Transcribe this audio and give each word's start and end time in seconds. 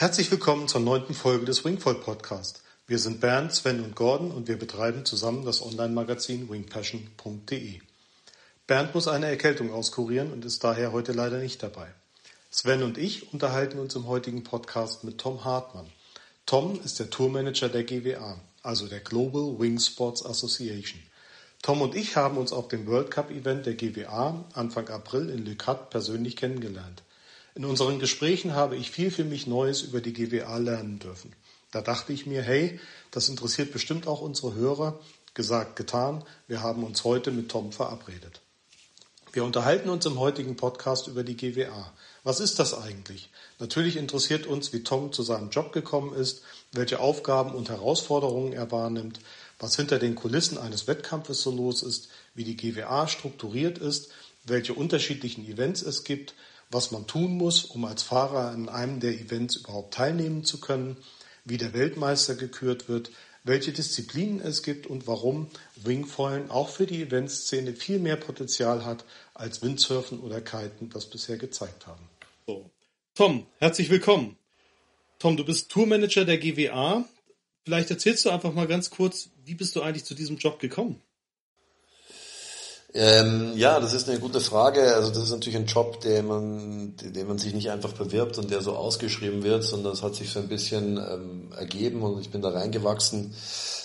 Herzlich 0.00 0.30
willkommen 0.30 0.68
zur 0.68 0.80
neunten 0.80 1.12
Folge 1.12 1.44
des 1.44 1.64
Wingfoil 1.64 1.96
Podcast. 1.96 2.62
Wir 2.86 3.00
sind 3.00 3.20
Bernd, 3.20 3.52
Sven 3.52 3.82
und 3.82 3.96
Gordon 3.96 4.30
und 4.30 4.46
wir 4.46 4.56
betreiben 4.56 5.04
zusammen 5.04 5.44
das 5.44 5.60
Online-Magazin 5.60 6.48
wingpassion.de. 6.48 7.80
Bernd 8.68 8.94
muss 8.94 9.08
eine 9.08 9.26
Erkältung 9.26 9.72
auskurieren 9.72 10.32
und 10.32 10.44
ist 10.44 10.62
daher 10.62 10.92
heute 10.92 11.10
leider 11.10 11.38
nicht 11.38 11.64
dabei. 11.64 11.88
Sven 12.48 12.84
und 12.84 12.96
ich 12.96 13.32
unterhalten 13.32 13.80
uns 13.80 13.96
im 13.96 14.06
heutigen 14.06 14.44
Podcast 14.44 15.02
mit 15.02 15.18
Tom 15.18 15.44
Hartmann. 15.44 15.86
Tom 16.46 16.78
ist 16.84 17.00
der 17.00 17.10
Tourmanager 17.10 17.68
der 17.68 17.82
GWA, 17.82 18.38
also 18.62 18.86
der 18.86 19.00
Global 19.00 19.58
Wing 19.58 19.80
Sports 19.80 20.24
Association. 20.24 21.02
Tom 21.60 21.82
und 21.82 21.96
ich 21.96 22.14
haben 22.14 22.38
uns 22.38 22.52
auf 22.52 22.68
dem 22.68 22.86
World 22.86 23.10
Cup 23.10 23.32
Event 23.32 23.66
der 23.66 23.74
GWA 23.74 24.44
Anfang 24.52 24.88
April 24.90 25.28
in 25.28 25.44
Le 25.44 25.56
Cat 25.56 25.90
persönlich 25.90 26.36
kennengelernt. 26.36 27.02
In 27.54 27.64
unseren 27.64 27.98
Gesprächen 27.98 28.54
habe 28.54 28.76
ich 28.76 28.90
viel 28.90 29.10
für 29.10 29.24
mich 29.24 29.46
Neues 29.46 29.82
über 29.82 30.00
die 30.00 30.12
GWA 30.12 30.56
lernen 30.58 30.98
dürfen. 30.98 31.32
Da 31.70 31.82
dachte 31.82 32.12
ich 32.12 32.26
mir, 32.26 32.42
hey, 32.42 32.80
das 33.10 33.28
interessiert 33.28 33.72
bestimmt 33.72 34.06
auch 34.06 34.20
unsere 34.20 34.54
Hörer. 34.54 34.98
Gesagt, 35.34 35.76
getan. 35.76 36.24
Wir 36.46 36.62
haben 36.62 36.84
uns 36.84 37.04
heute 37.04 37.30
mit 37.30 37.50
Tom 37.50 37.72
verabredet. 37.72 38.40
Wir 39.32 39.44
unterhalten 39.44 39.90
uns 39.90 40.06
im 40.06 40.18
heutigen 40.18 40.56
Podcast 40.56 41.06
über 41.06 41.22
die 41.22 41.36
GWA. 41.36 41.92
Was 42.24 42.40
ist 42.40 42.58
das 42.58 42.74
eigentlich? 42.74 43.30
Natürlich 43.58 43.96
interessiert 43.96 44.46
uns, 44.46 44.72
wie 44.72 44.82
Tom 44.82 45.12
zu 45.12 45.22
seinem 45.22 45.50
Job 45.50 45.72
gekommen 45.72 46.14
ist, 46.14 46.42
welche 46.72 47.00
Aufgaben 47.00 47.52
und 47.54 47.68
Herausforderungen 47.68 48.52
er 48.52 48.72
wahrnimmt, 48.72 49.20
was 49.58 49.76
hinter 49.76 49.98
den 49.98 50.14
Kulissen 50.14 50.58
eines 50.58 50.86
Wettkampfes 50.86 51.42
so 51.42 51.50
los 51.50 51.82
ist, 51.82 52.08
wie 52.34 52.44
die 52.44 52.56
GWA 52.56 53.06
strukturiert 53.06 53.78
ist, 53.78 54.10
welche 54.44 54.74
unterschiedlichen 54.74 55.46
Events 55.46 55.82
es 55.82 56.04
gibt, 56.04 56.34
was 56.70 56.90
man 56.90 57.06
tun 57.06 57.36
muss, 57.36 57.64
um 57.64 57.84
als 57.84 58.02
Fahrer 58.02 58.50
an 58.50 58.68
einem 58.68 59.00
der 59.00 59.12
Events 59.12 59.56
überhaupt 59.56 59.94
teilnehmen 59.94 60.44
zu 60.44 60.60
können, 60.60 60.96
wie 61.44 61.56
der 61.56 61.72
Weltmeister 61.72 62.34
gekürt 62.34 62.88
wird, 62.88 63.10
welche 63.44 63.72
Disziplinen 63.72 64.40
es 64.40 64.62
gibt 64.62 64.86
und 64.86 65.06
warum 65.06 65.48
Wingfoilen 65.76 66.50
auch 66.50 66.68
für 66.68 66.86
die 66.86 67.02
Eventszene 67.02 67.74
viel 67.74 67.98
mehr 67.98 68.16
Potenzial 68.16 68.84
hat, 68.84 69.04
als 69.34 69.62
Windsurfen 69.62 70.20
oder 70.20 70.40
Kiten 70.40 70.90
das 70.90 71.06
bisher 71.06 71.38
gezeigt 71.38 71.86
haben. 71.86 72.08
So. 72.46 72.70
Tom, 73.14 73.46
herzlich 73.58 73.88
willkommen. 73.88 74.36
Tom, 75.18 75.36
du 75.36 75.44
bist 75.44 75.70
Tourmanager 75.70 76.24
der 76.24 76.38
GWA. 76.38 77.04
Vielleicht 77.64 77.90
erzählst 77.90 78.24
du 78.24 78.30
einfach 78.30 78.52
mal 78.52 78.66
ganz 78.66 78.90
kurz, 78.90 79.30
wie 79.44 79.54
bist 79.54 79.74
du 79.74 79.82
eigentlich 79.82 80.04
zu 80.04 80.14
diesem 80.14 80.36
Job 80.36 80.60
gekommen? 80.60 81.00
Ähm, 82.94 83.52
ja, 83.54 83.80
das 83.80 83.92
ist 83.92 84.08
eine 84.08 84.18
gute 84.18 84.40
Frage. 84.40 84.94
Also 84.94 85.10
das 85.10 85.24
ist 85.24 85.30
natürlich 85.30 85.58
ein 85.58 85.66
Job, 85.66 86.00
den 86.00 86.26
man, 86.26 86.96
den 86.96 87.28
man 87.28 87.38
sich 87.38 87.54
nicht 87.54 87.70
einfach 87.70 87.92
bewirbt 87.92 88.38
und 88.38 88.50
der 88.50 88.62
so 88.62 88.74
ausgeschrieben 88.74 89.42
wird, 89.42 89.62
sondern 89.64 89.92
es 89.92 90.02
hat 90.02 90.14
sich 90.14 90.30
so 90.30 90.38
ein 90.38 90.48
bisschen 90.48 90.96
ähm, 90.96 91.52
ergeben 91.56 92.02
und 92.02 92.20
ich 92.20 92.30
bin 92.30 92.40
da 92.40 92.48
reingewachsen, 92.48 93.34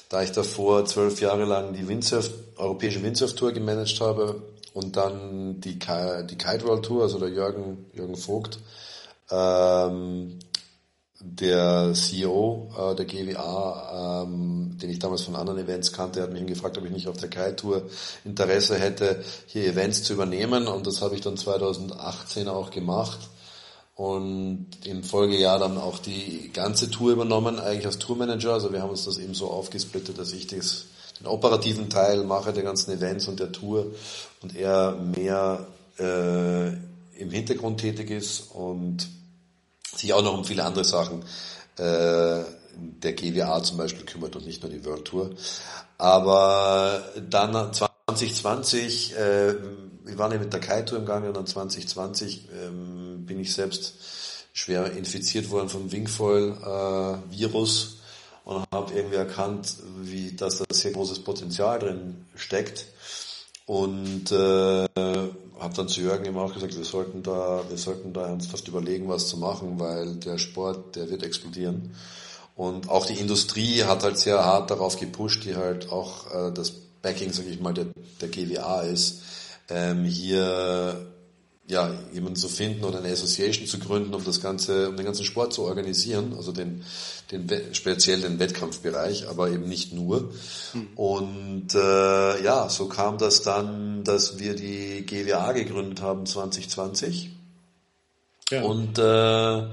da 0.07 0.23
ich 0.23 0.31
davor 0.31 0.85
zwölf 0.85 1.19
Jahre 1.19 1.43
lang 1.43 1.73
die 1.73 1.87
Windsurf, 1.87 2.29
europäische 2.55 3.03
Windsurf 3.03 3.33
Tour 3.35 3.51
gemanagt 3.51 3.99
habe 3.99 4.41
und 4.73 4.95
dann 4.95 5.59
die, 5.59 5.77
die 5.77 6.37
Kite 6.37 6.65
World 6.65 6.85
Tour, 6.85 7.03
also 7.03 7.19
der 7.19 7.29
Jürgen, 7.29 7.85
Jürgen 7.93 8.15
Vogt, 8.15 8.59
ähm, 9.29 10.39
der 11.25 11.93
CEO 11.93 12.69
äh, 12.77 12.95
der 12.95 13.05
GWA, 13.05 14.23
ähm, 14.23 14.77
den 14.81 14.89
ich 14.89 14.99
damals 14.99 15.21
von 15.21 15.35
anderen 15.35 15.59
Events 15.59 15.93
kannte, 15.93 16.21
hat 16.21 16.33
mich 16.33 16.45
gefragt, 16.45 16.77
ob 16.77 16.85
ich 16.85 16.91
nicht 16.91 17.07
auf 17.07 17.17
der 17.17 17.29
Kai-Tour 17.29 17.83
Interesse 18.25 18.77
hätte, 18.77 19.23
hier 19.47 19.65
Events 19.65 20.03
zu 20.03 20.13
übernehmen. 20.13 20.67
Und 20.67 20.85
das 20.85 21.01
habe 21.01 21.15
ich 21.15 21.21
dann 21.21 21.37
2018 21.37 22.49
auch 22.49 22.71
gemacht. 22.71 23.19
Und 23.95 24.67
im 24.83 25.03
Folgejahr 25.03 25.59
dann 25.59 25.77
auch 25.77 25.99
die 25.99 26.51
ganze 26.51 26.89
Tour 26.89 27.13
übernommen, 27.13 27.59
eigentlich 27.59 27.85
als 27.85 27.99
Tourmanager. 27.99 28.53
Also 28.53 28.73
wir 28.73 28.81
haben 28.81 28.89
uns 28.89 29.05
das 29.05 29.17
eben 29.17 29.33
so 29.33 29.49
aufgesplittet, 29.49 30.17
dass 30.17 30.33
ich 30.33 30.47
das, 30.47 30.85
den 31.19 31.27
operativen 31.27 31.89
Teil 31.89 32.23
mache 32.23 32.51
der 32.51 32.63
ganzen 32.63 32.91
Events 32.91 33.27
und 33.27 33.39
der 33.39 33.51
Tour 33.51 33.85
und 34.41 34.55
er 34.55 34.97
mehr 35.15 35.67
äh, 35.99 36.67
im 37.17 37.29
Hintergrund 37.29 37.79
tätig 37.79 38.09
ist 38.09 38.51
und 38.51 39.07
sich 39.95 40.13
auch 40.13 40.23
noch 40.23 40.33
um 40.33 40.45
viele 40.45 40.63
andere 40.63 40.83
Sachen 40.83 41.23
äh, 41.77 42.43
der 42.75 43.13
GWA 43.13 43.61
zum 43.63 43.77
Beispiel 43.77 44.05
kümmert 44.05 44.35
und 44.35 44.45
nicht 44.45 44.61
nur 44.61 44.71
die 44.71 44.83
World 44.85 45.05
Tour. 45.05 45.31
Aber 45.97 47.03
dann 47.29 47.73
2020, 47.73 49.15
äh, 49.15 49.55
wir 50.03 50.17
waren 50.17 50.31
ja 50.31 50.39
mit 50.39 50.51
der 50.51 50.59
Kai-Tour 50.59 50.99
im 50.99 51.05
Gang 51.05 51.27
und 51.27 51.35
dann 51.35 51.47
2020 51.47 52.49
ähm, 52.51 53.25
bin 53.25 53.39
ich 53.39 53.53
selbst 53.53 53.93
schwer 54.53 54.91
infiziert 54.91 55.49
worden 55.49 55.69
vom 55.69 55.91
Wingfoil-Virus 55.91 57.97
äh, 58.45 58.49
und 58.49 58.65
habe 58.71 58.93
irgendwie 58.93 59.15
erkannt, 59.15 59.77
wie 60.01 60.35
dass 60.35 60.59
da 60.59 60.65
sehr 60.69 60.91
großes 60.91 61.19
Potenzial 61.19 61.79
drin 61.79 62.25
steckt. 62.35 62.85
Und 63.65 64.31
äh, 64.31 64.87
habe 65.63 65.73
dann 65.75 65.87
zu 65.87 66.01
Jürgen 66.01 66.25
immer 66.25 66.41
auch 66.41 66.53
gesagt, 66.53 66.75
wir 66.75 66.83
sollten 66.83 67.23
da, 67.23 67.63
wir 67.69 67.77
sollten 67.77 68.13
da 68.13 68.37
fast 68.39 68.67
überlegen, 68.67 69.07
was 69.07 69.27
zu 69.27 69.37
machen, 69.37 69.79
weil 69.79 70.15
der 70.15 70.37
Sport, 70.37 70.95
der 70.95 71.09
wird 71.09 71.23
explodieren. 71.23 71.95
Und 72.55 72.89
auch 72.89 73.05
die 73.05 73.17
Industrie 73.19 73.83
hat 73.83 74.03
halt 74.03 74.17
sehr 74.17 74.43
hart 74.43 74.69
darauf 74.69 74.99
gepusht, 74.99 75.45
die 75.45 75.55
halt 75.55 75.91
auch 75.91 76.31
äh, 76.31 76.51
das 76.53 76.71
Backing, 77.01 77.33
sage 77.33 77.49
ich 77.49 77.59
mal, 77.59 77.73
der, 77.73 77.87
der 78.21 78.29
GWA 78.29 78.81
ist, 78.81 79.21
ähm, 79.69 80.03
hier 80.03 81.12
ja, 81.65 81.93
jemanden 82.11 82.35
zu 82.35 82.49
finden 82.49 82.83
oder 82.83 82.99
eine 82.99 83.13
Association 83.13 83.67
zu 83.67 83.79
gründen, 83.79 84.13
um 84.13 84.23
das 84.23 84.41
ganze, 84.41 84.89
um 84.89 84.97
den 84.97 85.05
ganzen 85.05 85.23
Sport 85.23 85.53
zu 85.53 85.63
organisieren, 85.63 86.33
also 86.35 86.51
den, 86.51 86.83
den 87.31 87.73
speziell 87.73 88.21
den 88.21 88.37
Wettkampfbereich, 88.37 89.29
aber 89.29 89.49
eben 89.49 89.69
nicht 89.69 89.93
nur. 89.93 90.31
Mhm. 90.73 90.87
Und 90.95 91.75
äh, 91.75 92.43
ja, 92.43 92.67
so 92.67 92.87
kam 92.87 93.17
das 93.17 93.43
dann, 93.43 94.03
dass 94.03 94.39
wir 94.39 94.55
die 94.55 95.05
GWA 95.05 95.53
gegründet 95.53 96.01
haben 96.01 96.25
2020. 96.25 97.29
Ja. 98.49 98.63
Und 98.63 98.99
äh, 98.99 99.67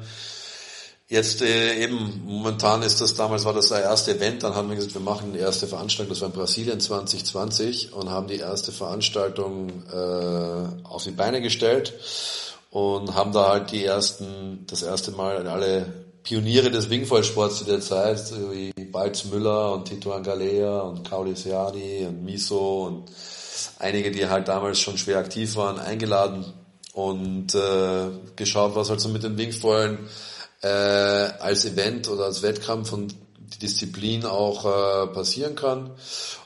Jetzt 1.10 1.43
äh, 1.43 1.82
eben, 1.82 2.22
momentan 2.25 2.82
ist 2.82 3.00
das, 3.00 3.15
damals 3.15 3.44
war 3.44 3.53
das 3.53 3.71
der 3.71 3.82
erste 3.82 4.15
Event, 4.15 4.44
dann 4.44 4.54
haben 4.54 4.69
wir 4.69 4.76
gesagt, 4.76 4.94
wir 4.94 5.00
machen 5.00 5.32
die 5.32 5.41
erste 5.41 5.66
Veranstaltung, 5.66 6.10
das 6.10 6.21
war 6.21 6.28
in 6.28 6.34
Brasilien 6.34 6.78
2020 6.78 7.93
und 7.93 8.10
haben 8.10 8.28
die 8.28 8.37
erste 8.37 8.71
Veranstaltung 8.71 9.82
äh, 9.93 10.87
auf 10.87 11.03
die 11.03 11.10
Beine 11.10 11.41
gestellt 11.41 11.94
und 12.70 13.12
haben 13.12 13.32
da 13.32 13.49
halt 13.49 13.72
die 13.72 13.84
ersten, 13.84 14.65
das 14.69 14.84
erste 14.84 15.10
Mal 15.10 15.49
alle 15.49 15.93
Pioniere 16.22 16.70
des 16.70 16.88
Wingfoil-Sports 16.91 17.59
zu 17.59 17.65
der 17.65 17.81
Zeit, 17.81 18.32
wie 18.53 18.70
Balz 18.84 19.25
Müller 19.25 19.72
und 19.72 19.87
Tito 19.88 20.12
Angalea 20.12 20.78
und 20.82 21.10
Kauli 21.10 21.34
Seani 21.34 22.06
und 22.06 22.25
Miso 22.25 22.87
und 22.87 23.10
einige, 23.81 24.12
die 24.12 24.28
halt 24.28 24.47
damals 24.47 24.78
schon 24.78 24.97
schwer 24.97 25.19
aktiv 25.19 25.56
waren, 25.56 25.81
eingeladen 25.81 26.44
und 26.93 27.53
äh, 27.56 28.10
geschaut, 28.37 28.76
was 28.76 28.91
halt 28.91 29.00
so 29.00 29.09
mit 29.09 29.25
den 29.25 29.37
Wingfoilen 29.37 29.99
äh, 30.62 30.69
als 30.69 31.65
Event 31.65 32.09
oder 32.09 32.25
als 32.25 32.43
Wettkampf 32.43 32.93
und 32.93 33.15
die 33.38 33.59
Disziplin 33.59 34.25
auch 34.25 34.65
äh, 34.65 35.06
passieren 35.09 35.54
kann. 35.56 35.91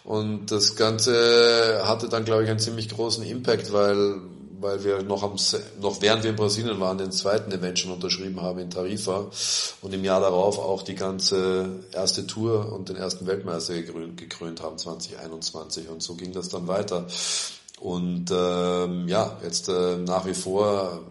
Und 0.04 0.50
das 0.50 0.76
Ganze 0.76 1.82
hatte 1.84 2.08
dann, 2.08 2.24
glaube 2.24 2.44
ich, 2.44 2.50
einen 2.50 2.58
ziemlich 2.58 2.88
großen 2.88 3.24
Impact, 3.24 3.72
weil 3.72 4.20
weil 4.64 4.82
wir 4.82 5.02
noch 5.02 5.22
am 5.22 5.36
noch 5.80 6.00
während 6.00 6.22
wir 6.22 6.30
in 6.30 6.36
Brasilien 6.36 6.80
waren, 6.80 6.96
den 6.96 7.12
zweiten 7.12 7.52
Event 7.52 7.78
schon 7.78 7.92
unterschrieben 7.92 8.40
haben 8.40 8.58
in 8.58 8.70
Tarifa 8.70 9.26
und 9.82 9.92
im 9.92 10.02
Jahr 10.02 10.20
darauf 10.20 10.58
auch 10.58 10.82
die 10.82 10.94
ganze 10.94 11.68
erste 11.92 12.26
Tour 12.26 12.72
und 12.72 12.88
den 12.88 12.96
ersten 12.96 13.26
Weltmeister 13.26 13.74
gekrönt, 13.74 14.16
gekrönt 14.16 14.62
haben 14.62 14.78
2021 14.78 15.90
und 15.90 16.02
so 16.02 16.14
ging 16.14 16.32
das 16.32 16.48
dann 16.48 16.66
weiter. 16.66 17.06
Und 17.80 18.30
ähm, 18.32 19.06
ja, 19.06 19.38
jetzt 19.42 19.68
äh, 19.68 19.98
nach 19.98 20.24
wie 20.24 20.34
vor 20.34 21.02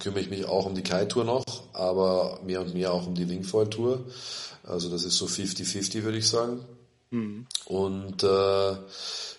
kümmere 0.00 0.20
ich 0.20 0.30
mich 0.30 0.46
auch 0.46 0.66
um 0.66 0.74
die 0.74 0.82
Kite-Tour 0.82 1.24
noch, 1.24 1.44
aber 1.72 2.40
mehr 2.44 2.60
und 2.60 2.74
mehr 2.74 2.92
auch 2.92 3.06
um 3.06 3.14
die 3.14 3.28
Wingfoil-Tour. 3.28 4.04
Also 4.64 4.88
das 4.88 5.04
ist 5.04 5.16
so 5.16 5.26
50-50, 5.26 6.02
würde 6.02 6.18
ich 6.18 6.28
sagen. 6.28 6.64
Mhm. 7.10 7.46
Und 7.66 8.22
äh, 8.22 8.72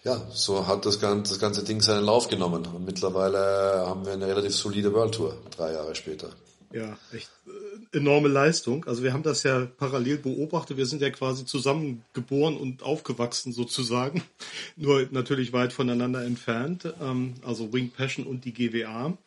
ja, 0.04 0.28
so 0.32 0.68
hat 0.68 0.86
das 0.86 1.00
ganze, 1.00 1.34
das 1.34 1.40
ganze 1.40 1.64
Ding 1.64 1.82
seinen 1.82 2.06
Lauf 2.06 2.28
genommen. 2.28 2.66
Und 2.66 2.86
mittlerweile 2.86 3.86
haben 3.88 4.06
wir 4.06 4.14
eine 4.14 4.28
relativ 4.28 4.56
solide 4.56 4.94
World 4.94 5.16
Tour, 5.16 5.38
drei 5.56 5.74
Jahre 5.74 5.96
später. 5.96 6.30
Ja, 6.74 6.98
echt 7.14 7.30
äh, 7.48 7.98
enorme 7.98 8.30
Leistung. 8.30 8.86
Also 8.86 9.04
wir 9.04 9.14
haben 9.14 9.24
das 9.24 9.44
ja 9.44 9.68
parallel 9.78 10.18
beobachtet. 10.18 10.78
Wir 10.78 10.86
sind 10.86 11.02
ja 11.02 11.10
quasi 11.10 11.46
zusammen 11.46 12.04
geboren 12.14 12.58
und 12.58 12.84
aufgewachsen 12.84 13.52
sozusagen. 13.52 14.24
Nur 14.76 15.08
natürlich 15.12 15.54
weit 15.54 15.74
voneinander 15.74 16.24
entfernt. 16.24 16.94
Ähm, 17.02 17.36
also 17.46 17.74
Wing 17.74 17.90
Passion 17.90 18.26
und 18.26 18.46
die 18.46 18.54
GWA 18.54 19.18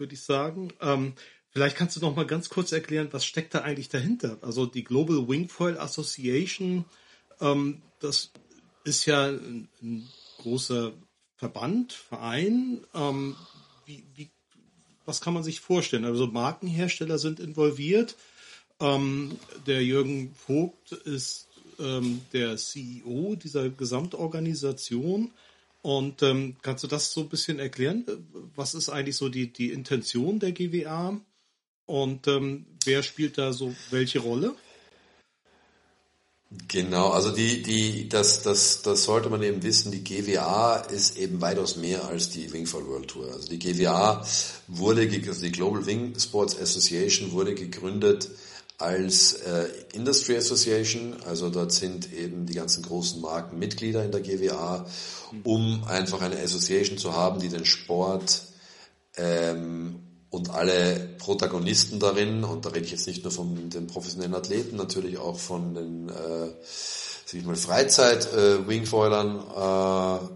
würde 0.00 0.14
ich 0.14 0.22
sagen. 0.22 0.72
Ähm, 0.80 1.12
vielleicht 1.50 1.76
kannst 1.76 1.96
du 1.96 2.00
noch 2.00 2.16
mal 2.16 2.26
ganz 2.26 2.48
kurz 2.48 2.72
erklären, 2.72 3.08
was 3.12 3.24
steckt 3.24 3.54
da 3.54 3.60
eigentlich 3.60 3.88
dahinter? 3.88 4.38
Also 4.40 4.66
die 4.66 4.82
Global 4.82 5.28
Wingfoil 5.28 5.78
Association, 5.78 6.84
ähm, 7.40 7.82
das 8.00 8.32
ist 8.84 9.06
ja 9.06 9.28
ein, 9.28 9.68
ein 9.82 10.08
großer 10.38 10.92
Verband, 11.36 11.92
Verein. 11.92 12.80
Ähm, 12.94 13.36
wie, 13.84 14.04
wie, 14.14 14.30
was 15.04 15.20
kann 15.20 15.34
man 15.34 15.44
sich 15.44 15.60
vorstellen? 15.60 16.04
Also 16.04 16.26
Markenhersteller 16.26 17.18
sind 17.18 17.38
involviert. 17.38 18.16
Ähm, 18.80 19.38
der 19.66 19.84
Jürgen 19.84 20.34
Vogt 20.34 20.92
ist 20.92 21.48
ähm, 21.78 22.22
der 22.32 22.56
CEO 22.56 23.36
dieser 23.36 23.68
Gesamtorganisation. 23.68 25.30
Und 25.82 26.22
ähm, 26.22 26.56
kannst 26.62 26.84
du 26.84 26.88
das 26.88 27.12
so 27.12 27.22
ein 27.22 27.28
bisschen 27.28 27.58
erklären? 27.58 28.04
Was 28.54 28.74
ist 28.74 28.90
eigentlich 28.90 29.16
so 29.16 29.28
die, 29.28 29.52
die 29.52 29.72
Intention 29.72 30.38
der 30.38 30.52
GWA? 30.52 31.18
Und 31.86 32.28
ähm, 32.28 32.66
wer 32.84 33.02
spielt 33.02 33.38
da 33.38 33.52
so 33.52 33.74
welche 33.90 34.20
Rolle? 34.20 34.54
Genau, 36.66 37.10
also 37.10 37.30
die, 37.30 37.62
die, 37.62 38.08
das, 38.08 38.42
das, 38.42 38.82
das 38.82 39.04
sollte 39.04 39.30
man 39.30 39.40
eben 39.42 39.62
wissen, 39.62 39.92
die 39.92 40.02
GWA 40.02 40.76
ist 40.76 41.16
eben 41.16 41.40
weitaus 41.40 41.76
mehr 41.76 42.04
als 42.06 42.30
die 42.30 42.52
Wingfoil 42.52 42.86
World 42.86 43.08
Tour. 43.08 43.32
Also 43.32 43.48
die 43.48 43.58
GWA 43.60 44.26
wurde, 44.66 45.08
also 45.28 45.42
die 45.42 45.52
Global 45.52 45.86
Wing 45.86 46.18
Sports 46.18 46.58
Association 46.58 47.30
wurde 47.30 47.54
gegründet 47.54 48.30
als 48.80 49.34
äh, 49.34 49.68
Industry 49.92 50.36
Association, 50.36 51.16
also 51.26 51.50
dort 51.50 51.72
sind 51.72 52.12
eben 52.12 52.46
die 52.46 52.54
ganzen 52.54 52.82
großen 52.82 53.20
Marken 53.20 53.58
Mitglieder 53.58 54.04
in 54.04 54.10
der 54.10 54.22
GWA, 54.22 54.86
um 55.44 55.84
einfach 55.84 56.22
eine 56.22 56.38
Association 56.38 56.96
zu 56.96 57.14
haben, 57.14 57.40
die 57.40 57.50
den 57.50 57.66
Sport 57.66 58.42
ähm, 59.16 60.00
und 60.30 60.50
alle 60.50 61.10
Protagonisten 61.18 62.00
darin, 62.00 62.42
und 62.44 62.64
da 62.64 62.70
rede 62.70 62.86
ich 62.86 62.92
jetzt 62.92 63.06
nicht 63.06 63.22
nur 63.22 63.32
von 63.32 63.68
den 63.68 63.86
professionellen 63.86 64.34
Athleten, 64.34 64.76
natürlich 64.76 65.18
auch 65.18 65.38
von 65.38 65.74
den 65.74 66.08
äh, 66.08 66.48
sag 67.26 67.34
ich 67.34 67.44
mal, 67.44 67.56
Freizeit-Wingfoilern, 67.56 69.40
äh, 69.40 70.28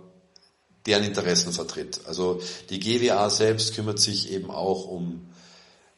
deren 0.86 1.04
Interessen 1.04 1.52
vertritt. 1.52 2.00
Also 2.06 2.40
die 2.68 2.78
GWA 2.78 3.30
selbst 3.30 3.74
kümmert 3.74 3.98
sich 3.98 4.30
eben 4.32 4.50
auch 4.50 4.86
um 4.86 5.28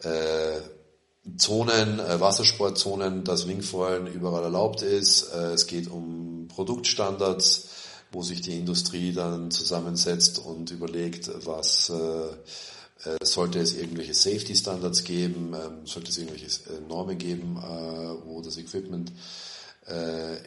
äh, 0.02 0.60
Zonen, 1.36 1.98
äh, 1.98 2.20
Wassersportzonen, 2.20 3.24
dass 3.24 3.48
Wingfoilen 3.48 4.06
überall 4.06 4.44
erlaubt 4.44 4.82
ist. 4.82 5.32
Äh, 5.34 5.52
es 5.52 5.66
geht 5.66 5.90
um 5.90 6.48
Produktstandards, 6.48 7.68
wo 8.12 8.22
sich 8.22 8.40
die 8.40 8.58
Industrie 8.58 9.12
dann 9.12 9.50
zusammensetzt 9.50 10.38
und 10.38 10.70
überlegt, 10.70 11.30
was 11.44 11.90
äh, 11.90 13.10
äh, 13.10 13.24
sollte 13.24 13.58
es 13.60 13.74
irgendwelche 13.76 14.14
Safety 14.14 14.54
Standards 14.54 15.04
geben, 15.04 15.54
ähm, 15.54 15.86
sollte 15.86 16.10
es 16.10 16.18
irgendwelche 16.18 16.46
äh, 16.46 16.80
Normen 16.88 17.18
geben, 17.18 17.56
äh, 17.58 18.26
wo 18.26 18.40
das 18.42 18.56
Equipment 18.58 19.12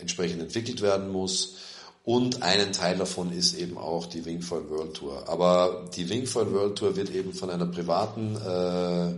entsprechend 0.02 0.42
entwickelt 0.42 0.82
werden 0.82 1.14
muss. 1.14 1.56
Und 2.04 2.44
einen 2.44 2.74
Teil 2.74 2.98
davon 2.98 3.32
ist 3.32 3.54
eben 3.54 3.78
auch 3.78 4.06
die 4.06 4.26
Wingfoil 4.26 4.70
World 4.70 4.96
Tour. 4.96 5.30
Aber 5.30 5.90
die 5.96 6.10
Wingfoil 6.10 6.52
World 6.52 6.78
Tour 6.78 6.98
wird 6.98 7.10
eben 7.10 7.32
von 7.32 7.50
einer 7.50 7.68
privaten 7.68 8.36
äh, 8.36 9.14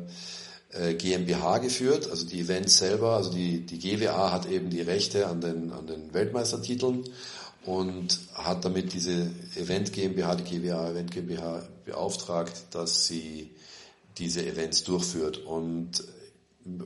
GmbH 0.98 1.58
geführt, 1.58 2.10
also 2.10 2.26
die 2.26 2.42
Events 2.42 2.78
selber, 2.78 3.18
also 3.18 3.32
die, 3.32 3.66
die 3.66 3.78
GWA 3.78 4.32
hat 4.32 4.50
eben 4.50 4.70
die 4.70 4.82
Rechte 4.82 5.28
an 5.28 5.42
den, 5.42 5.72
an 5.74 5.88
den 5.88 6.14
Weltmeistertiteln 6.14 7.04
und 7.66 8.20
hat 8.34 8.66
damit 8.66 8.94
diese 8.94 9.30
Event 9.56 9.94
GmbH, 9.94 10.36
die 10.36 10.44
GWA 10.44 10.90
Event 10.92 11.12
GmbH 11.12 11.64
beauftragt, 11.86 12.54
dass 12.72 13.06
sie 13.06 13.52
diese 14.18 14.46
Events 14.46 14.84
durchführt. 14.84 15.38
Und 15.38 16.04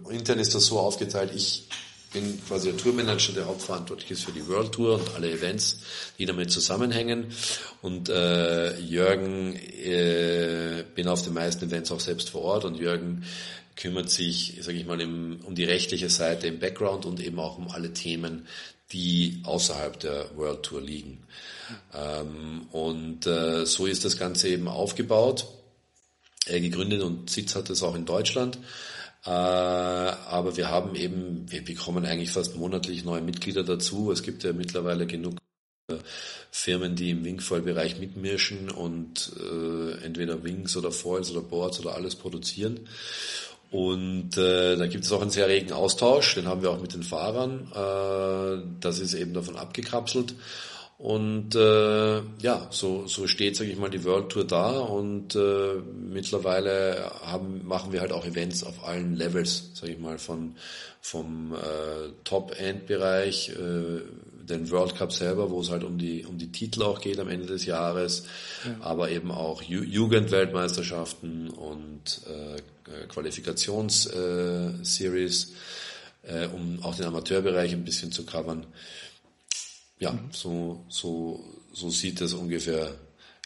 intern 0.10 0.40
ist 0.40 0.56
das 0.56 0.66
so 0.66 0.80
aufgeteilt, 0.80 1.32
ich 1.36 1.68
bin 2.12 2.40
quasi 2.48 2.70
der 2.70 2.78
Tourmanager, 2.78 3.34
der 3.34 3.46
hauptverantwortlich 3.46 4.12
ist 4.12 4.24
für 4.24 4.32
die 4.32 4.48
World 4.48 4.72
Tour 4.72 4.96
und 4.96 5.16
alle 5.16 5.30
Events, 5.30 5.80
die 6.18 6.26
damit 6.26 6.50
zusammenhängen. 6.50 7.28
Und 7.82 8.10
äh, 8.10 8.80
Jürgen 8.80 9.56
äh, 9.56 10.86
bin 10.96 11.08
auf 11.08 11.24
den 11.24 11.34
meisten 11.34 11.66
Events 11.66 11.92
auch 11.92 12.00
selbst 12.00 12.30
vor 12.30 12.42
Ort 12.42 12.64
und 12.64 12.76
Jürgen 12.76 13.26
kümmert 13.76 14.10
sich, 14.10 14.58
sage 14.62 14.78
ich 14.78 14.86
mal, 14.86 15.02
im, 15.02 15.42
um 15.44 15.56
die 15.56 15.64
rechtliche 15.64 16.10
Seite 16.10 16.48
im 16.48 16.60
Background 16.60 17.06
und 17.06 17.20
eben 17.20 17.40
auch 17.40 17.58
um 17.58 17.70
alle 17.70 17.94
Themen, 17.94 18.48
die 18.92 19.42
außerhalb 19.44 20.00
der 20.00 20.38
World 20.38 20.64
Tour 20.64 20.82
liegen. 20.82 21.24
Ähm, 21.94 22.68
und 22.72 23.26
äh, 23.26 23.66
so 23.66 23.86
ist 23.86 24.06
das 24.06 24.18
Ganze 24.18 24.50
eben 24.50 24.68
aufgebaut, 24.68 25.48
äh, 26.46 26.60
gegründet 26.60 27.02
und 27.02 27.30
Sitz 27.30 27.56
hat 27.56 27.70
es 27.70 27.84
auch 27.84 27.96
in 27.96 28.06
Deutschland. 28.06 28.60
Äh, 29.26 29.30
aber 29.30 30.56
wir 30.56 30.70
haben 30.70 30.96
eben, 30.96 31.52
wir 31.52 31.64
bekommen 31.64 32.06
eigentlich 32.06 32.30
fast 32.32 32.56
monatlich 32.56 33.04
neue 33.04 33.22
Mitglieder 33.22 33.64
dazu. 33.64 34.12
Es 34.12 34.22
gibt 34.22 34.44
ja 34.44 34.54
mittlerweile 34.54 35.08
genug 35.08 35.38
äh, 35.88 35.96
Firmen, 36.52 36.96
die 36.96 37.10
im 37.10 37.26
Wingfoil-Bereich 37.26 38.00
mitmischen 38.00 38.70
und 38.70 39.32
äh, 39.40 40.06
entweder 40.06 40.44
Wings 40.44 40.78
oder 40.78 40.92
Foils 40.92 41.32
oder 41.32 41.42
Boards 41.42 41.80
oder 41.80 41.96
alles 41.96 42.16
produzieren. 42.16 42.88
Und 43.72 44.38
äh, 44.38 44.76
da 44.78 44.88
gibt 44.88 45.04
es 45.04 45.12
auch 45.12 45.22
einen 45.22 45.32
sehr 45.32 45.48
regen 45.48 45.74
Austausch, 45.74 46.36
den 46.36 46.48
haben 46.48 46.62
wir 46.62 46.72
auch 46.72 46.82
mit 46.82 46.94
den 46.94 47.04
Fahrern. 47.04 47.72
Äh, 47.74 48.66
das 48.80 49.00
ist 49.00 49.14
eben 49.14 49.34
davon 49.34 49.58
abgekapselt. 49.58 50.36
Und 50.98 51.56
äh, 51.56 52.22
ja, 52.40 52.68
so, 52.70 53.06
so 53.06 53.28
steht, 53.28 53.58
sage 53.58 53.70
ich 53.70 53.78
mal, 53.78 53.90
die 53.90 54.06
World 54.06 54.30
Tour 54.30 54.46
da 54.46 54.80
und 54.80 55.36
äh, 55.36 55.74
mittlerweile 56.10 57.12
haben, 57.26 57.68
machen 57.68 57.92
wir 57.92 58.00
halt 58.00 58.14
auch 58.14 58.26
Events 58.26 58.64
auf 58.64 58.88
allen 58.88 59.14
Levels, 59.16 59.72
sage 59.74 59.92
ich 59.92 60.00
mal, 60.00 60.18
von 60.18 60.56
vom 61.02 61.54
äh, 61.54 62.14
Top-End-Bereich, 62.24 63.50
äh, 63.50 64.02
den 64.46 64.70
World 64.72 64.96
Cup 64.96 65.12
selber, 65.12 65.50
wo 65.50 65.60
es 65.62 65.70
halt 65.70 65.84
um 65.84 65.98
die 65.98 66.26
um 66.26 66.38
die 66.38 66.52
Titel 66.52 66.84
auch 66.84 67.02
geht 67.02 67.20
am 67.20 67.30
Ende 67.30 67.48
des 67.48 67.66
Jahres, 67.66 68.26
ja. 68.64 68.78
aber 68.82 69.10
eben 69.10 69.32
auch 69.32 69.62
Ju 69.62 69.84
Jugendweltmeisterschaften 69.84 71.50
und 71.50 72.22
äh, 72.28 72.58
äh, 72.58 72.62
Qualifikationsseries, 73.08 75.54
äh, 76.24 76.48
um 76.48 76.82
auch 76.84 76.96
den 76.96 77.06
Amateurbereich 77.06 77.74
ein 77.74 77.84
bisschen 77.84 78.12
zu 78.12 78.26
covern. 78.26 78.66
Ja, 80.00 80.12
mhm. 80.12 80.30
so, 80.32 80.86
so, 80.90 81.44
so 81.74 81.90
sieht 81.90 82.22
das 82.22 82.34
ungefähr 82.34 82.96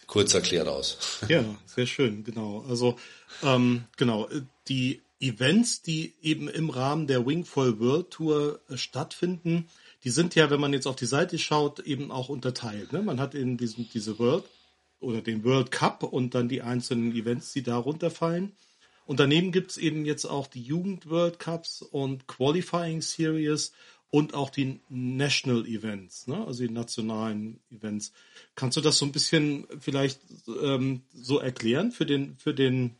kurz 0.07 0.33
erklärt 0.33 0.67
aus. 0.67 0.97
Ja, 1.29 1.43
sehr 1.65 1.85
schön, 1.85 2.23
genau. 2.23 2.65
Also 2.67 2.97
ähm, 3.43 3.85
genau, 3.95 4.27
die 4.67 5.01
Events, 5.19 5.81
die 5.81 6.15
eben 6.21 6.49
im 6.49 6.69
Rahmen 6.69 7.07
der 7.07 7.25
Wingfoil 7.25 7.79
World 7.79 8.11
Tour 8.11 8.61
äh, 8.69 8.77
stattfinden, 8.77 9.67
die 10.03 10.09
sind 10.09 10.35
ja, 10.35 10.49
wenn 10.49 10.61
man 10.61 10.73
jetzt 10.73 10.87
auf 10.87 10.95
die 10.95 11.05
Seite 11.05 11.37
schaut, 11.37 11.79
eben 11.79 12.11
auch 12.11 12.29
unterteilt. 12.29 12.93
Ne? 12.93 13.01
Man 13.01 13.19
hat 13.19 13.35
eben 13.35 13.57
diesen, 13.57 13.89
diese 13.93 14.19
World 14.19 14.45
oder 14.99 15.21
den 15.21 15.43
World 15.43 15.71
Cup 15.71 16.03
und 16.03 16.35
dann 16.35 16.49
die 16.49 16.61
einzelnen 16.61 17.13
Events, 17.13 17.53
die 17.53 17.63
darunter 17.63 18.11
fallen. 18.11 18.53
Und 19.05 19.19
daneben 19.19 19.51
gibt 19.51 19.71
es 19.71 19.77
eben 19.77 20.05
jetzt 20.05 20.25
auch 20.25 20.47
die 20.47 20.61
Jugend 20.61 21.09
World 21.09 21.39
Cups 21.39 21.81
und 21.81 22.27
Qualifying 22.27 23.01
Series 23.01 23.73
und 24.11 24.33
auch 24.33 24.49
die 24.49 24.79
National 24.89 25.65
Events, 25.65 26.27
ne? 26.27 26.45
also 26.45 26.63
die 26.63 26.73
nationalen 26.73 27.59
Events. 27.71 28.11
Kannst 28.55 28.77
du 28.77 28.81
das 28.81 28.97
so 28.97 29.05
ein 29.05 29.11
bisschen 29.11 29.67
vielleicht 29.79 30.19
ähm, 30.61 31.01
so 31.13 31.39
erklären 31.39 31.91
für 31.91 32.05
den, 32.05 32.37
für 32.37 32.53
den 32.53 32.98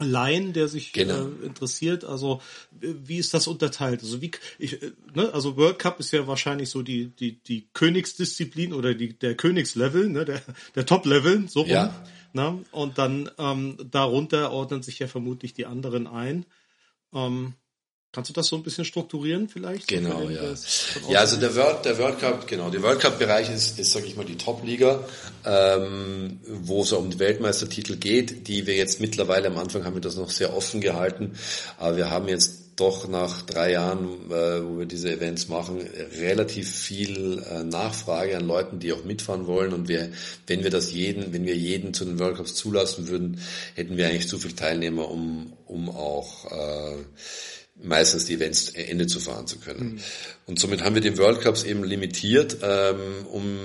Laien, 0.00 0.52
der 0.52 0.68
sich 0.68 0.92
genau. 0.92 1.26
äh, 1.26 1.46
interessiert. 1.46 2.04
Also 2.04 2.40
wie 2.80 3.18
ist 3.18 3.34
das 3.34 3.46
unterteilt? 3.46 4.02
Also 4.02 4.20
wie 4.20 4.30
ich, 4.58 4.82
äh, 4.82 4.92
ne, 5.14 5.32
also 5.32 5.56
World 5.56 5.78
Cup 5.78 6.00
ist 6.00 6.12
ja 6.12 6.26
wahrscheinlich 6.26 6.70
so 6.70 6.82
die 6.82 7.08
die 7.08 7.42
die 7.42 7.68
Königsdisziplin 7.72 8.72
oder 8.72 8.94
die 8.94 9.18
der 9.18 9.34
Königslevel, 9.34 10.08
ne, 10.08 10.24
der 10.24 10.42
der 10.74 10.86
Top 10.86 11.06
Level 11.06 11.48
so 11.48 11.60
rum. 11.60 11.70
Ja. 11.70 12.04
Ne? 12.32 12.64
Und 12.70 12.98
dann 12.98 13.30
ähm, 13.38 13.76
darunter 13.90 14.52
ordnen 14.52 14.82
sich 14.82 14.98
ja 14.98 15.08
vermutlich 15.08 15.52
die 15.52 15.66
anderen 15.66 16.06
ein. 16.06 16.46
Ähm, 17.12 17.54
Kannst 18.12 18.28
du 18.28 18.34
das 18.34 18.48
so 18.48 18.56
ein 18.56 18.64
bisschen 18.64 18.84
strukturieren 18.84 19.48
vielleicht? 19.48 19.86
Genau, 19.86 20.28
ja. 20.28 20.42
Ja, 21.08 21.20
also 21.20 21.36
der 21.36 21.54
World, 21.54 21.84
der 21.84 21.96
World 21.98 22.18
Cup, 22.18 22.46
genau, 22.48 22.68
der 22.68 22.82
World 22.82 22.98
Cup 22.98 23.20
Bereich 23.20 23.48
ist, 23.48 23.78
ist 23.78 23.92
sage 23.92 24.06
ich 24.06 24.16
mal, 24.16 24.24
die 24.24 24.36
Top-Liga, 24.36 25.04
ähm, 25.44 26.40
wo 26.44 26.82
es 26.82 26.92
um 26.92 27.10
die 27.10 27.20
Weltmeistertitel 27.20 27.96
geht, 27.96 28.48
die 28.48 28.66
wir 28.66 28.74
jetzt 28.74 29.00
mittlerweile, 29.00 29.46
am 29.46 29.58
Anfang 29.58 29.84
haben 29.84 29.94
wir 29.94 30.00
das 30.00 30.16
noch 30.16 30.30
sehr 30.30 30.56
offen 30.56 30.80
gehalten, 30.80 31.34
aber 31.78 31.96
wir 31.96 32.10
haben 32.10 32.26
jetzt 32.26 32.60
doch 32.80 33.06
nach 33.06 33.42
drei 33.42 33.72
Jahren, 33.72 34.30
äh, 34.30 34.64
wo 34.64 34.78
wir 34.78 34.86
diese 34.86 35.12
Events 35.12 35.48
machen, 35.48 35.80
relativ 36.18 36.68
viel 36.68 37.42
äh, 37.48 37.62
Nachfrage 37.62 38.36
an 38.36 38.46
Leuten, 38.46 38.78
die 38.80 38.92
auch 38.92 39.04
mitfahren 39.04 39.46
wollen. 39.46 39.74
Und 39.74 39.88
wir, 39.88 40.10
wenn 40.46 40.64
wir 40.64 40.70
das 40.70 40.92
jeden, 40.92 41.32
wenn 41.32 41.44
wir 41.44 41.56
jeden 41.56 41.92
zu 41.92 42.06
den 42.06 42.18
World 42.18 42.38
Cups 42.38 42.54
zulassen 42.54 43.08
würden, 43.08 43.40
hätten 43.74 43.96
wir 43.96 44.08
eigentlich 44.08 44.28
zu 44.28 44.38
viel 44.38 44.52
Teilnehmer, 44.52 45.10
um, 45.10 45.52
um 45.66 45.90
auch 45.90 46.50
äh, 46.50 46.96
meistens 47.82 48.26
die 48.26 48.34
Events 48.34 48.70
Ende 48.70 49.06
zu 49.06 49.20
fahren 49.20 49.46
zu 49.46 49.58
können. 49.58 49.94
Mhm. 49.94 50.00
Und 50.46 50.58
somit 50.58 50.82
haben 50.82 50.94
wir 50.94 51.02
die 51.02 51.16
World 51.18 51.40
Cups 51.40 51.64
eben 51.64 51.84
limitiert. 51.84 52.58
Ähm, 52.62 53.26
um, 53.30 53.58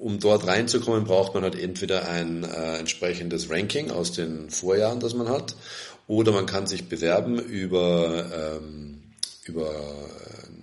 um 0.00 0.18
dort 0.18 0.46
reinzukommen, 0.46 1.04
braucht 1.04 1.34
man 1.34 1.42
halt 1.42 1.58
entweder 1.58 2.08
ein 2.08 2.44
äh, 2.44 2.78
entsprechendes 2.78 3.50
Ranking 3.50 3.90
aus 3.90 4.12
den 4.12 4.50
Vorjahren, 4.50 4.98
das 4.98 5.14
man 5.14 5.28
hat, 5.28 5.54
oder 6.06 6.32
man 6.32 6.46
kann 6.46 6.66
sich 6.66 6.88
bewerben 6.88 7.38
über, 7.38 8.58
ähm, 8.60 9.02
über 9.44 10.08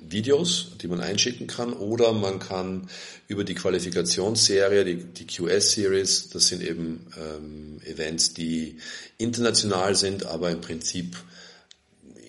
Videos, 0.10 0.72
die 0.82 0.88
man 0.88 1.02
einschicken 1.02 1.48
kann, 1.48 1.74
oder 1.74 2.14
man 2.14 2.40
kann 2.40 2.90
über 3.28 3.44
die 3.44 3.54
Qualifikationsserie, 3.54 4.84
die, 4.84 4.96
die 5.04 5.28
QS-Series, 5.28 6.30
das 6.30 6.48
sind 6.48 6.64
eben 6.64 7.06
ähm, 7.18 7.80
Events, 7.86 8.34
die 8.34 8.78
international 9.18 9.96
sind, 9.96 10.26
aber 10.26 10.50
im 10.50 10.62
Prinzip 10.62 11.16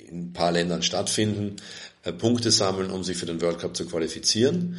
in 0.09 0.29
ein 0.29 0.33
paar 0.33 0.53
Ländern 0.53 0.83
stattfinden, 0.83 1.57
äh, 2.05 2.13
Punkte 2.13 2.51
sammeln, 2.51 2.91
um 2.91 3.05
sich 3.05 3.17
für 3.17 3.27
den 3.27 3.41
World 3.41 3.59
Cup 3.59 3.77
zu 3.77 3.87
qualifizieren. 3.87 4.79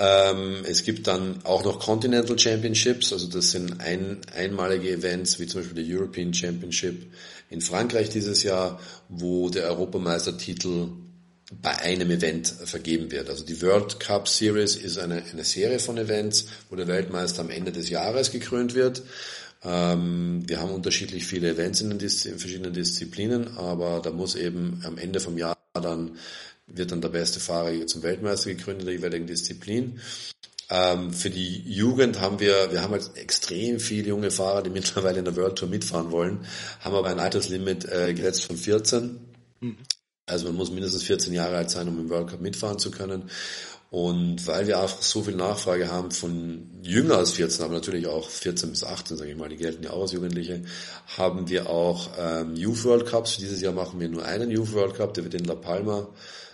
Ähm, 0.00 0.64
es 0.64 0.84
gibt 0.84 1.06
dann 1.08 1.44
auch 1.44 1.64
noch 1.64 1.80
Continental 1.80 2.38
Championships, 2.38 3.12
also 3.12 3.26
das 3.26 3.50
sind 3.50 3.80
ein, 3.80 4.18
einmalige 4.32 4.90
Events, 4.90 5.40
wie 5.40 5.46
zum 5.46 5.62
Beispiel 5.62 5.84
der 5.84 5.96
European 5.96 6.32
Championship 6.32 7.12
in 7.50 7.60
Frankreich 7.60 8.08
dieses 8.10 8.42
Jahr, 8.44 8.78
wo 9.08 9.48
der 9.48 9.64
Europameistertitel 9.64 10.90
bei 11.50 11.76
einem 11.78 12.10
Event 12.10 12.46
vergeben 12.46 13.10
wird. 13.10 13.30
Also 13.30 13.44
die 13.44 13.60
World 13.62 13.98
Cup 14.00 14.28
Series 14.28 14.76
ist 14.76 14.98
eine, 14.98 15.22
eine 15.32 15.44
Serie 15.44 15.78
von 15.78 15.96
Events, 15.96 16.46
wo 16.68 16.76
der 16.76 16.86
Weltmeister 16.86 17.40
am 17.40 17.50
Ende 17.50 17.72
des 17.72 17.88
Jahres 17.88 18.30
gekrönt 18.30 18.74
wird. 18.74 19.02
Ähm, 19.62 20.48
wir 20.48 20.60
haben 20.60 20.70
unterschiedlich 20.70 21.26
viele 21.26 21.50
Events 21.50 21.80
in 21.80 21.90
den 21.90 21.98
Dis 21.98 22.24
in 22.24 22.38
verschiedenen 22.38 22.72
Disziplinen, 22.72 23.56
aber 23.56 24.00
da 24.00 24.10
muss 24.10 24.34
eben 24.34 24.80
am 24.84 24.98
Ende 24.98 25.20
vom 25.20 25.36
Jahr 25.36 25.56
dann 25.74 26.16
wird 26.66 26.92
dann 26.92 27.00
der 27.00 27.08
beste 27.08 27.40
Fahrer 27.40 27.86
zum 27.86 28.02
Weltmeister 28.02 28.50
gekrönt 28.50 28.80
in 28.80 28.86
der 28.86 28.94
jeweiligen 28.94 29.26
Disziplin. 29.26 30.00
Ähm, 30.70 31.14
für 31.14 31.30
die 31.30 31.62
Jugend 31.62 32.20
haben 32.20 32.40
wir, 32.40 32.70
wir 32.70 32.82
haben 32.82 32.92
halt 32.92 33.16
extrem 33.16 33.80
viele 33.80 34.08
junge 34.08 34.30
Fahrer, 34.30 34.62
die 34.62 34.70
mittlerweile 34.78 35.18
in 35.18 35.24
der 35.24 35.36
World 35.36 35.56
Tour 35.56 35.68
mitfahren 35.68 36.10
wollen, 36.10 36.46
haben 36.80 36.94
aber 36.94 37.08
ein 37.08 37.20
Alterslimit 37.20 37.86
äh, 37.86 38.12
gesetzt 38.12 38.44
von 38.44 38.56
14. 38.56 39.18
Mhm. 39.60 39.76
Also 40.26 40.46
man 40.46 40.56
muss 40.56 40.70
mindestens 40.70 41.04
14 41.04 41.32
Jahre 41.32 41.56
alt 41.56 41.70
sein, 41.70 41.88
um 41.88 41.98
im 41.98 42.10
World 42.10 42.28
Cup 42.28 42.42
mitfahren 42.42 42.78
zu 42.78 42.90
können. 42.90 43.30
Und 43.90 44.46
weil 44.46 44.66
wir 44.66 44.80
einfach 44.80 45.00
so 45.00 45.22
viel 45.22 45.34
Nachfrage 45.34 45.90
haben 45.90 46.10
von 46.10 46.68
jünger 46.82 47.16
als 47.16 47.32
14, 47.32 47.64
aber 47.64 47.74
natürlich 47.74 48.06
auch 48.06 48.28
14 48.28 48.70
bis 48.70 48.84
18, 48.84 49.16
sage 49.16 49.30
ich 49.30 49.36
mal, 49.36 49.48
die 49.48 49.56
gelten 49.56 49.82
ja 49.82 49.90
auch 49.90 50.02
als 50.02 50.12
Jugendliche, 50.12 50.62
haben 51.16 51.48
wir 51.48 51.70
auch 51.70 52.10
ähm, 52.18 52.54
Youth 52.54 52.84
World 52.84 53.06
Cups. 53.06 53.34
Für 53.34 53.40
dieses 53.40 53.62
Jahr 53.62 53.72
machen 53.72 53.98
wir 53.98 54.10
nur 54.10 54.26
einen 54.26 54.50
Youth 54.50 54.74
World 54.74 54.94
Cup, 54.94 55.14
der 55.14 55.24
wird 55.24 55.34
in 55.34 55.44
La 55.44 55.54
Palma 55.54 56.06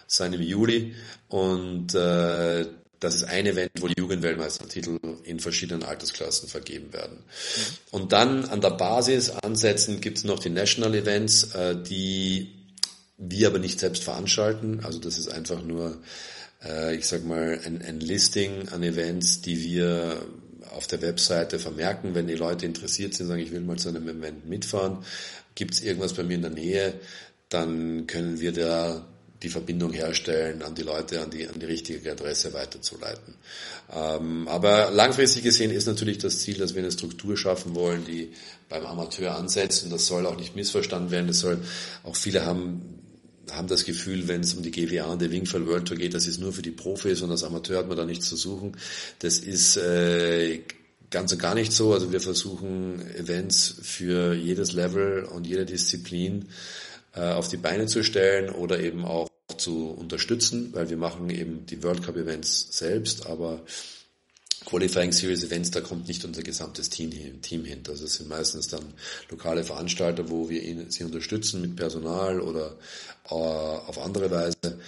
sein 0.06 0.32
im 0.32 0.42
Juli. 0.42 0.94
Und 1.28 1.94
äh, 1.94 2.66
das 3.00 3.16
ist 3.16 3.24
ein 3.24 3.46
Event, 3.46 3.70
wo 3.80 3.88
die 3.88 4.00
Jugendweltmeistertitel 4.00 4.98
in 5.24 5.40
verschiedenen 5.40 5.82
Altersklassen 5.82 6.48
vergeben 6.48 6.92
werden. 6.92 7.18
Mhm. 7.18 7.62
Und 7.90 8.12
dann 8.12 8.44
an 8.44 8.60
der 8.60 8.70
Basis 8.70 9.30
ansetzen 9.30 10.00
gibt 10.00 10.18
es 10.18 10.24
noch 10.24 10.38
die 10.38 10.50
National 10.50 10.94
Events, 10.94 11.54
äh, 11.54 11.76
die 11.82 12.52
wir 13.18 13.48
aber 13.48 13.58
nicht 13.58 13.80
selbst 13.80 14.04
veranstalten. 14.04 14.80
Also 14.84 15.00
das 15.00 15.18
ist 15.18 15.28
einfach 15.28 15.62
nur, 15.62 15.98
äh, 16.64 16.96
ich 16.96 17.06
sag 17.06 17.24
mal, 17.24 17.60
ein, 17.64 17.82
ein 17.82 18.00
Listing 18.00 18.68
an 18.68 18.82
Events, 18.82 19.40
die 19.40 19.62
wir 19.62 20.22
auf 20.74 20.86
der 20.86 21.02
Webseite 21.02 21.58
vermerken, 21.58 22.14
wenn 22.14 22.26
die 22.26 22.34
Leute 22.34 22.66
interessiert 22.66 23.14
sind, 23.14 23.28
sagen, 23.28 23.42
ich 23.42 23.52
will 23.52 23.60
mal 23.60 23.78
zu 23.78 23.88
einem 23.88 24.08
Event 24.08 24.48
mitfahren, 24.48 24.98
gibt 25.54 25.74
es 25.74 25.82
irgendwas 25.82 26.14
bei 26.14 26.24
mir 26.24 26.34
in 26.34 26.42
der 26.42 26.50
Nähe, 26.50 26.94
dann 27.48 28.06
können 28.06 28.40
wir 28.40 28.52
da 28.52 29.06
die 29.42 29.50
Verbindung 29.50 29.92
herstellen, 29.92 30.62
an 30.62 30.74
die 30.74 30.82
Leute, 30.82 31.20
an 31.20 31.30
die, 31.30 31.46
an 31.46 31.58
die 31.60 31.66
richtige 31.66 32.10
Adresse 32.10 32.52
weiterzuleiten. 32.54 33.34
Ähm, 33.92 34.48
aber 34.48 34.90
langfristig 34.90 35.42
gesehen 35.42 35.70
ist 35.70 35.86
natürlich 35.86 36.18
das 36.18 36.40
Ziel, 36.40 36.56
dass 36.56 36.74
wir 36.74 36.82
eine 36.82 36.90
Struktur 36.90 37.36
schaffen 37.36 37.74
wollen, 37.74 38.04
die 38.06 38.32
beim 38.68 38.86
Amateur 38.86 39.36
ansetzt 39.36 39.84
und 39.84 39.90
das 39.90 40.06
soll 40.06 40.26
auch 40.26 40.36
nicht 40.36 40.56
missverstanden 40.56 41.10
werden. 41.10 41.26
Das 41.26 41.40
soll 41.40 41.58
auch 42.04 42.16
viele 42.16 42.46
haben 42.46 43.03
haben 43.52 43.68
das 43.68 43.84
Gefühl, 43.84 44.28
wenn 44.28 44.40
es 44.40 44.54
um 44.54 44.62
die 44.62 44.70
GWA 44.70 45.06
und 45.06 45.22
die 45.22 45.30
Wingfall 45.30 45.66
World 45.66 45.86
Tour 45.86 45.96
geht, 45.96 46.14
das 46.14 46.26
ist 46.26 46.40
nur 46.40 46.52
für 46.52 46.62
die 46.62 46.70
Profis 46.70 47.22
und 47.22 47.30
als 47.30 47.44
Amateur 47.44 47.78
hat 47.78 47.88
man 47.88 47.96
da 47.96 48.04
nichts 48.04 48.28
zu 48.28 48.36
suchen. 48.36 48.76
Das 49.18 49.38
ist 49.38 49.76
äh, 49.76 50.60
ganz 51.10 51.32
und 51.32 51.38
gar 51.38 51.54
nicht 51.54 51.72
so. 51.72 51.92
Also 51.92 52.12
wir 52.12 52.20
versuchen 52.20 53.00
Events 53.14 53.74
für 53.82 54.34
jedes 54.34 54.72
Level 54.72 55.24
und 55.24 55.46
jede 55.46 55.64
Disziplin 55.64 56.48
äh, 57.14 57.32
auf 57.32 57.48
die 57.48 57.56
Beine 57.56 57.86
zu 57.86 58.02
stellen 58.02 58.50
oder 58.50 58.80
eben 58.80 59.04
auch 59.04 59.28
zu 59.56 59.90
unterstützen, 59.90 60.70
weil 60.72 60.90
wir 60.90 60.96
machen 60.96 61.30
eben 61.30 61.66
die 61.66 61.82
World 61.82 62.02
Cup 62.02 62.16
Events 62.16 62.76
selbst, 62.76 63.26
aber 63.26 63.62
Qualifying 64.64 65.12
Series 65.12 65.44
Events, 65.44 65.70
da 65.70 65.80
kommt 65.80 66.08
nicht 66.08 66.24
unser 66.24 66.42
gesamtes 66.42 66.88
Team, 66.90 67.10
Team 67.42 67.64
hin. 67.64 67.82
Also 67.88 68.04
es 68.04 68.14
sind 68.14 68.28
meistens 68.28 68.68
dann 68.68 68.84
lokale 69.30 69.64
Veranstalter, 69.64 70.30
wo 70.30 70.48
wir 70.48 70.62
ihn, 70.62 70.90
sie 70.90 71.04
unterstützen 71.04 71.60
mit 71.60 71.76
Personal 71.76 72.40
oder 72.40 72.76
äh, 73.30 73.34
auf 73.34 73.98
andere 73.98 74.30
Weise. 74.30 74.78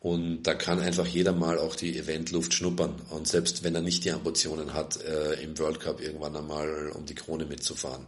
Und 0.00 0.44
da 0.44 0.54
kann 0.54 0.78
einfach 0.78 1.06
jeder 1.06 1.32
mal 1.32 1.58
auch 1.58 1.74
die 1.74 1.98
Eventluft 1.98 2.54
schnuppern. 2.54 2.94
Und 3.10 3.26
selbst 3.26 3.64
wenn 3.64 3.74
er 3.74 3.80
nicht 3.80 4.04
die 4.04 4.12
Ambitionen 4.12 4.72
hat, 4.72 5.02
äh, 5.02 5.42
im 5.42 5.58
World 5.58 5.80
Cup 5.80 6.00
irgendwann 6.00 6.36
einmal 6.36 6.90
um 6.94 7.04
die 7.04 7.16
Krone 7.16 7.46
mitzufahren. 7.46 8.06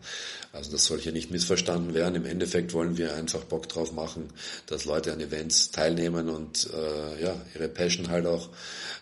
Also 0.52 0.70
das 0.70 0.84
soll 0.84 1.00
hier 1.00 1.10
nicht 1.10 1.32
missverstanden 1.32 1.92
werden. 1.92 2.14
Im 2.14 2.26
Endeffekt 2.26 2.74
wollen 2.74 2.96
wir 2.96 3.16
einfach 3.16 3.42
Bock 3.42 3.68
drauf 3.68 3.92
machen, 3.92 4.28
dass 4.66 4.84
Leute 4.84 5.12
an 5.12 5.20
Events 5.20 5.72
teilnehmen 5.72 6.28
und 6.28 6.68
äh, 6.72 7.24
ja, 7.24 7.34
ihre 7.56 7.68
Passion 7.68 8.08
halt 8.08 8.26
auch 8.26 8.50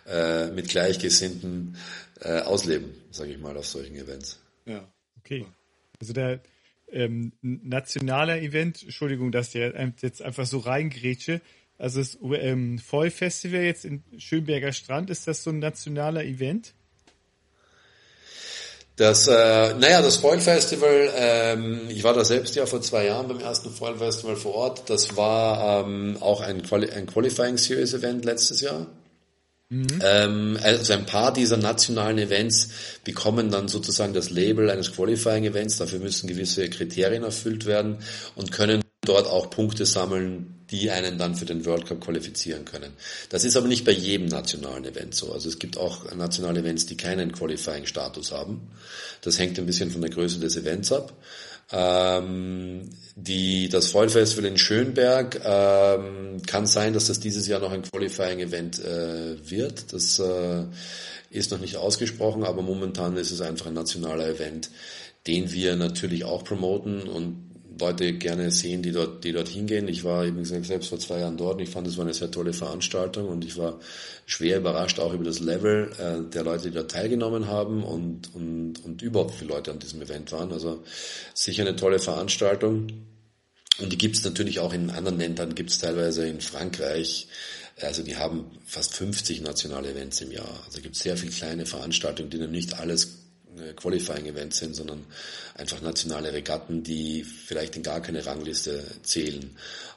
äh, 0.09 0.47
mit 0.47 0.69
Gleichgesinnten 0.69 1.77
äh, 2.21 2.41
ausleben, 2.41 2.95
sage 3.11 3.33
ich 3.33 3.39
mal, 3.39 3.57
auf 3.57 3.67
solchen 3.67 3.97
Events. 3.97 4.41
Ja, 4.67 4.87
okay. 5.19 5.47
Also 6.01 6.13
der 6.13 6.41
ähm, 6.91 7.33
nationale 7.43 8.41
Event, 8.41 8.83
Entschuldigung, 8.83 9.33
dass 9.33 9.51
der 9.51 9.93
jetzt 10.01 10.23
einfach 10.23 10.47
so 10.47 10.59
reingrätsche, 10.59 11.41
also 11.77 12.01
das 12.01 12.19
ähm, 12.23 12.79
Foil 12.79 13.11
Festival 13.11 13.63
jetzt 13.63 13.85
in 13.85 14.03
Schönberger 14.19 14.73
Strand, 14.73 15.11
ist 15.11 15.29
das 15.29 15.45
so 15.45 15.51
ein 15.51 15.61
nationaler 15.61 16.25
Event? 16.25 16.75
Das, 18.97 19.29
äh, 19.29 19.75
naja, 19.75 20.03
das 20.03 20.17
Foil 20.17 20.41
Festival, 20.41 21.13
ähm, 21.15 21.83
ich 21.89 22.03
war 22.03 22.15
da 22.15 22.25
selbst 22.25 22.57
ja 22.57 22.67
vor 22.67 22.81
zwei 22.81 23.07
Jahren 23.07 23.29
beim 23.29 23.39
ersten 23.39 23.71
Foil 23.71 23.97
Festival 23.97 24.35
vor 24.35 24.55
Ort. 24.57 24.91
Das 24.91 25.17
war 25.17 25.87
ähm, 25.87 26.17
auch 26.19 26.41
ein, 26.41 26.63
Quali 26.63 26.91
ein 26.91 27.07
Qualifying 27.07 27.59
Series 27.59 27.95
Event 27.95 28.25
letztes 28.25 28.61
Jahr. 28.61 28.89
Mhm. 29.71 30.01
Ähm, 30.03 30.59
also 30.63 30.95
ein 30.95 31.05
paar 31.05 31.33
dieser 31.33 31.59
nationalen 31.59 32.19
Events 32.19 32.71
bekommen 33.05 33.51
dann 33.51 33.69
sozusagen 33.69 34.15
das 34.15 34.31
Label 34.31 34.71
eines 34.71 34.93
Qualifying 34.93 35.45
Events. 35.45 35.77
Dafür 35.77 35.99
müssen 35.99 36.27
gewisse 36.27 36.71
Kriterien 36.71 37.23
erfüllt 37.23 37.67
werden 37.67 37.99
und 38.35 38.51
können 38.51 38.83
dort 39.05 39.27
auch 39.27 39.51
Punkte 39.51 39.87
sammeln, 39.87 40.65
die 40.71 40.91
einen 40.91 41.19
dann 41.19 41.35
für 41.35 41.47
den 41.47 41.65
World 41.65 41.87
Cup 41.87 42.01
qualifizieren 42.01 42.65
können. 42.65 42.93
Das 43.31 43.45
ist 43.45 43.57
aber 43.57 43.69
nicht 43.69 43.85
bei 43.85 43.93
jedem 43.93 44.27
nationalen 44.27 44.85
Event 44.85 45.15
so. 45.15 45.33
Also 45.33 45.49
es 45.49 45.59
gibt 45.59 45.79
auch 45.79 46.15
nationale 46.15 46.61
Events, 46.61 46.87
die 46.87 46.97
keinen 46.97 47.33
Qualifying-Status 47.33 48.33
haben. 48.33 48.71
Das 49.23 49.39
hängt 49.39 49.59
ein 49.59 49.67
bisschen 49.67 49.91
von 49.91 50.01
der 50.01 50.11
Größe 50.11 50.41
des 50.41 50.57
Events 50.57 50.93
ab. 50.93 51.13
Ähm, 51.71 52.91
die, 53.15 53.69
das 53.69 53.91
Vollfestival 53.91 54.47
in 54.47 54.59
Schönberg 54.59 55.41
ähm, 55.45 56.41
kann 56.47 56.67
sein, 56.67 56.95
dass 56.95 57.09
das 57.09 57.21
dieses 57.21 57.47
Jahr 57.47 57.61
noch 57.61 57.73
ein 57.73 57.83
Qualifying-Event 57.83 58.79
äh, 58.85 59.51
wird. 59.51 59.93
Das 59.93 60.19
äh, 60.19 60.65
ist 61.31 61.51
noch 61.51 61.61
nicht 61.61 61.77
ausgesprochen, 61.77 62.45
aber 62.45 62.63
momentan 62.63 63.17
ist 63.17 63.33
es 63.33 63.41
einfach 63.41 63.67
ein 63.67 63.75
nationaler 63.75 64.29
Event, 64.29 64.71
den 65.27 65.53
wir 65.53 65.77
natürlich 65.77 66.25
auch 66.25 66.45
promoten 66.45 67.03
und 67.03 67.48
Leute 67.79 68.13
gerne 68.15 68.51
sehen, 68.51 68.83
die 68.83 68.93
dort, 68.93 69.25
die 69.25 69.33
dort 69.33 69.49
hingehen. 69.49 69.89
Ich 69.89 70.05
war 70.05 70.25
eben 70.25 70.45
selbst 70.45 70.89
vor 70.89 70.99
zwei 70.99 71.21
Jahren 71.21 71.37
dort 71.37 71.57
und 71.57 71.63
ich 71.63 71.71
fand, 71.71 71.87
es 71.87 71.97
war 71.97 72.05
eine 72.05 72.15
sehr 72.15 72.31
tolle 72.31 72.53
Veranstaltung 72.53 73.29
und 73.29 73.45
ich 73.45 73.57
war 73.57 73.79
schwer 74.27 74.59
überrascht 74.59 75.01
auch 75.01 75.13
über 75.13 75.25
das 75.25 75.41
Level 75.41 75.91
äh, 75.99 76.31
der 76.31 76.45
Leute, 76.45 76.69
die 76.69 76.75
dort 76.75 76.91
teilgenommen 76.91 77.47
haben 77.47 77.83
und, 77.83 78.35
und, 78.35 78.85
und 78.85 79.03
überhaupt 79.03 79.35
viele 79.35 79.51
Leute 79.51 79.71
an 79.71 79.79
diesem 79.79 80.03
Event 80.03 80.33
waren. 80.33 80.53
Also 80.53 80.83
sicher 81.35 81.63
eine 81.63 81.77
tolle 81.77 81.99
Veranstaltung. 81.99 82.89
Und 83.81 83.93
die 83.93 83.99
gibt 83.99 84.17
es 84.17 84.25
natürlich 84.25 84.59
auch 84.59 84.73
in 84.73 84.91
anderen 84.91 85.19
Ländern, 85.19 85.55
gibt 85.55 85.71
es 85.71 85.79
teilweise 85.79 86.27
in 86.27 86.41
Frankreich, 86.41 87.29
also 87.81 88.03
die 88.03 88.17
haben 88.17 88.51
fast 88.65 88.95
50 88.95 89.41
nationale 89.41 89.91
Events 89.91 90.21
im 90.21 90.33
Jahr. 90.33 90.63
Also 90.67 90.81
gibt 90.81 90.97
sehr 90.97 91.17
viele 91.17 91.33
kleine 91.33 91.67
Veranstaltungen, 91.67 92.31
die 92.31 92.39
nicht 92.39 92.79
alles 92.81 93.18
Qualifying-Events 93.77 94.59
sind, 94.59 94.77
sondern 94.77 95.05
einfach 95.55 95.81
nationale 95.81 96.33
Regatten, 96.33 96.83
die 96.83 97.25
vielleicht 97.25 97.77
in 97.77 97.83
gar 97.83 98.01
keine 98.01 98.25
Rangliste 98.25 98.85
zählen, 99.03 99.57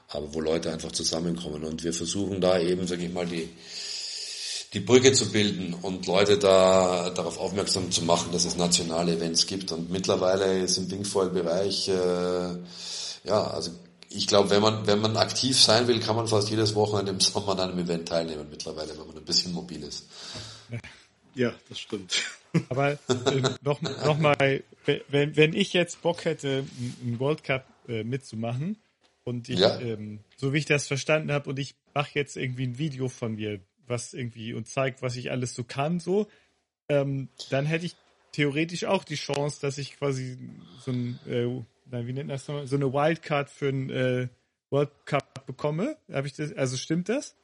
aber 0.09 0.33
wo 0.33 0.41
Leute 0.41 0.71
einfach 0.71 0.91
zusammenkommen. 0.91 1.63
Und 1.63 1.83
wir 1.83 1.93
versuchen 1.93 2.41
da 2.41 2.59
eben, 2.59 2.87
sage 2.87 3.05
ich 3.05 3.13
mal, 3.13 3.25
die, 3.25 3.49
die 4.73 4.79
Brücke 4.79 5.13
zu 5.13 5.31
bilden 5.31 5.73
und 5.73 6.07
Leute 6.07 6.37
da 6.37 7.09
darauf 7.09 7.37
aufmerksam 7.37 7.91
zu 7.91 8.03
machen, 8.03 8.31
dass 8.31 8.45
es 8.45 8.55
nationale 8.55 9.13
Events 9.13 9.45
gibt. 9.45 9.71
Und 9.71 9.89
mittlerweile 9.89 10.59
ist 10.59 10.77
im 10.77 10.89
Dingfoil-Bereich, 10.89 11.89
äh, 11.89 12.55
ja, 13.23 13.47
also 13.47 13.71
ich 14.13 14.27
glaube, 14.27 14.49
wenn 14.49 14.61
man, 14.61 14.87
wenn 14.87 14.99
man 14.99 15.15
aktiv 15.17 15.59
sein 15.59 15.87
will, 15.87 15.99
kann 15.99 16.15
man 16.15 16.27
fast 16.27 16.49
jedes 16.49 16.75
Wochenende 16.75 17.11
im 17.11 17.19
Sommer 17.19 17.53
an 17.53 17.59
einem 17.61 17.79
Event 17.79 18.09
teilnehmen 18.09 18.47
mittlerweile, 18.49 18.97
wenn 18.97 19.07
man 19.07 19.17
ein 19.17 19.25
bisschen 19.25 19.53
mobil 19.53 19.83
ist. 19.83 20.03
Ja, 21.35 21.53
das 21.69 21.79
stimmt. 21.79 22.23
Aber 22.69 22.91
äh, 22.91 22.97
noch, 23.61 23.81
noch 23.81 24.17
mal, 24.17 24.63
wenn, 24.85 25.35
wenn 25.35 25.53
ich 25.53 25.73
jetzt 25.73 26.01
Bock 26.01 26.25
hätte, 26.25 26.65
einen 27.01 27.19
World 27.19 27.43
Cup 27.43 27.65
äh, 27.87 28.03
mitzumachen 28.03 28.77
und 29.23 29.49
ich, 29.49 29.59
ja. 29.59 29.79
ähm, 29.79 30.19
so 30.35 30.53
wie 30.53 30.57
ich 30.57 30.65
das 30.65 30.87
verstanden 30.87 31.31
habe, 31.31 31.49
und 31.49 31.59
ich 31.59 31.75
mache 31.93 32.11
jetzt 32.13 32.35
irgendwie 32.35 32.67
ein 32.67 32.77
Video 32.77 33.07
von 33.07 33.35
mir, 33.35 33.61
was 33.87 34.13
irgendwie 34.13 34.53
und 34.53 34.67
zeigt, 34.67 35.01
was 35.01 35.15
ich 35.15 35.31
alles 35.31 35.53
so 35.53 35.63
kann, 35.63 35.99
so, 35.99 36.27
ähm, 36.89 37.29
dann 37.49 37.65
hätte 37.65 37.85
ich 37.85 37.95
theoretisch 38.33 38.85
auch 38.85 39.03
die 39.03 39.15
Chance, 39.15 39.61
dass 39.61 39.77
ich 39.77 39.97
quasi 39.97 40.37
so 40.79 40.91
ein, 40.91 41.19
äh, 41.27 42.05
wie 42.05 42.13
nennt 42.13 42.29
das 42.29 42.47
nochmal, 42.47 42.67
so 42.67 42.75
eine 42.75 42.91
Wildcard 42.91 43.49
für 43.49 43.69
ein 43.69 43.89
äh, 43.89 44.27
World 44.69 44.91
Cup 45.05 45.45
bekomme. 45.45 45.97
Habe 46.11 46.27
ich 46.27 46.33
das, 46.33 46.53
also 46.53 46.77
stimmt 46.77 47.09
das? 47.09 47.35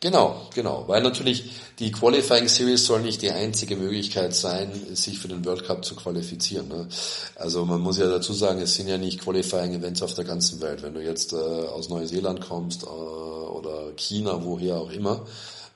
Genau, 0.00 0.48
genau, 0.54 0.84
weil 0.88 1.02
natürlich 1.02 1.50
die 1.78 1.92
Qualifying 1.92 2.48
Series 2.48 2.86
soll 2.86 3.02
nicht 3.02 3.20
die 3.20 3.30
einzige 3.30 3.76
Möglichkeit 3.76 4.34
sein, 4.34 4.70
sich 4.94 5.18
für 5.18 5.28
den 5.28 5.44
World 5.44 5.64
Cup 5.64 5.84
zu 5.84 5.94
qualifizieren. 5.94 6.68
Ne? 6.68 6.88
Also 7.34 7.64
man 7.66 7.82
muss 7.82 7.98
ja 7.98 8.08
dazu 8.08 8.32
sagen, 8.32 8.60
es 8.60 8.74
sind 8.74 8.88
ja 8.88 8.96
nicht 8.96 9.20
Qualifying 9.20 9.74
Events 9.74 10.00
auf 10.02 10.14
der 10.14 10.24
ganzen 10.24 10.62
Welt. 10.62 10.82
Wenn 10.82 10.94
du 10.94 11.02
jetzt 11.02 11.34
äh, 11.34 11.36
aus 11.36 11.90
Neuseeland 11.90 12.40
kommst 12.40 12.84
äh, 12.84 12.86
oder 12.86 13.92
China, 13.96 14.42
woher 14.44 14.76
auch 14.76 14.90
immer, 14.90 15.26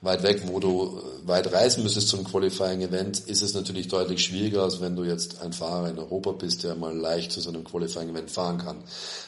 weit 0.01 0.23
weg, 0.23 0.41
wo 0.45 0.59
du 0.59 0.99
äh, 0.99 1.27
weit 1.27 1.53
reisen 1.53 1.83
müsstest 1.83 2.09
zum 2.09 2.23
Qualifying 2.23 2.81
Event, 2.81 3.19
ist 3.19 3.41
es 3.41 3.53
natürlich 3.53 3.87
deutlich 3.87 4.23
schwieriger, 4.23 4.63
als 4.63 4.81
wenn 4.81 4.95
du 4.95 5.03
jetzt 5.03 5.41
ein 5.41 5.53
Fahrer 5.53 5.89
in 5.89 5.99
Europa 5.99 6.31
bist, 6.31 6.63
der 6.63 6.75
mal 6.75 6.95
leicht 6.97 7.31
zu 7.31 7.39
so 7.39 7.49
einem 7.49 7.63
Qualifying 7.63 8.09
Event 8.09 8.31
fahren 8.31 8.57
kann. 8.57 8.77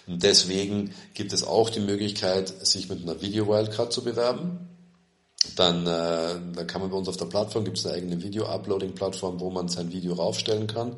Und 0.08 0.24
deswegen 0.24 0.94
gibt 1.14 1.32
es 1.32 1.44
auch 1.44 1.70
die 1.70 1.80
Möglichkeit, 1.80 2.66
sich 2.66 2.90
mit 2.90 3.04
einer 3.04 3.22
Video 3.22 3.48
Wildcard 3.48 3.94
zu 3.94 4.04
bewerben. 4.04 4.68
Dann, 5.56 5.86
äh, 5.86 6.36
dann 6.56 6.68
kann 6.68 6.82
man 6.82 6.90
bei 6.90 6.98
uns 6.98 7.10
auf 7.10 7.18
der 7.18 7.26
Plattform, 7.26 7.66
gibt 7.66 7.78
es 7.78 7.86
eine 7.86 7.96
eigene 7.96 8.24
Video-Uploading-Plattform, 8.24 9.40
wo 9.40 9.52
man 9.52 9.68
sein 9.68 9.92
Video 9.92 10.14
raufstellen 10.14 10.68
kann. 10.68 10.96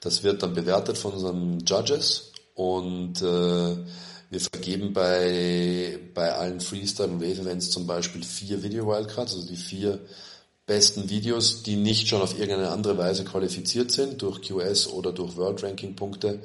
Das 0.00 0.22
wird 0.22 0.42
dann 0.42 0.52
bewertet 0.52 0.98
von 0.98 1.12
unseren 1.12 1.60
Judges 1.60 2.32
und 2.54 3.22
äh, 3.22 3.76
wir 4.34 4.40
vergeben 4.40 4.92
bei, 4.92 5.98
bei 6.12 6.32
allen 6.32 6.60
Freestyle- 6.60 7.08
und 7.08 7.20
Wave-Events 7.20 7.70
zum 7.70 7.86
Beispiel 7.86 8.24
vier 8.24 8.64
Video-Wildcards, 8.64 9.34
also 9.34 9.46
die 9.46 9.56
vier 9.56 10.00
besten 10.66 11.08
Videos, 11.08 11.62
die 11.62 11.76
nicht 11.76 12.08
schon 12.08 12.20
auf 12.20 12.36
irgendeine 12.36 12.70
andere 12.70 12.98
Weise 12.98 13.24
qualifiziert 13.24 13.92
sind, 13.92 14.22
durch 14.22 14.42
QS 14.42 14.88
oder 14.88 15.12
durch 15.12 15.36
World 15.36 15.62
Ranking 15.62 15.94
Punkte, 15.94 16.40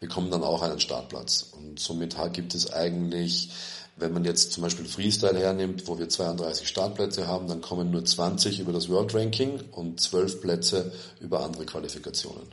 bekommen 0.00 0.32
dann 0.32 0.42
auch 0.42 0.62
einen 0.62 0.80
Startplatz. 0.80 1.52
Und 1.56 1.78
somit 1.78 2.16
gibt 2.32 2.56
es 2.56 2.72
eigentlich, 2.72 3.50
wenn 3.96 4.12
man 4.12 4.24
jetzt 4.24 4.52
zum 4.52 4.64
Beispiel 4.64 4.86
Freestyle 4.86 5.38
hernimmt, 5.38 5.86
wo 5.86 5.96
wir 5.96 6.08
32 6.08 6.66
Startplätze 6.66 7.28
haben, 7.28 7.46
dann 7.46 7.60
kommen 7.60 7.92
nur 7.92 8.04
20 8.04 8.58
über 8.58 8.72
das 8.72 8.88
World 8.88 9.14
Ranking 9.14 9.60
und 9.70 10.00
12 10.00 10.40
Plätze 10.40 10.92
über 11.20 11.44
andere 11.44 11.66
Qualifikationen. 11.66 12.48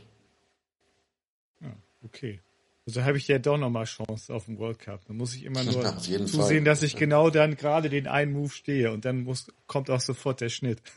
Ja, 1.60 1.72
okay. 2.04 2.40
Also 2.86 3.02
habe 3.02 3.18
ich 3.18 3.26
ja 3.26 3.40
doch 3.40 3.58
nochmal 3.58 3.84
Chance 3.84 4.32
auf 4.32 4.44
den 4.44 4.58
World 4.60 4.78
Cup. 4.78 5.00
Da 5.08 5.12
muss 5.12 5.34
ich 5.34 5.44
immer 5.44 5.64
nur 5.64 5.98
zusehen, 5.98 6.28
Fall. 6.28 6.60
dass 6.62 6.82
ich 6.82 6.94
genau 6.94 7.30
dann 7.30 7.56
gerade 7.56 7.88
den 7.88 8.06
einen 8.06 8.32
Move 8.32 8.50
stehe 8.50 8.92
und 8.92 9.04
dann 9.04 9.24
muss, 9.24 9.52
kommt 9.66 9.90
auch 9.90 10.00
sofort 10.00 10.40
der 10.40 10.50
Schnitt. 10.50 10.80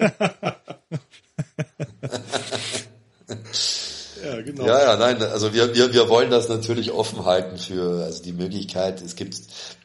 Ja, 4.24 4.42
genau. 4.42 4.66
Ja, 4.66 4.82
ja, 4.82 4.98
nein, 4.98 5.22
also 5.22 5.54
wir, 5.54 5.74
wir, 5.76 5.94
wir 5.94 6.10
wollen 6.10 6.30
das 6.30 6.50
natürlich 6.50 6.92
offen 6.92 7.26
halten 7.26 7.58
für 7.58 8.04
also 8.04 8.24
die 8.24 8.34
Möglichkeit. 8.34 9.02
Es 9.02 9.16
gibt, 9.16 9.40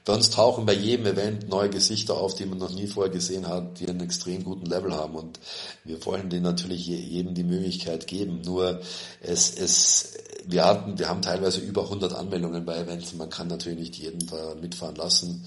bei 0.05 0.13
uns 0.13 0.31
tauchen 0.31 0.67
bei 0.67 0.75
jedem 0.75 1.07
Event 1.07 1.49
neue 1.49 1.71
Gesichter 1.71 2.17
auf, 2.17 2.35
die 2.35 2.47
man 2.47 2.59
noch 2.59 2.73
nie 2.73 2.87
vorher 2.87 3.13
gesehen 3.13 3.49
hat, 3.49 3.81
die 3.81 3.89
einen 3.89 4.01
extrem 4.01 4.45
guten 4.45 4.67
Level 4.67 4.95
haben 4.95 5.15
und 5.15 5.41
wir 5.85 6.05
wollen 6.05 6.31
denen 6.31 6.43
natürlich 6.43 6.87
jedem 6.87 7.35
die 7.35 7.45
Möglichkeit 7.45 8.07
geben. 8.07 8.43
Nur 8.45 8.81
es, 9.21 9.55
es, 9.57 10.15
wir 10.47 10.65
hatten, 10.65 10.99
wir 10.99 11.09
haben 11.09 11.23
teilweise 11.23 11.61
über 11.61 11.85
100 11.85 12.13
Anmeldungen 12.15 12.65
bei 12.65 12.77
Events. 12.77 13.15
Man 13.15 13.31
kann 13.31 13.49
natürlich 13.49 13.79
nicht 13.79 13.97
jeden 13.97 14.27
da 14.27 14.55
mitfahren 14.61 14.97
lassen, 14.97 15.45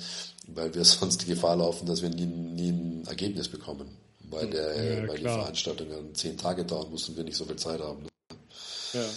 weil 0.48 0.74
wir 0.74 0.84
sonst 0.86 1.24
die 1.24 1.28
Gefahr 1.28 1.56
laufen, 1.56 1.86
dass 1.86 2.02
wir 2.02 2.10
nie, 2.10 2.26
nie 2.26 2.70
ein 2.70 3.04
Ergebnis 3.08 3.48
bekommen 3.48 3.88
weil, 4.30 4.50
der, 4.50 5.02
ja, 5.02 5.08
weil 5.08 5.18
die 5.18 5.24
Veranstaltungen 5.24 6.14
zehn 6.16 6.38
Tage 6.38 6.66
dauern 6.66 6.90
muss 6.92 7.08
und 7.10 7.18
wir 7.18 7.24
nicht 7.24 7.38
so 7.38 7.46
viel 7.46 7.56
Zeit 7.56 7.80
haben. 7.80 8.08
Ja. 8.98 9.10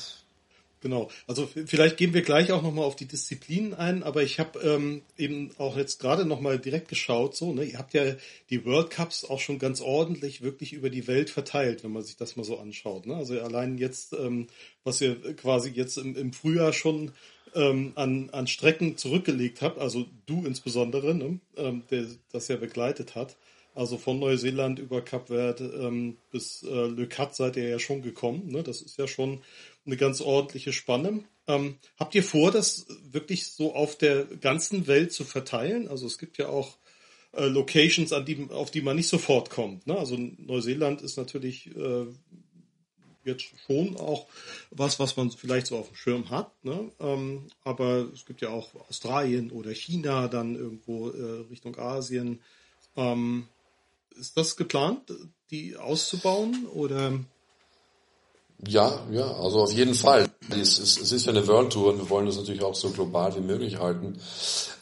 Genau. 0.82 1.10
Also 1.26 1.46
vielleicht 1.46 1.98
gehen 1.98 2.14
wir 2.14 2.22
gleich 2.22 2.52
auch 2.52 2.62
nochmal 2.62 2.86
auf 2.86 2.96
die 2.96 3.04
Disziplinen 3.04 3.74
ein, 3.74 4.02
aber 4.02 4.22
ich 4.22 4.40
habe 4.40 4.58
ähm, 4.60 5.02
eben 5.18 5.50
auch 5.58 5.76
jetzt 5.76 6.00
gerade 6.00 6.24
nochmal 6.24 6.58
direkt 6.58 6.88
geschaut, 6.88 7.36
so, 7.36 7.52
ne, 7.52 7.64
ihr 7.64 7.78
habt 7.78 7.92
ja 7.92 8.14
die 8.48 8.64
World 8.64 8.88
Cups 8.88 9.26
auch 9.26 9.40
schon 9.40 9.58
ganz 9.58 9.82
ordentlich 9.82 10.40
wirklich 10.40 10.72
über 10.72 10.88
die 10.88 11.06
Welt 11.06 11.28
verteilt, 11.28 11.84
wenn 11.84 11.92
man 11.92 12.02
sich 12.02 12.16
das 12.16 12.36
mal 12.36 12.44
so 12.44 12.58
anschaut. 12.58 13.04
Ne? 13.04 13.14
Also 13.14 13.38
allein 13.40 13.76
jetzt, 13.76 14.14
ähm, 14.14 14.46
was 14.82 15.02
ihr 15.02 15.16
quasi 15.36 15.68
jetzt 15.68 15.98
im, 15.98 16.16
im 16.16 16.32
Frühjahr 16.32 16.72
schon 16.72 17.12
ähm, 17.54 17.92
an, 17.96 18.30
an 18.30 18.46
Strecken 18.46 18.96
zurückgelegt 18.96 19.60
habt, 19.60 19.78
also 19.78 20.06
du 20.24 20.46
insbesondere, 20.46 21.14
ne, 21.14 21.40
ähm, 21.58 21.82
der 21.90 22.06
das 22.32 22.48
ja 22.48 22.56
begleitet 22.56 23.14
hat. 23.14 23.36
Also 23.74 23.98
von 23.98 24.18
Neuseeland 24.18 24.80
über 24.80 25.00
Kap 25.00 25.28
Verde 25.28 25.64
ähm, 25.80 26.16
bis 26.32 26.64
äh, 26.64 26.86
Le 26.86 27.06
Cat 27.06 27.36
seid 27.36 27.56
ihr 27.56 27.68
ja 27.68 27.78
schon 27.78 28.02
gekommen. 28.02 28.50
Ne? 28.50 28.64
Das 28.64 28.82
ist 28.82 28.98
ja 28.98 29.06
schon 29.06 29.42
eine 29.86 29.96
ganz 29.96 30.20
ordentliche 30.20 30.72
Spanne. 30.72 31.24
Ähm, 31.46 31.76
habt 31.98 32.14
ihr 32.14 32.22
vor, 32.22 32.50
das 32.50 32.86
wirklich 33.10 33.46
so 33.46 33.74
auf 33.74 33.96
der 33.96 34.24
ganzen 34.24 34.86
Welt 34.86 35.12
zu 35.12 35.24
verteilen? 35.24 35.88
Also 35.88 36.06
es 36.06 36.18
gibt 36.18 36.38
ja 36.38 36.48
auch 36.48 36.76
äh, 37.32 37.46
Locations, 37.46 38.12
an 38.12 38.24
die, 38.24 38.48
auf 38.50 38.70
die 38.70 38.82
man 38.82 38.96
nicht 38.96 39.08
sofort 39.08 39.50
kommt. 39.50 39.86
Ne? 39.86 39.98
Also 39.98 40.16
Neuseeland 40.16 41.02
ist 41.02 41.16
natürlich 41.16 41.74
äh, 41.76 42.06
jetzt 43.24 43.52
schon 43.66 43.96
auch 43.96 44.26
was, 44.70 44.98
was 44.98 45.16
man 45.16 45.30
vielleicht 45.30 45.66
so 45.66 45.76
auf 45.76 45.88
dem 45.88 45.96
Schirm 45.96 46.30
hat. 46.30 46.52
Ne? 46.64 46.90
Ähm, 47.00 47.46
aber 47.64 48.08
es 48.12 48.26
gibt 48.26 48.40
ja 48.40 48.50
auch 48.50 48.74
Australien 48.88 49.50
oder 49.50 49.72
China, 49.72 50.28
dann 50.28 50.54
irgendwo 50.54 51.10
äh, 51.10 51.46
Richtung 51.50 51.76
Asien. 51.78 52.40
Ähm, 52.96 53.46
ist 54.16 54.36
das 54.36 54.56
geplant, 54.56 55.12
die 55.50 55.76
auszubauen 55.76 56.66
oder? 56.66 57.20
Ja, 58.68 59.00
ja, 59.10 59.32
also 59.36 59.62
auf 59.62 59.72
jeden 59.72 59.94
Fall. 59.94 60.28
Es 60.50 60.78
ist, 60.78 61.00
es 61.00 61.12
ist 61.12 61.26
ja 61.26 61.32
eine 61.32 61.46
World 61.46 61.72
Tour 61.72 61.92
und 61.92 61.98
wir 61.98 62.10
wollen 62.10 62.26
das 62.26 62.36
natürlich 62.36 62.62
auch 62.62 62.74
so 62.74 62.90
global 62.90 63.34
wie 63.36 63.40
möglich 63.40 63.78
halten, 63.78 64.18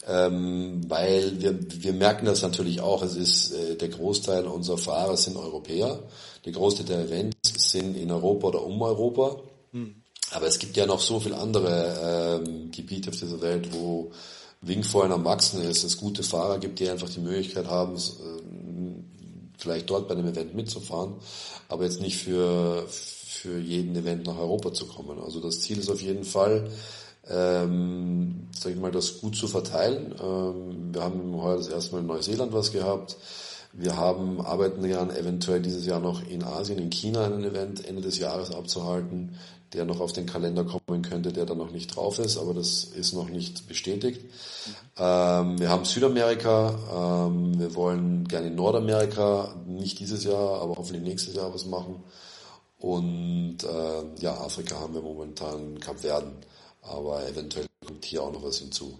ähm, 0.07 0.81
weil 0.89 1.39
wir, 1.41 1.57
wir 1.81 1.93
merken 1.93 2.25
das 2.25 2.41
natürlich 2.41 2.81
auch. 2.81 3.01
Es 3.03 3.15
ist 3.15 3.53
äh, 3.53 3.75
der 3.77 3.89
Großteil 3.89 4.45
unserer 4.47 4.77
Fahrer 4.77 5.15
sind 5.15 5.37
Europäer, 5.37 5.99
der 6.45 6.51
Großteil 6.51 6.85
der 6.85 7.05
Events 7.05 7.71
sind 7.71 7.95
in 7.95 8.11
Europa 8.11 8.47
oder 8.47 8.63
um 8.63 8.81
Europa. 8.81 9.37
Hm. 9.71 9.95
Aber 10.31 10.47
es 10.47 10.59
gibt 10.59 10.75
ja 10.75 10.85
noch 10.85 10.99
so 10.99 11.19
viele 11.19 11.37
andere 11.37 12.41
ähm, 12.45 12.71
Gebiete 12.71 13.09
auf 13.09 13.17
dieser 13.17 13.41
Welt, 13.41 13.69
wo 13.73 14.11
Wingfoilen 14.61 15.13
am 15.13 15.23
Wachsen 15.23 15.61
ist, 15.61 15.83
es 15.83 15.97
gute 15.97 16.21
Fahrer 16.21 16.59
gibt, 16.59 16.79
die 16.79 16.89
einfach 16.89 17.09
die 17.09 17.21
Möglichkeit 17.21 17.67
haben, 17.67 17.97
vielleicht 19.57 19.89
dort 19.89 20.07
bei 20.07 20.15
einem 20.15 20.27
Event 20.27 20.53
mitzufahren, 20.53 21.15
aber 21.69 21.85
jetzt 21.85 22.01
nicht 22.01 22.17
für, 22.17 22.85
für 22.87 23.18
jeden 23.45 23.95
Event 23.95 24.25
nach 24.25 24.37
Europa 24.37 24.73
zu 24.73 24.87
kommen. 24.87 25.19
Also 25.19 25.39
das 25.39 25.61
Ziel 25.61 25.77
ist 25.77 25.89
auf 25.89 26.01
jeden 26.01 26.23
Fall, 26.23 26.69
ähm, 27.29 28.47
sag 28.57 28.73
ich 28.73 28.79
mal, 28.79 28.91
das 28.91 29.21
gut 29.21 29.35
zu 29.35 29.47
verteilen. 29.47 30.15
Ähm, 30.21 30.93
wir 30.93 31.03
haben 31.03 31.41
heuer 31.41 31.57
das 31.57 31.69
erste 31.69 31.93
Mal 31.93 32.01
in 32.01 32.07
Neuseeland 32.07 32.53
was 32.53 32.71
gehabt. 32.71 33.17
Wir 33.71 33.95
haben, 33.97 34.41
arbeiten 34.41 34.83
ja 34.83 35.03
eventuell 35.11 35.61
dieses 35.61 35.85
Jahr 35.85 35.99
noch 35.99 36.27
in 36.27 36.43
Asien, 36.43 36.79
in 36.79 36.89
China 36.89 37.25
ein 37.25 37.43
Event 37.43 37.85
Ende 37.85 38.01
des 38.01 38.17
Jahres 38.17 38.51
abzuhalten 38.51 39.37
der 39.73 39.85
noch 39.85 39.99
auf 39.99 40.13
den 40.13 40.25
Kalender 40.25 40.63
kommen 40.63 41.03
könnte, 41.03 41.31
der 41.31 41.45
da 41.45 41.53
noch 41.53 41.71
nicht 41.71 41.95
drauf 41.95 42.19
ist, 42.19 42.37
aber 42.37 42.53
das 42.53 42.83
ist 42.83 43.13
noch 43.13 43.29
nicht 43.29 43.67
bestätigt. 43.67 44.21
Ähm, 44.97 45.59
wir 45.59 45.69
haben 45.69 45.85
Südamerika, 45.85 47.27
ähm, 47.27 47.59
wir 47.59 47.75
wollen 47.75 48.27
gerne 48.27 48.47
in 48.47 48.55
Nordamerika, 48.55 49.55
nicht 49.67 49.99
dieses 49.99 50.23
Jahr, 50.23 50.61
aber 50.61 50.75
hoffentlich 50.77 51.03
nächstes 51.03 51.35
Jahr 51.35 51.53
was 51.53 51.65
machen. 51.65 52.03
Und 52.79 53.57
äh, 53.63 54.21
ja, 54.21 54.35
Afrika 54.35 54.79
haben 54.79 54.93
wir 54.93 55.01
momentan 55.01 55.79
Kap 55.79 55.99
Verden, 55.99 56.33
aber 56.81 57.27
eventuell 57.27 57.65
kommt 57.85 58.05
hier 58.05 58.23
auch 58.23 58.31
noch 58.31 58.43
was 58.43 58.59
hinzu. 58.59 58.97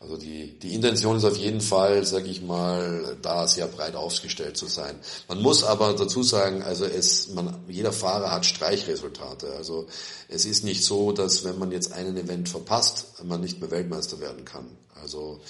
Also 0.00 0.16
die, 0.16 0.58
die 0.58 0.74
Intention 0.74 1.18
ist 1.18 1.26
auf 1.26 1.36
jeden 1.36 1.60
Fall, 1.60 2.06
sage 2.06 2.30
ich 2.30 2.40
mal, 2.40 3.18
da 3.20 3.46
sehr 3.46 3.66
breit 3.66 3.94
aufgestellt 3.94 4.56
zu 4.56 4.66
sein. 4.66 4.98
Man 5.28 5.42
muss 5.42 5.62
aber 5.62 5.92
dazu 5.92 6.22
sagen, 6.22 6.62
also 6.62 6.86
es, 6.86 7.28
man, 7.28 7.62
jeder 7.68 7.92
Fahrer 7.92 8.30
hat 8.30 8.46
Streichresultate. 8.46 9.52
Also 9.52 9.86
es 10.28 10.46
ist 10.46 10.64
nicht 10.64 10.84
so, 10.84 11.12
dass 11.12 11.44
wenn 11.44 11.58
man 11.58 11.70
jetzt 11.70 11.92
einen 11.92 12.16
Event 12.16 12.48
verpasst, 12.48 13.08
man 13.24 13.42
nicht 13.42 13.60
mehr 13.60 13.70
Weltmeister 13.70 14.20
werden 14.20 14.46
kann. 14.46 14.70
Also 15.02 15.40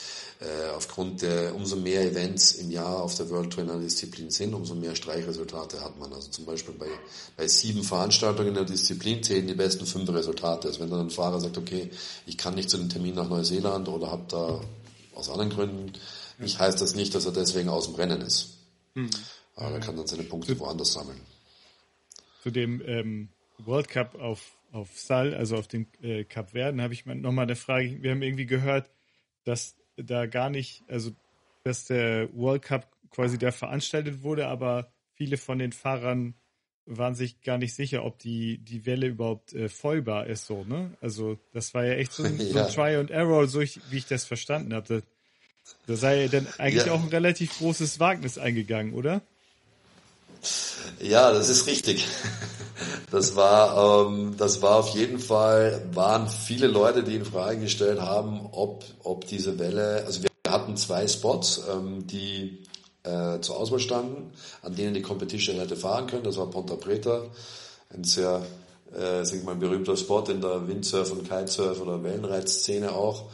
äh, 0.41 0.71
aufgrund 0.75 1.23
der 1.23 1.55
umso 1.55 1.77
mehr 1.77 2.03
Events 2.03 2.53
im 2.53 2.71
Jahr 2.71 3.03
auf 3.03 3.15
der 3.15 3.29
World 3.31 3.53
Tour 3.53 3.65
in 3.65 3.71
einer 3.71 3.81
Disziplin 3.81 4.31
sind, 4.31 4.55
umso 4.55 4.75
mehr 4.75 4.95
Streichresultate 4.95 5.81
hat 5.81 5.99
man. 5.99 6.13
Also 6.13 6.31
zum 6.31 6.45
Beispiel 6.45 6.75
bei, 6.75 6.89
bei 7.37 7.47
sieben 7.47 7.83
Veranstaltungen 7.83 8.49
in 8.49 8.55
der 8.55 8.65
Disziplin 8.65 9.23
zählen 9.23 9.47
die 9.47 9.55
besten 9.55 9.87
fünf 9.87 10.09
Resultate. 10.11 10.69
Also 10.69 10.81
wenn 10.81 10.91
dann 10.91 11.07
ein 11.07 11.11
Fahrer 11.11 11.41
sagt, 11.41 11.59
okay, 11.59 11.91
ich 12.27 12.39
kann 12.39 12.55
nicht 12.55 12.71
zu 12.71 12.79
dem 12.79 12.89
Termin 12.89 13.15
nach 13.15 13.29
Neuseeland 13.29 13.89
oder 13.89 14.11
habe 14.11 14.25
da 14.29 14.61
aus 15.15 15.29
anderen 15.29 15.51
Gründen, 15.51 15.93
nicht 16.39 16.59
heißt 16.59 16.81
das 16.81 16.95
nicht, 16.95 17.15
dass 17.15 17.27
er 17.27 17.33
deswegen 17.33 17.69
aus 17.69 17.87
dem 17.87 17.97
Rennen 17.97 18.23
ist. 18.23 18.59
Mhm. 18.95 19.11
Aber 19.57 19.73
er 19.73 19.81
kann 19.81 19.97
dann 19.97 20.07
seine 20.07 20.23
Punkte 20.23 20.59
woanders 20.59 20.93
sammeln. 20.93 21.21
Zu 22.43 22.51
dem 22.51 22.83
ähm, 22.87 23.29
World 23.59 23.89
Cup 23.89 24.15
auf, 24.15 24.53
auf 24.73 24.99
Sal, 24.99 25.35
also 25.35 25.57
auf 25.57 25.69
dem 25.69 25.87
äh, 26.03 26.25
Cup 26.25 26.53
Verden, 26.53 26.81
habe 26.81 26.95
ich 26.95 27.05
nochmal 27.05 27.45
eine 27.45 27.57
Frage. 27.57 28.03
Wir 28.03 28.13
haben 28.13 28.23
irgendwie 28.23 28.47
gehört, 28.47 28.89
dass 29.45 29.77
da 29.97 30.27
gar 30.27 30.51
nicht, 30.51 30.83
also 30.89 31.11
dass 31.65 31.87
der 31.87 32.33
World 32.35 32.63
Cup 32.63 32.91
quasi 33.11 33.39
da 33.39 33.53
veranstaltet 33.53 34.23
wurde, 34.23 34.47
aber 34.47 34.93
viele 35.15 35.37
von 35.37 35.59
den 35.59 35.73
Fahrern 35.73 36.35
waren 36.87 37.15
sich 37.15 37.43
gar 37.43 37.59
nicht 37.59 37.75
sicher, 37.75 38.05
ob 38.05 38.19
die, 38.19 38.59
die 38.59 38.87
Welle 38.87 39.07
überhaupt 39.07 39.53
äh, 39.53 39.69
vollbar 39.69 40.27
ist, 40.27 40.47
so, 40.47 40.65
ne? 40.65 40.91
Also, 41.01 41.39
das 41.53 41.73
war 41.75 41.85
ja 41.85 41.95
echt 41.95 42.13
so 42.13 42.25
ein, 42.25 42.39
ja. 42.39 42.47
so 42.47 42.59
ein 42.59 42.69
Try 42.69 42.97
and 42.97 43.11
Error, 43.11 43.47
so 43.47 43.61
ich, 43.61 43.81
wie 43.91 43.99
ich 43.99 44.07
das 44.07 44.25
verstanden 44.25 44.75
habe. 44.75 44.87
Da, 44.89 45.07
da 45.87 45.97
sei 45.97 46.29
dann 46.29 46.47
eigentlich 46.59 46.87
ja. 46.87 46.93
auch 46.93 47.03
ein 47.03 47.09
relativ 47.09 47.59
großes 47.59 48.01
Wagnis 48.01 48.39
eingegangen, 48.39 48.95
oder? 48.95 49.23
Ja, 51.01 51.33
das 51.33 51.49
ist 51.49 51.67
richtig. 51.67 52.07
Das 53.11 53.35
war, 53.35 54.07
ähm, 54.07 54.37
das 54.37 54.63
war 54.63 54.77
auf 54.77 54.91
jeden 54.91 55.19
Fall, 55.19 55.85
waren 55.93 56.29
viele 56.29 56.69
Leute, 56.69 57.03
die 57.03 57.17
in 57.17 57.25
Frage 57.25 57.61
gestellt 57.61 58.01
haben, 58.01 58.49
ob, 58.53 58.85
ob 59.03 59.27
diese 59.27 59.59
Welle, 59.59 60.05
also 60.07 60.23
wir 60.23 60.31
hatten 60.53 60.77
zwei 60.77 61.09
Spots, 61.09 61.63
ähm, 61.69 62.07
die 62.07 62.63
äh, 63.03 63.41
zur 63.41 63.57
Auswahl 63.57 63.81
standen, 63.81 64.33
an 64.63 64.77
denen 64.77 64.95
die 64.95 65.03
Competition 65.03 65.57
hätte 65.57 65.77
fahren 65.77 66.07
können. 66.07 66.23
Das 66.23 66.37
war 66.37 66.51
Ponta 66.51 66.77
Preta, 66.77 67.25
ein 67.93 68.05
sehr, 68.05 68.43
äh, 68.95 69.25
sag 69.25 69.39
ich 69.39 69.45
mal, 69.45 69.57
berühmter 69.57 69.97
Spot 69.97 70.25
in 70.29 70.41
der 70.41 70.69
Windsurf- 70.69 71.11
und 71.11 71.29
Kitesurf- 71.29 71.81
oder 71.81 72.03
Wellenreitszene 72.05 72.93
auch. 72.93 73.25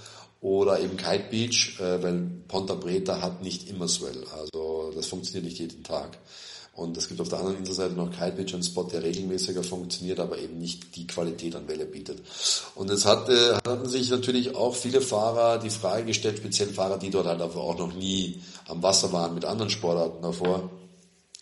Oder 0.41 0.81
eben 0.81 0.97
Kite 0.97 1.25
Beach, 1.31 1.81
äh, 1.81 2.03
weil 2.03 2.31
Ponta 2.47 2.75
Preta 2.75 3.21
hat 3.21 3.43
nicht 3.43 3.69
immer 3.69 3.89
Swell. 3.89 4.25
Also 4.39 4.93
das 4.95 5.07
funktioniert 5.07 5.45
nicht 5.45 5.59
jeden 5.59 5.83
Tag. 5.83 6.19
Und 6.77 6.95
es 6.99 7.09
gibt 7.09 7.23
auf 7.23 7.31
der 7.31 7.39
anderen 7.39 7.57
Inselseite 7.57 7.95
noch 7.95 8.11
Kite 8.11 8.33
Beach, 8.33 8.53
einen 8.53 8.63
Spot, 8.63 8.83
der 8.83 9.03
regelmäßiger 9.03 9.65
funktioniert, 9.65 10.21
aber 10.21 10.39
eben 10.39 10.59
nicht 10.59 10.95
die 10.95 11.07
Qualität 11.07 11.57
an 11.57 11.67
Welle 11.69 11.87
bietet. 11.87 12.23
Und 12.75 12.91
es 12.91 13.07
hatte, 13.07 13.59
hatten 13.67 13.89
sich 13.89 14.11
natürlich 14.11 14.55
auch 14.55 14.77
viele 14.77 15.01
Fahrer 15.01 15.59
die 15.59 15.71
Frage 15.71 16.05
gestellt, 16.05 16.37
speziell 16.37 16.69
Fahrer, 16.69 16.99
die 16.99 17.09
dort 17.09 17.27
halt 17.27 17.41
auch 17.41 17.79
noch 17.79 17.95
nie 17.95 18.43
am 18.69 18.83
Wasser 18.83 19.11
waren 19.11 19.35
mit 19.35 19.47
anderen 19.47 19.71
Sportarten 19.71 20.21
davor, 20.21 20.71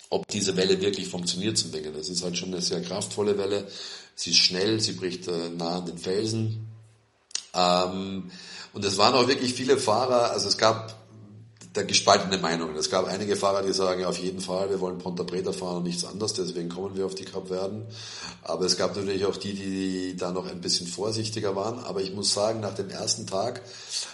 ob 0.09 0.29
diese 0.29 0.57
Welle 0.57 0.81
wirklich 0.81 1.09
funktioniert 1.09 1.59
zum 1.59 1.73
Wickeln. 1.73 1.97
Das 1.97 2.09
ist 2.09 2.23
halt 2.23 2.39
schon 2.39 2.53
eine 2.53 2.63
sehr 2.63 2.81
kraftvolle 2.81 3.37
Welle. 3.37 3.67
Sie 4.15 4.31
ist 4.31 4.39
schnell, 4.39 4.79
sie 4.79 4.93
bricht 4.93 5.27
äh, 5.27 5.51
nah 5.51 5.79
an 5.79 5.87
den 5.87 5.99
Felsen. 5.99 6.69
Ähm, 7.55 8.31
und 8.73 8.85
es 8.85 8.99
waren 8.99 9.15
auch 9.15 9.27
wirklich 9.27 9.53
viele 9.55 9.79
Fahrer, 9.79 10.31
also 10.31 10.47
es 10.47 10.59
gab 10.59 11.04
da 11.75 11.83
gespaltene 11.83 12.39
Meinungen. 12.39 12.77
Es 12.77 12.89
gab 12.89 13.07
einige 13.07 13.35
Fahrer, 13.35 13.63
die 13.63 13.73
sagen, 13.73 14.05
auf 14.05 14.19
jeden 14.19 14.41
Fall, 14.41 14.71
wir 14.71 14.81
wollen 14.81 14.99
Ponta 14.99 15.25
Preta 15.25 15.53
fahren 15.53 15.79
und 15.79 15.83
nichts 15.83 16.05
anderes, 16.05 16.33
deswegen 16.33 16.69
kommen 16.69 16.97
wir 16.97 17.05
auf 17.05 17.17
die 17.17 17.25
Cup 17.25 17.51
werden. 17.51 17.83
Aber 18.43 18.65
es 18.65 18.77
gab 18.77 18.97
natürlich 18.97 19.27
auch 19.27 19.37
die, 19.37 19.55
die 19.55 20.17
da 20.17 20.31
noch 20.31 20.47
ein 20.47 20.61
bisschen 20.61 20.87
vorsichtiger 20.87 21.57
waren. 21.57 21.81
Aber 21.81 22.01
ich 22.01 22.15
muss 22.15 22.33
sagen, 22.33 22.61
nach 22.61 22.75
dem 22.75 22.91
ersten 22.91 23.27
Tag 23.27 23.61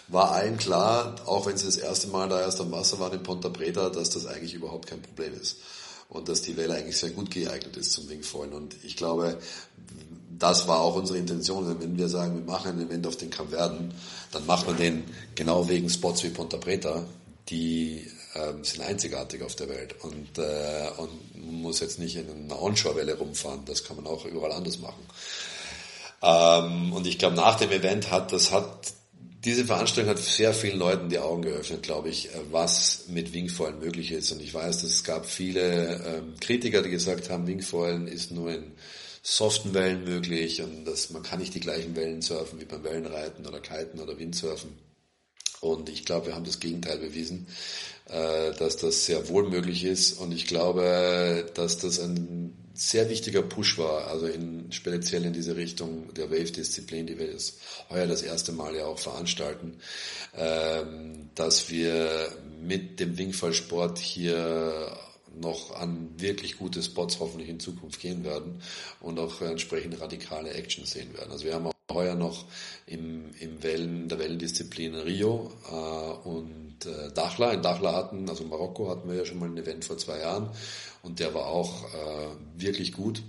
war 0.09 0.33
allen 0.33 0.57
klar, 0.57 1.17
auch 1.27 1.45
wenn 1.45 1.59
sie 1.59 1.67
das 1.67 1.77
erste 1.77 2.09
Mal 2.09 2.31
da 2.31 2.41
erst 2.41 2.63
am 2.63 2.73
Wasser 2.73 2.99
waren 2.99 3.13
in 3.13 3.23
Ponta 3.23 3.51
Preta, 3.51 3.91
dass 3.91 4.09
das 4.09 4.27
eigentlich 4.27 4.55
überhaupt 4.55 4.89
kein 4.89 5.03
Problem 5.03 5.35
ist. 5.39 5.59
Und 6.09 6.31
dass 6.31 6.41
die 6.41 6.57
Welle 6.57 6.75
eigentlich 6.75 6.97
sehr 6.97 7.11
gut 7.11 7.31
geeignet 7.31 7.77
ist 7.77 7.93
zum 7.93 8.09
Wingfoilen. 8.09 8.55
Und 8.55 8.75
ich 8.83 8.97
glaube, 8.97 9.39
das 10.39 10.67
war 10.67 10.81
auch 10.81 10.97
unsere 10.97 11.19
Intention. 11.19 11.79
Wenn 11.79 11.99
wir 11.99 12.09
sagen, 12.09 12.35
wir 12.35 12.45
machen 12.51 12.71
ein 12.71 12.87
Event 12.87 13.07
auf 13.07 13.17
den 13.17 13.29
Cup 13.29 13.51
Verden, 13.51 13.93
dann 14.33 14.47
machen 14.47 14.69
wir 14.69 14.75
den 14.75 15.05
genau 15.35 15.69
wegen 15.69 15.91
Spots 15.91 16.25
wie 16.25 16.31
Ponta 16.31 16.57
Preta, 16.57 17.05
die 17.49 18.07
ähm, 18.35 18.63
sind 18.65 18.83
einzigartig 18.83 19.43
auf 19.43 19.57
der 19.57 19.69
Welt 19.69 19.97
und, 20.03 20.39
äh, 20.39 20.89
und 20.99 21.35
man 21.35 21.63
muss 21.63 21.81
jetzt 21.81 21.99
nicht 21.99 22.17
in 22.17 22.29
einer 22.29 22.61
Onshore-Welle 22.61 23.19
rumfahren, 23.19 23.65
das 23.65 23.85
kann 23.85 23.97
man 23.97 24.07
auch 24.07 24.25
überall 24.25 24.53
anders 24.53 24.79
machen. 24.79 25.03
Ähm, 26.23 26.93
und 26.93 27.07
ich 27.07 27.19
glaube, 27.19 27.37
nach 27.37 27.57
dem 27.59 27.71
Event 27.71 28.11
hat 28.11 28.33
das 28.33 28.53
hat 28.53 28.93
diese 29.45 29.65
Veranstaltung 29.65 30.11
hat 30.11 30.19
sehr 30.19 30.53
vielen 30.53 30.79
Leuten 30.79 31.09
die 31.09 31.19
Augen 31.19 31.43
geöffnet, 31.43 31.83
glaube 31.83 32.11
ich, 32.11 32.29
was 32.51 33.05
mit 33.09 33.33
Wingfoilen 33.33 33.79
möglich 33.79 34.13
ist. 34.13 34.31
Und 34.33 34.43
ich 34.43 34.53
weiß, 34.53 34.83
dass 34.83 34.91
es 34.91 35.05
gab 35.05 35.25
viele 35.25 35.95
ähm, 36.05 36.35
Kritiker, 36.41 36.83
die 36.83 36.91
gesagt 36.91 37.31
haben, 37.31 37.47
Wingfoilen 37.47 38.07
ist 38.07 38.33
nur 38.33 38.51
in 38.53 38.73
soften 39.23 39.73
Wellen 39.75 40.05
möglich 40.05 40.63
und 40.63 40.85
dass 40.85 41.11
man 41.11 41.23
kann 41.23 41.41
nicht 41.41 41.55
die 41.55 41.61
gleichen 41.61 41.97
Wellen 41.97 42.23
surfen 42.23 42.61
wie 42.61 42.65
beim 42.65 42.85
Wellenreiten 42.85 43.47
oder 43.47 43.61
Kiten 43.61 44.01
oder 44.01 44.19
Windsurfen. 44.19 44.73
Und 45.61 45.89
ich 45.89 46.05
glaube, 46.05 46.27
wir 46.27 46.35
haben 46.35 46.45
das 46.45 46.61
Gegenteil 46.61 46.99
bewiesen, 46.99 47.47
äh, 48.09 48.53
dass 48.55 48.77
das 48.77 49.07
sehr 49.07 49.29
wohl 49.29 49.49
möglich 49.49 49.85
ist. 49.85 50.19
Und 50.19 50.33
ich 50.33 50.47
glaube, 50.47 51.51
dass 51.55 51.79
das 51.79 52.01
ein 52.01 52.57
sehr 52.75 53.11
wichtiger 53.11 53.43
Push 53.43 53.77
war, 53.77 54.07
also 54.07 54.27
in, 54.27 54.73
speziell 54.73 55.27
in 55.27 55.35
diese 55.35 55.55
Richtung 55.55 56.15
der 56.15 56.31
Wave-Disziplin, 56.31 57.07
die 57.07 57.19
wir 57.19 57.27
jetzt 57.27 57.59
heuer 57.91 58.07
das 58.07 58.23
erste 58.23 58.53
Mal 58.53 58.75
ja 58.75 58.87
auch 58.87 58.99
veranstalten, 58.99 59.77
ähm, 60.35 61.29
dass 61.35 61.69
wir 61.69 62.33
mit 62.63 62.99
dem 62.99 63.19
Wingfallsport 63.19 63.99
hier 63.99 64.97
noch 65.39 65.77
an 65.77 66.09
wirklich 66.17 66.57
gute 66.59 66.83
Spots 66.83 67.21
hoffentlich 67.21 67.51
in 67.51 67.61
Zukunft 67.61 68.01
gehen 68.01 68.25
werden 68.25 68.63
und 69.01 69.19
auch 69.19 69.41
entsprechend 69.43 70.01
radikale 70.01 70.51
Action 70.51 70.87
sehen 70.87 71.13
werden. 71.15 71.31
Also 71.31 71.45
wir 71.45 71.55
haben 71.55 71.67
auch 71.67 71.75
heuer 71.93 72.15
noch 72.15 72.45
im, 72.87 73.31
im 73.39 73.63
Wellen, 73.63 74.09
der 74.09 74.19
Wellendisziplin 74.19 74.95
Rio 74.95 75.53
äh, 75.71 76.29
und 76.29 76.87
äh, 76.87 77.13
Dachla. 77.13 77.53
In 77.53 77.63
Dachla 77.63 77.95
hatten, 77.95 78.29
also 78.29 78.45
Marokko 78.45 78.91
hatten 78.91 79.09
wir 79.09 79.17
ja 79.17 79.25
schon 79.25 79.39
mal 79.39 79.49
ein 79.49 79.57
Event 79.57 79.85
vor 79.85 79.99
zwei 79.99 80.21
Jahren 80.21 80.51
und 81.03 81.21
der 81.21 81.35
war 81.35 81.47
auch 81.47 81.85
äh, 81.95 82.29
wirklich 82.57 82.93
gut. 82.93 83.23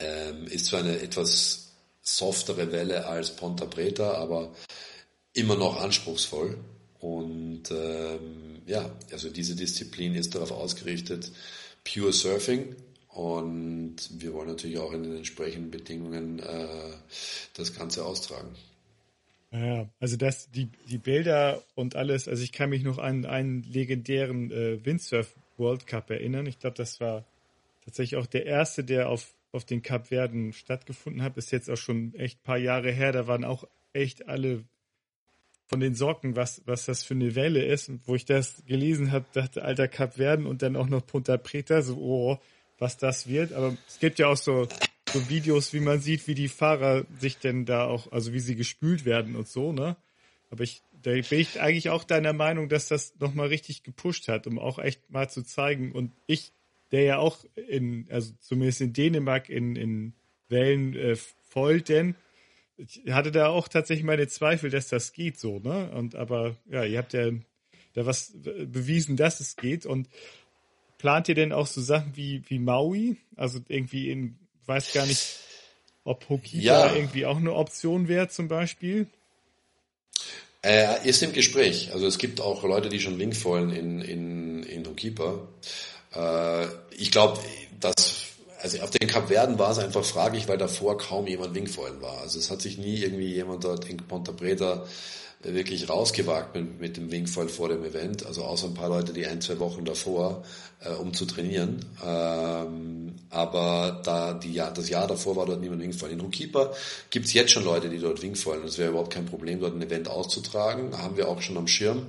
Ähm, 0.00 0.46
ist 0.46 0.66
zwar 0.66 0.80
eine 0.80 1.00
etwas 1.00 1.72
softere 2.02 2.72
Welle 2.72 3.06
als 3.06 3.34
Ponta 3.34 3.66
Preta, 3.66 4.14
aber 4.14 4.54
immer 5.32 5.56
noch 5.56 5.80
anspruchsvoll. 5.80 6.58
Und 7.00 7.70
ähm, 7.70 8.62
ja, 8.66 8.90
also 9.12 9.30
diese 9.30 9.54
Disziplin 9.54 10.14
ist 10.14 10.34
darauf 10.34 10.50
ausgerichtet, 10.50 11.30
Pure 11.84 12.12
Surfing, 12.12 12.74
und 13.18 13.96
wir 14.20 14.32
wollen 14.32 14.46
natürlich 14.46 14.78
auch 14.78 14.92
in 14.92 15.02
den 15.02 15.16
entsprechenden 15.16 15.72
Bedingungen 15.72 16.38
äh, 16.38 16.68
das 17.54 17.76
Ganze 17.76 18.04
austragen. 18.04 18.54
Ja, 19.50 19.88
also 19.98 20.16
das, 20.16 20.52
die, 20.52 20.68
die 20.88 20.98
Bilder 20.98 21.60
und 21.74 21.96
alles, 21.96 22.28
also 22.28 22.44
ich 22.44 22.52
kann 22.52 22.70
mich 22.70 22.84
noch 22.84 22.98
an 22.98 23.26
einen 23.26 23.64
legendären 23.64 24.52
äh, 24.52 24.84
Windsurf 24.86 25.34
World 25.56 25.88
Cup 25.88 26.10
erinnern. 26.10 26.46
Ich 26.46 26.60
glaube, 26.60 26.76
das 26.76 27.00
war 27.00 27.24
tatsächlich 27.84 28.20
auch 28.20 28.26
der 28.26 28.46
erste, 28.46 28.84
der 28.84 29.08
auf, 29.08 29.34
auf 29.50 29.64
den 29.64 29.82
Cup 29.82 30.06
Verden 30.06 30.52
stattgefunden 30.52 31.20
hat. 31.20 31.36
Ist 31.36 31.50
jetzt 31.50 31.68
auch 31.68 31.76
schon 31.76 32.14
echt 32.14 32.38
ein 32.38 32.44
paar 32.44 32.58
Jahre 32.58 32.92
her. 32.92 33.10
Da 33.10 33.26
waren 33.26 33.44
auch 33.44 33.64
echt 33.94 34.28
alle 34.28 34.62
von 35.66 35.80
den 35.80 35.96
Sorgen, 35.96 36.36
was, 36.36 36.62
was 36.66 36.86
das 36.86 37.02
für 37.02 37.14
eine 37.14 37.34
Welle 37.34 37.64
ist. 37.64 37.88
Und 37.88 38.06
wo 38.06 38.14
ich 38.14 38.26
das 38.26 38.62
gelesen 38.64 39.10
habe, 39.10 39.26
dachte, 39.32 39.64
alter 39.64 39.88
Cup 39.88 40.14
Verden 40.14 40.46
und 40.46 40.62
dann 40.62 40.76
auch 40.76 40.88
noch 40.88 41.04
Punta 41.04 41.36
Preta, 41.36 41.82
so, 41.82 41.96
oh, 41.96 42.38
was 42.78 42.96
das 42.96 43.26
wird. 43.28 43.52
Aber 43.52 43.76
es 43.86 43.98
gibt 43.98 44.18
ja 44.18 44.28
auch 44.28 44.36
so, 44.36 44.68
so 45.12 45.28
Videos, 45.28 45.72
wie 45.72 45.80
man 45.80 46.00
sieht, 46.00 46.26
wie 46.26 46.34
die 46.34 46.48
Fahrer 46.48 47.04
sich 47.18 47.38
denn 47.38 47.64
da 47.64 47.86
auch, 47.86 48.12
also 48.12 48.32
wie 48.32 48.40
sie 48.40 48.56
gespült 48.56 49.04
werden 49.04 49.36
und 49.36 49.48
so, 49.48 49.72
ne? 49.72 49.96
Aber 50.50 50.64
ich, 50.64 50.82
da 51.02 51.10
bin 51.10 51.40
ich 51.40 51.60
eigentlich 51.60 51.90
auch 51.90 52.04
deiner 52.04 52.32
Meinung, 52.32 52.68
dass 52.68 52.88
das 52.88 53.14
nochmal 53.18 53.48
richtig 53.48 53.82
gepusht 53.82 54.28
hat, 54.28 54.46
um 54.46 54.58
auch 54.58 54.78
echt 54.78 55.10
mal 55.10 55.28
zu 55.28 55.42
zeigen. 55.42 55.92
Und 55.92 56.12
ich, 56.26 56.52
der 56.90 57.02
ja 57.02 57.18
auch 57.18 57.44
in, 57.54 58.06
also 58.10 58.32
zumindest 58.40 58.80
in 58.80 58.92
Dänemark 58.94 59.50
in, 59.50 59.76
in 59.76 60.14
Wellen 60.48 60.96
äh, 60.96 61.16
folgt, 61.44 61.90
denn 61.90 62.14
ich 62.78 63.02
hatte 63.10 63.32
da 63.32 63.48
auch 63.48 63.66
tatsächlich 63.68 64.06
meine 64.06 64.28
Zweifel, 64.28 64.70
dass 64.70 64.88
das 64.88 65.12
geht 65.12 65.38
so, 65.38 65.58
ne? 65.58 65.90
Und 65.90 66.14
aber 66.14 66.56
ja, 66.70 66.84
ihr 66.84 66.98
habt 66.98 67.12
ja 67.12 67.30
da 67.94 68.06
was 68.06 68.32
bewiesen, 68.40 69.16
dass 69.16 69.40
es 69.40 69.56
geht. 69.56 69.84
Und 69.84 70.08
plant 70.98 71.28
ihr 71.28 71.34
denn 71.34 71.52
auch 71.52 71.66
so 71.66 71.80
Sachen 71.80 72.16
wie, 72.16 72.42
wie 72.48 72.58
Maui? 72.58 73.16
Also 73.36 73.60
irgendwie 73.68 74.10
in, 74.10 74.36
weiß 74.66 74.92
gar 74.92 75.06
nicht, 75.06 75.38
ob 76.04 76.28
Hokipa 76.28 76.62
ja. 76.62 76.94
irgendwie 76.94 77.26
auch 77.26 77.36
eine 77.36 77.54
Option 77.54 78.08
wäre 78.08 78.28
zum 78.28 78.48
Beispiel? 78.48 79.06
Äh, 80.62 81.08
ist 81.08 81.22
im 81.22 81.32
Gespräch. 81.32 81.90
Also 81.92 82.06
es 82.06 82.18
gibt 82.18 82.40
auch 82.40 82.64
Leute, 82.64 82.88
die 82.88 83.00
schon 83.00 83.16
Linkfoilen 83.16 83.70
in, 83.70 84.00
in, 84.00 84.62
in 84.64 84.86
Hokipa. 84.86 85.38
Äh, 86.14 86.66
ich 86.96 87.12
glaube, 87.12 87.38
dass 87.78 88.24
also 88.60 88.80
auf 88.80 88.90
den 88.90 89.08
Kap 89.08 89.28
Verden 89.28 89.58
war 89.58 89.70
es 89.70 89.78
einfach 89.78 90.04
fraglich, 90.04 90.48
weil 90.48 90.58
davor 90.58 90.98
kaum 90.98 91.26
jemand 91.26 91.54
Wingfoilen 91.54 92.02
war. 92.02 92.22
Also 92.22 92.38
es 92.38 92.50
hat 92.50 92.60
sich 92.60 92.76
nie 92.76 92.96
irgendwie 92.96 93.32
jemand 93.32 93.64
dort 93.64 93.88
in 93.88 93.98
Ponta 93.98 94.32
Preta 94.32 94.84
wirklich 95.40 95.88
rausgewagt 95.88 96.54
mit, 96.54 96.80
mit 96.80 96.96
dem 96.96 97.10
Wingfall 97.10 97.48
vor 97.48 97.68
dem 97.68 97.84
Event. 97.84 98.26
Also 98.26 98.42
außer 98.44 98.66
ein 98.66 98.74
paar 98.74 98.88
Leute, 98.88 99.12
die 99.12 99.26
ein, 99.26 99.40
zwei 99.40 99.58
Wochen 99.60 99.84
davor, 99.84 100.44
äh, 100.80 100.90
um 100.90 101.14
zu 101.14 101.26
trainieren. 101.26 101.84
Ähm, 102.04 103.14
aber 103.30 104.00
da 104.04 104.34
die 104.34 104.52
Jahr, 104.52 104.72
das 104.72 104.88
Jahr 104.88 105.06
davor 105.06 105.36
war 105.36 105.46
dort 105.46 105.60
niemand 105.60 105.82
Wingfall. 105.82 106.10
In 106.10 106.22
Hookkeeper 106.22 106.74
gibt's 107.10 107.32
jetzt 107.32 107.52
schon 107.52 107.64
Leute, 107.64 107.88
die 107.88 107.98
dort 107.98 108.20
Wingfallen. 108.22 108.64
Es 108.64 108.78
wäre 108.78 108.90
überhaupt 108.90 109.12
kein 109.12 109.26
Problem, 109.26 109.60
dort 109.60 109.74
ein 109.74 109.82
Event 109.82 110.08
auszutragen. 110.08 110.96
Haben 110.98 111.16
wir 111.16 111.28
auch 111.28 111.40
schon 111.40 111.56
am 111.56 111.68
Schirm. 111.68 112.06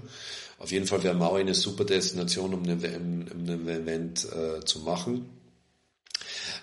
Auf 0.57 0.71
jeden 0.71 0.87
Fall 0.87 1.03
wäre 1.03 1.15
Maui 1.15 1.39
eine 1.39 1.53
super 1.53 1.85
Destination, 1.85 2.53
um 2.53 2.63
ein, 2.63 3.29
um 3.31 3.69
Event 3.69 4.25
äh, 4.25 4.65
zu 4.65 4.79
machen. 4.79 5.29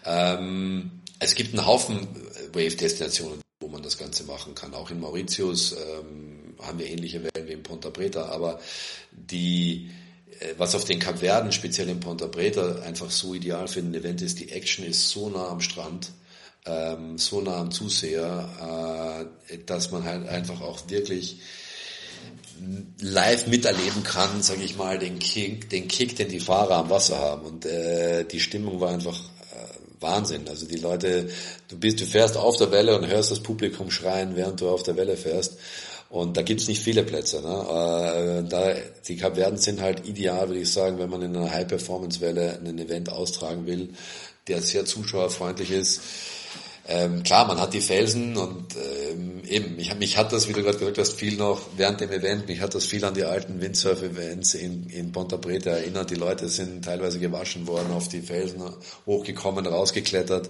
Ähm, 0.05 0.91
es 1.19 1.35
gibt 1.35 1.55
einen 1.55 1.67
Haufen 1.67 2.07
Wave-Destinationen, 2.53 3.41
wo 3.61 3.69
man 3.69 3.83
das 3.83 3.97
Ganze 3.97 4.25
machen 4.25 4.55
kann. 4.55 4.75
Auch 4.75 4.91
in 4.91 5.01
Mauritius 5.01 5.73
ähm, 5.73 6.36
haben 6.63 6.79
wir 6.79 6.87
ähnliche 6.87 7.23
Wellen 7.23 7.49
wie 7.49 7.53
in 7.53 7.63
Ponta 7.63 7.91
Preta, 7.91 8.27
aber 8.27 8.61
die, 9.13 9.91
äh, 10.41 10.55
was 10.59 10.75
auf 10.75 10.85
den 10.85 10.99
Kapverden, 10.99 11.53
speziell 11.53 11.89
in 11.89 12.01
Ponta 12.01 12.27
Preta, 12.27 12.81
einfach 12.81 13.11
so 13.11 13.35
ideal 13.35 13.69
für 13.69 13.81
ein 13.81 13.95
Event 13.95 14.23
ist, 14.23 14.41
die 14.41 14.51
Action 14.51 14.85
ist 14.85 15.09
so 15.09 15.29
nah 15.29 15.49
am 15.49 15.61
Strand, 15.61 16.11
ähm, 16.65 17.19
so 17.19 17.41
nah 17.41 17.57
am 17.57 17.71
Zuseher, 17.71 19.29
äh, 19.51 19.59
dass 19.67 19.91
man 19.91 20.05
halt 20.05 20.29
einfach 20.29 20.61
auch 20.61 20.89
wirklich 20.89 21.39
live 23.01 23.47
miterleben 23.47 24.03
kann, 24.03 24.43
sage 24.43 24.63
ich 24.63 24.77
mal, 24.77 24.99
den 24.99 25.19
Kick, 25.19 25.69
den 25.71 25.89
Kick, 25.89 26.17
den 26.17 26.29
die 26.29 26.41
Fahrer 26.41 26.77
am 26.77 26.91
Wasser 26.91 27.19
haben. 27.19 27.47
Und 27.47 27.67
äh, 27.67 28.25
die 28.25 28.41
Stimmung 28.41 28.81
war 28.81 28.91
einfach 28.91 29.19
äh, 29.19 30.01
Wahnsinn. 30.01 30.49
Also 30.49 30.67
die 30.67 30.79
Leute, 30.79 31.29
du 31.69 31.79
bist, 31.79 32.01
du 32.01 32.07
fährst 32.07 32.37
auf 32.37 32.57
der 32.57 32.71
Welle 32.71 32.97
und 32.97 33.07
hörst 33.07 33.31
das 33.31 33.43
Publikum 33.43 33.91
schreien, 33.91 34.37
während 34.37 34.61
du 34.61 34.69
auf 34.69 34.83
der 34.83 34.97
Welle 34.97 35.17
fährst. 35.17 35.59
Und 36.09 36.37
da 36.37 36.43
gibt's 36.43 36.69
nicht 36.69 36.83
viele 36.83 37.03
Plätze. 37.03 37.43
Ne? 37.43 38.45
Äh, 38.45 38.49
da, 38.49 38.75
die 39.07 39.17
Kapverden 39.17 39.59
sind 39.59 39.81
halt 39.81 40.07
ideal, 40.07 40.49
würde 40.49 40.61
ich 40.61 40.73
sagen, 40.73 40.99
wenn 40.99 41.11
man 41.11 41.23
in 41.23 41.37
einer 41.37 41.51
High-Performance-Welle 41.51 42.61
ein 42.65 42.79
Event 42.79 43.11
austragen 43.11 43.67
will, 43.67 43.91
der 44.47 44.63
sehr 44.63 44.85
zuschauerfreundlich 44.85 45.71
ist. 45.71 46.01
Ähm, 46.89 47.25
klar, 47.25 47.49
man 47.49 47.61
hat 47.61 47.75
die 47.75 47.81
Felsen 47.81 48.37
und 48.37 48.77
ähm, 48.77 49.43
eben, 49.49 49.75
mich, 49.75 49.93
mich 49.97 50.17
hat 50.17 50.33
das, 50.33 50.49
wie 50.49 50.53
du 50.53 50.63
gerade 50.63 50.79
gesagt 50.79 50.99
hast, 50.99 51.15
viel 51.15 51.37
noch 51.37 51.61
während 51.77 52.01
dem 52.01 52.13
Event, 52.13 52.47
mich 52.47 52.61
hat 52.61 52.77
das 52.77 52.85
viel 52.85 53.05
an 53.05 53.15
die 53.15 53.25
alten 53.25 53.61
Windsurf-Events 53.61 54.55
in, 54.55 54.89
in 54.91 55.11
Ponta 55.11 55.37
Preta 55.37 55.71
erinnert. 55.71 56.11
Die 56.11 56.15
Leute 56.15 56.49
sind 56.49 56.85
teilweise 56.85 57.19
gewaschen 57.19 57.67
worden, 57.67 57.91
auf 57.91 58.07
die 58.07 58.21
Felsen 58.21 58.63
hochgekommen, 59.05 59.67
rausgeklettert, 59.67 60.49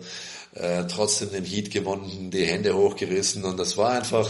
äh, 0.52 0.84
trotzdem 0.84 1.30
den 1.30 1.44
Heat 1.44 1.70
gewonnen, 1.70 2.30
die 2.30 2.44
Hände 2.44 2.76
hochgerissen 2.76 3.44
und 3.44 3.58
das 3.58 3.78
war 3.78 3.92
einfach, 3.92 4.28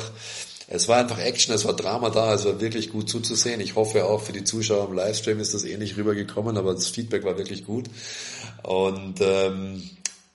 es 0.69 0.89
war 0.89 0.99
einfach 0.99 1.19
Action, 1.19 1.55
es 1.55 1.65
war 1.65 1.75
Drama 1.75 2.11
da, 2.11 2.35
es 2.35 2.45
war 2.45 2.61
wirklich 2.61 2.91
gut 2.91 3.09
zuzusehen. 3.09 3.61
Ich 3.61 3.77
hoffe 3.77 4.05
auch 4.05 4.21
für 4.23 4.33
die 4.33 4.43
Zuschauer 4.43 4.89
im 4.89 4.95
Livestream 4.95 5.39
ist 5.39 5.55
das 5.55 5.65
ähnlich 5.65 5.97
rübergekommen, 5.97 6.57
aber 6.57 6.75
das 6.75 6.89
Feedback 6.89 7.25
war 7.25 7.39
wirklich 7.39 7.65
gut. 7.65 7.87
Und 8.65 9.21
ähm, 9.21 9.83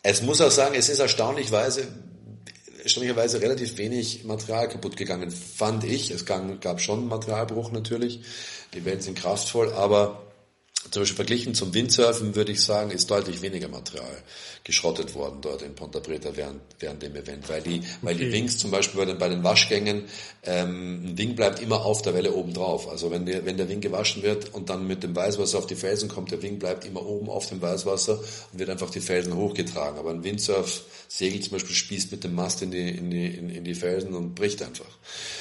es 0.04 0.22
muss 0.22 0.40
auch 0.40 0.52
sagen, 0.52 0.76
es 0.76 0.88
ist 0.88 1.00
erstaunlichweise, 1.00 1.86
erstaunlicherweise 2.82 3.42
relativ 3.42 3.78
wenig 3.78 4.24
Material 4.24 4.70
kaputt 4.70 4.96
gegangen, 4.96 5.32
fand 5.32 5.84
ich. 5.84 6.12
Es 6.12 6.26
gab 6.26 6.80
schon 6.80 7.08
Materialbruch 7.08 7.72
natürlich. 7.72 8.22
Die 8.74 8.86
Wellen 8.86 9.02
sind 9.02 9.18
kraftvoll, 9.18 9.74
aber 9.74 10.31
zum 10.90 11.04
Beispiel 11.04 11.16
verglichen 11.16 11.54
zum 11.54 11.74
Windsurfen 11.74 12.36
würde 12.36 12.52
ich 12.52 12.62
sagen, 12.62 12.90
ist 12.92 13.12
deutlich 13.12 13.42
weniger 13.42 13.68
Material 13.68 14.24
geschrottet 14.64 15.16
worden 15.16 15.40
dort 15.42 15.62
in 15.62 15.74
Ponta 15.74 16.00
Preta 16.00 16.30
während, 16.36 16.62
während 16.80 17.02
dem 17.02 17.16
Event, 17.16 17.50
weil 17.50 17.62
die, 17.62 17.82
weil 18.02 18.16
die 18.16 18.32
Wings 18.32 18.58
zum 18.58 18.72
Beispiel 18.72 19.00
bei 19.00 19.06
den, 19.06 19.18
bei 19.18 19.30
den 19.30 19.44
Waschgängen, 19.44 20.04
ähm, 20.44 21.04
ein 21.06 21.18
Wing 21.18 21.36
bleibt 21.36 21.62
immer 21.62 21.84
auf 21.84 22.02
der 22.02 22.14
Welle 22.14 22.34
oben 22.34 22.54
drauf. 22.54 22.88
Also 22.88 23.10
wenn 23.10 23.26
der, 23.26 23.46
wenn 23.46 23.58
der 23.58 23.70
Wing 23.70 23.82
gewaschen 23.82 24.22
wird 24.22 24.54
und 24.54 24.70
dann 24.70 24.86
mit 24.88 25.04
dem 25.04 25.16
Weißwasser 25.16 25.58
auf 25.58 25.68
die 25.68 25.76
Felsen 25.76 26.10
kommt, 26.10 26.32
der 26.32 26.42
Wing 26.42 26.60
bleibt 26.60 26.86
immer 26.86 27.06
oben 27.06 27.30
auf 27.30 27.48
dem 27.48 27.62
Weißwasser 27.62 28.20
und 28.52 28.60
wird 28.60 28.70
einfach 28.70 28.90
die 28.90 29.02
Felsen 29.02 29.36
hochgetragen. 29.36 29.98
Aber 29.98 30.12
ein 30.12 30.24
Windsurf 30.24 30.84
Segel 31.08 31.42
zum 31.42 31.54
Beispiel 31.54 31.76
spießt 31.76 32.12
mit 32.12 32.24
dem 32.24 32.36
Mast 32.36 32.62
in 32.62 32.72
die, 32.72 32.90
in 32.90 33.10
die, 33.10 33.28
in, 33.28 33.50
in 33.50 33.64
die 33.64 33.76
Felsen 33.76 34.14
und 34.14 34.36
bricht 34.36 34.62
einfach. 34.62 34.98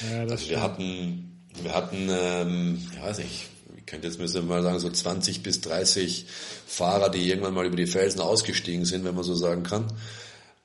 Ja, 0.09 0.21
also 0.21 0.49
wir 0.49 0.61
hatten, 0.61 1.45
wir 1.61 1.73
hatten, 1.75 2.09
ähm, 2.09 2.87
ich 2.91 3.01
weiß 3.01 3.19
nicht, 3.19 3.50
könnte 3.85 4.07
jetzt 4.07 4.19
mal 4.19 4.27
sagen, 4.63 4.79
so 4.79 4.89
20 4.89 5.43
bis 5.43 5.61
30 5.61 6.25
Fahrer, 6.65 7.09
die 7.09 7.29
irgendwann 7.29 7.53
mal 7.53 7.65
über 7.65 7.75
die 7.75 7.87
Felsen 7.87 8.21
ausgestiegen 8.21 8.85
sind, 8.85 9.03
wenn 9.03 9.15
man 9.15 9.23
so 9.23 9.35
sagen 9.35 9.63
kann. 9.63 9.87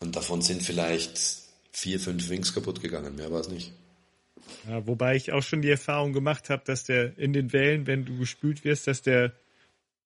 Und 0.01 0.17
davon 0.17 0.43
sind 0.43 0.63
vielleicht 0.63 1.19
vier, 1.73 2.01
fünf 2.01 2.29
Wings 2.29 2.55
kaputt 2.55 2.81
gegangen, 2.81 3.17
mehr 3.17 3.31
war 3.31 3.41
es 3.41 3.49
nicht. 3.49 3.73
Ja, 4.69 4.87
wobei 4.87 5.17
ich 5.17 5.33
auch 5.33 5.43
schon 5.43 5.63
die 5.63 5.71
Erfahrung 5.71 6.13
gemacht 6.13 6.51
habe, 6.51 6.63
dass 6.65 6.85
der 6.85 7.19
in 7.19 7.33
den 7.33 7.53
Wellen, 7.53 7.87
wenn 7.87 8.05
du 8.05 8.19
gespült 8.19 8.65
wirst, 8.65 8.87
dass 8.87 9.03
der, 9.03 9.33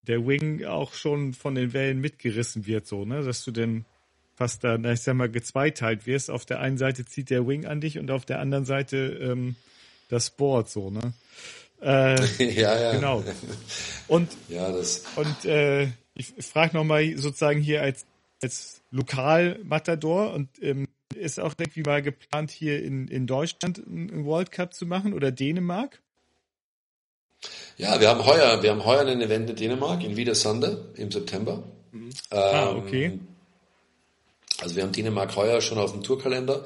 der 0.02 0.26
Wing 0.26 0.64
auch 0.64 0.94
schon 0.94 1.34
von 1.34 1.54
den 1.54 1.72
Wellen 1.72 2.00
mitgerissen 2.00 2.66
wird, 2.66 2.86
so, 2.86 3.04
ne? 3.04 3.22
Dass 3.22 3.44
du 3.44 3.50
denn 3.50 3.84
fast 4.34 4.64
da, 4.64 4.76
ich 4.76 5.00
sag 5.00 5.14
mal, 5.14 5.30
gezweiteilt 5.30 6.06
wirst. 6.06 6.30
Auf 6.30 6.46
der 6.46 6.60
einen 6.60 6.78
Seite 6.78 7.04
zieht 7.04 7.28
der 7.28 7.46
Wing 7.46 7.66
an 7.66 7.82
dich 7.82 7.98
und 7.98 8.10
auf 8.10 8.24
der 8.24 8.40
anderen 8.40 8.64
Seite 8.64 9.18
ähm, 9.20 9.56
das 10.08 10.30
Board, 10.30 10.70
so, 10.70 10.90
ne? 10.90 11.12
Äh, 11.82 12.44
ja, 12.60 12.78
ja. 12.78 12.92
Genau. 12.92 13.24
Und, 14.08 14.28
ja, 14.48 14.70
das. 14.70 15.04
und 15.16 15.44
äh, 15.44 15.88
ich 16.14 16.34
frage 16.38 16.76
nochmal 16.76 17.16
sozusagen 17.16 17.60
hier 17.60 17.82
als, 17.82 18.04
als 18.42 18.82
Lokalmatador 18.90 20.32
und 20.34 20.48
ähm, 20.60 20.88
ist 21.14 21.40
auch 21.40 21.54
irgendwie 21.58 21.82
mal 21.82 22.02
geplant, 22.02 22.50
hier 22.50 22.82
in, 22.82 23.08
in 23.08 23.26
Deutschland 23.26 23.82
einen 23.86 24.24
World 24.24 24.52
Cup 24.52 24.74
zu 24.74 24.86
machen 24.86 25.12
oder 25.12 25.30
Dänemark? 25.30 26.00
Ja, 27.76 28.00
wir 28.00 28.08
haben 28.08 28.24
heuer, 28.24 28.62
wir 28.62 28.70
haben 28.70 28.84
heuer 28.84 29.06
ein 29.06 29.20
Event 29.20 29.50
in 29.50 29.56
Dänemark, 29.56 30.04
in 30.04 30.16
Wiedersande 30.16 30.92
im 30.96 31.10
September. 31.10 31.62
Mhm. 31.92 32.10
ah, 32.30 32.72
okay. 32.72 33.06
Ähm, 33.06 33.28
also 34.60 34.76
wir 34.76 34.82
haben 34.82 34.92
Dänemark 34.92 35.34
heuer 35.36 35.60
schon 35.60 35.78
auf 35.78 35.92
dem 35.92 36.02
Tourkalender. 36.02 36.64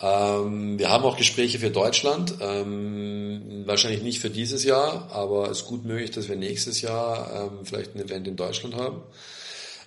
Ähm, 0.00 0.78
wir 0.78 0.90
haben 0.90 1.04
auch 1.04 1.16
Gespräche 1.16 1.58
für 1.58 1.70
Deutschland, 1.70 2.34
ähm, 2.40 3.62
wahrscheinlich 3.66 4.02
nicht 4.02 4.20
für 4.20 4.28
dieses 4.28 4.62
Jahr, 4.64 5.10
aber 5.10 5.50
es 5.50 5.62
ist 5.62 5.66
gut 5.66 5.84
möglich, 5.86 6.10
dass 6.10 6.28
wir 6.28 6.36
nächstes 6.36 6.82
Jahr 6.82 7.50
ähm, 7.50 7.64
vielleicht 7.64 7.94
ein 7.94 8.02
Event 8.02 8.28
in 8.28 8.36
Deutschland 8.36 8.74
haben. 8.74 9.02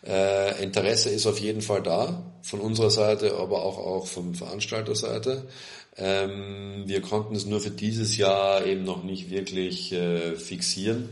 Äh, 0.06 0.64
Interesse 0.64 1.10
ist 1.10 1.28
auf 1.28 1.40
jeden 1.40 1.62
Fall 1.62 1.84
da, 1.84 2.24
von 2.42 2.60
unserer 2.60 2.90
Seite, 2.90 3.36
aber 3.36 3.64
auch, 3.64 3.78
auch 3.78 4.08
von 4.08 4.34
Veranstalterseite. 4.34 5.48
Ähm, 5.96 6.84
wir 6.86 7.02
konnten 7.02 7.36
es 7.36 7.46
nur 7.46 7.60
für 7.60 7.72
dieses 7.72 8.18
Jahr 8.18 8.66
eben 8.66 8.86
noch 8.86 9.04
nicht 9.04 9.30
wirklich 9.30 9.92
äh, 9.92 10.36
fixieren. 10.36 11.10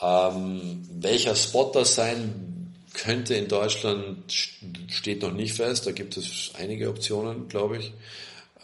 Ähm, 0.00 0.86
welcher 0.92 1.34
Spot 1.34 1.72
das 1.74 1.96
sein 1.96 2.57
könnte 2.98 3.34
in 3.34 3.48
Deutschland, 3.48 4.32
steht 4.88 5.22
noch 5.22 5.32
nicht 5.32 5.54
fest, 5.54 5.86
da 5.86 5.92
gibt 5.92 6.16
es 6.16 6.52
einige 6.58 6.88
Optionen, 6.88 7.48
glaube 7.48 7.78
ich. 7.78 7.92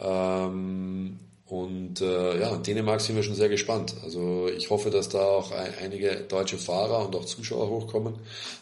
Ähm, 0.01 1.19
und 1.47 2.01
äh, 2.01 2.41
ja, 2.41 2.55
in 2.55 2.63
Dänemark 2.63 3.01
sind 3.01 3.17
wir 3.17 3.23
schon 3.23 3.37
sehr 3.37 3.51
gespannt. 3.51 3.95
Also 4.03 4.49
ich 4.49 4.71
hoffe, 4.71 4.91
dass 4.91 5.11
da 5.11 5.21
auch 5.21 5.53
ein, 5.53 5.73
einige 5.83 6.25
deutsche 6.29 6.57
Fahrer 6.59 7.07
und 7.07 7.15
auch 7.15 7.27
Zuschauer 7.27 7.69
hochkommen. 7.69 8.15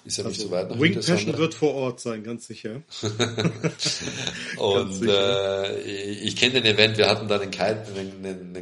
Ist 0.04 0.18
ja 0.18 0.24
also 0.24 0.36
nicht 0.36 0.40
so 0.42 0.50
weit 0.50 0.68
nach 0.68 0.78
Wing 0.78 0.94
Passion 0.94 1.38
wird 1.38 1.54
vor 1.54 1.74
Ort 1.74 2.00
sein, 2.00 2.22
ganz 2.22 2.48
sicher. 2.48 2.82
und 4.58 5.08
Äh, 5.08 5.80
ich 5.80 6.36
kenne 6.36 6.60
den 6.60 6.64
Event, 6.74 6.98
wir 6.98 7.08
hatten 7.08 7.28
da 7.28 7.38
einen 7.38 7.50
Kite, 7.50 7.86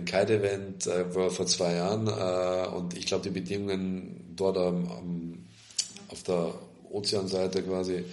Kite-Event 0.05 0.87
äh, 0.87 1.07
vor, 1.11 1.31
vor 1.31 1.46
zwei 1.46 1.75
Jahren 1.75 2.07
äh, 2.07 2.68
und 2.77 2.96
ich 2.96 3.07
glaube, 3.07 3.25
die 3.25 3.31
Bedingungen 3.31 4.35
dort 4.37 4.59
am, 4.59 4.92
am, 4.92 5.38
auf 6.09 6.23
der 6.23 6.53
Ozeanseite 6.90 7.62
quasi, 7.62 8.05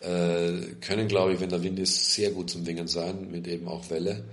äh, 0.00 0.74
können, 0.80 1.08
glaube 1.08 1.34
ich, 1.34 1.40
wenn 1.40 1.50
der 1.50 1.62
Wind 1.62 1.78
ist, 1.78 2.12
sehr 2.14 2.30
gut 2.30 2.50
zum 2.50 2.66
Wingen 2.66 2.88
sein, 2.88 3.30
mit 3.30 3.46
eben 3.46 3.68
auch 3.68 3.88
Welle. 3.90 4.24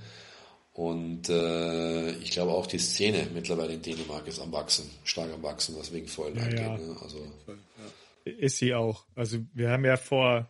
Und 0.74 1.28
äh, 1.30 2.12
ich 2.18 2.32
glaube 2.32 2.52
auch 2.52 2.68
die 2.68 2.78
Szene 2.78 3.28
mittlerweile 3.34 3.74
in 3.74 3.82
Dänemark 3.82 4.28
ist 4.28 4.40
am 4.40 4.52
Wachsen, 4.52 4.88
stark 5.04 5.34
am 5.34 5.42
Wachsen, 5.42 5.76
was 5.78 5.92
wegen 5.92 6.08
Vollen 6.08 6.36
ja, 6.36 6.44
angeht. 6.44 6.60
Ja. 6.60 6.78
Ne? 6.78 6.96
Also. 7.02 7.18
Ist 8.26 8.60
sie 8.60 8.76
auch. 8.76 9.04
Also 9.16 9.40
wir 9.54 9.72
haben 9.72 9.86
ja 9.86 9.98
vor, 9.98 10.48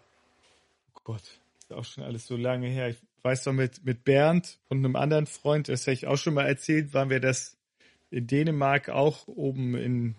oh 0.96 1.00
Gott, 1.06 1.24
ist 1.62 1.72
auch 1.72 1.86
schon 1.86 2.04
alles 2.04 2.28
so 2.28 2.36
lange 2.36 2.68
her. 2.68 2.90
Ich 2.90 2.98
weiß 3.22 3.46
noch 3.46 3.54
mit, 3.54 3.86
mit 3.86 4.04
Bernd 4.04 4.60
und 4.68 4.80
einem 4.80 4.98
anderen 4.98 5.28
Freund, 5.28 5.70
das 5.70 5.84
habe 5.84 5.94
ich 5.94 6.08
auch 6.08 6.18
schon 6.18 6.34
mal 6.34 6.46
erzählt, 6.46 6.94
waren 6.94 7.10
wir 7.10 7.22
das 7.22 7.56
in 8.10 8.28
Dänemark 8.28 8.90
auch 8.90 9.28
oben 9.28 9.76
in 9.76 10.16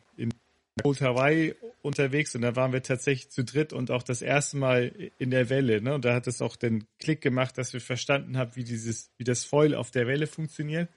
Old 0.84 1.00
Hawaii 1.00 1.54
unterwegs 1.82 2.34
und 2.34 2.42
da 2.42 2.56
waren 2.56 2.72
wir 2.72 2.82
tatsächlich 2.82 3.30
zu 3.30 3.44
dritt 3.44 3.72
und 3.72 3.90
auch 3.90 4.02
das 4.02 4.22
erste 4.22 4.56
Mal 4.56 4.92
in 5.18 5.30
der 5.30 5.48
Welle. 5.50 5.80
Ne? 5.80 5.94
Und 5.94 6.04
da 6.04 6.14
hat 6.14 6.26
es 6.26 6.42
auch 6.42 6.56
den 6.56 6.84
Klick 6.98 7.20
gemacht, 7.20 7.58
dass 7.58 7.72
wir 7.72 7.80
verstanden 7.80 8.36
haben, 8.36 8.54
wie 8.54 8.64
dieses, 8.64 9.10
wie 9.16 9.24
das 9.24 9.44
Foil 9.44 9.74
auf 9.74 9.90
der 9.90 10.06
Welle 10.06 10.26
funktioniert. 10.26 10.88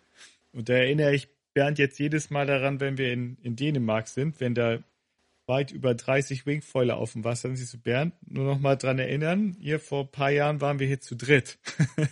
Und 0.53 0.69
da 0.69 0.73
erinnere 0.73 1.13
ich 1.13 1.27
Bernd 1.53 1.79
jetzt 1.79 1.99
jedes 1.99 2.29
Mal 2.29 2.45
daran, 2.45 2.79
wenn 2.79 2.97
wir 2.97 3.11
in, 3.11 3.37
in 3.41 3.55
Dänemark 3.55 4.07
sind, 4.07 4.39
wenn 4.39 4.55
da 4.55 4.79
weit 5.47 5.71
über 5.71 5.93
30 5.93 6.45
Wingfoiler 6.45 6.97
auf 6.97 7.13
dem 7.13 7.23
Wasser 7.23 7.49
sind. 7.49 7.57
Siehst 7.57 7.73
du, 7.73 7.77
Bernd, 7.77 8.13
nur 8.25 8.45
noch 8.45 8.59
mal 8.59 8.75
dran 8.75 8.99
erinnern, 8.99 9.55
hier 9.59 9.79
vor 9.79 10.03
ein 10.05 10.11
paar 10.11 10.31
Jahren 10.31 10.61
waren 10.61 10.79
wir 10.79 10.87
hier 10.87 11.01
zu 11.01 11.15
dritt. 11.15 11.57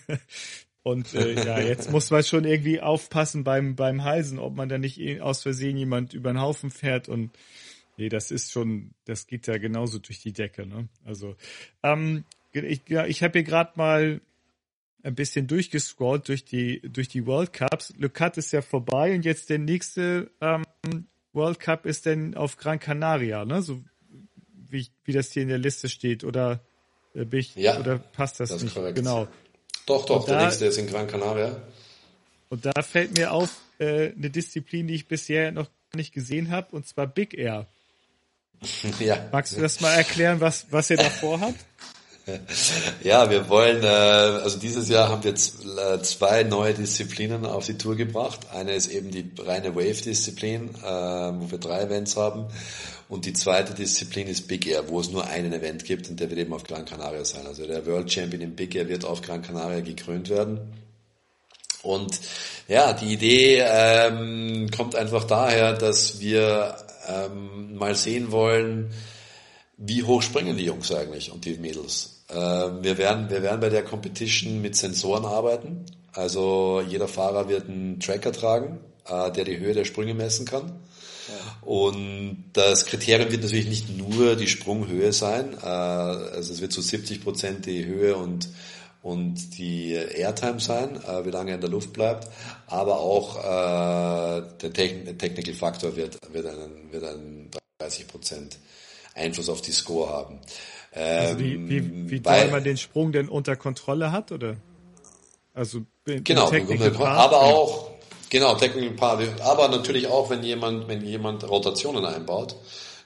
Und 0.89 1.13
äh, 1.13 1.33
ja, 1.33 1.59
jetzt 1.59 1.91
muss 1.91 2.09
man 2.11 2.23
schon 2.23 2.45
irgendwie 2.45 2.81
aufpassen 2.81 3.43
beim, 3.43 3.75
beim 3.75 4.03
Halsen, 4.03 4.39
ob 4.39 4.55
man 4.55 4.69
da 4.69 4.77
nicht 4.77 5.21
aus 5.21 5.43
Versehen 5.43 5.77
jemand 5.77 6.13
über 6.13 6.31
den 6.31 6.41
Haufen 6.41 6.71
fährt 6.71 7.09
und 7.09 7.31
nee, 7.97 8.09
das 8.09 8.31
ist 8.31 8.51
schon, 8.51 8.91
das 9.05 9.27
geht 9.27 9.47
ja 9.47 9.57
genauso 9.57 9.99
durch 9.99 10.19
die 10.19 10.33
Decke. 10.33 10.65
Ne? 10.65 10.87
Also 11.05 11.35
ähm, 11.83 12.23
ich, 12.51 12.81
ja, 12.87 13.05
ich 13.05 13.21
habe 13.21 13.39
hier 13.39 13.43
gerade 13.43 13.73
mal 13.75 14.21
ein 15.03 15.15
bisschen 15.15 15.47
durchgescrollt 15.47 16.27
durch 16.27 16.43
die 16.43 16.81
durch 16.81 17.07
die 17.07 17.25
World 17.25 17.53
Cups. 17.53 17.93
Le 17.97 18.09
Cut 18.09 18.37
ist 18.37 18.51
ja 18.51 18.61
vorbei 18.61 19.13
und 19.13 19.23
jetzt 19.23 19.49
der 19.49 19.59
nächste 19.59 20.31
ähm, 20.41 20.63
World 21.33 21.59
Cup 21.59 21.85
ist 21.85 22.05
denn 22.05 22.35
auf 22.35 22.57
Gran 22.57 22.79
Canaria, 22.79 23.45
ne? 23.45 23.61
So 23.61 23.81
wie, 24.69 24.87
wie 25.05 25.13
das 25.13 25.31
hier 25.31 25.43
in 25.43 25.49
der 25.49 25.57
Liste 25.57 25.89
steht 25.89 26.23
oder 26.23 26.61
äh, 27.13 27.25
bin 27.25 27.39
ich, 27.39 27.55
ja, 27.55 27.79
oder 27.79 27.97
passt 27.97 28.39
das, 28.39 28.49
das 28.49 28.63
nicht? 28.63 28.75
Korrekt. 28.75 28.97
Genau. 28.97 29.27
Doch, 29.89 30.05
doch, 30.05 30.19
und 30.19 30.27
der 30.27 30.37
da, 30.37 30.45
nächste 30.45 30.65
ist 30.67 30.77
in 30.77 30.85
Gran 30.85 31.07
Canaria. 31.07 31.59
Und 32.49 32.63
da 32.63 32.81
fällt 32.83 33.17
mir 33.17 33.31
auf, 33.31 33.57
äh, 33.79 34.11
eine 34.11 34.29
Disziplin, 34.29 34.87
die 34.87 34.93
ich 34.93 35.07
bisher 35.07 35.51
noch 35.51 35.67
nicht 35.95 36.13
gesehen 36.13 36.51
habe, 36.51 36.75
und 36.75 36.87
zwar 36.87 37.07
Big 37.07 37.33
Air. 37.33 37.67
Ja. 38.99 39.29
Magst 39.31 39.57
du 39.57 39.61
das 39.61 39.79
mal 39.81 39.93
erklären, 39.93 40.41
was, 40.41 40.67
was 40.69 40.89
ihr 40.89 40.97
da 40.97 41.09
vorhabt? 41.09 41.55
Ja, 43.03 43.29
wir 43.29 43.49
wollen, 43.49 43.83
äh, 43.83 43.87
also 43.87 44.59
dieses 44.59 44.89
Jahr 44.89 45.09
haben 45.09 45.23
wir 45.23 45.33
äh, 45.33 46.01
zwei 46.01 46.43
neue 46.43 46.73
Disziplinen 46.73 47.45
auf 47.45 47.65
die 47.65 47.77
Tour 47.77 47.95
gebracht. 47.95 48.39
Eine 48.51 48.73
ist 48.73 48.87
eben 48.87 49.11
die 49.11 49.31
reine 49.39 49.75
Wave-Disziplin, 49.75 50.69
äh, 50.75 50.83
wo 50.83 51.51
wir 51.51 51.57
drei 51.57 51.81
Events 51.81 52.17
haben. 52.17 52.47
Und 53.09 53.25
die 53.25 53.33
zweite 53.33 53.73
Disziplin 53.73 54.27
ist 54.27 54.47
Big 54.47 54.67
Air, 54.67 54.87
wo 54.87 54.99
es 54.99 55.09
nur 55.09 55.25
einen 55.25 55.51
Event 55.51 55.83
gibt 55.83 56.09
und 56.09 56.19
der 56.19 56.29
wird 56.29 56.39
eben 56.39 56.53
auf 56.53 56.63
Gran 56.63 56.85
Canaria 56.85 57.25
sein. 57.25 57.47
Also 57.47 57.65
der 57.65 57.85
World 57.87 58.11
Champion 58.11 58.41
im 58.41 58.55
Big 58.55 58.75
Air 58.75 58.87
wird 58.87 59.03
auf 59.03 59.21
Gran 59.21 59.41
Canaria 59.41 59.81
gekrönt 59.81 60.29
werden. 60.29 60.59
Und 61.81 62.19
ja, 62.67 62.93
die 62.93 63.13
Idee 63.13 63.63
ähm, 63.65 64.69
kommt 64.75 64.95
einfach 64.95 65.23
daher, 65.23 65.73
dass 65.73 66.19
wir 66.19 66.75
ähm, 67.07 67.75
mal 67.75 67.95
sehen 67.95 68.31
wollen, 68.31 68.91
wie 69.77 70.03
hoch 70.03 70.21
springen 70.21 70.57
die 70.57 70.65
Jungs 70.65 70.91
eigentlich 70.91 71.31
und 71.31 71.45
die 71.45 71.57
Mädels. 71.57 72.18
Ähm, 72.31 72.83
wir, 72.83 72.97
werden, 72.97 73.29
wir 73.29 73.41
werden 73.41 73.59
bei 73.59 73.69
der 73.69 73.83
Competition 73.83 74.61
mit 74.61 74.75
Sensoren 74.75 75.25
arbeiten. 75.25 75.85
Also 76.13 76.83
jeder 76.87 77.07
Fahrer 77.07 77.49
wird 77.49 77.69
einen 77.69 77.99
Tracker 77.99 78.31
tragen, 78.31 78.79
äh, 79.07 79.31
der 79.31 79.45
die 79.45 79.57
Höhe 79.59 79.73
der 79.73 79.85
Sprünge 79.85 80.13
messen 80.13 80.45
kann. 80.45 80.79
Und 81.61 82.45
das 82.53 82.85
Kriterium 82.85 83.31
wird 83.31 83.43
natürlich 83.43 83.67
nicht 83.67 83.97
nur 83.97 84.35
die 84.35 84.47
Sprunghöhe 84.47 85.13
sein, 85.13 85.53
äh, 85.61 85.65
also 85.65 86.53
es 86.53 86.61
wird 86.61 86.71
zu 86.71 86.81
70 86.81 87.23
Prozent 87.23 87.65
die 87.65 87.85
Höhe 87.85 88.15
und 88.15 88.49
und 89.01 89.57
die 89.57 89.93
Airtime 89.93 90.59
sein, 90.59 91.01
äh, 91.05 91.25
wie 91.25 91.29
lange 91.29 91.51
er 91.51 91.55
in 91.55 91.61
der 91.61 91.69
Luft 91.69 91.93
bleibt, 91.93 92.27
aber 92.67 92.99
auch 92.99 93.41
der 93.41 94.73
Technical 94.73 95.53
Faktor 95.53 95.95
wird, 95.95 96.17
wird, 96.33 96.45
einen, 96.45 96.91
wird 96.91 97.05
einen 97.05 97.49
30 97.79 98.07
Prozent 98.09 98.57
Einfluss 99.15 99.47
auf 99.47 99.61
die 99.61 99.71
Score 99.71 100.09
haben. 100.09 100.39
Ähm, 100.99 101.19
also 101.19 101.39
wie, 101.39 101.69
wie, 101.69 102.11
wie 102.11 102.25
weil, 102.25 102.51
man 102.51 102.63
den 102.63 102.77
Sprung 102.77 103.11
denn 103.13 103.29
unter 103.29 103.55
Kontrolle 103.55 104.11
hat, 104.11 104.31
oder? 104.31 104.57
Also 105.53 105.81
genau, 106.05 106.51
aber 107.05 107.41
auch 107.41 107.91
genau 108.29 108.55
Technical 108.55 108.91
Part, 108.91 109.41
aber 109.41 109.69
natürlich 109.69 110.07
auch, 110.07 110.29
wenn 110.29 110.43
jemand 110.43 110.87
wenn 110.87 111.03
jemand 111.03 111.49
Rotationen 111.49 112.05
einbaut, 112.05 112.55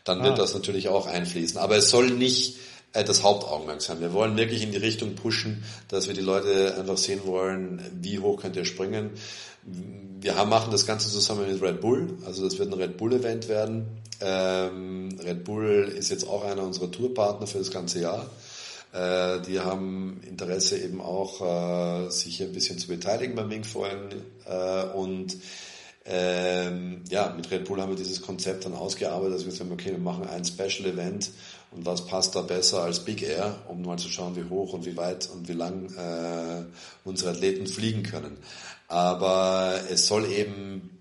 dann 0.03 0.21
ah. 0.21 0.23
wird 0.25 0.39
das 0.39 0.53
natürlich 0.53 0.89
auch 0.89 1.06
einfließen. 1.06 1.58
Aber 1.58 1.77
es 1.77 1.89
soll 1.89 2.10
nicht 2.10 2.58
äh, 2.93 3.03
das 3.03 3.23
Hauptaugenmerk 3.23 3.82
sein. 3.82 4.01
Wir 4.01 4.12
wollen 4.12 4.38
wirklich 4.38 4.63
in 4.63 4.71
die 4.71 4.77
Richtung 4.77 5.15
pushen, 5.15 5.63
dass 5.88 6.08
wir 6.08 6.15
die 6.15 6.21
Leute 6.21 6.75
einfach 6.77 6.97
sehen 6.97 7.21
wollen, 7.25 7.82
wie 8.01 8.19
hoch 8.19 8.41
könnt 8.41 8.56
ihr 8.56 8.65
springen. 8.65 9.12
Wir 10.19 10.36
haben, 10.36 10.49
machen 10.49 10.71
das 10.71 10.88
Ganze 10.88 11.10
zusammen 11.10 11.47
mit 11.51 11.62
Red 11.62 11.79
Bull, 11.79 12.17
also 12.25 12.43
das 12.43 12.58
wird 12.58 12.71
ein 12.71 12.79
Red 12.79 12.97
Bull 12.97 13.13
Event 13.13 13.47
werden. 13.47 13.86
Ähm, 14.23 15.09
Red 15.21 15.43
Bull 15.43 15.93
ist 15.97 16.09
jetzt 16.09 16.27
auch 16.27 16.45
einer 16.45 16.63
unserer 16.63 16.89
Tourpartner 16.89 17.45
für 17.45 17.57
das 17.57 17.71
ganze 17.71 17.99
Jahr. 17.99 18.29
Äh, 18.93 19.41
die 19.41 19.59
haben 19.59 20.21
Interesse 20.27 20.77
eben 20.77 21.01
auch, 21.01 21.41
äh, 22.05 22.09
sich 22.09 22.41
ein 22.41 22.53
bisschen 22.53 22.77
zu 22.77 22.88
beteiligen 22.88 23.36
beim 23.36 23.49
Wingfoilen 23.49 24.13
äh, 24.45 24.83
und 24.95 25.36
ähm, 26.05 27.01
ja, 27.09 27.33
mit 27.36 27.49
Red 27.49 27.65
Bull 27.65 27.81
haben 27.81 27.89
wir 27.89 27.95
dieses 27.95 28.21
Konzept 28.21 28.65
dann 28.65 28.73
ausgearbeitet, 28.73 29.36
dass 29.36 29.45
wir 29.45 29.53
sagen, 29.53 29.71
okay, 29.71 29.91
wir 29.91 29.99
machen 29.99 30.27
ein 30.27 30.43
Special 30.43 30.86
Event 30.86 31.31
und 31.71 31.86
was 31.86 32.05
passt 32.05 32.36
da 32.36 32.41
besser 32.41 32.83
als 32.83 32.99
Big 32.99 33.23
Air, 33.23 33.55
um 33.69 33.81
mal 33.83 33.97
zu 33.97 34.09
schauen, 34.09 34.36
wie 34.36 34.49
hoch 34.49 34.73
und 34.73 34.86
wie 34.86 34.97
weit 34.97 35.29
und 35.33 35.47
wie 35.47 35.53
lang 35.53 35.86
äh, 35.95 36.63
unsere 37.05 37.31
Athleten 37.31 37.67
fliegen 37.67 38.03
können. 38.03 38.38
Aber 38.89 39.79
es 39.89 40.05
soll 40.07 40.29
eben 40.29 40.92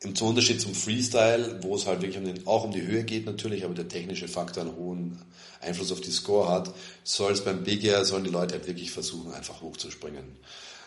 im 0.00 0.14
Unterschied 0.20 0.60
zum 0.60 0.74
Freestyle, 0.74 1.58
wo 1.62 1.74
es 1.74 1.86
halt 1.86 2.02
wirklich 2.02 2.18
um 2.18 2.24
den, 2.24 2.46
auch 2.46 2.64
um 2.64 2.70
die 2.70 2.86
Höhe 2.86 3.04
geht 3.04 3.26
natürlich, 3.26 3.64
aber 3.64 3.74
der 3.74 3.88
technische 3.88 4.28
Faktor 4.28 4.62
einen 4.62 4.76
hohen 4.76 5.18
Einfluss 5.60 5.90
auf 5.90 6.00
die 6.00 6.12
Score 6.12 6.48
hat, 6.48 6.72
soll 7.02 7.32
es 7.32 7.42
beim 7.42 7.64
Big 7.64 7.82
Air, 7.82 8.04
sollen 8.04 8.24
die 8.24 8.30
Leute 8.30 8.54
halt 8.54 8.68
wirklich 8.68 8.92
versuchen, 8.92 9.32
einfach 9.32 9.60
hochzuspringen. 9.60 10.24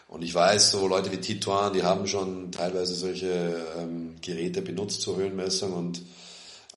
Und 0.08 0.24
ich 0.24 0.34
weiß, 0.34 0.71
so 0.71 0.88
Leute 0.88 1.12
wie 1.12 1.17
Tituan, 1.17 1.74
die 1.74 1.84
haben 1.84 2.08
schon 2.08 2.52
teilweise 2.52 2.93
solche 2.95 3.65
ähm, 3.78 4.15
Geräte 4.21 4.62
benutzt 4.62 5.02
zur 5.02 5.17
Höhenmessung 5.17 5.74
und 5.74 6.02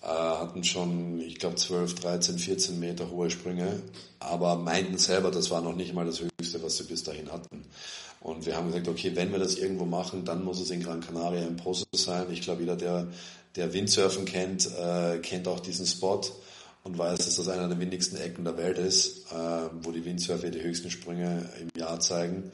äh, 0.02 0.06
hatten 0.06 0.64
schon, 0.64 1.20
ich 1.20 1.38
glaube, 1.38 1.56
12, 1.56 1.94
13, 1.96 2.38
14 2.38 2.80
Meter 2.80 3.10
hohe 3.10 3.30
Sprünge, 3.30 3.82
aber 4.18 4.56
meinten 4.56 4.98
selber, 4.98 5.30
das 5.30 5.50
war 5.50 5.62
noch 5.62 5.74
nicht 5.74 5.94
mal 5.94 6.06
das 6.06 6.20
Höchste, 6.20 6.62
was 6.62 6.76
sie 6.76 6.84
bis 6.84 7.04
dahin 7.04 7.32
hatten. 7.32 7.64
Und 8.24 8.46
wir 8.46 8.56
haben 8.56 8.68
gesagt, 8.68 8.88
okay, 8.88 9.14
wenn 9.14 9.32
wir 9.32 9.38
das 9.38 9.56
irgendwo 9.56 9.84
machen, 9.84 10.24
dann 10.24 10.42
muss 10.42 10.58
es 10.58 10.70
in 10.70 10.82
Gran 10.82 11.02
Canaria 11.02 11.46
im 11.46 11.58
Pozo 11.58 11.84
sein. 11.92 12.24
Ich 12.32 12.40
glaube, 12.40 12.62
jeder, 12.62 12.74
der, 12.74 13.06
der 13.54 13.74
Windsurfen 13.74 14.24
kennt, 14.24 14.66
äh, 14.66 15.18
kennt 15.18 15.46
auch 15.46 15.60
diesen 15.60 15.84
Spot 15.86 16.22
und 16.84 16.96
weiß, 16.96 17.18
dass 17.18 17.36
das 17.36 17.48
einer 17.50 17.68
der 17.68 17.78
windigsten 17.78 18.16
Ecken 18.16 18.44
der 18.44 18.56
Welt 18.56 18.78
ist, 18.78 19.30
äh, 19.30 19.68
wo 19.82 19.90
die 19.90 20.06
Windsurfer 20.06 20.48
die 20.48 20.62
höchsten 20.62 20.90
Sprünge 20.90 21.50
im 21.60 21.68
Jahr 21.78 22.00
zeigen. 22.00 22.50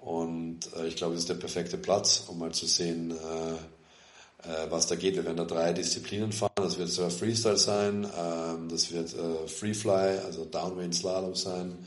Und 0.00 0.70
äh, 0.76 0.86
ich 0.86 0.96
glaube, 0.96 1.14
es 1.14 1.20
ist 1.20 1.30
der 1.30 1.36
perfekte 1.36 1.78
Platz, 1.78 2.24
um 2.26 2.38
mal 2.38 2.52
zu 2.52 2.66
sehen, 2.66 3.12
äh, 3.12 4.42
äh, 4.50 4.70
was 4.70 4.86
da 4.86 4.96
geht. 4.96 5.16
Wir 5.16 5.24
werden 5.24 5.38
da 5.38 5.46
drei 5.46 5.72
Disziplinen 5.72 6.30
fahren. 6.30 6.52
Das 6.56 6.76
wird 6.76 6.90
sogar 6.90 7.10
Freestyle 7.10 7.56
sein, 7.56 8.06
ähm, 8.20 8.68
das 8.68 8.92
wird 8.92 9.14
äh, 9.14 9.48
Freefly, 9.48 10.18
also 10.26 10.44
Downwind 10.44 10.94
Slalom 10.94 11.34
sein 11.34 11.78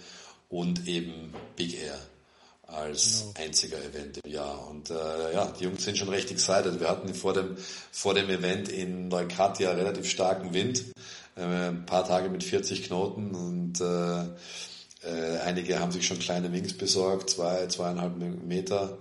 und 0.49 0.87
eben 0.87 1.31
Big 1.55 1.79
Air 1.79 1.99
als 2.71 3.21
genau. 3.33 3.45
einziger 3.45 3.77
Event 3.77 4.19
im 4.23 4.31
Jahr. 4.31 4.67
Und 4.69 4.89
äh, 4.89 5.33
ja, 5.33 5.53
die 5.59 5.63
Jungs 5.65 5.83
sind 5.83 5.97
schon 5.97 6.09
recht 6.09 6.31
excited. 6.31 6.79
Wir 6.79 6.89
hatten 6.89 7.13
vor 7.13 7.33
dem, 7.33 7.57
vor 7.91 8.13
dem 8.13 8.29
Event 8.29 8.69
in 8.69 9.07
Neukatia 9.07 9.71
relativ 9.71 10.09
starken 10.09 10.53
Wind, 10.53 10.85
äh, 11.35 11.41
ein 11.41 11.85
paar 11.85 12.07
Tage 12.07 12.29
mit 12.29 12.43
40 12.43 12.83
Knoten 12.83 13.35
und 13.35 13.81
äh, 13.81 14.23
äh, 15.07 15.39
einige 15.45 15.79
haben 15.79 15.91
sich 15.91 16.05
schon 16.05 16.19
kleine 16.19 16.51
Wings 16.51 16.77
besorgt, 16.77 17.29
zwei, 17.29 17.67
zweieinhalb 17.67 18.17
Meter 18.17 18.97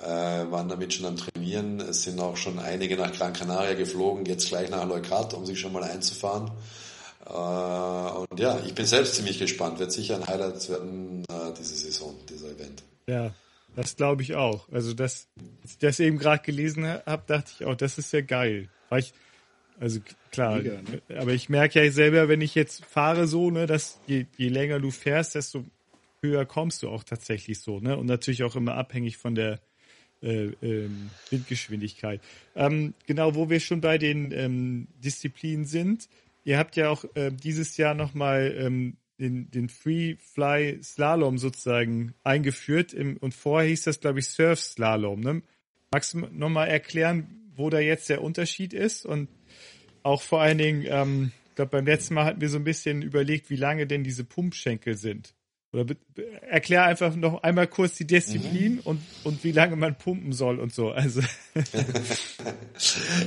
äh, 0.00 0.06
waren 0.06 0.68
damit 0.68 0.92
schon 0.94 1.06
am 1.06 1.16
Trainieren. 1.16 1.80
Es 1.80 2.02
sind 2.02 2.20
auch 2.20 2.36
schon 2.36 2.58
einige 2.58 2.96
nach 2.96 3.12
Gran 3.12 3.32
Canaria 3.32 3.74
geflogen, 3.74 4.26
jetzt 4.26 4.48
gleich 4.48 4.70
nach 4.70 4.86
Leucata, 4.86 5.36
um 5.36 5.46
sich 5.46 5.58
schon 5.60 5.72
mal 5.72 5.84
einzufahren. 5.84 6.50
Äh, 7.26 7.30
und 7.32 8.38
ja, 8.38 8.58
ich 8.66 8.74
bin 8.74 8.86
selbst 8.86 9.14
ziemlich 9.14 9.38
gespannt. 9.38 9.78
Wird 9.78 9.92
sicher 9.92 10.16
ein 10.16 10.26
Highlight 10.26 10.68
werden 10.68 11.24
äh, 11.28 11.52
diese 11.58 11.76
Saison, 11.76 12.14
dieser 12.28 12.50
Event. 12.50 12.82
Ja, 13.06 13.34
das 13.76 13.96
glaube 13.96 14.22
ich 14.22 14.34
auch. 14.34 14.68
Also 14.70 14.94
das, 14.94 15.28
als 15.62 15.72
ich 15.72 15.78
das 15.78 16.00
eben 16.00 16.18
gerade 16.18 16.42
gelesen 16.42 16.86
habe, 16.86 17.22
dachte 17.26 17.52
ich 17.58 17.66
auch, 17.66 17.74
das 17.74 17.98
ist 17.98 18.12
ja 18.12 18.20
geil. 18.20 18.68
Weil 18.88 19.00
ich, 19.00 19.12
also 19.80 20.00
klar, 20.30 20.56
Mega, 20.56 20.82
ne? 20.82 21.02
aber 21.18 21.32
ich 21.32 21.48
merke 21.48 21.82
ja 21.82 21.90
selber, 21.90 22.28
wenn 22.28 22.40
ich 22.40 22.54
jetzt 22.54 22.84
fahre 22.84 23.26
so, 23.26 23.50
ne, 23.50 23.66
dass 23.66 23.98
je, 24.06 24.26
je 24.36 24.48
länger 24.48 24.80
du 24.80 24.90
fährst, 24.90 25.34
desto 25.34 25.64
höher 26.22 26.46
kommst 26.46 26.82
du 26.82 26.88
auch 26.88 27.04
tatsächlich 27.04 27.60
so, 27.60 27.80
ne? 27.80 27.96
Und 27.98 28.06
natürlich 28.06 28.44
auch 28.44 28.56
immer 28.56 28.76
abhängig 28.76 29.18
von 29.18 29.34
der 29.34 29.60
äh, 30.22 30.52
ähm, 30.62 31.10
Windgeschwindigkeit. 31.30 32.20
Ähm, 32.56 32.94
genau, 33.06 33.34
wo 33.34 33.50
wir 33.50 33.60
schon 33.60 33.80
bei 33.80 33.98
den 33.98 34.32
ähm, 34.32 34.88
Disziplinen 35.04 35.66
sind. 35.66 36.08
Ihr 36.44 36.58
habt 36.58 36.76
ja 36.76 36.88
auch 36.88 37.04
äh, 37.14 37.30
dieses 37.30 37.76
Jahr 37.76 37.94
nochmal 37.94 38.54
ähm, 38.56 38.96
den, 39.18 39.50
den 39.50 39.68
Free 39.68 40.16
Fly 40.16 40.82
Slalom 40.82 41.38
sozusagen 41.38 42.14
eingeführt 42.24 42.92
im, 42.92 43.16
und 43.16 43.34
vorher 43.34 43.68
hieß 43.68 43.84
das, 43.84 44.00
glaube 44.00 44.18
ich, 44.18 44.28
Surf 44.28 44.60
Slalom. 44.60 45.20
Ne? 45.20 45.42
Magst 45.92 46.14
du 46.14 46.18
nochmal 46.18 46.68
erklären, 46.68 47.50
wo 47.54 47.70
da 47.70 47.78
jetzt 47.78 48.08
der 48.08 48.22
Unterschied 48.22 48.72
ist 48.72 49.06
und 49.06 49.28
auch 50.02 50.22
vor 50.22 50.40
allen 50.40 50.58
Dingen, 50.58 50.84
ähm, 50.88 51.32
ich 51.48 51.54
glaube, 51.54 51.70
beim 51.70 51.86
letzten 51.86 52.14
Mal 52.14 52.24
hatten 52.24 52.40
wir 52.40 52.48
so 52.48 52.58
ein 52.58 52.64
bisschen 52.64 53.02
überlegt, 53.02 53.48
wie 53.50 53.56
lange 53.56 53.86
denn 53.86 54.04
diese 54.04 54.24
Pumpschenkel 54.24 54.96
sind. 54.96 55.34
Oder 55.74 55.96
erklär 56.48 56.84
einfach 56.84 57.16
noch 57.16 57.42
einmal 57.42 57.66
kurz 57.66 57.96
die 57.96 58.06
Disziplin 58.06 58.74
mhm. 58.74 58.80
und, 58.84 59.00
und 59.24 59.42
wie 59.42 59.50
lange 59.50 59.74
man 59.74 59.96
pumpen 59.96 60.32
soll 60.32 60.60
und 60.60 60.72
so. 60.72 60.90
Also. 60.90 61.20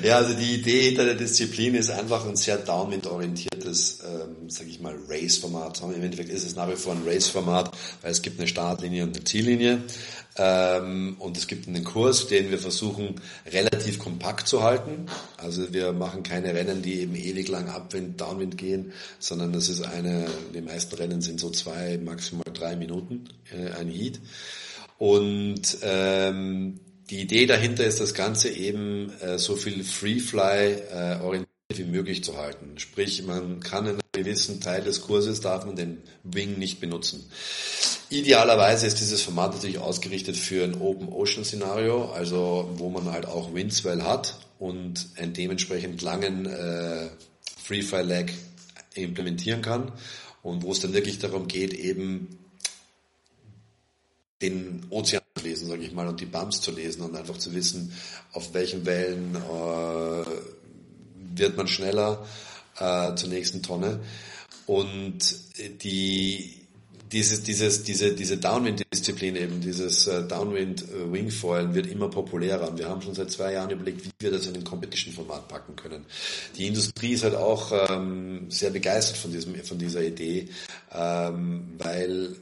ja, 0.03 0.15
also 0.17 0.33
die 0.33 0.55
Idee 0.55 0.83
hinter 0.83 1.05
der 1.05 1.15
Disziplin 1.15 1.75
ist 1.75 1.89
einfach 1.89 2.25
ein 2.25 2.37
sehr 2.37 2.57
downwind-orientiertes, 2.57 3.99
ähm, 4.05 4.49
sage 4.49 4.69
ich 4.69 4.79
mal, 4.79 4.95
Race-Format. 5.09 5.81
Im 5.81 6.01
Endeffekt 6.01 6.29
ist 6.29 6.45
es 6.45 6.55
nach 6.55 6.69
wie 6.69 6.77
vor 6.77 6.93
ein 6.93 7.01
Race-Format, 7.05 7.77
weil 8.01 8.11
es 8.11 8.21
gibt 8.21 8.39
eine 8.39 8.47
Startlinie 8.47 9.03
und 9.03 9.15
eine 9.15 9.25
Ziellinie. 9.25 9.81
Ähm, 10.37 11.15
und 11.19 11.37
es 11.37 11.47
gibt 11.47 11.67
einen 11.67 11.83
Kurs, 11.83 12.27
den 12.27 12.51
wir 12.51 12.59
versuchen 12.59 13.15
relativ 13.45 13.99
kompakt 13.99 14.47
zu 14.47 14.63
halten. 14.63 15.07
Also 15.37 15.73
wir 15.73 15.93
machen 15.93 16.23
keine 16.23 16.53
Rennen, 16.53 16.81
die 16.81 17.01
eben 17.01 17.15
ewig 17.15 17.47
lang 17.47 17.69
Abwind, 17.69 18.21
Downwind 18.21 18.57
gehen, 18.57 18.93
sondern 19.19 19.51
das 19.51 19.67
ist 19.67 19.81
eine, 19.81 20.27
die 20.53 20.61
meisten 20.61 20.95
Rennen 20.95 21.21
sind 21.21 21.39
so 21.39 21.49
zwei, 21.49 21.97
maximal 21.97 22.45
drei 22.53 22.75
Minuten 22.75 23.29
äh, 23.51 23.71
ein 23.71 23.89
Heat. 23.89 24.19
Und 24.99 25.77
ähm, 25.81 26.79
die 27.09 27.21
Idee 27.21 27.45
dahinter 27.45 27.85
ist, 27.85 27.99
das 27.99 28.13
Ganze 28.13 28.49
eben 28.49 29.11
äh, 29.21 29.37
so 29.37 29.55
viel 29.55 29.83
Free-Fly 29.83 30.73
äh, 30.91 31.19
orientiert 31.21 31.47
wie 31.75 31.83
möglich 31.83 32.23
zu 32.23 32.37
halten. 32.37 32.77
Sprich, 32.77 33.23
man 33.23 33.59
kann 33.59 33.85
in 33.85 33.91
einem 33.91 33.99
gewissen 34.11 34.61
Teil 34.61 34.83
des 34.83 35.01
Kurses 35.01 35.41
darf 35.41 35.65
man 35.65 35.75
den 35.75 35.99
Wing 36.23 36.57
nicht 36.57 36.79
benutzen. 36.79 37.29
Idealerweise 38.09 38.87
ist 38.87 39.01
dieses 39.01 39.21
Format 39.21 39.53
natürlich 39.53 39.79
ausgerichtet 39.79 40.37
für 40.37 40.63
ein 40.63 40.79
Open 40.79 41.09
Ocean 41.09 41.43
Szenario, 41.43 42.11
also 42.11 42.69
wo 42.75 42.89
man 42.89 43.11
halt 43.11 43.25
auch 43.25 43.53
Windswell 43.53 44.03
hat 44.03 44.39
und 44.59 45.07
einen 45.17 45.33
dementsprechend 45.33 46.01
langen 46.01 46.45
äh, 46.45 47.09
Free-Fly-Lag 47.61 48.31
implementieren 48.93 49.61
kann 49.61 49.91
und 50.41 50.63
wo 50.63 50.71
es 50.71 50.79
dann 50.79 50.93
wirklich 50.93 51.19
darum 51.19 51.49
geht, 51.49 51.73
eben 51.73 52.39
den 54.41 54.85
Ozean 54.89 55.21
zu 55.35 55.43
lesen, 55.43 55.67
sage 55.67 55.83
ich 55.83 55.91
mal, 55.91 56.07
und 56.07 56.21
die 56.21 56.25
Bumps 56.25 56.61
zu 56.61 56.71
lesen 56.71 57.01
und 57.01 57.15
einfach 57.15 57.37
zu 57.37 57.53
wissen, 57.53 57.91
auf 58.31 58.53
welchen 58.53 58.85
Wellen 58.85 59.35
äh, 59.35 60.25
wird 61.35 61.57
man 61.57 61.67
schneller 61.67 62.25
äh, 62.79 63.15
zur 63.15 63.29
nächsten 63.29 63.63
Tonne. 63.63 63.99
Und 64.65 65.39
die 65.83 66.66
dieses, 67.11 67.43
dieses, 67.43 67.83
diese, 67.83 68.13
diese 68.13 68.37
Downwind-Disziplin 68.37 69.35
eben, 69.35 69.61
dieses 69.61 70.07
äh, 70.07 70.27
Downwind-Wingfoilen 70.27 71.73
wird 71.73 71.87
immer 71.87 72.09
populärer 72.09 72.69
und 72.69 72.77
wir 72.77 72.89
haben 72.89 73.01
schon 73.01 73.15
seit 73.15 73.31
zwei 73.31 73.53
Jahren 73.53 73.69
überlegt, 73.69 74.05
wie 74.05 74.11
wir 74.19 74.31
das 74.31 74.47
in 74.47 74.55
ein 74.55 74.63
Competition-Format 74.63 75.47
packen 75.47 75.75
können. 75.75 76.05
Die 76.57 76.67
Industrie 76.67 77.13
ist 77.13 77.23
halt 77.23 77.35
auch 77.35 77.71
ähm, 77.89 78.49
sehr 78.49 78.71
begeistert 78.71 79.17
von, 79.17 79.31
diesem, 79.31 79.55
von 79.63 79.77
dieser 79.77 80.03
Idee, 80.03 80.49
ähm, 80.93 81.73
weil 81.77 82.35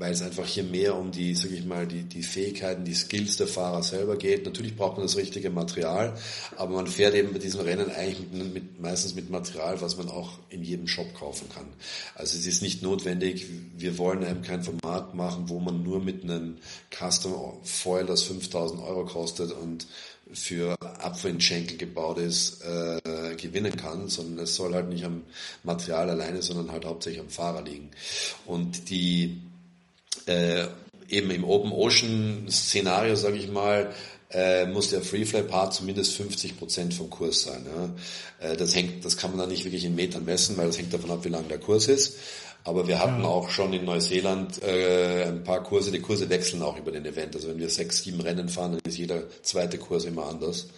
weil 0.00 0.12
es 0.12 0.22
einfach 0.22 0.46
hier 0.46 0.64
mehr 0.64 0.96
um 0.96 1.10
die, 1.10 1.34
sag 1.34 1.50
ich 1.50 1.66
mal, 1.66 1.86
die, 1.86 2.04
die 2.04 2.22
Fähigkeiten, 2.22 2.84
die 2.84 2.94
Skills 2.94 3.36
der 3.36 3.46
Fahrer 3.46 3.82
selber 3.82 4.16
geht. 4.16 4.46
Natürlich 4.46 4.74
braucht 4.74 4.96
man 4.96 5.04
das 5.04 5.18
richtige 5.18 5.50
Material, 5.50 6.16
aber 6.56 6.74
man 6.74 6.86
fährt 6.86 7.14
eben 7.14 7.34
bei 7.34 7.38
diesen 7.38 7.60
Rennen 7.60 7.90
eigentlich 7.90 8.18
mit, 8.32 8.54
mit, 8.54 8.80
meistens 8.80 9.14
mit 9.14 9.28
Material, 9.28 9.78
was 9.82 9.98
man 9.98 10.08
auch 10.08 10.38
in 10.48 10.62
jedem 10.62 10.88
Shop 10.88 11.14
kaufen 11.14 11.50
kann. 11.54 11.66
Also 12.14 12.38
es 12.38 12.46
ist 12.46 12.62
nicht 12.62 12.82
notwendig, 12.82 13.46
wir 13.76 13.98
wollen 13.98 14.22
eben 14.22 14.40
kein 14.40 14.62
Format 14.62 15.14
machen, 15.14 15.50
wo 15.50 15.60
man 15.60 15.82
nur 15.82 16.00
mit 16.00 16.24
einem 16.24 16.56
Custom 16.90 17.58
Foil, 17.62 18.06
das 18.06 18.22
5000 18.22 18.80
Euro 18.80 19.04
kostet 19.04 19.52
und 19.52 19.86
für 20.32 20.76
Apfelschenkel 20.80 21.76
gebaut 21.76 22.16
ist, 22.16 22.62
äh, 22.62 23.34
gewinnen 23.36 23.76
kann, 23.76 24.08
sondern 24.08 24.44
es 24.44 24.54
soll 24.54 24.72
halt 24.72 24.88
nicht 24.88 25.04
am 25.04 25.24
Material 25.62 26.08
alleine, 26.08 26.40
sondern 26.40 26.72
halt 26.72 26.86
hauptsächlich 26.86 27.20
am 27.20 27.28
Fahrer 27.28 27.62
liegen. 27.62 27.90
Und 28.46 28.88
die 28.88 29.42
äh, 30.26 30.66
eben 31.08 31.30
im 31.30 31.44
Open 31.44 31.72
Ocean 31.72 32.46
Szenario, 32.48 33.16
sage 33.16 33.36
ich 33.36 33.48
mal, 33.48 33.92
äh, 34.32 34.66
muss 34.66 34.90
der 34.90 35.02
Freefly 35.02 35.42
Part 35.42 35.74
zumindest 35.74 36.14
50 36.16 36.56
Prozent 36.58 36.94
vom 36.94 37.10
Kurs 37.10 37.42
sein. 37.42 37.66
Ja. 37.66 38.50
Äh, 38.50 38.56
das 38.56 38.74
hängt, 38.74 39.04
das 39.04 39.16
kann 39.16 39.30
man 39.30 39.40
dann 39.40 39.48
nicht 39.48 39.64
wirklich 39.64 39.84
in 39.84 39.94
Metern 39.94 40.24
messen, 40.24 40.56
weil 40.56 40.68
das 40.68 40.78
hängt 40.78 40.94
davon 40.94 41.10
ab, 41.10 41.24
wie 41.24 41.30
lang 41.30 41.48
der 41.48 41.58
Kurs 41.58 41.88
ist. 41.88 42.16
Aber 42.62 42.86
wir 42.86 42.98
hatten 43.00 43.22
ja. 43.22 43.28
auch 43.28 43.48
schon 43.48 43.72
in 43.72 43.84
Neuseeland 43.84 44.62
äh, 44.62 45.24
ein 45.24 45.42
paar 45.42 45.62
Kurse. 45.62 45.90
Die 45.90 46.00
Kurse 46.00 46.28
wechseln 46.28 46.62
auch 46.62 46.76
über 46.78 46.92
den 46.92 47.06
Event. 47.06 47.34
Also 47.34 47.48
wenn 47.48 47.58
wir 47.58 47.70
sechs, 47.70 48.02
sieben 48.02 48.20
Rennen 48.20 48.48
fahren, 48.48 48.72
dann 48.72 48.80
ist 48.84 48.98
jeder 48.98 49.24
zweite 49.42 49.78
Kurs 49.78 50.04
immer 50.04 50.26
anders. 50.26 50.68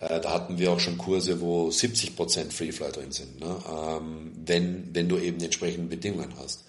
Äh, 0.00 0.20
da 0.20 0.32
hatten 0.32 0.58
wir 0.58 0.72
auch 0.72 0.80
schon 0.80 0.96
Kurse, 0.96 1.40
wo 1.40 1.70
70 1.70 2.16
Prozent 2.16 2.52
Freefly 2.52 2.92
drin 2.92 3.12
sind, 3.12 3.40
ne? 3.40 3.56
ähm, 3.68 4.32
wenn, 4.46 4.88
wenn 4.94 5.08
du 5.08 5.18
eben 5.18 5.38
die 5.38 5.46
entsprechenden 5.46 5.88
Bedingungen 5.88 6.34
hast. 6.38 6.64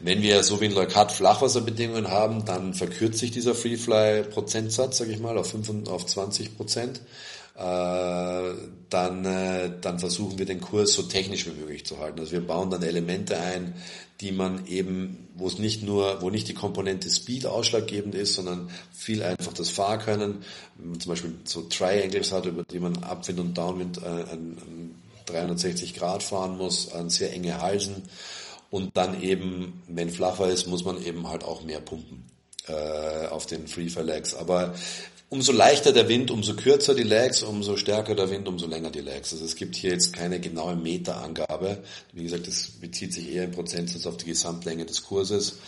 Wenn 0.00 0.22
wir 0.22 0.42
so 0.42 0.60
wie 0.60 0.66
in 0.66 0.72
Leukat 0.72 1.12
Flachwasserbedingungen 1.12 2.10
haben, 2.10 2.44
dann 2.44 2.74
verkürzt 2.74 3.18
sich 3.18 3.30
dieser 3.30 3.54
Freefly-Prozentsatz, 3.54 4.98
sage 4.98 5.12
ich 5.12 5.18
mal, 5.18 5.38
auf, 5.38 5.50
5, 5.50 5.88
auf 5.88 6.06
20 6.06 6.56
Prozent. 6.56 7.00
Äh, 7.56 8.54
dann, 8.90 9.24
äh, 9.24 9.70
dann 9.80 9.98
versuchen 9.98 10.38
wir 10.38 10.44
den 10.44 10.60
Kurs 10.60 10.92
so 10.92 11.02
technisch 11.02 11.46
wie 11.46 11.58
möglich 11.58 11.86
zu 11.86 11.98
halten. 11.98 12.20
Also 12.20 12.32
wir 12.32 12.46
bauen 12.46 12.68
dann 12.68 12.82
Elemente 12.82 13.38
ein, 13.38 13.72
die 14.20 14.30
man 14.30 14.66
eben, 14.66 15.28
wo 15.34 15.46
es 15.46 15.58
nicht 15.58 15.82
nur, 15.82 16.20
wo 16.20 16.28
nicht 16.28 16.48
die 16.48 16.54
Komponente 16.54 17.08
Speed 17.08 17.46
ausschlaggebend 17.46 18.14
ist, 18.14 18.34
sondern 18.34 18.68
viel 18.92 19.22
einfach 19.22 19.54
das 19.54 19.70
Fahrkönnen, 19.70 20.44
wenn 20.76 20.90
man 20.90 21.00
zum 21.00 21.10
Beispiel 21.10 21.34
so 21.44 21.62
Triangles 21.62 22.30
hat, 22.30 22.44
über 22.44 22.62
die 22.62 22.78
man 22.78 23.02
Abwind 23.02 23.40
und 23.40 23.56
Downwind 23.56 24.02
äh, 24.02 24.06
an, 24.06 24.58
an 24.60 24.94
360 25.24 25.94
Grad 25.94 26.22
fahren 26.22 26.58
muss, 26.58 26.92
an 26.92 27.08
sehr 27.08 27.32
enge 27.32 27.60
Halsen 27.62 28.02
und 28.70 28.96
dann 28.96 29.22
eben, 29.22 29.82
wenn 29.88 30.10
flacher 30.10 30.48
ist, 30.48 30.66
muss 30.66 30.84
man 30.84 31.02
eben 31.02 31.28
halt 31.28 31.44
auch 31.44 31.62
mehr 31.62 31.80
pumpen 31.80 32.24
äh, 32.66 33.26
auf 33.28 33.46
den 33.46 33.68
Free 33.68 33.88
Legs. 34.02 34.34
Aber 34.34 34.74
umso 35.28 35.52
leichter 35.52 35.92
der 35.92 36.08
Wind, 36.08 36.30
umso 36.30 36.54
kürzer 36.54 36.94
die 36.94 37.02
Legs, 37.02 37.42
umso 37.42 37.76
stärker 37.76 38.14
der 38.14 38.30
Wind, 38.30 38.48
umso 38.48 38.66
länger 38.66 38.90
die 38.90 39.00
Legs. 39.00 39.32
Also 39.32 39.44
es 39.44 39.56
gibt 39.56 39.76
hier 39.76 39.90
jetzt 39.90 40.12
keine 40.12 40.40
genaue 40.40 40.76
Meterangabe. 40.76 41.82
Wie 42.12 42.22
gesagt, 42.22 42.46
das 42.46 42.72
bezieht 42.80 43.12
sich 43.12 43.32
eher 43.32 43.44
im 43.44 43.52
Prozentsatz 43.52 44.06
auf 44.06 44.16
die 44.16 44.26
Gesamtlänge 44.26 44.86
des 44.86 45.02
Kurses. 45.02 45.58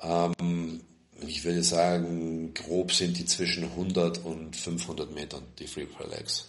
Ähm, 0.00 0.80
ich 1.26 1.44
würde 1.44 1.62
sagen, 1.62 2.54
grob 2.54 2.92
sind 2.92 3.18
die 3.18 3.26
zwischen 3.26 3.64
100 3.64 4.24
und 4.24 4.54
500 4.54 5.12
Metern, 5.12 5.42
die 5.58 5.66
Free 5.66 5.86
Legs. 6.10 6.46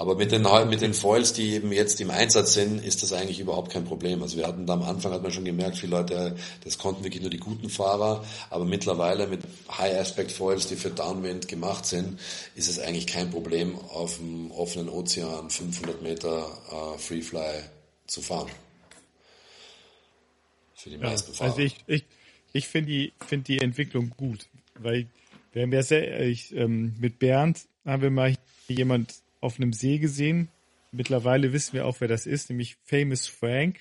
Aber 0.00 0.14
mit 0.14 0.30
den, 0.30 0.46
mit 0.68 0.80
den 0.80 0.94
Foils, 0.94 1.32
die 1.32 1.54
eben 1.54 1.72
jetzt 1.72 2.00
im 2.00 2.10
Einsatz 2.10 2.54
sind, 2.54 2.84
ist 2.84 3.02
das 3.02 3.12
eigentlich 3.12 3.40
überhaupt 3.40 3.72
kein 3.72 3.84
Problem. 3.84 4.22
Also 4.22 4.36
wir 4.36 4.46
hatten 4.46 4.64
da 4.64 4.74
am 4.74 4.84
Anfang, 4.84 5.12
hat 5.12 5.24
man 5.24 5.32
schon 5.32 5.44
gemerkt, 5.44 5.76
viele 5.76 5.96
Leute, 5.96 6.36
das 6.62 6.78
konnten 6.78 7.02
wirklich 7.02 7.20
nur 7.20 7.32
die 7.32 7.38
guten 7.38 7.68
Fahrer. 7.68 8.24
Aber 8.48 8.64
mittlerweile 8.64 9.26
mit 9.26 9.40
High 9.76 9.98
Aspect 9.98 10.30
Foils, 10.30 10.68
die 10.68 10.76
für 10.76 10.90
Downwind 10.90 11.48
gemacht 11.48 11.84
sind, 11.84 12.20
ist 12.54 12.68
es 12.68 12.78
eigentlich 12.78 13.08
kein 13.08 13.28
Problem, 13.32 13.76
auf 13.76 14.18
dem 14.18 14.52
offenen 14.52 14.88
Ozean 14.88 15.50
500 15.50 16.00
Meter 16.00 16.46
äh, 16.70 16.98
Freefly 16.98 17.64
zu 18.06 18.22
fahren. 18.22 18.50
Für 20.76 20.90
die 20.90 20.96
ja, 20.96 21.02
meisten 21.02 21.34
Fahrer. 21.34 21.50
Also 21.50 21.62
ich, 21.62 21.74
ich, 21.88 22.04
ich 22.52 22.68
finde 22.68 22.92
die, 22.92 23.12
finde 23.26 23.46
die 23.46 23.58
Entwicklung 23.58 24.12
gut, 24.16 24.46
weil 24.78 25.08
wir 25.52 25.62
haben 25.62 25.72
ja 25.72 25.82
sehr, 25.82 26.20
ich, 26.20 26.54
ähm, 26.54 26.94
mit 27.00 27.18
Bernd 27.18 27.66
haben 27.84 28.02
wir 28.02 28.10
mal 28.12 28.36
jemand 28.68 29.12
auf 29.40 29.58
einem 29.58 29.72
See 29.72 29.98
gesehen. 29.98 30.48
Mittlerweile 30.92 31.52
wissen 31.52 31.74
wir 31.74 31.86
auch, 31.86 32.00
wer 32.00 32.08
das 32.08 32.26
ist, 32.26 32.50
nämlich 32.50 32.76
Famous 32.84 33.26
Frank, 33.26 33.80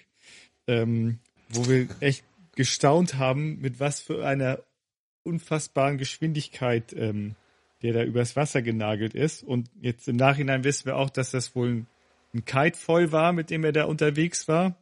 ähm, 0.68 1.20
wo 1.50 1.68
wir 1.68 1.88
echt 2.00 2.24
gestaunt 2.56 3.16
haben, 3.16 3.60
mit 3.60 3.80
was 3.80 4.00
für 4.00 4.26
einer 4.26 4.64
unfassbaren 5.24 5.98
Geschwindigkeit 5.98 6.94
ähm, 6.94 7.36
der 7.82 7.94
da 7.94 8.04
übers 8.04 8.36
Wasser 8.36 8.62
genagelt 8.62 9.14
ist. 9.14 9.44
Und 9.44 9.70
jetzt 9.82 10.08
im 10.08 10.16
Nachhinein 10.16 10.64
wissen 10.64 10.86
wir 10.86 10.98
auch, 10.98 11.10
dass 11.10 11.32
das 11.32 11.56
wohl 11.56 11.70
ein, 11.70 11.88
ein 12.34 12.46
Kite 12.46 12.78
voll 12.78 13.12
war, 13.12 13.34
mit 13.34 13.50
dem 13.50 13.64
er 13.64 13.72
da 13.72 13.86
unterwegs 13.86 14.48
war. 14.48 14.76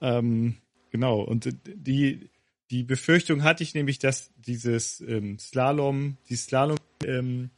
Ähm, 0.00 0.56
genau. 0.90 1.20
Und 1.20 1.48
die, 1.66 2.30
die 2.70 2.84
Befürchtung 2.84 3.42
hatte 3.42 3.62
ich 3.62 3.74
nämlich, 3.74 3.98
dass 3.98 4.30
dieses 4.36 5.00
ähm, 5.00 5.38
Slalom, 5.38 6.16
die 6.28 6.36
Slalom 6.36 6.78
ähm, 7.04 7.50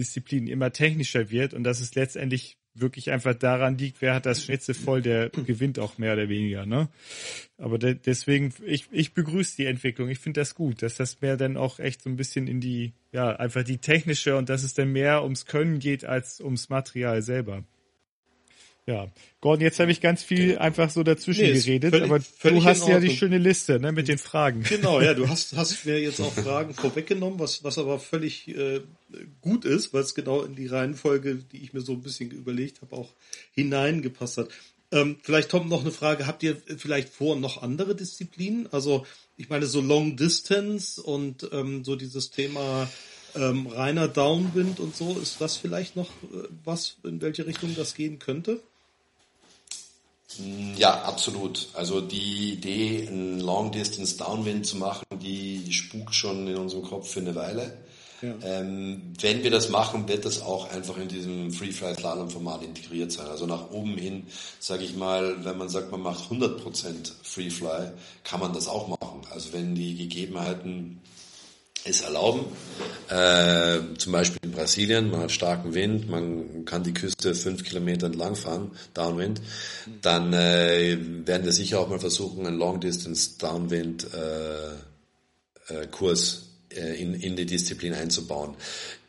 Disziplin 0.00 0.46
immer 0.46 0.72
technischer 0.72 1.30
wird 1.30 1.54
und 1.54 1.64
dass 1.64 1.80
es 1.80 1.94
letztendlich 1.94 2.56
wirklich 2.74 3.10
einfach 3.10 3.34
daran 3.34 3.76
liegt, 3.76 4.00
wer 4.00 4.14
hat 4.14 4.26
das 4.26 4.44
Schnitzel 4.44 4.74
voll, 4.74 5.02
der 5.02 5.30
gewinnt 5.30 5.78
auch 5.78 5.98
mehr 5.98 6.12
oder 6.12 6.28
weniger. 6.28 6.66
Ne? 6.66 6.88
Aber 7.58 7.78
de 7.78 7.94
deswegen, 7.94 8.54
ich, 8.64 8.86
ich 8.90 9.12
begrüße 9.12 9.56
die 9.56 9.66
Entwicklung. 9.66 10.08
Ich 10.08 10.20
finde 10.20 10.40
das 10.40 10.54
gut, 10.54 10.82
dass 10.82 10.96
das 10.96 11.20
mehr 11.20 11.36
dann 11.36 11.56
auch 11.56 11.78
echt 11.78 12.02
so 12.02 12.10
ein 12.10 12.16
bisschen 12.16 12.46
in 12.46 12.60
die, 12.60 12.92
ja, 13.12 13.34
einfach 13.36 13.64
die 13.64 13.78
technische 13.78 14.36
und 14.36 14.48
dass 14.48 14.62
es 14.62 14.74
dann 14.74 14.92
mehr 14.92 15.22
ums 15.22 15.46
Können 15.46 15.78
geht 15.78 16.04
als 16.04 16.40
ums 16.40 16.68
Material 16.68 17.22
selber. 17.22 17.64
Ja, 18.90 19.06
Gordon, 19.40 19.62
jetzt 19.62 19.78
habe 19.78 19.92
ich 19.92 20.00
ganz 20.00 20.24
viel 20.24 20.58
einfach 20.58 20.90
so 20.90 21.04
dazwischen 21.04 21.44
nee, 21.44 21.52
geredet, 21.52 21.92
völlig, 21.92 22.10
aber 22.10 22.20
völlig 22.20 22.64
du 22.64 22.68
hast 22.68 22.88
ja 22.88 22.98
die 22.98 23.16
schöne 23.16 23.38
Liste 23.38 23.78
ne, 23.78 23.92
mit 23.92 24.08
den 24.08 24.18
Fragen. 24.18 24.64
Genau, 24.64 25.00
ja, 25.00 25.14
du 25.14 25.28
hast, 25.28 25.56
hast 25.56 25.86
mir 25.86 26.00
jetzt 26.00 26.20
auch 26.20 26.32
Fragen 26.32 26.74
vorweggenommen, 26.74 27.38
was, 27.38 27.62
was 27.62 27.78
aber 27.78 28.00
völlig 28.00 28.48
äh, 28.48 28.80
gut 29.42 29.64
ist, 29.64 29.94
weil 29.94 30.02
es 30.02 30.16
genau 30.16 30.42
in 30.42 30.56
die 30.56 30.66
Reihenfolge, 30.66 31.36
die 31.36 31.58
ich 31.62 31.72
mir 31.72 31.82
so 31.82 31.92
ein 31.92 32.02
bisschen 32.02 32.32
überlegt 32.32 32.82
habe, 32.82 32.96
auch 32.96 33.14
hineingepasst 33.52 34.38
hat. 34.38 34.48
Ähm, 34.90 35.18
vielleicht 35.22 35.50
Tom 35.50 35.68
noch 35.68 35.82
eine 35.82 35.92
Frage, 35.92 36.26
habt 36.26 36.42
ihr 36.42 36.56
vielleicht 36.76 37.10
vor 37.10 37.36
noch 37.36 37.62
andere 37.62 37.94
Disziplinen? 37.94 38.66
Also 38.72 39.06
ich 39.36 39.48
meine 39.50 39.66
so 39.66 39.80
Long 39.80 40.16
Distance 40.16 41.00
und 41.00 41.48
ähm, 41.52 41.84
so 41.84 41.94
dieses 41.94 42.32
Thema 42.32 42.90
ähm, 43.36 43.68
reiner 43.68 44.08
Downwind 44.08 44.80
und 44.80 44.96
so, 44.96 45.16
ist 45.16 45.40
das 45.40 45.56
vielleicht 45.56 45.94
noch 45.94 46.08
äh, 46.08 46.48
was, 46.64 46.96
in 47.04 47.20
welche 47.20 47.46
Richtung 47.46 47.76
das 47.76 47.94
gehen 47.94 48.18
könnte? 48.18 48.60
Ja, 50.76 51.02
absolut. 51.02 51.68
Also 51.74 52.00
die 52.00 52.52
Idee, 52.52 53.06
ein 53.08 53.40
Long 53.40 53.72
Distance 53.72 54.16
Downwind 54.16 54.66
zu 54.66 54.76
machen, 54.76 55.04
die, 55.20 55.58
die 55.58 55.72
spukt 55.72 56.14
schon 56.14 56.46
in 56.46 56.56
unserem 56.56 56.84
Kopf 56.84 57.10
für 57.10 57.20
eine 57.20 57.34
Weile. 57.34 57.76
Ja. 58.22 58.34
Ähm, 58.42 59.14
wenn 59.20 59.42
wir 59.42 59.50
das 59.50 59.70
machen, 59.70 60.06
wird 60.06 60.26
das 60.26 60.42
auch 60.42 60.70
einfach 60.70 60.98
in 60.98 61.08
diesem 61.08 61.52
Free 61.52 61.72
Flight 61.72 62.00
Slalom 62.00 62.28
Format 62.28 62.62
integriert 62.62 63.10
sein. 63.12 63.26
Also 63.26 63.46
nach 63.46 63.70
oben 63.70 63.96
hin, 63.96 64.26
sage 64.58 64.84
ich 64.84 64.94
mal, 64.94 65.44
wenn 65.44 65.56
man 65.56 65.70
sagt, 65.70 65.90
man 65.90 66.02
macht 66.02 66.30
100% 66.30 67.12
Free 67.22 67.50
Fly, 67.50 67.92
kann 68.22 68.40
man 68.40 68.52
das 68.52 68.68
auch 68.68 68.88
machen. 68.88 69.22
Also 69.30 69.52
wenn 69.52 69.74
die 69.74 69.96
Gegebenheiten 69.96 71.00
es 71.84 72.02
erlauben. 72.02 72.44
Äh, 73.08 73.96
zum 73.98 74.12
Beispiel 74.12 74.40
in 74.44 74.52
Brasilien, 74.52 75.10
man 75.10 75.22
hat 75.22 75.32
starken 75.32 75.74
Wind, 75.74 76.08
man 76.08 76.64
kann 76.64 76.84
die 76.84 76.94
Küste 76.94 77.34
fünf 77.34 77.64
Kilometer 77.64 78.06
entlang 78.06 78.36
fahren, 78.36 78.72
Downwind. 78.94 79.40
Dann 80.02 80.32
äh, 80.32 80.96
werden 81.26 81.44
wir 81.44 81.52
sicher 81.52 81.80
auch 81.80 81.88
mal 81.88 81.98
versuchen, 81.98 82.46
einen 82.46 82.58
Long 82.58 82.80
Distance 82.80 83.38
Downwind 83.38 84.06
äh, 84.14 84.74
äh, 85.74 85.86
Kurs 85.90 86.50
äh, 86.74 87.00
in, 87.00 87.14
in 87.14 87.36
die 87.36 87.46
Disziplin 87.46 87.94
einzubauen. 87.94 88.54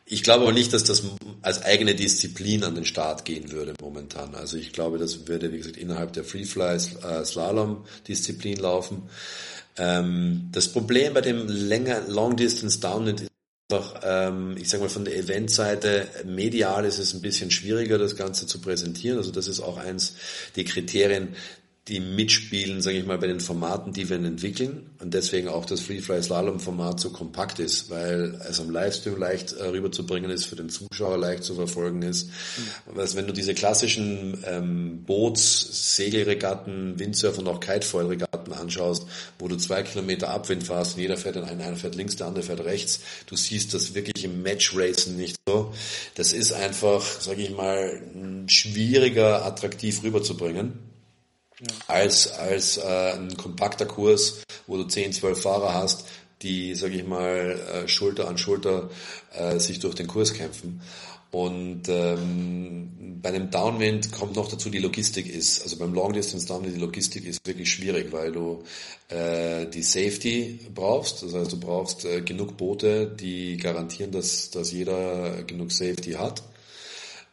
ich 0.06 0.22
glaube 0.22 0.42
aber 0.42 0.52
nicht, 0.52 0.72
dass 0.72 0.84
das 0.84 1.04
als 1.42 1.62
eigene 1.62 1.94
Disziplin 1.94 2.64
an 2.64 2.74
den 2.74 2.84
Start 2.84 3.24
gehen 3.24 3.52
würde 3.52 3.74
momentan. 3.80 4.34
Also 4.34 4.56
ich 4.56 4.72
glaube, 4.72 4.98
das 4.98 5.28
würde, 5.28 5.52
wie 5.52 5.58
gesagt, 5.58 5.76
innerhalb 5.76 6.12
der 6.12 6.24
Freefly 6.24 6.76
äh, 6.76 7.24
Slalom 7.24 7.84
Disziplin 8.08 8.56
laufen. 8.56 9.02
Ähm, 9.78 10.48
das 10.52 10.68
Problem 10.68 11.14
bei 11.14 11.20
dem 11.20 11.48
länger 11.48 12.02
Long 12.08 12.36
Distance 12.36 12.80
Downwind 12.80 13.22
ist 13.22 13.30
einfach, 13.70 14.00
ähm, 14.04 14.56
ich 14.58 14.68
sage 14.68 14.82
mal 14.82 14.90
von 14.90 15.04
der 15.04 15.16
Eventseite, 15.16 16.06
medial 16.24 16.84
ist 16.84 16.98
es 16.98 17.14
ein 17.14 17.22
bisschen 17.22 17.50
schwieriger, 17.50 17.98
das 17.98 18.16
Ganze 18.16 18.46
zu 18.46 18.60
präsentieren. 18.60 19.18
Also 19.18 19.30
das 19.30 19.48
ist 19.48 19.60
auch 19.60 19.78
eins 19.78 20.14
der 20.56 20.64
Kriterien, 20.64 21.34
die 21.88 21.98
mitspielen, 21.98 22.80
sage 22.80 22.98
ich 22.98 23.06
mal, 23.06 23.18
bei 23.18 23.26
den 23.26 23.40
Formaten, 23.40 23.92
die 23.92 24.08
wir 24.08 24.16
entwickeln 24.16 24.90
und 25.00 25.14
deswegen 25.14 25.48
auch 25.48 25.64
das 25.64 25.80
Freefly 25.80 26.22
Slalom 26.22 26.60
Format 26.60 27.00
so 27.00 27.10
kompakt 27.10 27.58
ist, 27.58 27.90
weil 27.90 28.40
es 28.48 28.60
am 28.60 28.70
Livestream 28.70 29.18
leicht 29.18 29.54
äh, 29.54 29.64
rüberzubringen 29.64 30.30
ist, 30.30 30.44
für 30.44 30.54
den 30.54 30.68
Zuschauer 30.68 31.18
leicht 31.18 31.42
zu 31.42 31.56
verfolgen 31.56 32.02
ist. 32.02 32.28
Mhm. 32.28 33.00
Also 33.00 33.16
wenn 33.16 33.26
du 33.26 33.32
diese 33.32 33.54
klassischen 33.54 34.44
ähm, 34.46 35.02
Boots, 35.04 35.96
Segelregatten, 35.96 37.00
Windsurf 37.00 37.38
und 37.38 37.48
auch 37.48 37.58
Kitefoil-Regatten 37.58 38.52
anschaust, 38.52 39.04
wo 39.40 39.48
du 39.48 39.56
zwei 39.56 39.82
Kilometer 39.82 40.28
Abwind 40.28 40.62
fährst 40.62 40.94
und 40.94 41.02
jeder 41.02 41.16
fährt 41.16 41.34
in 41.34 41.42
einen, 41.42 41.62
einer 41.62 41.76
fährt 41.76 41.96
links, 41.96 42.14
der 42.14 42.28
andere 42.28 42.44
fährt 42.44 42.64
rechts, 42.64 43.00
du 43.26 43.34
siehst 43.34 43.74
das 43.74 43.94
wirklich 43.94 44.24
im 44.24 44.42
Match-Racen 44.42 45.16
nicht 45.16 45.34
so. 45.48 45.74
Das 46.14 46.32
ist 46.32 46.52
einfach, 46.52 47.02
sage 47.02 47.42
ich 47.42 47.50
mal, 47.50 48.00
schwieriger 48.46 49.44
attraktiv 49.44 50.04
rüberzubringen 50.04 50.91
als, 51.86 52.30
als 52.30 52.78
äh, 52.78 53.12
ein 53.12 53.36
kompakter 53.36 53.86
Kurs, 53.86 54.42
wo 54.66 54.76
du 54.76 54.84
10, 54.84 55.12
12 55.12 55.40
Fahrer 55.40 55.74
hast, 55.74 56.06
die, 56.42 56.74
sage 56.74 56.96
ich 56.96 57.06
mal, 57.06 57.60
äh, 57.74 57.88
Schulter 57.88 58.28
an 58.28 58.38
Schulter 58.38 58.90
äh, 59.32 59.58
sich 59.58 59.78
durch 59.78 59.94
den 59.94 60.06
Kurs 60.06 60.34
kämpfen. 60.34 60.80
Und 61.30 61.88
ähm, 61.88 63.20
bei 63.22 63.30
einem 63.30 63.50
Downwind 63.50 64.12
kommt 64.12 64.36
noch 64.36 64.50
dazu, 64.50 64.68
die 64.68 64.80
Logistik 64.80 65.26
ist, 65.26 65.62
also 65.62 65.78
beim 65.78 65.94
Long 65.94 66.12
Distance 66.12 66.46
Downwind, 66.46 66.76
die 66.76 66.80
Logistik 66.80 67.24
ist 67.24 67.46
wirklich 67.46 67.70
schwierig, 67.70 68.12
weil 68.12 68.32
du 68.32 68.64
äh, 69.08 69.66
die 69.66 69.82
Safety 69.82 70.60
brauchst. 70.74 71.22
Das 71.22 71.32
heißt, 71.32 71.52
du 71.52 71.58
brauchst 71.58 72.04
äh, 72.04 72.20
genug 72.20 72.58
Boote, 72.58 73.06
die 73.06 73.56
garantieren, 73.56 74.12
dass, 74.12 74.50
dass 74.50 74.72
jeder 74.72 75.42
genug 75.44 75.72
Safety 75.72 76.12
hat. 76.12 76.42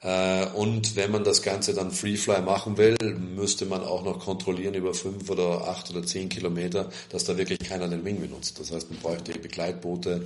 Äh, 0.01 0.45
und 0.53 0.95
wenn 0.95 1.11
man 1.11 1.23
das 1.23 1.41
Ganze 1.41 1.73
dann 1.73 1.91
Freefly 1.91 2.41
machen 2.41 2.77
will, 2.77 2.95
müsste 3.35 3.65
man 3.65 3.83
auch 3.83 4.03
noch 4.03 4.19
kontrollieren 4.19 4.73
über 4.73 4.93
fünf 4.93 5.29
oder 5.29 5.67
acht 5.67 5.89
oder 5.89 6.03
zehn 6.03 6.29
Kilometer, 6.29 6.89
dass 7.09 7.25
da 7.25 7.37
wirklich 7.37 7.59
keiner 7.59 7.87
den 7.87 8.05
Wing 8.05 8.21
benutzt. 8.21 8.59
Das 8.59 8.71
heißt, 8.71 8.89
man 8.89 8.99
bräuchte 8.99 9.37
Begleitboote. 9.37 10.23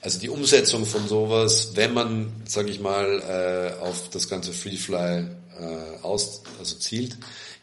Also 0.00 0.20
die 0.20 0.28
Umsetzung 0.28 0.86
von 0.86 1.08
sowas, 1.08 1.72
wenn 1.74 1.92
man, 1.92 2.32
sage 2.46 2.70
ich 2.70 2.80
mal, 2.80 3.76
äh, 3.80 3.82
auf 3.82 4.10
das 4.10 4.28
ganze 4.28 4.52
Freefly 4.52 5.26
äh, 5.58 6.02
aus, 6.02 6.42
also 6.58 6.76
zielt, 6.76 7.16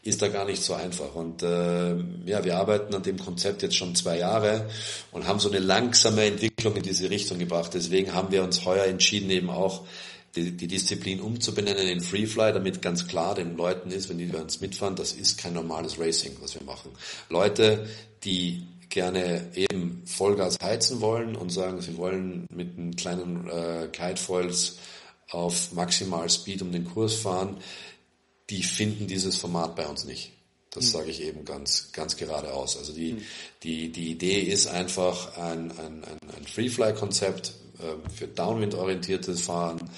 ist 0.03 0.21
da 0.21 0.29
gar 0.29 0.45
nicht 0.45 0.63
so 0.63 0.73
einfach. 0.73 1.13
Und 1.13 1.43
äh, 1.43 1.95
ja, 2.25 2.43
wir 2.43 2.57
arbeiten 2.57 2.93
an 2.95 3.03
dem 3.03 3.19
Konzept 3.19 3.61
jetzt 3.61 3.75
schon 3.75 3.95
zwei 3.95 4.17
Jahre 4.17 4.67
und 5.11 5.27
haben 5.27 5.39
so 5.39 5.49
eine 5.49 5.59
langsame 5.59 6.25
Entwicklung 6.25 6.75
in 6.75 6.83
diese 6.83 7.09
Richtung 7.09 7.37
gebracht. 7.37 7.71
Deswegen 7.73 8.13
haben 8.13 8.31
wir 8.31 8.43
uns 8.43 8.65
heuer 8.65 8.85
entschieden, 8.85 9.29
eben 9.29 9.49
auch 9.49 9.85
die, 10.35 10.51
die 10.51 10.67
Disziplin 10.67 11.19
umzubenennen 11.19 11.87
in 11.87 12.01
Freefly, 12.01 12.53
damit 12.53 12.81
ganz 12.81 13.07
klar 13.07 13.35
den 13.35 13.57
Leuten 13.57 13.91
ist, 13.91 14.09
wenn 14.09 14.17
die 14.17 14.25
bei 14.25 14.41
uns 14.41 14.61
mitfahren, 14.61 14.95
das 14.95 15.13
ist 15.13 15.37
kein 15.37 15.53
normales 15.53 15.99
Racing, 15.99 16.37
was 16.39 16.55
wir 16.55 16.63
machen. 16.63 16.91
Leute, 17.29 17.87
die 18.23 18.65
gerne 18.89 19.49
eben 19.55 20.03
Vollgas 20.05 20.57
heizen 20.61 21.01
wollen 21.01 21.35
und 21.35 21.49
sagen, 21.49 21.81
sie 21.81 21.97
wollen 21.97 22.45
mit 22.53 22.77
einem 22.77 22.95
kleinen 22.95 23.47
äh, 23.49 23.87
Kitefoils 23.91 24.77
auf 25.29 25.71
maximal 25.71 26.29
Speed 26.29 26.61
um 26.61 26.71
den 26.71 26.85
Kurs 26.85 27.15
fahren, 27.15 27.57
die 28.49 28.63
finden 28.63 29.07
dieses 29.07 29.37
Format 29.37 29.75
bei 29.75 29.87
uns 29.87 30.03
nicht. 30.03 30.33
Das 30.71 30.85
mhm. 30.85 30.89
sage 30.89 31.09
ich 31.09 31.21
eben 31.23 31.45
ganz, 31.45 31.91
ganz 31.93 32.17
geradeaus. 32.17 32.77
Also 32.77 32.93
die, 32.93 33.13
mhm. 33.13 33.21
die, 33.63 33.91
die 33.91 34.11
Idee 34.11 34.41
ist 34.41 34.67
einfach 34.67 35.37
ein, 35.37 35.71
ein, 35.71 36.03
ein, 36.03 36.19
ein 36.37 36.45
Freefly-Konzept 36.45 37.53
äh, 37.79 38.09
für 38.09 38.27
Downwind-orientiertes 38.27 39.41
Fahren 39.41 39.89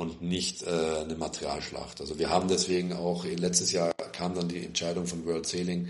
und 0.00 0.22
nicht 0.22 0.62
äh, 0.62 1.02
eine 1.04 1.14
Materialschlacht. 1.14 2.00
Also 2.00 2.18
wir 2.18 2.30
haben 2.30 2.48
deswegen 2.48 2.94
auch, 2.94 3.26
letztes 3.26 3.70
Jahr 3.70 3.92
kam 4.12 4.34
dann 4.34 4.48
die 4.48 4.64
Entscheidung 4.64 5.06
von 5.06 5.26
World 5.26 5.46
Sailing, 5.46 5.88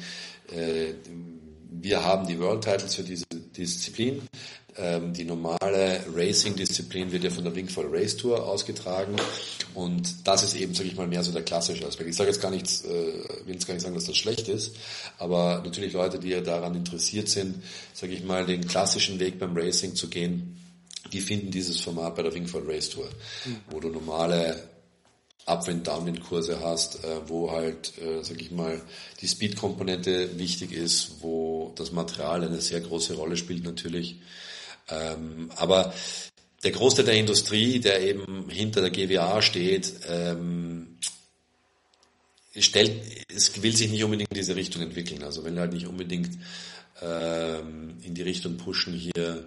äh, 0.52 0.94
wir 1.72 2.04
haben 2.04 2.26
die 2.26 2.36
World 2.40 2.64
Titles 2.64 2.96
für 2.96 3.04
diese 3.04 3.24
Disziplin. 3.56 4.22
Ähm, 4.76 5.12
die 5.12 5.24
normale 5.24 6.04
Racing-Disziplin 6.12 7.12
wird 7.12 7.22
ja 7.22 7.30
von 7.30 7.44
der 7.44 7.54
Wingfall 7.54 7.86
Race 7.88 8.16
Tour 8.16 8.44
ausgetragen 8.44 9.14
und 9.74 10.26
das 10.26 10.42
ist 10.42 10.56
eben, 10.56 10.74
sage 10.74 10.88
ich 10.88 10.96
mal, 10.96 11.06
mehr 11.06 11.22
so 11.22 11.30
der 11.30 11.42
klassische 11.42 11.86
Aspekt. 11.86 12.10
Ich 12.10 12.16
sage 12.16 12.30
jetzt 12.30 12.40
gar 12.40 12.50
nichts, 12.50 12.84
äh, 12.84 12.88
will 13.44 13.54
jetzt 13.54 13.68
gar 13.68 13.74
nicht 13.74 13.82
sagen, 13.82 13.94
dass 13.94 14.06
das 14.06 14.16
schlecht 14.16 14.48
ist, 14.48 14.74
aber 15.18 15.62
natürlich 15.64 15.92
Leute, 15.92 16.18
die 16.18 16.30
ja 16.30 16.40
daran 16.40 16.74
interessiert 16.74 17.28
sind, 17.28 17.62
sage 17.94 18.12
ich 18.12 18.24
mal, 18.24 18.44
den 18.44 18.66
klassischen 18.66 19.20
Weg 19.20 19.38
beim 19.38 19.56
Racing 19.56 19.94
zu 19.94 20.08
gehen, 20.08 20.59
die 21.12 21.20
finden 21.20 21.50
dieses 21.50 21.80
Format 21.80 22.14
bei 22.16 22.22
der 22.22 22.34
Wingfoil 22.34 22.64
Race 22.66 22.90
Tour, 22.90 23.08
mhm. 23.44 23.56
wo 23.70 23.80
du 23.80 23.88
normale 23.88 24.68
Upwind-Downwind-Kurse 25.46 26.60
hast, 26.60 27.04
äh, 27.04 27.28
wo 27.28 27.50
halt, 27.50 27.92
äh, 27.98 28.22
sag 28.22 28.40
ich 28.40 28.50
mal, 28.50 28.80
die 29.20 29.28
Speed-Komponente 29.28 30.38
wichtig 30.38 30.72
ist, 30.72 31.16
wo 31.20 31.72
das 31.76 31.92
Material 31.92 32.44
eine 32.44 32.60
sehr 32.60 32.80
große 32.80 33.14
Rolle 33.14 33.36
spielt 33.36 33.64
natürlich. 33.64 34.20
Ähm, 34.88 35.50
aber 35.56 35.92
der 36.62 36.72
Großteil 36.72 37.06
der 37.06 37.14
Industrie, 37.14 37.80
der 37.80 38.02
eben 38.02 38.48
hinter 38.48 38.82
der 38.82 38.90
GWA 38.90 39.40
steht, 39.40 39.92
ähm, 40.08 40.79
stellt, 42.56 43.02
es 43.34 43.62
will 43.62 43.74
sich 43.74 43.90
nicht 43.90 44.04
unbedingt 44.04 44.30
in 44.30 44.38
diese 44.38 44.56
Richtung 44.56 44.82
entwickeln. 44.82 45.22
Also 45.22 45.44
will 45.44 45.58
halt 45.58 45.72
nicht 45.72 45.86
unbedingt 45.86 46.38
ähm, 47.02 47.96
in 48.02 48.14
die 48.14 48.22
Richtung 48.22 48.56
pushen, 48.56 48.92
hier 48.92 49.46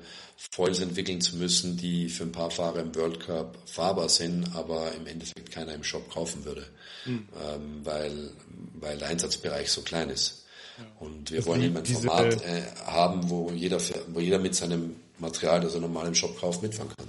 Foils 0.52 0.80
entwickeln 0.80 1.22
zu 1.22 1.38
müssen, 1.38 1.78
die 1.78 2.10
für 2.10 2.24
ein 2.24 2.32
paar 2.32 2.52
Fahrer 2.52 2.80
im 2.80 2.96
World 2.96 3.20
Cup 3.20 3.58
fahrbar 3.66 4.10
sind, 4.10 4.56
aber 4.56 4.92
im 4.94 5.08
Endeffekt 5.08 5.52
keiner 5.52 5.74
im 5.74 5.84
Shop 5.84 6.10
kaufen 6.10 6.44
würde, 6.46 6.66
mhm. 7.06 7.28
ähm, 7.42 7.82
weil, 7.84 8.32
weil 8.74 8.98
der 8.98 9.10
Einsatzbereich 9.10 9.72
so 9.72 9.82
klein 9.82 10.10
ist. 10.10 10.46
Ja. 10.78 10.86
Und 11.00 11.32
wir 11.32 11.38
das 11.38 11.46
wollen 11.46 11.64
eben 11.64 11.78
ein 11.78 11.86
Format 11.86 12.42
äh, 12.44 12.64
haben, 12.86 13.30
wo 13.30 13.52
jeder, 13.52 13.80
wo 14.08 14.20
jeder 14.20 14.40
mit 14.40 14.56
seinem 14.56 14.96
Material, 15.20 15.62
das 15.62 15.76
er 15.76 15.82
normal 15.82 16.08
im 16.08 16.16
Shop 16.16 16.38
kauft, 16.40 16.62
mitfahren 16.62 16.92
kann. 16.98 17.08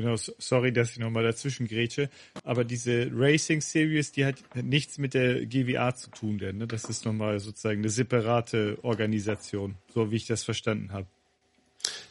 Genau, 0.00 0.16
sorry, 0.16 0.72
dass 0.72 0.92
ich 0.92 0.98
nochmal 0.98 1.24
dazwischen 1.24 1.66
grätsche, 1.66 2.08
aber 2.44 2.64
diese 2.64 3.10
Racing 3.12 3.60
Series, 3.60 4.12
die 4.12 4.24
hat 4.24 4.36
nichts 4.54 4.98
mit 4.98 5.14
der 5.14 5.46
GWA 5.46 5.94
zu 5.94 6.10
tun, 6.10 6.38
denn 6.38 6.58
ne? 6.58 6.66
das 6.66 6.84
ist 6.84 7.04
nochmal 7.04 7.38
sozusagen 7.40 7.80
eine 7.80 7.90
separate 7.90 8.78
Organisation, 8.82 9.76
so 9.94 10.10
wie 10.10 10.16
ich 10.16 10.26
das 10.26 10.42
verstanden 10.42 10.92
habe. 10.92 11.06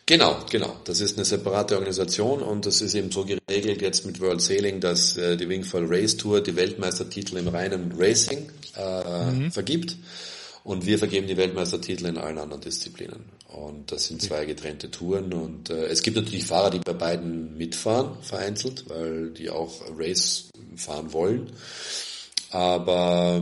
Genau, 0.05 0.43
genau. 0.49 0.75
Das 0.85 1.01
ist 1.01 1.17
eine 1.17 1.25
separate 1.25 1.75
Organisation 1.75 2.41
und 2.41 2.65
das 2.65 2.81
ist 2.81 2.95
eben 2.95 3.11
so 3.11 3.25
geregelt 3.25 3.81
jetzt 3.81 4.05
mit 4.07 4.19
World 4.19 4.41
Sailing, 4.41 4.79
dass 4.79 5.15
äh, 5.17 5.37
die 5.37 5.47
Wingfall 5.47 5.85
Race 5.85 6.17
Tour 6.17 6.41
die 6.41 6.55
Weltmeistertitel 6.55 7.37
im 7.37 7.47
reinen 7.47 7.93
Racing 7.95 8.49
äh, 8.75 9.31
mhm. 9.31 9.51
vergibt 9.51 9.97
und 10.69 10.85
wir 10.85 10.99
vergeben 10.99 11.25
die 11.25 11.35
Weltmeistertitel 11.35 12.05
in 12.05 12.19
allen 12.19 12.37
anderen 12.37 12.61
Disziplinen. 12.61 13.25
Und 13.47 13.91
das 13.91 14.05
sind 14.05 14.21
zwei 14.21 14.45
getrennte 14.45 14.91
Touren 14.91 15.33
und 15.33 15.71
äh, 15.71 15.87
es 15.87 16.03
gibt 16.03 16.15
natürlich 16.15 16.45
Fahrer, 16.45 16.69
die 16.69 16.77
bei 16.77 16.93
beiden 16.93 17.57
mitfahren, 17.57 18.21
vereinzelt, 18.21 18.87
weil 18.87 19.31
die 19.31 19.49
auch 19.49 19.81
Race 19.97 20.51
fahren 20.75 21.11
wollen. 21.11 21.51
Aber 22.51 23.41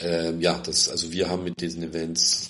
äh, 0.00 0.34
ja, 0.38 0.58
das, 0.64 0.88
also 0.88 1.12
wir 1.12 1.28
haben 1.28 1.44
mit 1.44 1.60
diesen 1.60 1.82
Events 1.82 2.48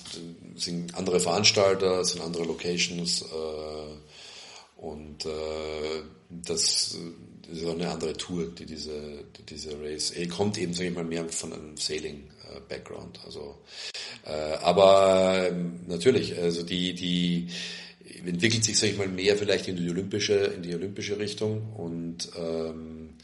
sind 0.55 0.95
andere 0.95 1.19
Veranstalter, 1.19 2.05
sind 2.05 2.21
andere 2.21 2.45
Locations 2.45 3.21
äh, 3.23 4.81
und 4.81 5.25
äh, 5.25 6.03
das 6.29 6.97
ist 7.51 7.65
auch 7.65 7.73
eine 7.73 7.89
andere 7.89 8.13
Tour, 8.13 8.45
die 8.47 8.65
diese, 8.65 9.25
die 9.37 9.43
diese 9.43 9.77
Race, 9.81 10.11
er 10.11 10.29
kommt 10.29 10.57
eben, 10.57 10.73
sage 10.73 10.87
ich 10.87 10.95
mal, 10.95 11.03
mehr 11.03 11.27
von 11.27 11.51
einem 11.51 11.75
Sailing-Background. 12.47 13.19
Also, 13.25 13.57
äh, 14.25 14.57
aber 14.61 15.47
ähm, 15.49 15.81
natürlich, 15.87 16.37
also 16.37 16.63
die, 16.63 16.93
die 16.93 17.47
entwickelt 18.25 18.63
sich, 18.63 18.77
sage 18.77 18.93
ich 18.93 18.97
mal, 18.97 19.07
mehr 19.07 19.37
vielleicht 19.37 19.67
in 19.67 19.77
die 19.77 19.89
olympische, 19.89 20.35
in 20.35 20.63
die 20.63 20.75
olympische 20.75 21.17
Richtung 21.17 21.73
und 21.73 22.29
ähm, 22.37 23.15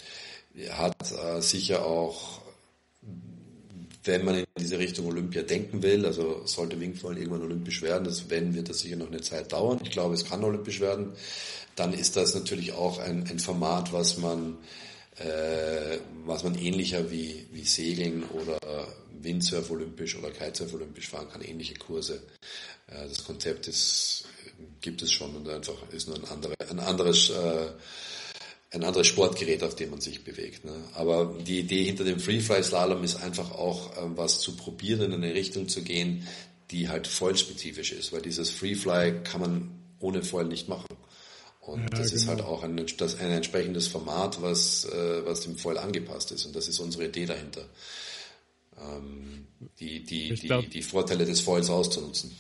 hat 0.72 0.96
äh, 1.12 1.42
sicher 1.42 1.86
auch 1.86 2.42
wenn 4.06 4.26
man 4.26 4.36
in 4.36 4.46
diese 4.60 4.78
Richtung 4.78 5.06
Olympia 5.06 5.44
denken 5.44 5.82
will, 5.82 6.06
also 6.06 6.46
sollte 6.46 6.78
Wingfallen 6.78 7.18
irgendwann 7.18 7.44
olympisch 7.44 7.82
werden, 7.82 8.04
das 8.04 8.30
wenn 8.30 8.54
wird 8.54 8.68
das 8.68 8.80
sicher 8.80 8.98
noch 8.98 9.08
eine 9.08 9.22
Zeit 9.22 9.54
dauern. 9.54 9.80
Ich 9.82 9.92
glaube, 9.92 10.14
es 10.14 10.26
kann 10.26 10.44
olympisch 10.44 10.82
werden. 10.82 11.14
Dann 11.78 11.94
ist 11.94 12.18
das 12.18 12.36
natürlich 12.36 12.74
auch 12.74 13.00
ein, 13.00 13.26
ein 13.30 13.40
Format, 13.40 13.94
was 13.94 14.18
man 14.18 14.58
äh, 15.18 15.98
was 16.26 16.44
man 16.44 16.58
ähnlicher 16.58 17.10
wie, 17.12 17.48
wie 17.52 17.64
Segeln 17.64 18.24
oder 18.24 18.60
Windsurf 19.22 19.72
olympisch 19.72 20.18
oder 20.18 20.32
Kitesurf 20.32 20.74
olympisch 20.74 21.10
fahren 21.10 21.30
kann, 21.32 21.42
ähnliche 21.42 21.76
Kurse. 21.76 22.24
Äh, 22.88 23.08
das 23.08 23.24
Konzept 23.24 23.68
ist 23.68 24.26
gibt 24.82 25.02
es 25.02 25.12
schon 25.12 25.36
und 25.36 25.50
einfach 25.50 25.76
ist 25.92 26.08
nur 26.08 26.18
ein, 26.18 26.26
andere, 26.26 26.54
ein 26.70 26.80
anderes 26.80 27.30
äh, 27.30 27.68
ein 28.72 28.84
anderes 28.84 29.06
Sportgerät, 29.06 29.62
auf 29.62 29.76
dem 29.76 29.92
man 29.92 30.02
sich 30.02 30.24
bewegt. 30.24 30.66
Ne? 30.66 30.74
Aber 30.96 31.36
die 31.46 31.60
Idee 31.60 31.84
hinter 31.84 32.04
dem 32.04 32.20
Freefly-Slalom 32.20 33.04
ist 33.04 33.18
einfach 33.18 33.52
auch, 33.52 33.92
ähm, 34.02 34.18
was 34.18 34.40
zu 34.40 34.56
probieren, 34.56 35.02
in 35.02 35.14
eine 35.14 35.34
Richtung 35.36 35.70
zu 35.70 35.84
gehen, 35.84 36.28
die 36.72 36.90
halt 36.90 37.06
vollspezifisch 37.06 37.92
ist, 37.92 38.14
weil 38.14 38.24
dieses 38.24 38.50
Freefly 38.50 39.22
kann 39.24 39.42
man 39.42 39.72
ohne 40.00 40.24
Foil 40.24 40.46
nicht 40.46 40.70
machen. 40.70 40.88
Und 41.66 41.82
ja, 41.82 41.90
das 41.90 42.10
genau. 42.10 42.16
ist 42.16 42.28
halt 42.28 42.42
auch 42.42 42.64
ein, 42.64 42.86
das, 42.98 43.20
ein 43.20 43.32
entsprechendes 43.32 43.88
Format, 43.88 44.42
was, 44.42 44.86
äh, 44.86 45.26
was 45.26 45.42
dem 45.42 45.56
Foil 45.56 45.78
angepasst 45.78 46.32
ist. 46.32 46.46
Und 46.46 46.56
das 46.56 46.68
ist 46.68 46.80
unsere 46.80 47.06
Idee 47.06 47.26
dahinter. 47.26 47.66
Ähm, 48.78 49.48
die, 49.80 50.04
die, 50.04 50.34
die, 50.34 50.48
glaub, 50.48 50.70
die 50.70 50.82
Vorteile 50.82 51.26
des 51.26 51.40
Foils 51.40 51.70
auszunutzen. 51.70 52.36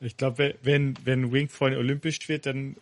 Ich 0.00 0.16
glaube, 0.16 0.56
wenn, 0.62 0.94
wenn 1.04 1.32
Wingfoil 1.32 1.76
olympisch 1.76 2.28
wird, 2.28 2.46
dann 2.46 2.76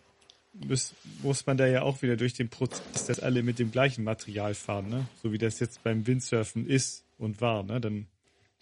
muss, 0.53 0.93
muss 1.21 1.45
man 1.45 1.57
da 1.57 1.67
ja 1.67 1.83
auch 1.83 2.01
wieder 2.01 2.17
durch 2.17 2.33
den 2.33 2.49
Prozess, 2.49 3.05
dass 3.05 3.19
alle 3.19 3.43
mit 3.43 3.59
dem 3.59 3.71
gleichen 3.71 4.03
Material 4.03 4.55
fahren, 4.55 4.89
ne? 4.89 5.07
So 5.21 5.31
wie 5.31 5.37
das 5.37 5.59
jetzt 5.59 5.83
beim 5.83 6.07
Windsurfen 6.07 6.67
ist 6.67 7.03
und 7.17 7.41
war, 7.41 7.63
ne? 7.63 7.79
Dann 7.79 8.07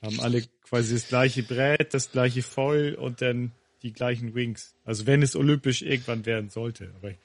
haben 0.02 0.20
alle 0.20 0.44
quasi 0.64 0.94
das 0.94 1.08
gleiche 1.08 1.44
Brett, 1.44 1.94
das 1.94 2.12
gleiche 2.12 2.42
Foil 2.42 2.96
und 2.96 3.22
dann 3.22 3.52
die 3.84 3.94
gleichen 3.94 4.34
Wings. 4.34 4.74
Also 4.86 5.06
wenn 5.06 5.22
es 5.22 5.36
olympisch 5.36 5.82
irgendwann 5.82 6.26
werden 6.26 6.50
sollte. 6.50 6.92
Aber 6.96 7.12
ich 7.12 7.18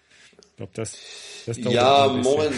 glaube, 0.56 0.72
das, 0.74 0.96
das 1.46 1.60
dauert 1.60 1.74
Ja, 1.74 2.08
Moment. 2.08 2.54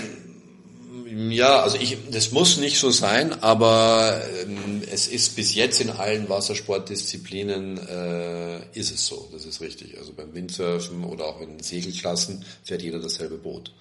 Ja, 1.30 1.62
also 1.62 1.76
ich, 1.76 1.96
das 2.10 2.32
muss 2.32 2.56
nicht 2.56 2.78
so 2.78 2.90
sein, 2.90 3.42
aber 3.42 4.22
ähm, 4.42 4.82
es 4.90 5.08
ist 5.08 5.36
bis 5.36 5.54
jetzt 5.54 5.80
in 5.80 5.90
allen 5.90 6.28
Wassersportdisziplinen 6.28 7.78
äh, 7.78 8.78
ist 8.78 8.92
es 8.92 9.06
so. 9.06 9.28
Das 9.32 9.44
ist 9.44 9.60
richtig. 9.60 9.98
Also 9.98 10.12
beim 10.12 10.34
Windsurfen 10.34 11.04
oder 11.04 11.26
auch 11.26 11.40
in 11.40 11.60
Segelklassen 11.60 12.44
fährt 12.64 12.82
jeder 12.82 13.00
dasselbe 13.00 13.38
Boot, 13.38 13.72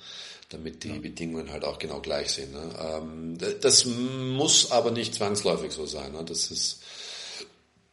damit 0.49 0.83
die 0.83 0.89
ja. 0.89 0.99
Bedingungen 0.99 1.51
halt 1.51 1.65
auch 1.65 1.79
genau 1.79 1.99
gleich 1.99 2.29
sind. 2.31 2.51
Ne? 2.51 2.69
Ähm, 2.79 3.37
das 3.61 3.85
muss 3.85 4.71
aber 4.71 4.91
nicht 4.91 5.15
zwangsläufig 5.15 5.71
so 5.71 5.85
sein. 5.85 6.11
Ne? 6.11 6.23
Das 6.25 6.51
ist 6.51 6.81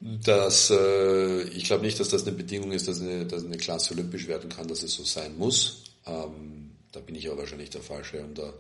dass 0.01 0.71
äh, 0.71 1.43
ich 1.49 1.65
glaube 1.65 1.85
nicht, 1.85 1.99
dass 1.99 2.09
das 2.09 2.27
eine 2.27 2.37
Bedingung 2.37 2.73
ist, 2.73 2.89
dass 2.89 3.01
eine, 3.01 3.27
dass 3.27 3.45
eine 3.45 3.57
Klasse 3.57 3.95
olympisch 3.95 4.29
werden 4.29 4.51
kann, 4.51 4.69
dass 4.69 4.83
es 4.83 4.95
so 4.95 5.05
sein 5.05 5.37
muss. 5.39 5.85
Ähm, 6.07 6.73
da 6.93 7.01
bin 7.01 7.15
ich 7.15 7.29
aber 7.29 7.39
wahrscheinlich 7.39 7.71
der 7.71 7.83
Falsche, 7.83 8.23
um 8.23 8.35
da 8.35 8.53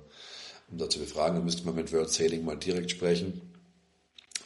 um 0.70 0.78
da 0.78 0.88
zu 0.88 0.98
befragen. 0.98 1.36
Da 1.36 1.44
müsste 1.44 1.64
man 1.64 1.74
mit 1.74 1.92
World 1.92 2.10
Sailing 2.10 2.44
mal 2.44 2.56
direkt 2.56 2.90
sprechen. 2.90 3.40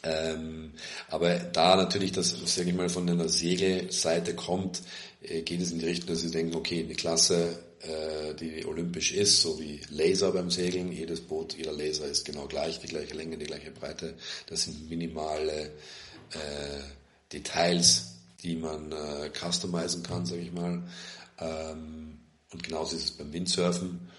Ähm, 0.03 0.73
aber 1.09 1.35
da 1.35 1.75
natürlich 1.75 2.11
das, 2.11 2.35
sage 2.45 2.69
ich 2.69 2.75
mal, 2.75 2.89
von 2.89 3.07
einer 3.07 3.29
Segelseite 3.29 4.35
kommt, 4.35 4.81
äh, 5.21 5.41
geht 5.41 5.61
es 5.61 5.71
in 5.71 5.79
die 5.79 5.85
Richtung, 5.85 6.07
dass 6.07 6.21
sie 6.21 6.31
denken, 6.31 6.55
okay, 6.55 6.83
eine 6.83 6.95
Klasse, 6.95 7.59
äh, 7.81 8.33
die 8.33 8.65
olympisch 8.65 9.11
ist, 9.11 9.41
so 9.41 9.59
wie 9.59 9.79
Laser 9.89 10.31
beim 10.31 10.49
Segeln, 10.49 10.91
jedes 10.91 11.21
Boot, 11.21 11.55
jeder 11.55 11.73
Laser 11.73 12.05
ist 12.05 12.25
genau 12.25 12.47
gleich, 12.47 12.79
die 12.79 12.87
gleiche 12.87 13.13
Länge, 13.13 13.37
die 13.37 13.45
gleiche 13.45 13.69
Breite. 13.69 14.15
Das 14.47 14.63
sind 14.63 14.89
minimale 14.89 15.71
äh, 16.33 16.81
Details, 17.31 18.15
die 18.43 18.55
man 18.55 18.91
äh, 18.91 19.31
customizen 19.33 20.03
kann, 20.03 20.25
sage 20.25 20.41
ich 20.41 20.51
mal. 20.51 20.83
Ähm, 21.39 22.19
und 22.51 22.63
genauso 22.63 22.95
ist 22.95 23.03
es 23.03 23.11
beim 23.11 23.31
Windsurfen. 23.31 24.09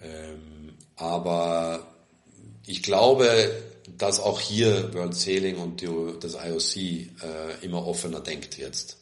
Ähm, 0.00 0.74
aber 0.96 1.86
ich 2.66 2.82
glaube, 2.82 3.50
dass 3.98 4.20
auch 4.20 4.40
hier 4.40 4.92
World 4.94 5.14
Sailing 5.14 5.56
und 5.56 5.80
die, 5.80 5.88
das 6.20 6.34
IOC 6.34 6.76
äh, 6.76 7.08
immer 7.62 7.86
offener 7.86 8.20
denkt 8.20 8.58
jetzt. 8.58 8.99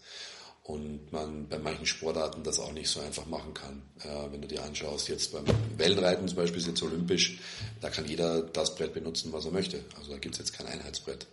Und 0.69 1.11
man 1.13 1.49
bei 1.49 1.59
manchen 1.59 1.87
Sportarten 1.87 2.43
das 2.43 2.61
auch 2.61 2.73
nicht 2.73 2.91
so 2.91 3.01
einfach 3.01 3.25
machen 3.25 3.55
kann. 3.55 3.81
Äh, 4.01 4.31
wenn 4.31 4.43
du 4.43 4.49
dir 4.49 4.63
anschaust, 4.63 5.09
jetzt 5.09 5.33
beim 5.33 5.47
Wellenreiten 5.79 6.29
zum 6.29 6.37
Beispiel 6.37 6.61
ist 6.61 6.67
jetzt 6.67 6.83
olympisch, 6.83 7.39
da 7.81 7.89
kann 7.89 8.07
jeder 8.07 8.43
das 8.43 8.75
Brett 8.75 8.93
benutzen, 8.93 9.33
was 9.33 9.47
er 9.47 9.51
möchte. 9.51 9.83
Also 9.99 10.11
da 10.13 10.19
gibt 10.19 10.35
es 10.35 10.41
jetzt 10.41 10.53
kein 10.53 10.67
Einheitsbrett. 10.67 11.27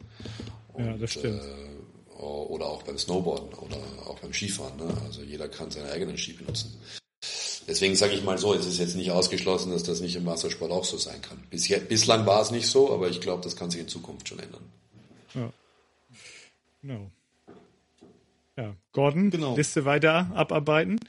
Und, 0.71 0.86
ja, 0.86 0.97
das 0.97 1.11
stimmt. 1.11 1.41
Äh, 1.41 2.21
oder 2.23 2.65
auch 2.67 2.83
beim 2.83 2.97
Snowboarden 2.97 3.53
oder 3.55 3.75
auch 4.05 4.17
beim 4.19 4.31
Skifahren. 4.31 4.77
Ne? 4.77 4.88
Also 5.05 5.21
jeder 5.21 5.49
kann 5.49 5.69
seine 5.69 5.91
eigenen 5.91 6.17
Ski 6.17 6.31
benutzen. 6.31 6.73
Deswegen 7.67 7.97
sage 7.97 8.13
ich 8.13 8.23
mal 8.23 8.38
so, 8.38 8.53
es 8.53 8.65
ist 8.65 8.79
jetzt 8.79 8.95
nicht 8.95 9.11
ausgeschlossen, 9.11 9.73
dass 9.73 9.83
das 9.83 9.99
nicht 9.99 10.15
im 10.15 10.25
Wassersport 10.25 10.71
auch 10.71 10.86
so 10.86 10.97
sein 10.97 11.21
kann. 11.21 11.43
Bis, 11.49 11.67
bislang 11.89 12.25
war 12.25 12.41
es 12.41 12.51
nicht 12.51 12.67
so, 12.67 12.93
aber 12.93 13.09
ich 13.09 13.19
glaube, 13.19 13.43
das 13.43 13.57
kann 13.57 13.69
sich 13.69 13.81
in 13.81 13.89
Zukunft 13.89 14.29
schon 14.29 14.39
ändern. 14.39 14.63
Ja. 15.33 15.51
Genau. 16.81 17.11
Ja, 18.57 18.75
Gordon, 18.93 19.31
genau. 19.31 19.55
Liste 19.55 19.83
weiter 19.83 20.31
abarbeiten. 20.33 20.99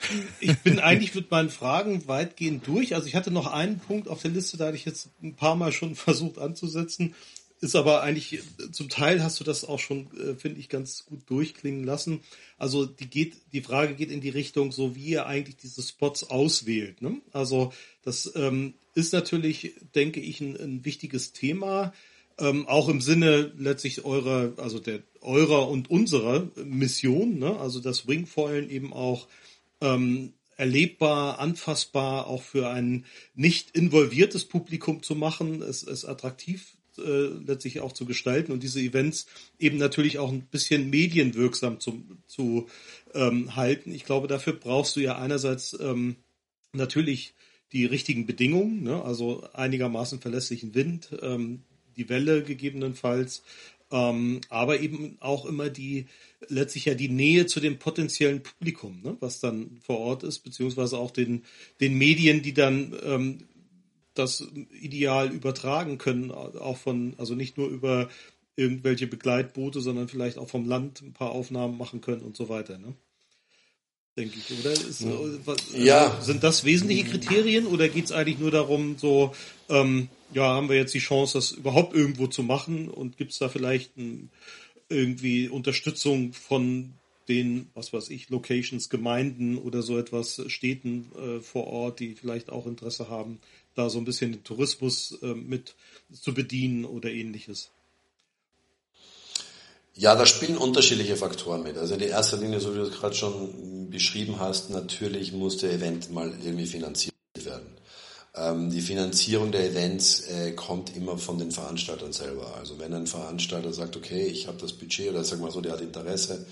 Ich 0.41 0.59
bin 0.59 0.79
eigentlich 0.81 1.15
mit 1.15 1.31
meinen 1.31 1.51
Fragen 1.51 2.09
weitgehend 2.09 2.67
durch. 2.67 2.95
Also 2.95 3.07
ich 3.07 3.15
hatte 3.15 3.31
noch 3.31 3.47
einen 3.47 3.79
Punkt 3.79 4.09
auf 4.09 4.23
der 4.23 4.33
Liste, 4.33 4.57
da 4.57 4.67
hatte 4.67 4.77
ich 4.77 4.85
jetzt 4.85 5.11
ein 5.23 5.37
paar 5.37 5.55
Mal 5.55 5.73
schon 5.73 5.95
versucht 5.95 6.39
anzusetzen 6.39 7.15
ist 7.61 7.75
aber 7.75 8.03
eigentlich, 8.03 8.41
zum 8.73 8.89
Teil 8.89 9.23
hast 9.23 9.41
du 9.41 9.45
das 9.45 9.65
auch 9.65 9.79
schon, 9.79 10.09
äh, 10.19 10.35
finde 10.35 10.61
ich, 10.61 10.69
ganz 10.69 11.07
gut 11.07 11.21
durchklingen 11.27 11.85
lassen. 11.85 12.21
Also 12.59 12.85
die 12.85 13.09
geht, 13.09 13.35
die 13.53 13.63
Frage 13.63 13.95
geht 13.95 14.11
in 14.11 14.21
die 14.21 14.29
Richtung, 14.29 14.73
so 14.73 14.95
wie 14.95 15.07
ihr 15.07 15.27
eigentlich 15.27 15.57
diese 15.57 15.83
Spots 15.83 16.25
auswählt. 16.25 17.01
Ne? 17.01 17.21
Also 17.33 17.73
das 18.03 18.31
ähm, 18.37 18.75
ist 18.95 19.13
natürlich, 19.13 19.75
denke 19.95 20.21
ich, 20.21 20.41
ein, 20.41 20.57
ein 20.57 20.85
wichtiges 20.85 21.33
Thema. 21.33 21.95
Ähm, 22.39 22.69
auch 22.69 22.89
im 22.89 23.01
Sinne 23.01 23.53
letztlich 23.57 24.05
eurer, 24.05 24.53
also 24.59 24.79
der 24.79 25.01
eurer 25.23 25.69
und 25.69 25.91
unserer 25.91 26.49
Mission, 26.65 27.39
ne? 27.39 27.59
also 27.59 27.81
das 27.81 28.07
Wingfoilen 28.07 28.69
eben 28.71 28.93
auch 28.93 29.27
ähm, 29.81 30.35
erlebbar, 30.57 31.39
anfassbar, 31.39 32.27
auch 32.27 32.43
für 32.43 32.69
ein 32.69 33.05
nicht 33.35 33.71
involviertes 33.73 34.45
Publikum 34.45 35.03
zu 35.03 35.15
machen, 35.15 35.63
es, 35.63 35.83
es 35.83 36.05
attraktiv 36.05 36.77
äh, 36.99 37.29
letztlich 37.47 37.81
auch 37.81 37.93
zu 37.93 38.07
gestalten 38.07 38.53
und 38.53 38.63
diese 38.63 38.81
Events 38.81 39.27
eben 39.59 39.77
natürlich 39.77 40.19
auch 40.19 40.33
ein 40.33 40.43
bisschen 40.43 40.89
medienwirksam 40.91 41.81
zu, 41.81 42.03
zu 42.27 42.69
ähm, 43.15 43.55
halten. 43.57 43.93
Ich 43.93 44.05
glaube, 44.05 44.29
dafür 44.29 44.55
brauchst 44.55 44.97
du 44.97 45.01
ja 45.01 45.19
einerseits 45.19 45.77
ähm, 45.79 46.17
natürlich 46.73 47.35
die 47.73 47.85
richtigen 47.85 48.27
Bedingungen, 48.27 48.83
ne? 48.83 49.03
also 49.03 49.47
einigermaßen 49.53 50.21
verlässlichen 50.21 50.75
Wind, 50.75 51.11
ähm, 51.21 51.63
die 51.97 52.09
Welle 52.09 52.43
gegebenenfalls, 52.43 53.43
ähm, 53.91 54.41
aber 54.49 54.81
eben 54.81 55.17
auch 55.21 55.47
immer 55.47 55.71
die 55.71 56.07
letztlich 56.49 56.87
ja 56.87 56.95
die 56.95 57.09
Nähe 57.09 57.47
zu 57.47 57.61
dem 57.61 57.79
potenziellen 57.79 58.43
Publikum, 58.43 59.01
ne? 59.03 59.17
was 59.21 59.41
dann 59.41 59.79
vor 59.81 59.99
Ort 59.99 60.23
ist, 60.23 60.41
beziehungsweise 60.41 60.99
auch 60.99 61.11
den, 61.11 61.45
den 61.81 61.97
Medien, 61.97 62.43
die 62.43 62.55
dann 62.55 62.95
ähm, 63.05 63.39
das 64.15 64.47
ideal 64.81 65.31
übertragen 65.33 65.99
können, 65.99 66.31
auch 66.31 66.79
von, 66.79 67.15
also 67.19 67.35
nicht 67.35 67.59
nur 67.59 67.69
über 67.69 68.09
irgendwelche 68.57 69.07
Begleitboote, 69.07 69.81
sondern 69.81 70.09
vielleicht 70.09 70.39
auch 70.39 70.49
vom 70.49 70.67
Land 70.67 71.03
ein 71.03 71.13
paar 71.13 71.33
Aufnahmen 71.33 71.77
machen 71.77 72.01
können 72.01 72.23
und 72.23 72.37
so 72.37 72.49
weiter. 72.49 72.79
Ne? 72.79 72.95
Denke 74.17 74.39
ich, 74.39 74.59
oder? 74.59 74.73
Ist, 74.73 75.05
was, 75.45 75.59
ja. 75.75 76.21
Sind 76.23 76.43
das 76.43 76.65
wesentliche 76.65 77.05
Kriterien 77.05 77.67
oder 77.67 77.89
geht 77.89 78.07
es 78.07 78.13
eigentlich 78.13 78.39
nur 78.39 78.51
darum, 78.51 78.97
so, 78.99 79.35
ähm, 79.69 80.09
ja, 80.33 80.45
haben 80.45 80.71
wir 80.71 80.77
jetzt 80.77 80.95
die 80.95 81.01
Chance, 81.01 81.35
das 81.35 81.51
überhaupt 81.53 81.95
irgendwo 81.95 82.27
zu 82.27 82.43
machen 82.43 82.89
und 82.89 83.19
gibt 83.19 83.33
es 83.33 83.39
da 83.39 83.49
vielleicht 83.51 83.97
ein, 83.99 84.31
irgendwie 84.89 85.49
Unterstützung 85.49 86.33
von 86.33 86.95
den, 87.29 87.69
was 87.75 87.93
weiß 87.93 88.09
ich, 88.11 88.31
Locations, 88.31 88.89
Gemeinden 88.89 89.59
oder 89.59 89.83
so 89.83 89.99
etwas, 89.99 90.41
Städten 90.47 91.11
äh, 91.17 91.41
vor 91.41 91.67
Ort, 91.67 92.01
die 92.01 92.15
vielleicht 92.15 92.51
auch 92.51 92.67
Interesse 92.67 93.09
haben, 93.09 93.41
da 93.75 93.91
so 93.91 93.99
ein 93.99 94.05
bisschen 94.05 94.33
den 94.33 94.45
Tourismus 94.45 95.19
äh, 95.23 95.35
mit 95.35 95.75
zu 96.13 96.33
bedienen 96.33 96.85
oder 96.85 97.11
ähnliches? 97.11 97.71
Ja, 99.95 100.15
da 100.15 100.27
spielen 100.27 100.59
unterschiedliche 100.59 101.17
Faktoren 101.17 101.63
mit. 101.63 101.79
Also 101.79 101.95
in 101.95 102.01
erster 102.01 102.37
Linie, 102.37 102.61
so 102.61 102.75
wie 102.75 102.79
du 102.79 102.85
es 102.85 102.93
gerade 102.93 103.15
schon 103.15 103.76
beschrieben 103.91 104.39
hast, 104.39 104.71
natürlich 104.71 105.33
muss 105.33 105.59
der 105.59 105.73
Event 105.73 106.11
mal 106.13 106.33
irgendwie 106.43 106.67
finanziert 106.67 107.15
werden. 107.35 107.77
Ähm, 108.35 108.71
die 108.71 108.83
Finanzierung 108.83 109.51
der 109.51 109.71
Events 109.71 110.21
äh, 110.29 110.53
kommt 110.53 110.95
immer 110.95 111.17
von 111.17 111.39
den 111.39 111.51
Veranstaltern 111.53 112.13
selber. 112.13 112.55
Also 112.57 112.79
wenn 112.79 112.93
ein 112.93 113.07
Veranstalter 113.07 113.73
sagt, 113.73 113.97
okay, 113.97 114.27
ich 114.27 114.47
habe 114.47 114.59
das 114.59 114.75
Budget 114.75 115.11
oder 115.11 115.25
sag 115.25 115.41
mal 115.41 115.51
so, 115.51 115.61
der 115.61 115.73
hat 115.73 115.81
Interesse, 115.81 116.47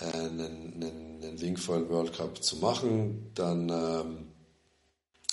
äh, 0.00 0.04
einen, 0.04 0.40
einen, 0.40 1.22
einen 1.22 1.40
Wingfoil 1.40 1.88
World 1.90 2.14
Cup 2.14 2.42
zu 2.42 2.56
machen, 2.56 3.30
dann 3.34 3.68
ähm, 3.68 4.28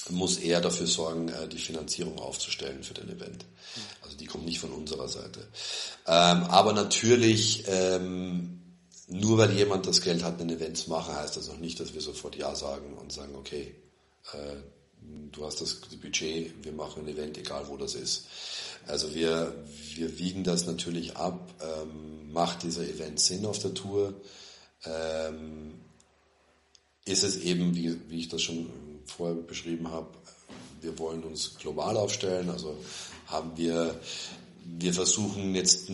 muss 0.09 0.37
er 0.37 0.61
dafür 0.61 0.87
sorgen, 0.87 1.29
äh, 1.29 1.47
die 1.47 1.57
Finanzierung 1.57 2.19
aufzustellen 2.19 2.83
für 2.83 2.93
den 2.93 3.09
Event. 3.09 3.45
Also 4.03 4.17
die 4.17 4.25
kommt 4.25 4.45
nicht 4.45 4.59
von 4.59 4.71
unserer 4.71 5.07
Seite. 5.07 5.47
Ähm, 6.07 6.43
aber 6.43 6.73
natürlich, 6.73 7.63
ähm, 7.67 8.54
nur 9.07 9.37
weil 9.37 9.51
jemand 9.51 9.85
das 9.85 10.01
Geld 10.01 10.23
hat, 10.23 10.41
ein 10.41 10.49
Event 10.49 10.77
zu 10.77 10.89
machen, 10.89 11.15
heißt 11.15 11.37
das 11.37 11.47
noch 11.47 11.59
nicht, 11.59 11.79
dass 11.79 11.93
wir 11.93 12.01
sofort 12.01 12.35
Ja 12.35 12.55
sagen 12.55 12.93
und 12.93 13.11
sagen, 13.11 13.35
okay, 13.35 13.75
äh, 14.33 14.55
du 15.31 15.45
hast 15.45 15.61
das 15.61 15.75
Budget, 16.01 16.53
wir 16.63 16.71
machen 16.71 17.03
ein 17.03 17.09
Event, 17.09 17.37
egal 17.37 17.67
wo 17.67 17.77
das 17.77 17.95
ist. 17.95 18.25
Also 18.87 19.13
wir, 19.13 19.53
wir 19.95 20.17
wiegen 20.17 20.43
das 20.43 20.65
natürlich 20.65 21.17
ab, 21.17 21.53
ähm, 21.61 22.31
macht 22.31 22.63
dieser 22.63 22.83
Event 22.83 23.19
Sinn 23.19 23.45
auf 23.45 23.59
der 23.59 23.73
Tour, 23.73 24.13
ähm, 24.85 25.75
ist 27.05 27.23
es 27.23 27.37
eben, 27.37 27.75
wie, 27.75 27.97
wie 28.09 28.19
ich 28.19 28.29
das 28.29 28.41
schon 28.41 28.67
vorher 29.05 29.35
beschrieben 29.35 29.91
habe, 29.91 30.07
wir 30.81 30.97
wollen 30.99 31.23
uns 31.23 31.55
global 31.57 31.97
aufstellen, 31.97 32.49
also 32.49 32.77
haben 33.27 33.51
wir, 33.55 33.99
wir 34.65 34.93
versuchen 34.93 35.55
jetzt 35.55 35.89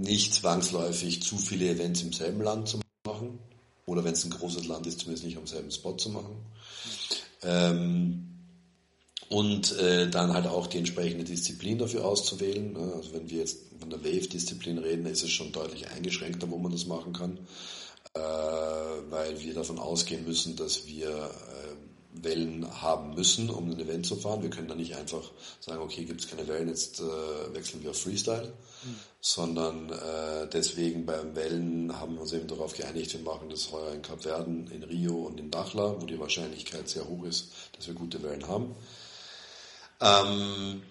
nicht 0.00 0.34
zwangsläufig 0.34 1.22
zu 1.22 1.36
viele 1.36 1.68
Events 1.68 2.02
im 2.02 2.12
selben 2.12 2.42
Land 2.42 2.68
zu 2.68 2.80
machen 3.06 3.38
oder 3.86 4.04
wenn 4.04 4.12
es 4.12 4.24
ein 4.24 4.30
großes 4.30 4.66
Land 4.66 4.86
ist, 4.86 5.00
zumindest 5.00 5.24
nicht 5.24 5.36
am 5.36 5.46
selben 5.46 5.70
Spot 5.70 5.96
zu 5.96 6.10
machen. 6.10 6.36
Ähm, 7.42 8.26
und 9.28 9.78
äh, 9.78 10.10
dann 10.10 10.32
halt 10.32 10.46
auch 10.46 10.66
die 10.66 10.78
entsprechende 10.78 11.24
Disziplin 11.24 11.78
dafür 11.78 12.04
auszuwählen. 12.04 12.76
Also 12.76 13.12
wenn 13.12 13.30
wir 13.30 13.38
jetzt 13.38 13.58
von 13.78 13.90
der 13.90 14.04
Wave-Disziplin 14.04 14.78
reden, 14.78 15.06
ist 15.06 15.22
es 15.22 15.30
schon 15.30 15.52
deutlich 15.52 15.88
eingeschränkter, 15.88 16.50
wo 16.50 16.58
man 16.58 16.72
das 16.72 16.86
machen 16.86 17.12
kann, 17.12 17.38
äh, 18.14 18.20
weil 18.20 19.40
wir 19.40 19.54
davon 19.54 19.78
ausgehen 19.78 20.24
müssen, 20.24 20.56
dass 20.56 20.86
wir 20.86 21.08
äh, 21.08 21.89
Wellen 22.12 22.66
haben 22.82 23.14
müssen, 23.14 23.50
um 23.50 23.70
ein 23.70 23.78
Event 23.78 24.06
zu 24.06 24.16
fahren. 24.16 24.42
Wir 24.42 24.50
können 24.50 24.68
da 24.68 24.74
nicht 24.74 24.96
einfach 24.96 25.30
sagen, 25.60 25.80
okay, 25.80 26.04
gibt 26.04 26.20
es 26.20 26.28
keine 26.28 26.48
Wellen, 26.48 26.68
jetzt 26.68 27.00
äh, 27.00 27.54
wechseln 27.54 27.82
wir 27.82 27.90
auf 27.90 28.00
Freestyle, 28.00 28.52
mhm. 28.84 28.96
sondern 29.20 29.90
äh, 29.90 30.48
deswegen 30.52 31.06
beim 31.06 31.36
Wellen 31.36 31.98
haben 31.98 32.14
wir 32.14 32.22
uns 32.22 32.32
eben 32.32 32.48
darauf 32.48 32.76
geeinigt, 32.76 33.12
wir 33.12 33.20
machen 33.20 33.48
das 33.48 33.70
heuer 33.70 33.92
in 33.92 34.02
Kapverden, 34.02 34.68
in 34.70 34.82
Rio 34.82 35.14
und 35.26 35.38
in 35.38 35.50
Dachla, 35.50 36.00
wo 36.00 36.06
die 36.06 36.18
Wahrscheinlichkeit 36.18 36.88
sehr 36.88 37.08
hoch 37.08 37.24
ist, 37.24 37.52
dass 37.76 37.86
wir 37.86 37.94
gute 37.94 38.22
Wellen 38.22 38.48
haben. 38.48 38.74
Ähm, 40.00 40.82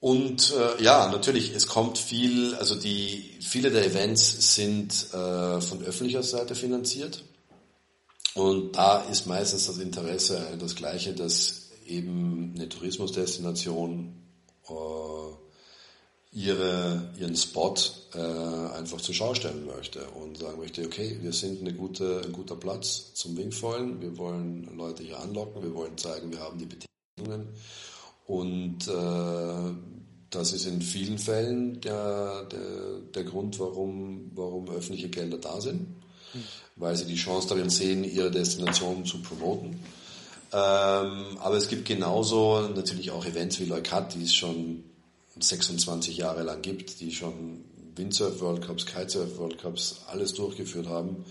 und 0.00 0.52
äh, 0.52 0.82
ja, 0.82 1.08
natürlich, 1.08 1.54
es 1.54 1.68
kommt 1.68 1.96
viel, 1.98 2.54
also 2.56 2.74
die 2.74 3.38
viele 3.40 3.70
der 3.70 3.86
Events 3.86 4.54
sind 4.54 4.92
äh, 5.12 5.60
von 5.60 5.84
öffentlicher 5.84 6.24
Seite 6.24 6.54
finanziert. 6.54 7.22
Und 8.34 8.72
da 8.76 9.02
ist 9.02 9.26
meistens 9.26 9.66
das 9.66 9.78
Interesse 9.78 10.56
das 10.58 10.74
gleiche, 10.74 11.12
dass 11.12 11.70
eben 11.86 12.54
eine 12.54 12.68
Tourismusdestination 12.68 14.14
äh, 14.68 14.72
ihre, 16.32 17.10
ihren 17.18 17.36
Spot 17.36 17.74
äh, 18.14 18.18
einfach 18.18 19.00
zur 19.00 19.14
Schau 19.14 19.34
stellen 19.34 19.66
möchte 19.66 20.02
und 20.10 20.38
sagen 20.38 20.58
möchte, 20.58 20.84
okay, 20.84 21.18
wir 21.20 21.32
sind 21.32 21.60
eine 21.60 21.74
gute, 21.74 22.22
ein 22.24 22.32
guter 22.32 22.56
Platz 22.56 23.12
zum 23.14 23.36
Wingfoilen, 23.36 24.00
wir 24.00 24.16
wollen 24.16 24.76
Leute 24.76 25.02
hier 25.02 25.20
anlocken, 25.20 25.62
wir 25.62 25.74
wollen 25.74 25.98
zeigen, 25.98 26.32
wir 26.32 26.40
haben 26.40 26.58
die 26.58 26.66
Bedingungen. 26.66 27.48
Und 28.26 28.88
äh, 28.88 29.74
das 30.30 30.52
ist 30.54 30.64
in 30.64 30.80
vielen 30.80 31.18
Fällen 31.18 31.82
der, 31.82 32.44
der, 32.44 33.00
der 33.14 33.24
Grund, 33.24 33.60
warum, 33.60 34.30
warum 34.34 34.70
öffentliche 34.70 35.10
Gelder 35.10 35.36
da 35.36 35.60
sind, 35.60 35.80
mhm. 36.32 36.44
Weil 36.76 36.96
sie 36.96 37.06
die 37.06 37.16
Chance 37.16 37.48
darin 37.48 37.70
sehen, 37.70 38.04
ihre 38.04 38.30
Destination 38.30 39.04
zu 39.04 39.18
promoten. 39.22 39.80
Ähm, 40.52 41.38
aber 41.38 41.56
es 41.56 41.68
gibt 41.68 41.86
genauso 41.86 42.68
natürlich 42.74 43.10
auch 43.10 43.24
Events 43.24 43.58
wie 43.60 43.64
Leukat, 43.64 44.14
die 44.14 44.24
es 44.24 44.34
schon 44.34 44.84
26 45.38 46.18
Jahre 46.18 46.42
lang 46.42 46.60
gibt, 46.60 47.00
die 47.00 47.10
schon 47.12 47.64
Windsurf 47.96 48.40
World 48.40 48.66
Cups, 48.66 48.86
Kitesurf 48.86 49.38
World 49.38 49.58
Cups, 49.58 50.02
alles 50.08 50.34
durchgeführt 50.34 50.88
haben 50.88 51.24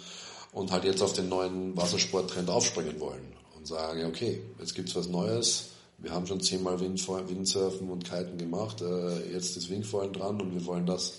und 0.52 0.72
halt 0.72 0.84
jetzt 0.84 1.02
auf 1.02 1.14
den 1.14 1.30
neuen 1.30 1.76
Wassersporttrend 1.78 2.50
aufspringen 2.50 3.00
wollen 3.00 3.34
und 3.56 3.68
sagen, 3.68 4.06
okay, 4.06 4.42
jetzt 4.60 4.76
gibt's 4.76 4.96
was 4.96 5.08
Neues, 5.08 5.66
wir 6.00 6.12
haben 6.12 6.26
schon 6.26 6.42
zehnmal 6.42 6.80
Windsurfen 6.80 7.89
und 7.89 8.04
Kiten 8.04 8.38
gemacht, 8.38 8.82
äh, 8.82 9.32
jetzt 9.34 9.56
ist 9.56 9.70
Wingfoilen 9.70 10.14
dran 10.14 10.42
und 10.42 10.54
wir 10.54 10.66
wollen 10.66 10.88
das 10.88 11.14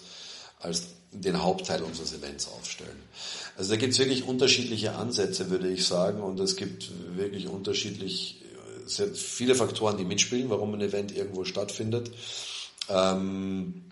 als 0.58 0.88
den 1.12 1.42
Hauptteil 1.42 1.82
unseres 1.82 2.14
Events 2.14 2.48
aufstellen. 2.48 2.96
Also 3.56 3.70
da 3.70 3.76
gibt 3.76 3.92
es 3.92 3.98
wirklich 3.98 4.24
unterschiedliche 4.24 4.94
Ansätze, 4.94 5.50
würde 5.50 5.70
ich 5.70 5.86
sagen, 5.86 6.22
und 6.22 6.40
es 6.40 6.56
gibt 6.56 6.90
wirklich 7.16 7.48
unterschiedlich 7.48 8.42
sehr 8.86 9.08
viele 9.14 9.54
Faktoren, 9.54 9.96
die 9.96 10.04
mitspielen, 10.04 10.50
warum 10.50 10.74
ein 10.74 10.80
Event 10.80 11.16
irgendwo 11.16 11.44
stattfindet. 11.44 12.10
Ähm, 12.88 13.84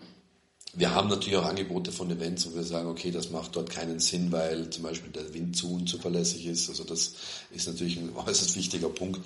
wir 0.73 0.95
haben 0.95 1.09
natürlich 1.09 1.37
auch 1.37 1.45
Angebote 1.45 1.91
von 1.91 2.09
Events, 2.09 2.47
wo 2.49 2.55
wir 2.55 2.63
sagen, 2.63 2.87
okay, 2.87 3.11
das 3.11 3.29
macht 3.29 3.57
dort 3.57 3.69
keinen 3.69 3.99
Sinn, 3.99 4.31
weil 4.31 4.69
zum 4.69 4.83
Beispiel 4.83 5.11
der 5.11 5.33
Wind 5.33 5.57
zu 5.57 5.73
unzuverlässig 5.73 6.45
ist. 6.45 6.69
Also 6.69 6.85
das 6.85 7.13
ist 7.53 7.67
natürlich 7.67 7.97
ein 7.97 8.15
äußerst 8.27 8.55
wichtiger 8.55 8.89
Punkt. 8.89 9.19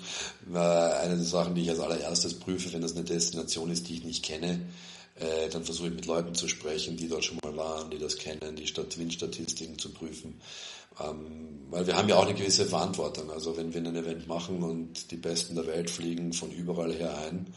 Eine 0.52 1.16
der 1.16 1.24
Sachen, 1.24 1.54
die 1.54 1.62
ich 1.62 1.70
als 1.70 1.78
allererstes 1.78 2.34
prüfe, 2.34 2.72
wenn 2.72 2.82
das 2.82 2.96
eine 2.96 3.04
Destination 3.04 3.70
ist, 3.70 3.88
die 3.88 3.94
ich 3.94 4.04
nicht 4.04 4.24
kenne, 4.24 4.60
äh, 5.18 5.48
dann 5.48 5.64
versuche 5.64 5.88
ich 5.88 5.94
mit 5.94 6.06
Leuten 6.06 6.34
zu 6.34 6.48
sprechen, 6.48 6.96
die 6.96 7.08
dort 7.08 7.24
schon 7.24 7.38
mal 7.42 7.56
waren, 7.56 7.90
die 7.90 7.98
das 7.98 8.16
kennen, 8.16 8.56
die 8.56 8.66
Stadt 8.66 8.98
Windstatistiken 8.98 9.78
zu 9.78 9.90
prüfen. 9.90 10.40
Ähm, 11.00 11.66
weil 11.70 11.86
wir 11.86 11.96
haben 11.96 12.08
ja 12.08 12.16
auch 12.16 12.26
eine 12.26 12.34
gewisse 12.34 12.66
Verantwortung. 12.66 13.30
Also 13.30 13.56
wenn 13.56 13.72
wir 13.72 13.80
ein 13.80 13.96
Event 13.96 14.26
machen 14.26 14.62
und 14.62 15.10
die 15.10 15.16
Besten 15.16 15.54
der 15.54 15.66
Welt 15.66 15.90
fliegen 15.90 16.32
von 16.32 16.50
überall 16.50 16.92
her 16.92 17.16
ein, 17.18 17.52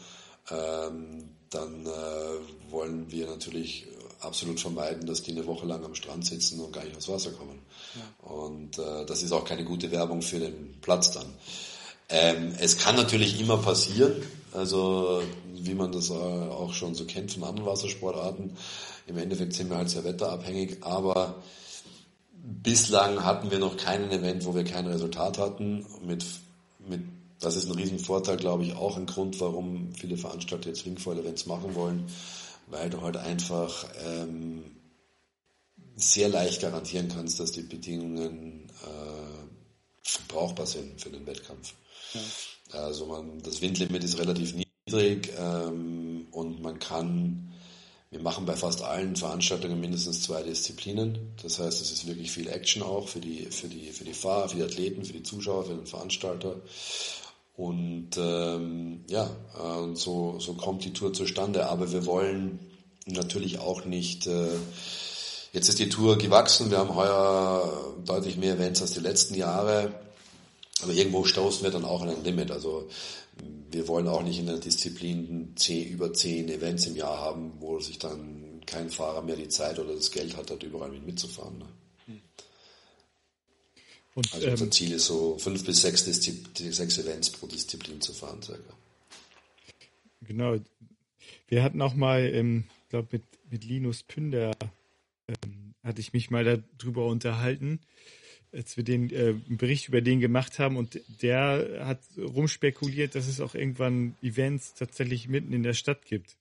ähm, 0.50 1.28
dann 1.50 1.86
äh, 1.86 2.70
wollen 2.70 3.10
wir 3.10 3.26
natürlich 3.26 3.86
absolut 4.20 4.60
vermeiden, 4.60 5.06
dass 5.06 5.22
die 5.22 5.32
eine 5.32 5.46
Woche 5.46 5.66
lang 5.66 5.84
am 5.84 5.94
Strand 5.94 6.26
sitzen 6.26 6.60
und 6.60 6.72
gar 6.72 6.84
nicht 6.84 6.96
aufs 6.96 7.08
Wasser 7.08 7.32
kommen. 7.32 7.58
Ja. 7.94 8.30
Und 8.30 8.78
äh, 8.78 9.06
das 9.06 9.22
ist 9.22 9.32
auch 9.32 9.44
keine 9.44 9.64
gute 9.64 9.90
Werbung 9.90 10.22
für 10.22 10.38
den 10.38 10.76
Platz 10.80 11.12
dann. 11.12 11.26
Ähm, 12.08 12.54
es 12.58 12.76
kann 12.76 12.96
natürlich 12.96 13.40
immer 13.40 13.56
passieren, 13.58 14.22
also 14.52 15.22
wie 15.66 15.74
man 15.74 15.92
das 15.92 16.10
äh, 16.10 16.14
auch 16.14 16.72
schon 16.72 16.94
so 16.94 17.04
kennt 17.04 17.32
von 17.32 17.44
anderen 17.44 17.68
Wassersportarten. 17.68 18.56
Im 19.06 19.18
Endeffekt 19.18 19.54
sind 19.54 19.70
wir 19.70 19.76
halt 19.76 19.90
sehr 19.90 20.04
wetterabhängig, 20.04 20.78
aber 20.82 21.42
bislang 22.32 23.24
hatten 23.24 23.50
wir 23.50 23.58
noch 23.58 23.76
keinen 23.76 24.10
Event, 24.10 24.44
wo 24.44 24.54
wir 24.54 24.64
kein 24.64 24.86
Resultat 24.86 25.38
hatten 25.38 25.86
mit, 26.04 26.24
mit 26.78 27.02
das 27.40 27.56
ist 27.56 27.66
ein 27.66 27.72
Riesenvorteil, 27.72 28.36
glaube 28.36 28.64
ich, 28.64 28.74
auch 28.74 28.96
ein 28.96 29.06
Grund, 29.06 29.40
warum 29.40 29.94
viele 29.94 30.16
Veranstalter 30.16 30.68
jetzt 30.68 30.84
Wingfoil-Events 30.84 31.46
machen 31.46 31.74
wollen, 31.74 32.06
weil 32.66 32.90
du 32.90 33.00
halt 33.00 33.16
einfach 33.16 33.86
ähm, 34.04 34.64
sehr 35.96 36.28
leicht 36.28 36.60
garantieren 36.60 37.08
kannst, 37.08 37.40
dass 37.40 37.52
die 37.52 37.62
Bedingungen 37.62 38.70
äh, 38.84 40.20
brauchbar 40.28 40.66
sind 40.66 41.00
für 41.00 41.10
den 41.10 41.26
Wettkampf. 41.26 41.74
Ja. 42.12 42.20
Also 42.80 43.06
man, 43.06 43.42
das 43.42 43.60
Windlimit 43.60 44.04
ist 44.04 44.18
relativ 44.18 44.52
niedrig 44.52 44.69
ähm, 44.92 46.26
und 46.30 46.62
man 46.62 46.78
kann, 46.78 47.52
wir 48.10 48.20
machen 48.20 48.46
bei 48.46 48.56
fast 48.56 48.82
allen 48.82 49.16
Veranstaltungen 49.16 49.80
mindestens 49.80 50.22
zwei 50.22 50.42
Disziplinen. 50.42 51.34
Das 51.42 51.58
heißt, 51.58 51.80
es 51.80 51.90
ist 51.90 52.06
wirklich 52.06 52.30
viel 52.30 52.48
Action 52.48 52.82
auch 52.82 53.08
für 53.08 53.20
die, 53.20 53.46
für 53.46 53.68
die, 53.68 53.90
für 53.90 54.04
die 54.04 54.14
Fahrer, 54.14 54.48
für 54.48 54.56
die 54.56 54.64
Athleten, 54.64 55.04
für 55.04 55.12
die 55.12 55.22
Zuschauer, 55.22 55.64
für 55.64 55.74
den 55.74 55.86
Veranstalter. 55.86 56.56
Und 57.60 58.16
ähm, 58.16 59.04
ja, 59.08 59.24
äh, 59.24 59.94
so, 59.94 60.38
so 60.38 60.54
kommt 60.54 60.82
die 60.84 60.94
Tour 60.94 61.12
zustande. 61.12 61.66
Aber 61.66 61.92
wir 61.92 62.06
wollen 62.06 62.58
natürlich 63.06 63.58
auch 63.58 63.84
nicht. 63.84 64.26
Äh, 64.26 64.48
jetzt 65.52 65.68
ist 65.68 65.78
die 65.78 65.90
Tour 65.90 66.16
gewachsen. 66.16 66.70
Wir 66.70 66.78
haben 66.78 66.94
heuer 66.94 67.94
deutlich 68.04 68.38
mehr 68.38 68.54
Events 68.54 68.80
als 68.80 68.92
die 68.92 69.00
letzten 69.00 69.34
Jahre. 69.34 69.92
Aber 70.82 70.92
irgendwo 70.92 71.24
stoßen 71.24 71.62
wir 71.62 71.70
dann 71.70 71.84
auch 71.84 72.00
an 72.00 72.08
ein 72.08 72.24
Limit. 72.24 72.50
Also 72.50 72.88
wir 73.72 73.88
wollen 73.88 74.08
auch 74.08 74.22
nicht 74.22 74.38
in 74.38 74.46
der 74.46 74.58
Disziplin 74.58 75.52
zehn, 75.56 75.88
über 75.88 76.12
zehn 76.12 76.48
Events 76.48 76.86
im 76.86 76.96
Jahr 76.96 77.18
haben, 77.18 77.52
wo 77.60 77.78
sich 77.80 77.98
dann 77.98 78.60
kein 78.66 78.90
Fahrer 78.90 79.22
mehr 79.22 79.36
die 79.36 79.48
Zeit 79.48 79.78
oder 79.78 79.94
das 79.94 80.10
Geld 80.10 80.36
hat, 80.36 80.50
dort 80.50 80.62
überall 80.62 80.90
mit 80.90 81.06
mitzufahren. 81.06 81.58
Ne? 81.58 81.66
Und, 84.14 84.34
also 84.34 84.48
unser 84.48 84.64
ähm, 84.64 84.72
Ziel 84.72 84.92
ist 84.92 85.06
so 85.06 85.38
fünf 85.38 85.64
bis 85.64 85.82
sechs, 85.82 86.04
sechs 86.04 86.98
Events 86.98 87.30
pro 87.30 87.46
Disziplin 87.46 88.00
zu 88.00 88.12
fahren, 88.12 88.42
circa. 88.42 88.74
Genau. 90.22 90.56
Wir 91.48 91.62
hatten 91.62 91.80
auch 91.80 91.94
mal, 91.94 92.22
ähm, 92.22 92.64
glaube 92.88 93.08
mit, 93.12 93.22
mit 93.50 93.64
Linus 93.64 94.02
Pünder 94.02 94.52
ähm, 95.28 95.74
hatte 95.82 96.00
ich 96.00 96.12
mich 96.12 96.30
mal 96.30 96.62
darüber 96.78 97.06
unterhalten, 97.06 97.80
als 98.52 98.76
wir 98.76 98.84
den 98.84 99.10
äh, 99.10 99.34
einen 99.46 99.56
Bericht 99.56 99.88
über 99.88 100.00
den 100.00 100.20
gemacht 100.20 100.58
haben 100.58 100.76
und 100.76 101.00
der 101.22 101.84
hat 101.86 102.00
rumspekuliert, 102.18 103.14
dass 103.14 103.28
es 103.28 103.40
auch 103.40 103.54
irgendwann 103.54 104.16
Events 104.22 104.74
tatsächlich 104.74 105.28
mitten 105.28 105.52
in 105.52 105.62
der 105.62 105.74
Stadt 105.74 106.04
gibt. 106.04 106.36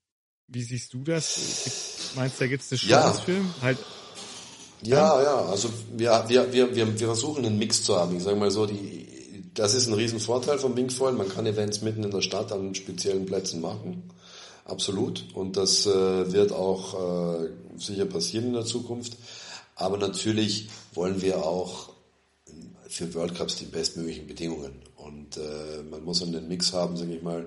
Wie 0.47 0.63
siehst 0.63 0.93
du 0.93 1.03
das? 1.03 2.13
Meinst 2.15 2.39
du, 2.39 2.45
da 2.45 2.47
gibt 2.47 2.63
es 2.63 2.71
eine 2.71 2.79
Chance 2.79 3.19
ja. 3.19 3.23
für? 3.23 3.61
Halt 3.61 3.77
ja, 4.81 5.21
ja, 5.21 5.45
also 5.45 5.69
wir, 5.97 6.23
wir, 6.27 6.53
wir, 6.53 6.75
wir, 6.75 6.99
wir 6.99 7.07
versuchen 7.07 7.45
einen 7.45 7.57
Mix 7.57 7.83
zu 7.83 7.97
haben. 7.97 8.15
Ich 8.15 8.23
sage 8.23 8.37
mal 8.37 8.49
so, 8.49 8.65
die, 8.65 9.07
das 9.53 9.73
ist 9.73 9.87
ein 9.87 9.93
Riesenvorteil 9.93 10.57
vom 10.57 10.75
Wingfoil. 10.77 11.13
Man 11.13 11.27
kann 11.27 11.45
Events 11.45 11.81
mitten 11.81 12.03
in 12.03 12.11
der 12.11 12.21
Stadt 12.21 12.51
an 12.51 12.73
speziellen 12.75 13.25
Plätzen 13.25 13.59
machen. 13.59 14.09
Absolut. 14.63 15.25
Und 15.33 15.57
das 15.57 15.85
äh, 15.85 16.31
wird 16.31 16.53
auch 16.53 17.41
äh, 17.41 17.49
sicher 17.77 18.05
passieren 18.05 18.47
in 18.47 18.53
der 18.53 18.65
Zukunft. 18.65 19.17
Aber 19.75 19.97
natürlich 19.97 20.69
wollen 20.93 21.21
wir 21.21 21.43
auch 21.45 21.89
für 22.89 23.13
World 23.13 23.35
Cups 23.35 23.57
die 23.57 23.65
bestmöglichen 23.65 24.27
Bedingungen. 24.27 24.81
Und 24.97 25.37
äh, 25.37 25.83
man 25.89 26.03
muss 26.03 26.21
einen 26.21 26.47
Mix 26.47 26.73
haben, 26.73 26.97
sage 26.97 27.15
ich 27.15 27.21
mal. 27.21 27.45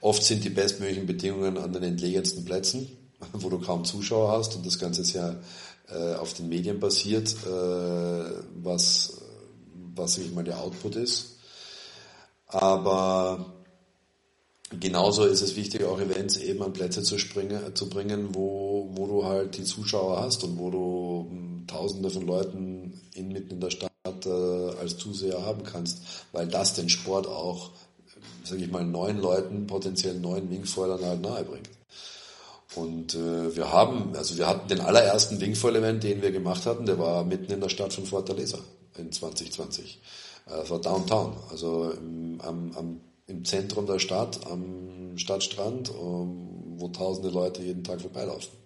Oft 0.00 0.22
sind 0.22 0.44
die 0.44 0.50
bestmöglichen 0.50 1.06
Bedingungen 1.06 1.56
an 1.58 1.72
den 1.72 1.84
entlegensten 1.84 2.44
Plätzen, 2.44 2.88
wo 3.32 3.48
du 3.48 3.60
kaum 3.60 3.84
Zuschauer 3.84 4.32
hast. 4.32 4.56
Und 4.56 4.66
das 4.66 4.78
Ganze 4.78 5.02
ist 5.02 5.12
ja 5.12 5.36
äh, 5.88 6.14
auf 6.14 6.34
den 6.34 6.48
Medien 6.48 6.80
basiert, 6.80 7.34
äh, 7.46 8.24
was, 8.62 9.22
was 9.94 10.18
ich 10.18 10.32
mal 10.32 10.44
der 10.44 10.60
Output 10.60 10.96
ist. 10.96 11.36
Aber 12.48 13.54
genauso 14.78 15.24
ist 15.24 15.40
es 15.40 15.54
wichtig, 15.54 15.84
auch 15.84 16.00
Events 16.00 16.36
eben 16.36 16.62
an 16.62 16.72
Plätze 16.72 17.02
zu, 17.02 17.16
springen, 17.18 17.74
zu 17.76 17.88
bringen, 17.88 18.34
wo, 18.34 18.90
wo 18.92 19.06
du 19.06 19.24
halt 19.24 19.56
die 19.56 19.64
Zuschauer 19.64 20.20
hast 20.20 20.42
und 20.42 20.58
wo 20.58 20.70
du 20.70 21.26
hm, 21.30 21.66
Tausende 21.68 22.10
von 22.10 22.26
Leuten 22.26 23.00
in, 23.14 23.28
mitten 23.28 23.52
in 23.52 23.60
der 23.60 23.70
Stadt 23.70 23.89
als 24.04 24.96
Zuseher 24.96 25.44
haben 25.44 25.62
kannst, 25.62 25.98
weil 26.32 26.48
das 26.48 26.72
den 26.72 26.88
Sport 26.88 27.26
auch, 27.26 27.70
sage 28.44 28.64
ich 28.64 28.70
mal, 28.70 28.84
neuen 28.84 29.20
Leuten, 29.20 29.66
potenziell 29.66 30.18
neuen 30.18 30.48
Wingfoilern 30.50 31.04
halt 31.04 31.20
nahe 31.20 31.44
bringt. 31.44 31.68
Und 32.76 33.14
äh, 33.14 33.54
wir 33.54 33.72
haben, 33.72 34.16
also 34.16 34.38
wir 34.38 34.46
hatten 34.46 34.68
den 34.68 34.80
allerersten 34.80 35.40
Wingfoil-Event, 35.40 36.02
den 36.02 36.22
wir 36.22 36.30
gemacht 36.30 36.64
hatten, 36.66 36.86
der 36.86 36.98
war 36.98 37.24
mitten 37.24 37.52
in 37.52 37.60
der 37.60 37.68
Stadt 37.68 37.92
von 37.92 38.06
Fortaleza 38.06 38.58
in 38.96 39.12
2020. 39.12 40.00
Äh, 40.46 40.50
das 40.50 40.70
war 40.70 40.80
Downtown, 40.80 41.36
also 41.50 41.90
im, 41.90 42.40
am, 42.40 42.72
am, 42.76 43.00
im 43.26 43.44
Zentrum 43.44 43.86
der 43.86 43.98
Stadt, 43.98 44.46
am 44.46 45.18
Stadtstrand, 45.18 45.90
um, 45.90 46.76
wo 46.78 46.88
tausende 46.88 47.28
Leute 47.28 47.62
jeden 47.62 47.84
Tag 47.84 48.00
vorbeilaufen. 48.00 48.59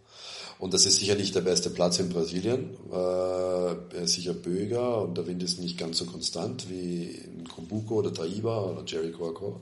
Und 0.64 0.72
das 0.72 0.86
ist 0.86 0.98
sicher 0.98 1.14
nicht 1.14 1.34
der 1.34 1.42
beste 1.42 1.68
Platz 1.68 1.98
in 1.98 2.08
Brasilien. 2.08 2.70
Äh, 2.90 2.96
er 2.96 4.02
ist 4.04 4.14
sicher 4.14 4.32
böger 4.32 5.02
und 5.02 5.18
der 5.18 5.26
Wind 5.26 5.42
ist 5.42 5.60
nicht 5.60 5.76
ganz 5.76 5.98
so 5.98 6.06
konstant 6.06 6.70
wie 6.70 7.04
in 7.04 7.46
Kumbuco 7.46 7.96
oder 7.96 8.14
Taiba 8.14 8.70
oder 8.70 8.82
Jericho 8.86 9.60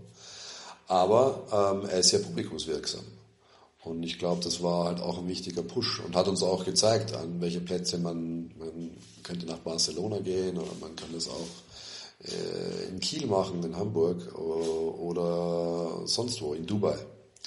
Aber 0.86 1.42
ähm, 1.82 1.90
er 1.90 1.98
ist 1.98 2.10
sehr 2.10 2.20
publikumswirksam. 2.20 3.00
Und 3.82 4.04
ich 4.04 4.20
glaube, 4.20 4.44
das 4.44 4.62
war 4.62 4.84
halt 4.84 5.00
auch 5.00 5.18
ein 5.18 5.26
wichtiger 5.26 5.64
Push 5.64 5.98
und 6.06 6.14
hat 6.14 6.28
uns 6.28 6.44
auch 6.44 6.64
gezeigt, 6.64 7.16
an 7.16 7.40
welche 7.40 7.60
Plätze 7.60 7.98
man, 7.98 8.52
man 8.56 8.96
könnte 9.24 9.46
nach 9.46 9.58
Barcelona 9.58 10.20
gehen 10.20 10.56
oder 10.56 10.70
man 10.80 10.94
kann 10.94 11.08
das 11.12 11.26
auch 11.28 12.28
äh, 12.28 12.90
in 12.90 13.00
Kiel 13.00 13.26
machen, 13.26 13.60
in 13.64 13.76
Hamburg 13.76 14.38
oder 14.38 16.06
sonst 16.06 16.40
wo, 16.40 16.54
in 16.54 16.64
Dubai. 16.64 16.96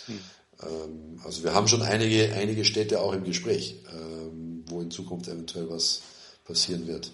Hm. 0.08 0.20
Ähm, 0.64 1.20
also 1.24 1.44
wir 1.44 1.54
haben 1.54 1.68
schon 1.68 1.82
einige, 1.82 2.34
einige 2.34 2.66
Städte 2.66 3.02
auch 3.02 3.14
im 3.14 3.24
Gespräch, 3.24 3.82
ähm, 3.94 4.64
wo 4.68 4.82
in 4.82 4.92
Zukunft 4.92 5.28
eventuell 5.28 5.70
was 5.70 6.02
passieren 6.46 6.88
wird. 6.88 7.12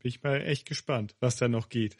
Bin 0.00 0.10
ich 0.10 0.22
mal 0.22 0.40
echt 0.42 0.64
gespannt, 0.64 1.16
was 1.18 1.36
da 1.36 1.48
noch 1.48 1.68
geht. 1.68 1.96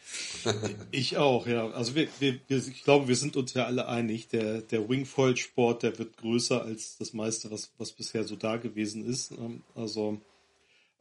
ich 0.90 1.16
auch, 1.16 1.46
ja. 1.46 1.70
Also 1.70 1.94
wir, 1.94 2.08
wir, 2.18 2.38
ich 2.48 2.84
glaube, 2.84 3.08
wir 3.08 3.16
sind 3.16 3.36
uns 3.36 3.54
ja 3.54 3.64
alle 3.64 3.88
einig, 3.88 4.28
der, 4.28 4.60
der 4.60 4.86
Wingfoil-Sport, 4.86 5.82
der 5.82 5.98
wird 5.98 6.18
größer 6.18 6.62
als 6.62 6.98
das 6.98 7.14
meiste, 7.14 7.50
was, 7.50 7.70
was 7.78 7.92
bisher 7.92 8.24
so 8.24 8.36
da 8.36 8.58
gewesen 8.58 9.06
ist. 9.06 9.30
Ähm, 9.30 9.62
also 9.74 10.20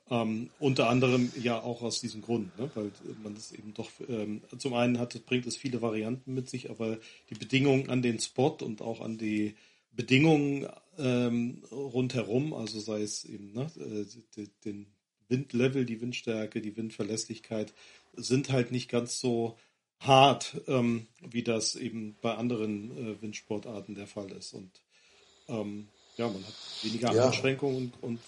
ähm, 0.09 0.49
unter 0.59 0.89
anderem 0.89 1.31
ja 1.41 1.61
auch 1.61 1.81
aus 1.81 1.99
diesem 1.99 2.21
Grund, 2.21 2.57
ne? 2.59 2.69
weil 2.75 2.91
man 3.23 3.33
es 3.35 3.51
eben 3.51 3.73
doch 3.73 3.89
ähm, 4.07 4.41
zum 4.57 4.73
einen 4.73 4.99
hat, 4.99 5.25
bringt 5.25 5.47
es 5.47 5.57
viele 5.57 5.81
Varianten 5.81 6.33
mit 6.33 6.49
sich, 6.49 6.69
aber 6.69 6.99
die 7.29 7.35
Bedingungen 7.35 7.89
an 7.89 8.01
den 8.01 8.19
Spot 8.19 8.55
und 8.61 8.81
auch 8.81 9.01
an 9.01 9.17
die 9.17 9.55
Bedingungen 9.91 10.67
ähm, 10.97 11.63
rundherum, 11.71 12.53
also 12.53 12.79
sei 12.79 13.01
es 13.01 13.25
eben 13.25 13.53
ne, 13.53 13.71
äh, 13.77 14.45
den 14.63 14.87
Windlevel, 15.27 15.85
die 15.85 16.01
Windstärke, 16.01 16.61
die 16.61 16.77
Windverlässlichkeit, 16.77 17.73
sind 18.15 18.51
halt 18.51 18.71
nicht 18.71 18.89
ganz 18.89 19.19
so 19.19 19.57
hart, 19.99 20.61
ähm, 20.67 21.07
wie 21.21 21.43
das 21.43 21.75
eben 21.75 22.15
bei 22.21 22.35
anderen 22.35 22.91
äh, 22.91 23.21
Windsportarten 23.21 23.95
der 23.95 24.07
Fall 24.07 24.31
ist. 24.31 24.53
Und 24.53 24.69
ähm, 25.47 25.87
ja, 26.17 26.27
man 26.27 26.45
hat 26.45 26.53
weniger 26.83 27.13
ja. 27.13 27.27
Einschränkungen 27.27 27.91
und, 28.01 28.03
und 28.03 28.19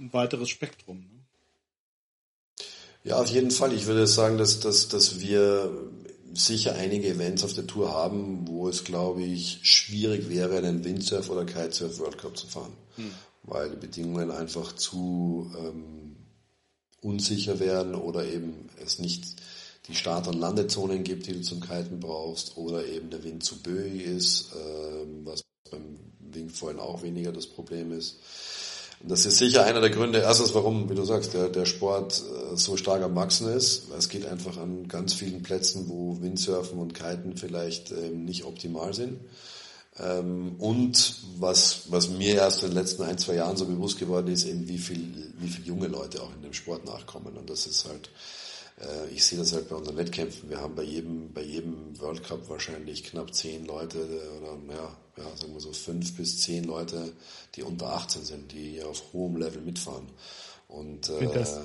ein 0.00 0.12
weiteres 0.12 0.48
Spektrum. 0.48 0.98
Ne? 0.98 1.20
Ja, 3.04 3.16
auf 3.20 3.28
jeden 3.28 3.50
Fall. 3.50 3.72
Ich 3.72 3.86
würde 3.86 4.06
sagen, 4.06 4.38
dass, 4.38 4.60
dass, 4.60 4.88
dass 4.88 5.20
wir 5.20 5.90
sicher 6.34 6.74
einige 6.74 7.08
Events 7.08 7.44
auf 7.44 7.54
der 7.54 7.66
Tour 7.66 7.92
haben, 7.92 8.46
wo 8.46 8.68
es, 8.68 8.84
glaube 8.84 9.22
ich, 9.22 9.60
schwierig 9.62 10.28
wäre, 10.28 10.58
einen 10.58 10.84
Windsurf 10.84 11.30
oder 11.30 11.44
Kitesurf 11.44 11.98
World 11.98 12.18
Cup 12.18 12.36
zu 12.36 12.46
fahren. 12.46 12.72
Hm. 12.96 13.10
Weil 13.42 13.70
die 13.70 13.76
Bedingungen 13.76 14.30
einfach 14.30 14.74
zu 14.74 15.50
ähm, 15.58 16.16
unsicher 17.00 17.58
wären 17.58 17.94
oder 17.94 18.24
eben 18.26 18.68
es 18.84 18.98
nicht 18.98 19.24
die 19.88 19.94
Start- 19.94 20.28
und 20.28 20.38
Landezonen 20.38 21.04
gibt, 21.04 21.26
die 21.26 21.32
du 21.32 21.40
zum 21.40 21.60
Kiten 21.60 22.00
brauchst, 22.00 22.56
oder 22.56 22.86
eben 22.86 23.10
der 23.10 23.24
Wind 23.24 23.42
zu 23.42 23.62
böig 23.62 24.02
ist, 24.02 24.50
ähm, 24.54 25.24
was 25.24 25.42
beim 25.70 25.98
Wingfoilen 26.18 26.78
auch 26.78 27.02
weniger 27.02 27.32
das 27.32 27.46
Problem 27.46 27.92
ist. 27.92 28.18
Und 29.02 29.10
das 29.10 29.24
ist 29.24 29.38
sicher 29.38 29.64
einer 29.64 29.80
der 29.80 29.90
Gründe, 29.90 30.18
erstens, 30.18 30.54
warum, 30.54 30.90
wie 30.90 30.94
du 30.94 31.04
sagst, 31.04 31.32
der, 31.32 31.48
der 31.48 31.64
Sport 31.64 32.22
äh, 32.22 32.56
so 32.56 32.76
stark 32.76 33.02
am 33.02 33.16
Wachsen 33.16 33.48
ist. 33.48 33.84
Es 33.96 34.08
geht 34.10 34.26
einfach 34.26 34.58
an 34.58 34.88
ganz 34.88 35.14
vielen 35.14 35.42
Plätzen, 35.42 35.88
wo 35.88 36.20
Windsurfen 36.20 36.78
und 36.78 36.94
Kiten 36.94 37.36
vielleicht 37.36 37.92
ähm, 37.92 38.26
nicht 38.26 38.44
optimal 38.44 38.92
sind. 38.92 39.18
Ähm, 39.98 40.56
und 40.58 41.16
was, 41.38 41.84
was 41.88 42.10
mir 42.10 42.36
erst 42.36 42.62
in 42.62 42.70
den 42.70 42.76
letzten 42.76 43.02
ein, 43.02 43.16
zwei 43.16 43.36
Jahren 43.36 43.56
so 43.56 43.64
bewusst 43.64 43.98
geworden 43.98 44.28
ist, 44.28 44.44
eben 44.44 44.68
wie 44.68 44.78
viel, 44.78 45.32
wie 45.38 45.48
viel 45.48 45.66
junge 45.66 45.88
Leute 45.88 46.22
auch 46.22 46.34
in 46.34 46.42
dem 46.42 46.52
Sport 46.52 46.84
nachkommen. 46.84 47.36
Und 47.38 47.48
das 47.48 47.66
ist 47.66 47.86
halt, 47.86 48.10
ich 49.12 49.24
sehe 49.24 49.38
das 49.38 49.52
halt 49.52 49.68
bei 49.68 49.76
unseren 49.76 49.96
Wettkämpfen. 49.96 50.48
Wir 50.48 50.60
haben 50.60 50.74
bei 50.74 50.82
jedem, 50.82 51.32
bei 51.32 51.42
jedem 51.42 51.98
World 52.00 52.24
Cup 52.24 52.48
wahrscheinlich 52.48 53.04
knapp 53.04 53.34
zehn 53.34 53.66
Leute 53.66 53.98
oder 54.38 54.56
ja, 54.74 54.96
ja, 55.16 55.36
sagen 55.36 55.52
wir 55.52 55.60
so 55.60 55.72
fünf 55.72 56.16
bis 56.16 56.40
zehn 56.40 56.64
Leute, 56.64 57.12
die 57.54 57.62
unter 57.62 57.92
18 57.92 58.24
sind, 58.24 58.52
die 58.52 58.82
auf 58.82 59.02
hohem 59.12 59.36
Level 59.36 59.60
mitfahren. 59.60 60.08
Und 60.68 61.08
äh, 61.08 61.26
das? 61.32 61.60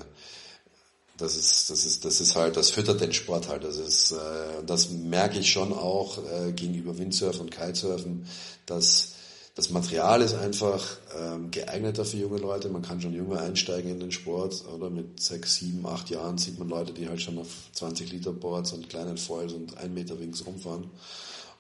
das 1.18 1.38
ist, 1.38 1.70
das 1.70 1.86
ist, 1.86 2.06
das 2.06 2.20
ist 2.20 2.36
halt, 2.36 2.58
das 2.58 2.72
füttert 2.72 3.02
den 3.02 3.14
Sport 3.14 3.48
halt. 3.48 3.64
Das 3.64 3.78
ist, 3.78 4.12
äh, 4.12 4.64
das 4.66 4.90
merke 4.90 5.40
ich 5.40 5.50
schon 5.50 5.74
auch 5.74 6.18
äh, 6.18 6.52
gegenüber 6.52 6.98
Windsurfen 6.98 7.42
und 7.42 7.52
Kitesurfen, 7.52 8.28
dass 8.66 9.15
das 9.56 9.70
Material 9.70 10.22
ist 10.22 10.34
einfach 10.34 10.84
ähm, 11.18 11.50
geeigneter 11.50 12.04
für 12.04 12.18
junge 12.18 12.40
Leute. 12.40 12.68
Man 12.68 12.82
kann 12.82 13.00
schon 13.00 13.14
jünger 13.14 13.40
einsteigen 13.40 13.90
in 13.90 14.02
den 14.02 14.12
Sport. 14.12 14.66
Oder 14.74 14.90
mit 14.90 15.22
sechs, 15.22 15.56
sieben, 15.56 15.86
acht 15.86 16.10
Jahren 16.10 16.38
sieht 16.38 16.60
man 16.60 16.68
Leute, 16.68 16.92
die 16.92 17.08
halt 17.08 17.22
schon 17.22 17.38
auf 17.38 17.48
20 17.72 18.12
Liter 18.12 18.34
Boards 18.34 18.74
und 18.74 18.90
kleinen 18.90 19.18
Foils 19.18 19.54
und 19.54 19.78
ein 19.78 19.94
Meter 19.94 20.20
Wings 20.20 20.46
rumfahren 20.46 20.90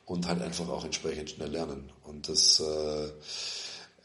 und 0.06 0.28
halt 0.28 0.42
einfach 0.42 0.68
auch 0.68 0.84
entsprechend 0.84 1.30
schnell 1.30 1.52
lernen. 1.52 1.90
Und 2.04 2.28
das, 2.28 2.60
äh, 2.60 3.10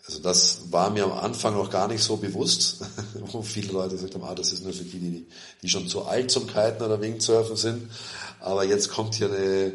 also 0.07 0.21
das 0.23 0.71
war 0.71 0.91
mir 0.91 1.05
am 1.05 1.13
Anfang 1.13 1.55
noch 1.55 1.69
gar 1.69 1.89
nicht 1.89 2.05
so 2.05 2.17
bewusst, 2.17 2.85
wo 3.33 3.43
viele 3.43 3.73
Leute 3.73 3.97
gesagt 3.97 4.15
haben, 4.15 4.23
ah, 4.23 4.37
das 4.37 4.53
ist 4.53 4.63
nur 4.63 4.73
für 4.73 4.85
die, 4.85 5.01
die, 5.01 5.27
die 5.63 5.69
schon 5.69 5.89
zu 5.89 6.05
alt 6.05 6.31
zum 6.31 6.47
Kiten 6.47 6.85
oder 6.85 7.01
Wingsurfen 7.01 7.57
sind. 7.57 7.91
Aber 8.39 8.65
jetzt 8.65 8.89
kommt 8.89 9.17
hier 9.17 9.33
eine, 9.33 9.73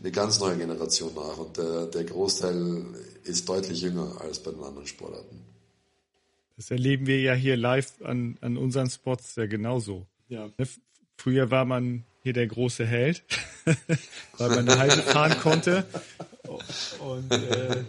eine 0.00 0.10
ganz 0.10 0.40
neue 0.40 0.56
Generation 0.56 1.14
nach 1.14 1.38
und 1.38 1.56
der, 1.56 1.86
der 1.86 2.04
Großteil 2.04 2.84
ist 3.24 3.48
deutlich 3.48 3.80
jünger 3.80 4.20
als 4.20 4.42
bei 4.42 4.50
den 4.50 4.62
anderen 4.62 4.86
Sportarten. 4.86 5.40
Das 6.56 6.70
erleben 6.70 7.06
wir 7.06 7.20
ja 7.20 7.34
hier 7.34 7.56
live 7.56 7.92
an, 8.02 8.38
an 8.40 8.56
unseren 8.56 8.88
Spots 8.88 9.36
ja 9.36 9.46
genauso. 9.46 10.06
Ja. 10.28 10.50
Ne, 10.56 10.68
früher 11.16 11.50
war 11.50 11.64
man 11.64 12.04
hier 12.22 12.32
der 12.32 12.46
große 12.46 12.86
Held, 12.86 13.22
weil 14.38 14.48
man 14.48 14.68
eine 14.68 14.78
halbe 14.78 15.02
fahren 15.02 15.38
konnte. 15.38 15.86
Und 16.98 17.30
äh, 17.32 17.84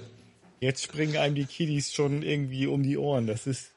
jetzt 0.60 0.84
springen 0.84 1.18
einem 1.18 1.36
die 1.36 1.46
Kiddies 1.46 1.94
schon 1.94 2.24
irgendwie 2.24 2.68
um 2.68 2.84
die 2.84 2.98
Ohren. 2.98 3.26
Das 3.26 3.48
ist, 3.48 3.72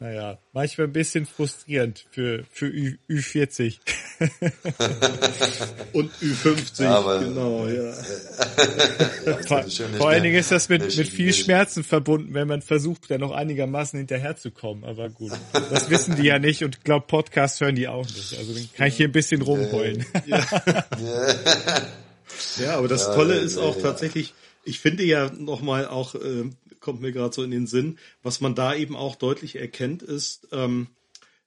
naja, 0.00 0.38
manchmal 0.52 0.88
ein 0.88 0.92
bisschen 0.92 1.24
frustrierend 1.24 2.04
für, 2.10 2.44
für 2.50 2.66
Ü, 2.66 2.98
Ü40. 3.08 3.78
Und 5.92 6.12
Ü50, 6.20 6.84
Aber, 6.84 7.20
genau, 7.20 7.66
ja. 7.68 7.84
ja 9.26 9.36
vor, 9.46 9.64
vor 9.96 10.08
allen 10.08 10.24
Dingen 10.24 10.36
ist 10.36 10.50
das 10.50 10.68
mit, 10.68 10.96
mit 10.96 11.08
viel 11.08 11.32
Schmerzen 11.32 11.84
verbunden, 11.84 12.34
wenn 12.34 12.48
man 12.48 12.60
versucht, 12.60 13.08
da 13.08 13.18
noch 13.18 13.30
einigermaßen 13.30 13.96
hinterherzukommen. 13.96 14.84
Aber 14.84 15.08
gut, 15.10 15.32
das 15.52 15.88
wissen 15.90 16.16
die 16.16 16.24
ja 16.24 16.40
nicht 16.40 16.64
und 16.64 16.84
glaub, 16.84 17.06
Podcasts 17.06 17.60
hören 17.60 17.76
die 17.76 17.86
auch 17.86 18.04
nicht. 18.04 18.36
Also 18.36 18.52
dann 18.52 18.68
kann 18.76 18.88
ich 18.88 18.96
hier 18.96 19.08
ein 19.08 19.12
bisschen 19.12 19.42
rumheulen. 19.42 20.04
Ja, 20.26 20.44
ja 22.60 22.76
aber 22.76 22.88
das 22.88 23.06
Tolle 23.06 23.34
ist 23.34 23.58
auch 23.58 23.80
tatsächlich, 23.80 24.34
ich 24.64 24.80
finde 24.80 25.04
ja 25.04 25.30
nochmal 25.30 25.86
auch, 25.86 26.16
äh, 26.16 26.50
kommt 26.84 27.00
mir 27.00 27.12
gerade 27.12 27.34
so 27.34 27.42
in 27.42 27.50
den 27.50 27.66
Sinn, 27.66 27.98
was 28.22 28.42
man 28.42 28.54
da 28.54 28.74
eben 28.74 28.94
auch 28.94 29.16
deutlich 29.16 29.56
erkennt, 29.56 30.02
ist, 30.02 30.46
ähm, 30.52 30.88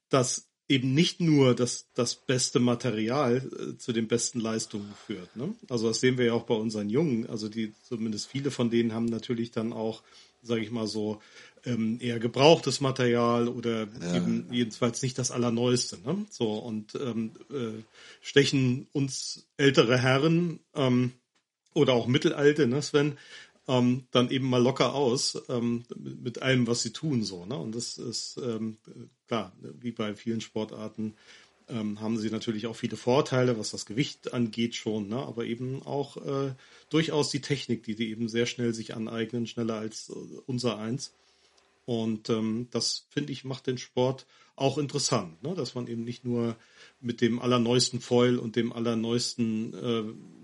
dass 0.10 0.48
eben 0.68 0.94
nicht 0.94 1.22
nur 1.22 1.56
das, 1.56 1.88
das 1.94 2.16
beste 2.16 2.60
Material 2.60 3.38
äh, 3.38 3.78
zu 3.78 3.94
den 3.94 4.08
besten 4.08 4.40
Leistungen 4.40 4.92
führt. 5.06 5.34
Ne? 5.36 5.54
Also 5.70 5.88
das 5.88 6.00
sehen 6.02 6.18
wir 6.18 6.26
ja 6.26 6.34
auch 6.34 6.44
bei 6.44 6.56
unseren 6.56 6.90
Jungen. 6.90 7.30
Also 7.30 7.48
die, 7.50 7.74
zumindest 7.84 8.28
viele 8.28 8.52
von 8.52 8.70
denen 8.70 8.94
haben 8.94 9.06
natürlich 9.06 9.52
dann 9.52 9.72
auch, 9.72 10.02
sage 10.42 10.62
ich 10.62 10.72
mal 10.72 10.88
so, 10.88 11.22
ähm, 11.66 12.00
eher 12.02 12.20
gebrauchtes 12.20 12.82
Material 12.82 13.48
oder 13.48 13.88
ja. 14.02 14.16
eben 14.16 14.48
jedenfalls 14.52 15.02
nicht 15.04 15.20
das 15.20 15.32
Allerneueste. 15.32 16.00
Ne? 16.04 16.26
So 16.32 16.54
und 16.54 16.96
ähm, 16.96 17.32
äh, 17.52 17.84
stechen 18.22 18.88
uns 18.92 19.48
ältere 19.58 20.00
Herren 20.00 20.60
ähm, 20.76 21.14
oder 21.78 21.94
auch 21.94 22.08
mittelalte, 22.08 22.68
ne, 22.68 22.82
Sven, 22.82 23.18
ähm, 23.68 24.08
dann 24.12 24.30
eben 24.30 24.50
mal 24.50 24.62
locker 24.62 24.94
aus 24.94 25.42
ähm, 25.50 25.84
mit 25.96 26.42
allem, 26.42 26.68
was 26.68 26.82
sie 26.82 26.94
tun. 26.94 27.24
So, 27.24 27.46
ne? 27.46 27.58
Und 27.58 27.76
das 27.76 27.98
ist 27.98 28.38
ähm, 28.38 28.78
klar, 29.28 29.54
wie 29.62 29.92
bei 29.92 30.16
vielen 30.16 30.42
Sportarten 30.42 31.16
ähm, 31.70 32.00
haben 32.00 32.18
sie 32.18 32.30
natürlich 32.30 32.68
auch 32.68 32.76
viele 32.76 32.98
Vorteile, 32.98 33.60
was 33.60 33.72
das 33.72 33.86
Gewicht 33.86 34.34
angeht 34.34 34.76
schon, 34.76 35.10
ne? 35.10 35.18
aber 35.18 35.46
eben 35.46 35.82
auch 35.84 36.18
äh, 36.18 36.54
durchaus 36.90 37.30
die 37.30 37.42
Technik, 37.42 37.84
die 37.84 37.96
die 37.96 38.10
eben 38.10 38.30
sehr 38.30 38.46
schnell 38.46 38.74
sich 38.74 38.96
aneignen, 38.96 39.48
schneller 39.48 39.76
als 39.76 40.10
äh, 40.10 40.14
unser 40.46 40.78
eins. 40.78 41.14
Und 41.86 42.30
ähm, 42.30 42.68
das, 42.72 43.06
finde 43.10 43.32
ich, 43.32 43.46
macht 43.46 43.68
den 43.68 43.78
Sport 43.78 44.26
auch 44.56 44.78
interessant, 44.78 45.42
ne? 45.44 45.56
dass 45.56 45.76
man 45.76 45.88
eben 45.88 46.04
nicht 46.04 46.26
nur 46.26 46.56
mit 47.00 47.22
dem 47.22 47.40
allerneuesten 47.40 48.02
Foil 48.02 48.38
und 48.38 48.56
dem 48.56 48.74
allerneuesten 48.74 49.74
äh, 49.74 50.04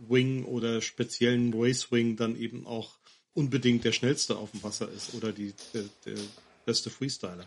Wing 0.09 0.45
oder 0.45 0.81
speziellen 0.81 1.53
Race 1.55 1.91
Wing 1.91 2.15
dann 2.15 2.35
eben 2.35 2.67
auch 2.67 2.97
unbedingt 3.35 3.83
der 3.83 3.91
schnellste 3.91 4.37
auf 4.37 4.51
dem 4.51 4.63
Wasser 4.63 4.89
ist 4.89 5.13
oder 5.13 5.31
die, 5.31 5.53
der, 5.73 5.83
der 6.05 6.17
beste 6.65 6.89
Freestyler. 6.89 7.45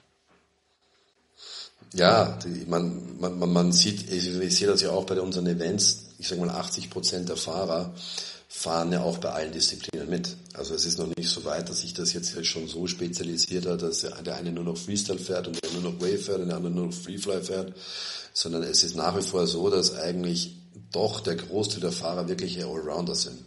Ja, 1.95 2.39
die, 2.45 2.66
man, 2.66 3.18
man, 3.20 3.53
man 3.53 3.72
sieht, 3.72 4.11
ich, 4.11 4.28
ich 4.28 4.57
sehe 4.57 4.66
das 4.66 4.82
ja 4.82 4.91
auch 4.91 5.05
bei 5.05 5.20
unseren 5.20 5.47
Events, 5.47 6.07
ich 6.18 6.28
sage 6.28 6.41
mal 6.41 6.51
80 6.51 6.91
Prozent 6.91 7.28
der 7.28 7.37
Fahrer 7.37 7.95
fahren 8.49 8.93
ja 8.93 9.03
auch 9.03 9.18
bei 9.18 9.30
allen 9.30 9.53
Disziplinen 9.53 10.09
mit. 10.09 10.34
Also 10.55 10.74
es 10.74 10.87
ist 10.87 10.99
noch 10.99 11.14
nicht 11.16 11.28
so 11.28 11.45
weit, 11.45 11.68
dass 11.68 11.80
sich 11.80 11.93
das 11.93 12.14
jetzt 12.14 12.47
schon 12.47 12.68
so 12.68 12.87
spezialisiert 12.87 13.66
hat, 13.66 13.82
dass 13.82 14.01
der 14.01 14.34
eine 14.34 14.51
nur 14.51 14.64
noch 14.64 14.78
Freestyle 14.78 15.18
fährt 15.18 15.47
und 15.47 15.62
der 15.62 15.72
nur 15.72 15.93
noch 15.93 16.01
Wave 16.01 16.18
fährt 16.18 16.41
und 16.41 16.49
der 16.49 16.57
andere 16.57 16.72
nur 16.72 16.87
noch 16.87 16.95
Freefly 16.95 17.43
fährt, 17.43 17.74
sondern 18.32 18.62
es 18.62 18.82
ist 18.82 18.97
nach 18.97 19.16
wie 19.16 19.22
vor 19.22 19.47
so, 19.47 19.68
dass 19.68 19.95
eigentlich 19.95 20.57
doch 20.93 21.20
der 21.20 21.37
Großteil 21.37 21.80
der 21.80 21.93
Fahrer 21.93 22.28
wirkliche 22.28 22.64
Allrounder 22.64 23.14
sind. 23.14 23.39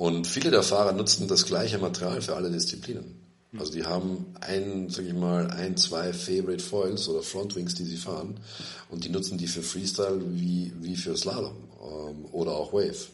Und 0.00 0.26
viele 0.26 0.50
der 0.50 0.62
Fahrer 0.62 0.92
nutzen 0.92 1.28
das 1.28 1.44
gleiche 1.44 1.76
Material 1.76 2.22
für 2.22 2.34
alle 2.34 2.50
Disziplinen. 2.50 3.20
Also 3.58 3.70
die 3.70 3.84
haben 3.84 4.34
ein, 4.40 4.88
sag 4.88 5.04
ich 5.04 5.12
mal, 5.12 5.50
ein, 5.50 5.76
zwei 5.76 6.14
Favorite 6.14 6.64
Foils 6.64 7.06
oder 7.06 7.22
Frontwings, 7.22 7.74
die 7.74 7.84
sie 7.84 7.98
fahren 7.98 8.40
und 8.88 9.04
die 9.04 9.10
nutzen 9.10 9.36
die 9.36 9.46
für 9.46 9.62
Freestyle 9.62 10.22
wie, 10.24 10.72
wie 10.80 10.96
für 10.96 11.14
Slalom 11.18 11.54
ähm, 11.82 12.24
oder 12.32 12.52
auch 12.52 12.72
Wave. 12.72 13.08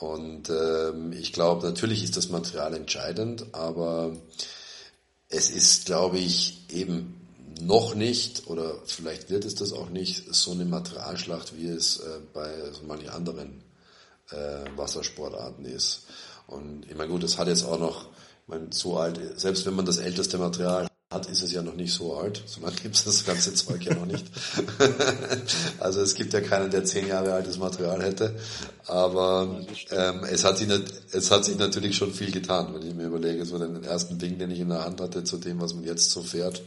Und 0.00 0.50
ähm, 0.50 1.12
ich 1.12 1.32
glaube, 1.32 1.64
natürlich 1.64 2.02
ist 2.02 2.16
das 2.16 2.28
Material 2.28 2.74
entscheidend, 2.74 3.46
aber 3.52 4.16
es 5.28 5.48
ist, 5.48 5.86
glaube 5.86 6.18
ich, 6.18 6.64
eben 6.70 7.20
noch 7.60 7.94
nicht 7.94 8.48
oder 8.48 8.74
vielleicht 8.84 9.30
wird 9.30 9.44
es 9.44 9.54
das 9.54 9.72
auch 9.72 9.90
nicht 9.90 10.34
so 10.34 10.50
eine 10.50 10.64
Materialschlacht, 10.64 11.56
wie 11.56 11.68
es 11.68 12.00
äh, 12.00 12.18
bei 12.34 12.52
so 12.72 12.84
manchen 12.84 13.10
anderen 13.10 13.62
äh, 14.30 14.64
Wassersportarten 14.76 15.64
ist. 15.64 16.06
Und 16.46 16.86
ich 16.88 16.96
meine, 16.96 17.10
gut, 17.10 17.22
das 17.22 17.38
hat 17.38 17.48
jetzt 17.48 17.64
auch 17.64 17.78
noch, 17.78 18.06
ich 18.06 18.48
meine, 18.48 18.68
so 18.70 18.96
alt, 18.96 19.20
selbst 19.38 19.66
wenn 19.66 19.74
man 19.74 19.86
das 19.86 19.98
älteste 19.98 20.38
Material 20.38 20.86
hat, 21.12 21.28
ist 21.28 21.42
es 21.42 21.52
ja 21.52 21.62
noch 21.62 21.74
nicht 21.74 21.92
so 21.92 22.16
alt. 22.16 22.42
So 22.46 22.60
lange 22.60 22.76
gibt 22.76 22.96
es 22.96 23.04
das 23.04 23.24
ganze 23.24 23.54
Zeug 23.54 23.84
ja 23.84 23.94
noch 23.94 24.06
nicht. 24.06 24.26
also 25.78 26.00
es 26.00 26.14
gibt 26.14 26.32
ja 26.32 26.40
keinen, 26.40 26.70
der 26.70 26.84
zehn 26.84 27.06
Jahre 27.06 27.32
altes 27.32 27.58
Material 27.58 28.02
hätte. 28.02 28.34
Aber 28.86 29.64
ähm, 29.90 30.24
es, 30.24 30.44
hat 30.44 30.58
sich, 30.58 30.68
es 31.12 31.30
hat 31.30 31.44
sich 31.44 31.56
natürlich 31.58 31.96
schon 31.96 32.12
viel 32.12 32.32
getan, 32.32 32.74
wenn 32.74 32.86
ich 32.86 32.94
mir 32.94 33.06
überlege, 33.06 33.44
so 33.44 33.58
den 33.58 33.84
ersten 33.84 34.18
Ding, 34.18 34.38
den 34.38 34.50
ich 34.50 34.60
in 34.60 34.68
der 34.68 34.84
Hand 34.84 35.00
hatte, 35.00 35.22
zu 35.22 35.36
dem, 35.36 35.60
was 35.60 35.74
man 35.74 35.84
jetzt 35.84 36.10
so 36.10 36.22
fährt, 36.22 36.62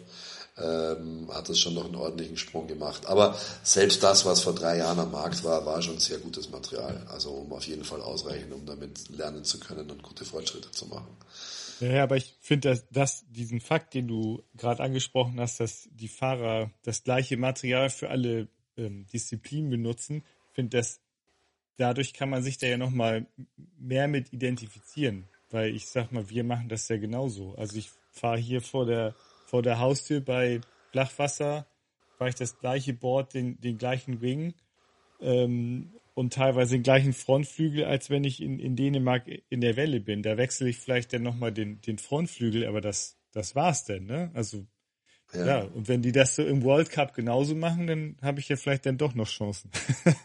ähm, 0.62 1.30
hat 1.34 1.50
es 1.50 1.60
schon 1.60 1.74
noch 1.74 1.86
einen 1.86 1.96
ordentlichen 1.96 2.38
Sprung 2.38 2.68
gemacht. 2.68 3.06
Aber 3.06 3.38
selbst 3.64 4.04
das, 4.04 4.26
was 4.26 4.42
vor 4.42 4.54
drei 4.54 4.78
Jahren 4.78 5.00
am 5.00 5.12
Markt 5.12 5.44
war, 5.44 5.66
war 5.66 5.82
schon 5.82 6.00
sehr 6.00 6.20
gutes 6.20 6.50
Material. 6.50 7.06
Also 7.10 7.32
um 7.32 7.52
auf 7.54 7.66
jeden 7.66 7.84
Fall 7.84 8.02
ausreichend, 8.02 8.54
um 8.54 8.66
damit 8.66 9.10
lernen 9.10 9.44
zu 9.44 9.60
können 9.60 9.90
und 9.90 10.04
gute 10.04 10.26
Fortschritte 10.26 10.72
zu 10.72 10.86
machen. 10.88 11.08
Ja, 11.80 12.04
aber 12.04 12.18
ich 12.18 12.36
finde, 12.42 12.70
dass, 12.70 12.90
dass 12.90 13.26
diesen 13.30 13.62
Fakt, 13.62 13.94
den 13.94 14.08
du 14.08 14.44
gerade 14.56 14.84
angesprochen 14.84 15.40
hast, 15.40 15.60
dass 15.60 15.88
die 15.92 16.10
Fahrer 16.10 16.72
das 16.84 17.04
gleiche 17.04 17.38
Material 17.38 17.90
für 17.90 18.10
alle 18.10 18.50
ähm, 18.76 19.06
Disziplinen 19.14 19.70
benutzen, 19.70 20.24
finde 20.54 20.78
dass 20.78 21.00
dadurch 21.78 22.14
kann 22.14 22.30
man 22.30 22.44
sich 22.44 22.58
da 22.58 22.68
ja 22.68 22.78
nochmal 22.78 23.26
mehr 23.78 24.08
mit 24.08 24.34
identifizieren. 24.34 25.30
Weil 25.50 25.74
ich 25.76 25.88
sag 25.88 26.12
mal, 26.12 26.30
wir 26.30 26.44
machen 26.44 26.70
das 26.70 26.88
ja 26.90 26.98
genauso. 26.98 27.56
Also 27.56 27.78
ich 27.78 27.90
fahre 28.12 28.38
hier 28.38 28.62
vor 28.62 28.86
der, 28.86 29.16
vor 29.50 29.64
der 29.64 29.80
Haustür 29.80 30.22
bei 30.22 30.62
Flachwasser, 30.92 31.66
fahre 32.18 32.30
ich 32.30 32.36
das 32.36 32.60
gleiche 32.60 32.94
Board, 32.94 33.34
den, 33.34 33.60
den 33.60 33.78
gleichen 33.78 34.22
Wing. 34.22 34.54
Ähm, 35.20 35.94
und 36.14 36.34
teilweise 36.34 36.76
den 36.76 36.84
gleichen 36.84 37.14
Frontflügel, 37.14 37.86
als 37.86 38.10
wenn 38.10 38.26
ich 38.26 38.42
in, 38.42 38.60
in 38.60 38.76
Dänemark 38.76 39.24
in 39.50 39.62
der 39.62 39.78
Welle 39.78 40.02
bin. 40.02 40.22
Da 40.22 40.38
wechsle 40.38 40.70
ich 40.70 40.78
vielleicht 40.78 41.14
dann 41.14 41.24
nochmal 41.24 41.54
den, 41.54 41.80
den 41.82 41.98
Frontflügel, 41.98 42.66
aber 42.66 42.82
das, 42.82 43.18
das 43.32 43.56
war's 43.56 43.86
denn, 43.86 44.06
ne? 44.06 44.30
Also, 44.34 44.68
ja. 45.34 45.46
ja. 45.46 45.60
und 45.74 45.88
wenn 45.88 46.02
die 46.02 46.12
das 46.12 46.36
so 46.36 46.44
im 46.44 46.64
World 46.64 46.90
Cup 46.90 47.14
genauso 47.14 47.56
machen, 47.56 47.88
dann 47.88 48.16
habe 48.22 48.40
ich 48.40 48.50
ja 48.50 48.56
vielleicht 48.56 48.86
dann 48.86 48.98
doch 48.98 49.14
noch 49.14 49.28
Chancen. 49.28 49.70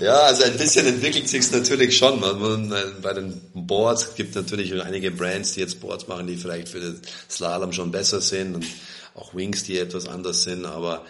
ja, 0.00 0.22
also 0.22 0.44
ein 0.44 0.56
bisschen 0.56 0.86
entwickelt 0.86 1.28
sich's 1.28 1.50
natürlich 1.50 1.96
schon. 1.96 2.20
Man, 2.20 2.70
äh, 2.70 2.76
bei 3.02 3.12
den 3.12 3.40
Boards 3.54 4.14
gibt 4.14 4.34
natürlich 4.34 4.80
einige 4.82 5.10
Brands, 5.10 5.54
die 5.54 5.60
jetzt 5.60 5.80
Boards 5.80 6.06
machen, 6.06 6.26
die 6.26 6.36
vielleicht 6.36 6.68
für 6.68 6.80
den 6.80 7.00
Slalom 7.28 7.72
schon 7.72 7.90
besser 7.90 8.20
sind 8.20 8.54
und 8.54 8.66
auch 9.14 9.34
Wings, 9.34 9.64
die 9.64 9.78
etwas 9.78 10.08
anders 10.08 10.44
sind, 10.44 10.64
aber 10.64 11.04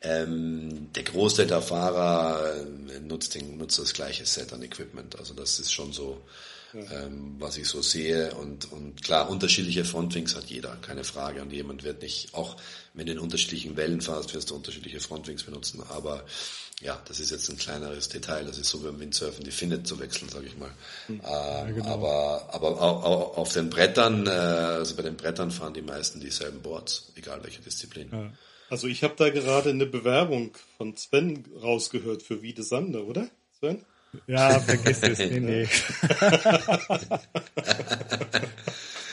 ähm, 0.00 0.92
der 0.92 1.02
Großteil 1.02 1.46
der 1.46 1.60
Fahrer 1.60 2.54
äh, 2.54 3.00
nutzt, 3.00 3.34
den, 3.34 3.58
nutzt 3.58 3.78
das 3.78 3.92
gleiche 3.92 4.26
Set 4.26 4.52
an 4.52 4.62
Equipment. 4.62 5.18
Also 5.18 5.34
das 5.34 5.58
ist 5.58 5.72
schon 5.72 5.92
so, 5.92 6.22
ja. 6.72 7.04
ähm, 7.04 7.36
was 7.38 7.56
ich 7.56 7.68
so 7.68 7.82
sehe. 7.82 8.34
Und, 8.34 8.70
und 8.72 9.02
klar, 9.02 9.30
unterschiedliche 9.30 9.84
Frontwings 9.84 10.34
hat 10.36 10.44
jeder, 10.44 10.76
keine 10.76 11.04
Frage. 11.04 11.42
Und 11.42 11.52
jemand 11.52 11.84
wird 11.84 12.02
nicht, 12.02 12.34
auch 12.34 12.56
wenn 12.94 13.06
du 13.06 13.12
in 13.12 13.18
unterschiedlichen 13.18 13.76
Wellen 13.76 14.00
fährst, 14.00 14.34
wirst 14.34 14.50
du 14.50 14.56
unterschiedliche 14.56 15.00
Frontwings 15.00 15.44
benutzen. 15.44 15.82
Aber 15.88 16.24
ja, 16.80 17.00
das 17.06 17.18
ist 17.20 17.30
jetzt 17.30 17.48
ein 17.48 17.56
kleineres 17.56 18.08
Detail. 18.08 18.44
Das 18.44 18.58
ist 18.58 18.68
so 18.68 18.80
wie 18.80 18.86
beim 18.86 19.00
Windsurfen, 19.00 19.44
die 19.44 19.50
Findet 19.50 19.86
zu 19.86 19.98
wechseln, 19.98 20.28
sage 20.28 20.46
ich 20.46 20.56
mal. 20.56 20.70
Hm. 21.06 21.20
Ja, 21.22 21.66
ähm, 21.66 21.74
genau. 21.74 21.88
Aber, 21.88 22.48
aber 22.52 23.38
auf 23.38 23.52
den 23.52 23.70
Brettern, 23.70 24.26
äh, 24.26 24.30
also 24.30 24.94
bei 24.94 25.02
den 25.02 25.16
Brettern 25.16 25.50
fahren 25.50 25.74
die 25.74 25.82
meisten 25.82 26.20
dieselben 26.20 26.62
Boards, 26.62 27.12
egal 27.16 27.42
welche 27.42 27.60
Disziplin. 27.60 28.08
Ja. 28.12 28.32
Also 28.70 28.86
ich 28.86 29.02
habe 29.02 29.14
da 29.16 29.30
gerade 29.30 29.70
eine 29.70 29.86
Bewerbung 29.86 30.52
von 30.76 30.96
Sven 30.96 31.44
rausgehört 31.60 32.22
für 32.22 32.42
Wiede 32.42 32.62
Sander, 32.62 33.04
oder? 33.04 33.28
Sven? 33.58 33.84
Ja, 34.26 34.60
vergiss 34.60 35.02
es. 35.02 35.18
Nee, 35.18 35.40
nee. 35.40 35.62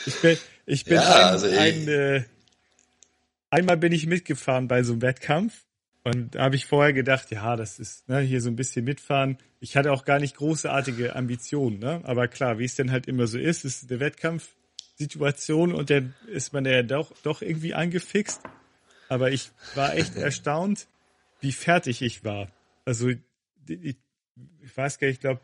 ich 0.06 0.20
bin, 0.20 0.38
ich 0.66 0.84
bin 0.84 0.94
ja, 0.94 1.02
ein, 1.02 1.24
also 1.24 1.46
ein, 1.48 1.88
äh, 1.88 2.24
einmal 3.50 3.76
bin 3.76 3.92
ich 3.92 4.06
mitgefahren 4.06 4.68
bei 4.68 4.82
so 4.82 4.92
einem 4.92 5.02
Wettkampf 5.02 5.66
und 6.06 6.36
da 6.36 6.44
habe 6.44 6.54
ich 6.54 6.66
vorher 6.66 6.92
gedacht, 6.92 7.32
ja, 7.32 7.56
das 7.56 7.80
ist 7.80 8.08
ne, 8.08 8.20
hier 8.20 8.40
so 8.40 8.48
ein 8.48 8.54
bisschen 8.54 8.84
mitfahren. 8.84 9.38
Ich 9.58 9.76
hatte 9.76 9.90
auch 9.90 10.04
gar 10.04 10.20
nicht 10.20 10.36
großartige 10.36 11.16
Ambitionen, 11.16 11.80
ne? 11.80 12.00
aber 12.04 12.28
klar, 12.28 12.60
wie 12.60 12.64
es 12.64 12.76
denn 12.76 12.92
halt 12.92 13.08
immer 13.08 13.26
so 13.26 13.38
ist, 13.38 13.64
ist 13.64 13.90
eine 13.90 13.98
Wettkampfsituation 13.98 15.72
und 15.72 15.90
dann 15.90 16.14
ist 16.28 16.52
man 16.52 16.64
ja 16.64 16.84
doch, 16.84 17.12
doch 17.24 17.42
irgendwie 17.42 17.74
angefixt. 17.74 18.40
Aber 19.08 19.32
ich 19.32 19.50
war 19.74 19.96
echt 19.96 20.14
erstaunt, 20.16 20.86
wie 21.40 21.50
fertig 21.52 22.02
ich 22.02 22.24
war. 22.24 22.52
Also 22.84 23.08
ich, 23.08 23.96
ich 24.64 24.76
weiß 24.76 24.98
gar 24.98 25.08
nicht, 25.08 25.16
ich 25.16 25.20
glaube, 25.20 25.40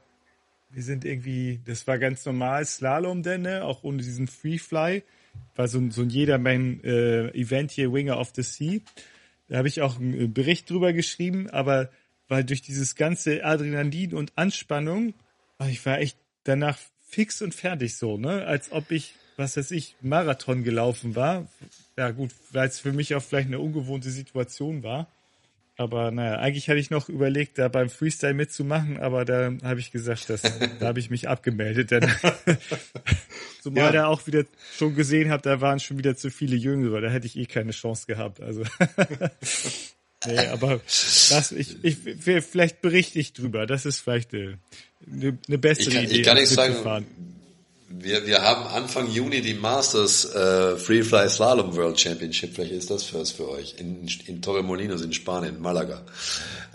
wir 0.70 0.82
sind 0.82 1.04
irgendwie, 1.04 1.60
das 1.64 1.86
war 1.86 1.98
ganz 1.98 2.24
normal 2.24 2.64
Slalom 2.64 3.22
denn, 3.22 3.42
ne? 3.42 3.64
auch 3.64 3.82
ohne 3.84 3.98
diesen 3.98 4.26
Freefly. 4.26 5.02
War 5.56 5.68
so 5.68 5.78
ein, 5.78 5.90
so 5.90 6.02
ein 6.02 6.10
Jedermann-Event 6.10 7.70
äh, 7.70 7.74
hier, 7.74 7.92
Winger 7.92 8.18
of 8.18 8.32
the 8.34 8.42
Sea. 8.42 8.80
Da 9.48 9.58
habe 9.58 9.68
ich 9.68 9.80
auch 9.80 9.98
einen 9.98 10.32
Bericht 10.32 10.68
drüber 10.70 10.92
geschrieben, 10.92 11.48
aber 11.50 11.90
weil 12.28 12.44
durch 12.44 12.62
dieses 12.62 12.94
ganze 12.96 13.44
Adrenalin 13.44 14.14
und 14.14 14.32
Anspannung, 14.36 15.14
ah, 15.58 15.68
ich 15.68 15.84
war 15.84 15.98
echt 15.98 16.16
danach 16.44 16.78
fix 17.06 17.42
und 17.42 17.54
fertig 17.54 17.96
so, 17.96 18.16
ne? 18.16 18.46
Als 18.46 18.72
ob 18.72 18.90
ich, 18.90 19.14
was 19.36 19.56
weiß 19.56 19.70
ich, 19.72 19.96
Marathon 20.00 20.64
gelaufen 20.64 21.14
war 21.14 21.46
ja 21.96 22.10
gut, 22.10 22.30
weil 22.52 22.68
es 22.68 22.80
für 22.80 22.92
mich 22.92 23.14
auch 23.14 23.22
vielleicht 23.22 23.48
eine 23.48 23.60
ungewohnte 23.60 24.10
Situation 24.10 24.82
war. 24.82 25.06
Aber 25.76 26.10
naja, 26.10 26.36
eigentlich 26.36 26.68
hatte 26.68 26.78
ich 26.78 26.90
noch 26.90 27.08
überlegt, 27.08 27.58
da 27.58 27.68
beim 27.68 27.88
Freestyle 27.88 28.34
mitzumachen, 28.34 28.98
aber 28.98 29.24
da 29.24 29.52
habe 29.62 29.80
ich 29.80 29.90
gesagt, 29.90 30.28
dass, 30.28 30.42
da 30.80 30.86
habe 30.86 31.00
ich 31.00 31.10
mich 31.10 31.28
abgemeldet. 31.28 31.90
Denn 31.90 32.10
Zumal 33.62 33.84
ja. 33.86 33.92
da 33.92 34.06
auch 34.06 34.26
wieder 34.26 34.44
schon 34.76 34.94
gesehen 34.94 35.30
habe, 35.30 35.42
da 35.42 35.60
waren 35.60 35.80
schon 35.80 35.96
wieder 35.96 36.16
zu 36.16 36.30
viele 36.30 36.56
Jüngere, 36.56 37.00
da 37.00 37.08
hätte 37.08 37.26
ich 37.26 37.36
eh 37.36 37.46
keine 37.46 37.70
Chance 37.70 38.06
gehabt. 38.06 38.40
Also 38.40 38.64
nee, 40.26 40.38
aber 40.48 40.80
das, 41.30 41.52
ich, 41.52 41.82
ich, 41.84 41.96
vielleicht 41.96 42.82
berichte 42.82 43.18
ich 43.18 43.32
drüber. 43.32 43.66
Das 43.66 43.86
ist 43.86 44.00
vielleicht 44.00 44.34
eine, 44.34 44.58
eine 45.06 45.58
bessere 45.58 45.88
ich 45.88 45.94
kann, 45.94 46.04
Idee. 46.04 46.14
Ich 46.16 46.22
kann 46.26 46.36
nicht 46.36 46.48
sagen, 46.48 47.06
wir, 47.98 48.26
wir 48.26 48.42
haben 48.42 48.66
Anfang 48.66 49.08
Juni 49.10 49.40
die 49.40 49.54
Masters 49.54 50.24
äh, 50.34 50.76
Freefly 50.76 51.28
Slalom 51.28 51.76
World 51.76 51.98
Championship. 51.98 52.54
Vielleicht 52.54 52.72
ist 52.72 52.90
das 52.90 53.04
für, 53.04 53.24
für 53.26 53.48
euch 53.48 53.74
in, 53.78 54.08
in 54.26 54.42
Torremolinos 54.42 55.02
in 55.02 55.12
Spanien, 55.12 55.60
Malaga. 55.60 56.02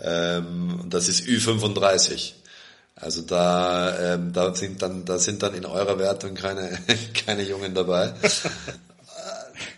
Ähm, 0.02 0.84
das 0.88 1.08
ist 1.08 1.24
Ü35. 1.24 2.32
Also 2.96 3.22
da, 3.22 4.14
ähm, 4.14 4.32
da 4.32 4.54
sind 4.54 4.82
dann, 4.82 5.04
da 5.04 5.18
sind 5.18 5.42
dann 5.42 5.54
in 5.54 5.64
eurer 5.64 5.98
Wertung 5.98 6.34
keine, 6.34 6.78
keine 7.26 7.42
Jungen 7.42 7.74
dabei. 7.74 8.12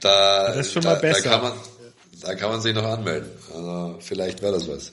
Da, 0.01 0.49
das 0.49 0.67
ist 0.67 0.73
schon 0.73 0.85
mal 0.85 0.95
da, 0.95 1.01
besser. 1.01 1.23
Da 1.23 1.31
kann 1.31 1.43
man, 1.43 1.53
da 2.23 2.35
kann 2.35 2.51
man 2.51 2.61
sich 2.61 2.75
noch 2.75 2.85
anmelden. 2.85 3.31
Also 3.55 3.97
vielleicht 4.01 4.43
wäre 4.43 4.55
das 4.55 4.69
was. 4.69 4.91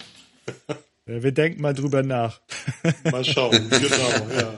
Wir 1.07 1.31
denken 1.31 1.61
mal 1.61 1.73
drüber 1.73 2.03
nach. 2.03 2.41
Mal 3.11 3.23
schauen, 3.23 3.69
genau, 3.69 3.87
ja. 4.35 4.55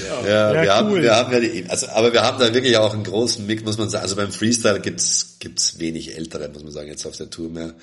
Ja, 0.00 0.24
ja, 0.24 0.24
ja 0.24 0.52
wir, 0.52 0.60
cool. 0.62 0.68
haben, 0.70 1.02
wir 1.02 1.14
haben 1.14 1.32
ja 1.32 1.40
die, 1.40 1.66
also, 1.68 1.88
aber 1.88 2.12
wir 2.14 2.22
haben 2.22 2.38
da 2.38 2.54
wirklich 2.54 2.78
auch 2.78 2.94
einen 2.94 3.04
großen 3.04 3.46
Mix, 3.46 3.62
muss 3.62 3.76
man 3.76 3.90
sagen. 3.90 4.02
Also 4.02 4.16
beim 4.16 4.32
Freestyle 4.32 4.80
gibt's 4.80 5.36
gibt's 5.38 5.78
wenig 5.78 6.16
Ältere, 6.16 6.48
muss 6.48 6.62
man 6.62 6.72
sagen, 6.72 6.88
jetzt 6.88 7.04
auf 7.04 7.16
der 7.18 7.28
Tour 7.28 7.50
mehr. 7.50 7.74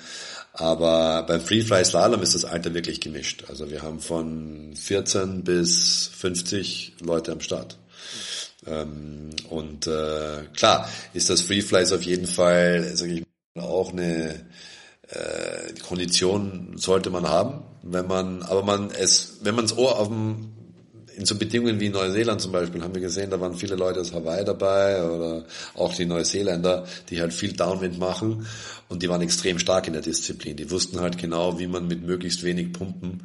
Aber 0.52 1.22
beim 1.22 1.40
Freefly 1.40 1.84
Slalom 1.84 2.20
ist 2.22 2.34
das 2.34 2.44
Alter 2.44 2.74
wirklich 2.74 3.00
gemischt. 3.00 3.44
Also 3.48 3.70
wir 3.70 3.82
haben 3.82 4.00
von 4.00 4.74
14 4.74 5.44
bis 5.44 6.10
50 6.12 6.94
Leute 7.00 7.30
am 7.30 7.40
Start. 7.40 7.78
Ähm, 8.66 9.30
und 9.48 9.86
äh, 9.86 10.44
klar 10.56 10.88
ist 11.14 11.30
das 11.30 11.42
Freefly 11.42 11.84
auf 11.94 12.02
jeden 12.02 12.26
Fall, 12.26 12.96
sage 12.96 13.12
ich 13.12 13.22
mal, 13.54 13.64
auch 13.64 13.92
eine 13.92 14.46
äh, 15.08 15.72
Kondition 15.86 16.72
sollte 16.76 17.10
man 17.10 17.28
haben, 17.28 17.62
wenn 17.82 18.06
man, 18.06 18.42
aber 18.42 18.62
man 18.62 18.90
es, 18.90 19.38
wenn 19.42 19.54
man 19.54 19.64
das 19.64 19.76
Ohr 19.76 19.98
auf 19.98 20.08
dem 20.08 20.52
in 21.16 21.26
so 21.26 21.34
Bedingungen 21.34 21.80
wie 21.80 21.90
Neuseeland 21.90 22.40
zum 22.40 22.52
Beispiel 22.52 22.82
haben 22.82 22.94
wir 22.94 23.02
gesehen, 23.02 23.30
da 23.30 23.38
waren 23.38 23.54
viele 23.54 23.74
Leute 23.74 24.00
aus 24.00 24.14
Hawaii 24.14 24.44
dabei 24.44 25.04
oder 25.04 25.44
auch 25.74 25.94
die 25.94 26.06
Neuseeländer, 26.06 26.86
die 27.10 27.20
halt 27.20 27.34
viel 27.34 27.52
Downwind 27.52 27.98
machen 27.98 28.46
und 28.88 29.02
die 29.02 29.08
waren 29.08 29.20
extrem 29.20 29.58
stark 29.58 29.86
in 29.86 29.92
der 29.92 30.02
Disziplin. 30.02 30.56
Die 30.56 30.70
wussten 30.70 31.00
halt 31.00 31.18
genau, 31.18 31.58
wie 31.58 31.66
man 31.66 31.88
mit 31.88 32.06
möglichst 32.06 32.42
wenig 32.42 32.72
Pumpen 32.72 33.22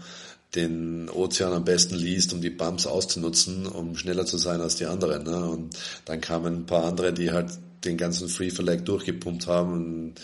den 0.56 1.10
Ozean 1.10 1.54
am 1.54 1.66
besten 1.66 1.96
liest, 1.96 2.34
um 2.34 2.42
die 2.42 2.50
Bumps 2.50 2.88
auszunutzen, 2.88 3.66
um 3.66 3.96
schneller 3.96 4.26
zu 4.26 4.38
sein 4.38 4.62
als 4.62 4.76
die 4.76 4.86
anderen. 4.86 5.24
Ne? 5.24 5.50
Und 5.50 5.78
dann 6.06 6.22
kamen 6.22 6.62
ein 6.62 6.66
paar 6.66 6.86
andere, 6.86 7.14
die 7.14 7.32
halt 7.32 7.52
den 7.86 7.98
ganzen 7.98 8.28
Free 8.28 8.50
Flag 8.50 8.82
durchgepumpt 8.82 9.48
haben 9.48 9.74
und 9.74 10.16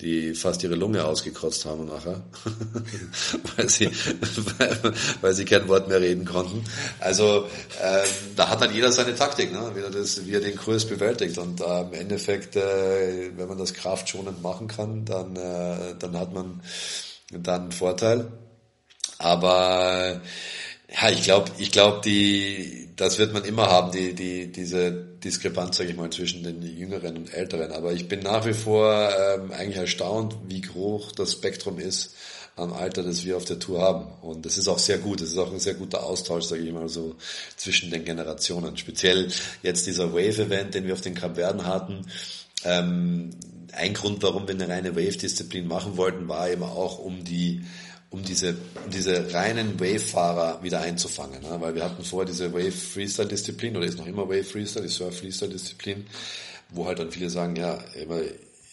die 0.00 0.34
fast 0.34 0.62
ihre 0.62 0.74
Lunge 0.74 1.04
ausgekotzt 1.04 1.64
haben 1.64 1.86
nachher, 1.86 2.22
weil 3.56 3.68
sie 3.68 3.90
weil, 5.20 5.34
sie 5.34 5.44
kein 5.46 5.66
Wort 5.68 5.88
mehr 5.88 6.00
reden 6.00 6.26
konnten. 6.26 6.64
Also 7.00 7.46
ähm, 7.82 8.08
da 8.36 8.50
hat 8.50 8.60
dann 8.60 8.74
jeder 8.74 8.92
seine 8.92 9.14
Taktik, 9.14 9.52
ne? 9.52 9.72
wie, 9.74 9.80
er 9.80 9.90
das, 9.90 10.26
wie 10.26 10.34
er 10.34 10.40
den 10.40 10.56
Kurs 10.56 10.84
bewältigt. 10.84 11.38
Und 11.38 11.60
äh, 11.60 11.80
im 11.80 11.94
Endeffekt, 11.94 12.56
äh, 12.56 13.30
wenn 13.36 13.48
man 13.48 13.58
das 13.58 13.72
kraftschonend 13.72 14.42
machen 14.42 14.68
kann, 14.68 15.04
dann, 15.06 15.34
äh, 15.34 15.94
dann 15.98 16.18
hat 16.18 16.34
man 16.34 16.60
dann 17.30 17.62
einen 17.62 17.72
Vorteil. 17.72 18.30
Aber 19.18 20.20
ja, 20.88 21.10
ich 21.10 21.22
glaube, 21.22 21.50
ich 21.58 21.72
glaube, 21.72 22.00
die, 22.04 22.90
das 22.96 23.18
wird 23.18 23.32
man 23.32 23.44
immer 23.44 23.66
haben, 23.66 23.92
die, 23.92 24.14
die, 24.14 24.52
diese 24.52 25.15
Diskrepanz, 25.24 25.76
sage 25.76 25.90
ich 25.90 25.96
mal, 25.96 26.10
zwischen 26.10 26.42
den 26.42 26.62
Jüngeren 26.62 27.16
und 27.16 27.32
Älteren. 27.32 27.72
Aber 27.72 27.92
ich 27.92 28.08
bin 28.08 28.20
nach 28.20 28.46
wie 28.46 28.54
vor 28.54 29.10
ähm, 29.10 29.52
eigentlich 29.52 29.76
erstaunt, 29.76 30.36
wie 30.48 30.62
hoch 30.74 31.12
das 31.12 31.32
Spektrum 31.32 31.78
ist 31.78 32.14
am 32.56 32.72
Alter, 32.72 33.02
das 33.02 33.24
wir 33.24 33.36
auf 33.36 33.44
der 33.44 33.58
Tour 33.58 33.82
haben. 33.82 34.06
Und 34.22 34.46
das 34.46 34.56
ist 34.56 34.68
auch 34.68 34.78
sehr 34.78 34.98
gut. 34.98 35.20
Das 35.20 35.28
ist 35.28 35.38
auch 35.38 35.52
ein 35.52 35.60
sehr 35.60 35.74
guter 35.74 36.04
Austausch, 36.04 36.44
sage 36.44 36.62
ich 36.62 36.72
mal 36.72 36.88
so, 36.88 37.16
zwischen 37.56 37.90
den 37.90 38.04
Generationen. 38.04 38.76
Speziell 38.76 39.28
jetzt 39.62 39.86
dieser 39.86 40.12
Wave-Event, 40.12 40.74
den 40.74 40.86
wir 40.86 40.94
auf 40.94 41.02
den 41.02 41.14
Kapverden 41.14 41.66
hatten. 41.66 42.06
Ähm, 42.64 43.30
ein 43.72 43.92
Grund, 43.92 44.22
warum 44.22 44.48
wir 44.48 44.54
eine 44.54 44.68
reine 44.68 44.96
Wave-Disziplin 44.96 45.66
machen 45.68 45.96
wollten, 45.98 46.28
war 46.28 46.50
eben 46.50 46.62
auch, 46.62 46.98
um 46.98 47.24
die 47.24 47.62
um 48.10 48.22
diese, 48.22 48.56
diese 48.92 49.32
reinen 49.34 49.80
Wave-Fahrer 49.80 50.62
wieder 50.62 50.80
einzufangen. 50.80 51.42
Ne? 51.42 51.56
Weil 51.60 51.74
wir 51.74 51.84
hatten 51.84 52.04
vorher 52.04 52.26
diese 52.26 52.52
Wave-Freestyle-Disziplin 52.52 53.76
oder 53.76 53.86
ist 53.86 53.98
noch 53.98 54.06
immer 54.06 54.28
Wave-Freestyle, 54.28 54.86
die 54.86 54.92
Surf-Freestyle-Disziplin, 54.92 56.06
wo 56.70 56.86
halt 56.86 56.98
dann 56.98 57.10
viele 57.10 57.30
sagen, 57.30 57.56
ja, 57.56 57.78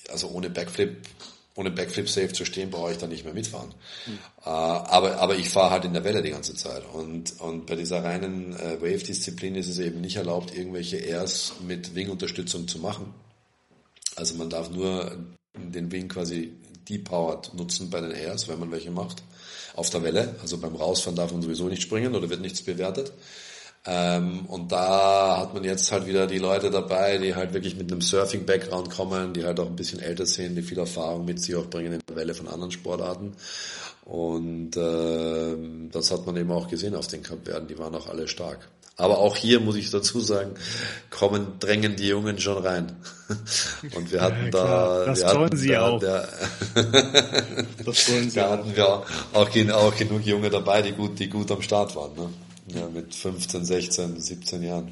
also 0.10 0.30
ohne 0.30 0.50
Backflip, 0.50 0.98
ohne 1.56 1.72
Backflip 1.72 2.10
safe 2.10 2.34
zu 2.34 2.46
stehen, 2.46 2.70
brauche 2.70 2.92
ich 2.92 2.98
dann 2.98 3.10
nicht 3.10 3.26
mehr 3.26 3.34
mitfahren. 3.34 3.74
Mhm. 4.08 4.20
Uh, 4.40 4.50
aber, 4.50 5.18
aber 5.18 5.36
ich 5.36 5.50
fahre 5.50 5.72
halt 5.72 5.86
in 5.86 5.94
der 5.94 6.04
Welle 6.04 6.22
die 6.22 6.32
ganze 6.32 6.56
Zeit. 6.56 6.84
Und, 6.94 7.40
und 7.40 7.68
bei 7.68 7.76
dieser 7.76 8.04
reinen 8.04 8.54
äh, 8.54 8.82
Wave-Disziplin 8.82 9.56
ist 9.56 9.68
es 9.68 9.80
eben 9.80 10.02
nicht 10.02 10.16
erlaubt, 10.16 10.56
irgendwelche 10.56 10.98
Airs 10.98 11.54
mit 11.66 11.96
Wing-Unterstützung 11.96 12.68
zu 12.68 12.80
machen. 12.80 13.14
Also 14.16 14.36
man 14.36 14.50
darf 14.50 14.70
nur 14.70 15.16
den 15.56 15.92
Wing 15.92 16.08
quasi 16.08 16.54
depowered 16.90 17.54
nutzen 17.54 17.90
bei 17.90 18.02
den 18.02 18.12
Airs, 18.12 18.48
wenn 18.48 18.60
man 18.60 18.72
welche 18.72 18.92
macht, 18.92 19.24
auf 19.76 19.90
der 19.90 20.04
Welle. 20.04 20.36
Also 20.42 20.58
beim 20.58 20.76
Rausfahren 20.76 21.16
darf 21.16 21.32
man 21.32 21.42
sowieso 21.42 21.68
nicht 21.68 21.82
springen 21.82 22.16
oder 22.16 22.30
wird 22.30 22.42
nichts 22.42 22.62
bewertet. 22.62 23.12
Ähm, 23.86 24.46
und 24.48 24.72
da 24.72 25.40
hat 25.40 25.54
man 25.54 25.64
jetzt 25.66 25.92
halt 25.92 26.06
wieder 26.06 26.26
die 26.26 26.38
Leute 26.38 26.72
dabei, 26.72 27.18
die 27.18 27.36
halt 27.36 27.54
wirklich 27.54 27.76
mit 27.76 27.92
einem 27.92 28.00
Surfing-Background 28.00 28.90
kommen, 28.90 29.34
die 29.34 29.44
halt 29.44 29.60
auch 29.60 29.68
ein 29.68 29.76
bisschen 29.76 30.00
älter 30.00 30.26
sind, 30.26 30.56
die 30.56 30.62
viel 30.62 30.80
Erfahrung 30.80 31.26
mit 31.26 31.42
sich 31.42 31.56
auch 31.56 31.70
bringen 31.70 31.94
in 31.94 32.00
der 32.08 32.16
Welle 32.16 32.34
von 32.34 32.48
anderen 32.48 32.72
Sportarten. 32.72 33.34
Und 34.06 34.78
äh, 34.78 35.90
das 35.92 36.12
hat 36.12 36.26
man 36.26 36.38
eben 36.38 36.52
auch 36.52 36.70
gesehen 36.70 36.96
auf 36.96 37.08
den 37.08 37.24
Kapverden, 37.24 37.68
die 37.68 37.78
waren 37.78 37.96
auch 37.96 38.08
alle 38.08 38.28
stark. 38.28 38.70
Aber 38.96 39.18
auch 39.18 39.36
hier 39.36 39.60
muss 39.60 39.76
ich 39.76 39.90
dazu 39.90 40.20
sagen, 40.20 40.52
kommen, 41.10 41.60
drängen 41.60 41.96
die 41.96 42.08
Jungen 42.08 42.40
schon 42.40 42.64
rein. 42.64 42.96
Und 43.96 44.12
wir 44.12 44.22
hatten 44.22 44.46
ja, 44.46 44.52
da, 44.52 45.06
das 45.06 45.20
wir 45.22 45.28
hatten 45.28 45.58
sie 45.58 45.70
da, 45.70 45.90
auch. 45.90 46.00
Der, 46.00 46.30
das 47.86 48.12
wollen 48.12 48.30
sie 48.30 48.36
da 48.36 48.52
hatten 48.52 48.76
wir 48.76 48.88
auch, 48.88 49.06
auch, 49.34 49.98
genug 49.98 50.26
Junge 50.26 50.50
dabei, 50.52 50.84
die 50.84 50.92
gut, 50.92 51.18
die 51.20 51.28
gut 51.28 51.50
am 51.52 51.62
Start 51.62 51.96
waren, 51.96 52.14
ne? 52.14 52.30
Ja, 52.68 52.88
mit 52.88 53.14
15, 53.14 53.66
16, 53.66 54.20
17 54.22 54.64
Jahren. 54.64 54.92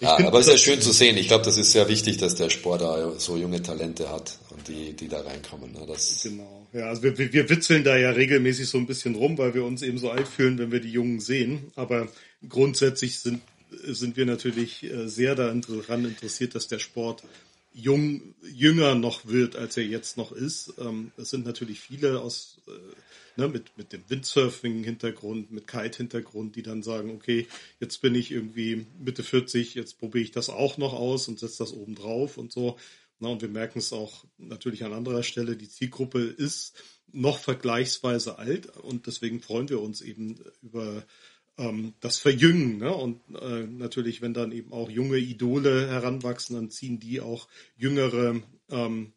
Ja, 0.00 0.16
aber 0.18 0.38
es 0.38 0.46
ist 0.48 0.52
ja 0.52 0.58
schön 0.58 0.80
zu 0.80 0.92
sehen. 0.92 1.16
Ich 1.16 1.28
glaube, 1.28 1.44
das 1.44 1.56
ist 1.56 1.72
sehr 1.72 1.88
wichtig, 1.88 2.18
dass 2.18 2.34
der 2.34 2.50
Sport 2.50 2.82
da 2.82 3.12
so 3.18 3.36
junge 3.36 3.62
Talente 3.62 4.10
hat 4.10 4.36
die, 4.68 4.92
die 4.94 5.08
da 5.08 5.20
reinkommen. 5.20 5.72
Ne? 5.72 5.84
Das 5.86 6.22
genau. 6.22 6.66
Ja, 6.72 6.88
also 6.88 7.02
wir, 7.02 7.18
wir 7.18 7.48
witzeln 7.48 7.84
da 7.84 7.96
ja 7.96 8.10
regelmäßig 8.10 8.68
so 8.68 8.78
ein 8.78 8.86
bisschen 8.86 9.14
rum, 9.14 9.38
weil 9.38 9.54
wir 9.54 9.64
uns 9.64 9.82
eben 9.82 9.98
so 9.98 10.10
alt 10.10 10.28
fühlen, 10.28 10.58
wenn 10.58 10.72
wir 10.72 10.80
die 10.80 10.90
Jungen 10.90 11.20
sehen. 11.20 11.70
Aber 11.74 12.08
grundsätzlich 12.48 13.20
sind, 13.20 13.42
sind 13.70 14.16
wir 14.16 14.26
natürlich 14.26 14.84
äh, 14.84 15.08
sehr 15.08 15.34
daran 15.34 16.04
interessiert, 16.04 16.54
dass 16.54 16.68
der 16.68 16.78
Sport 16.78 17.22
jung, 17.74 18.34
jünger 18.42 18.94
noch 18.94 19.26
wird, 19.26 19.56
als 19.56 19.76
er 19.76 19.84
jetzt 19.84 20.16
noch 20.16 20.32
ist. 20.32 20.74
Ähm, 20.78 21.12
es 21.16 21.30
sind 21.30 21.46
natürlich 21.46 21.80
viele 21.80 22.20
aus 22.20 22.58
äh, 22.68 22.72
ne, 23.36 23.48
mit, 23.48 23.76
mit 23.76 23.92
dem 23.92 24.02
Windsurfing-Hintergrund, 24.08 25.50
mit 25.52 25.66
Kite-Hintergrund, 25.66 26.56
die 26.56 26.62
dann 26.62 26.82
sagen, 26.82 27.10
okay, 27.10 27.46
jetzt 27.80 28.00
bin 28.02 28.14
ich 28.14 28.30
irgendwie 28.30 28.86
Mitte 28.98 29.22
40, 29.22 29.74
jetzt 29.74 29.98
probiere 29.98 30.24
ich 30.24 30.32
das 30.32 30.50
auch 30.50 30.78
noch 30.78 30.92
aus 30.92 31.28
und 31.28 31.38
setze 31.38 31.58
das 31.58 31.72
oben 31.72 31.94
drauf 31.94 32.38
und 32.38 32.52
so. 32.52 32.76
Na, 33.22 33.28
und 33.28 33.40
wir 33.40 33.48
merken 33.48 33.78
es 33.78 33.92
auch 33.92 34.24
natürlich 34.36 34.82
an 34.82 34.92
anderer 34.92 35.22
Stelle, 35.22 35.56
die 35.56 35.68
Zielgruppe 35.68 36.22
ist 36.22 36.74
noch 37.12 37.38
vergleichsweise 37.38 38.36
alt 38.36 38.66
und 38.78 39.06
deswegen 39.06 39.40
freuen 39.40 39.68
wir 39.68 39.80
uns 39.80 40.00
eben 40.00 40.40
über 40.60 41.04
ähm, 41.56 41.94
das 42.00 42.18
Verjüngen. 42.18 42.78
Ne? 42.78 42.92
Und 42.92 43.20
äh, 43.40 43.62
natürlich, 43.62 44.22
wenn 44.22 44.34
dann 44.34 44.50
eben 44.50 44.72
auch 44.72 44.90
junge 44.90 45.18
Idole 45.18 45.86
heranwachsen, 45.86 46.56
dann 46.56 46.70
ziehen 46.70 46.98
die 46.98 47.20
auch 47.20 47.46
jüngere 47.76 48.42
ähm, 48.70 49.12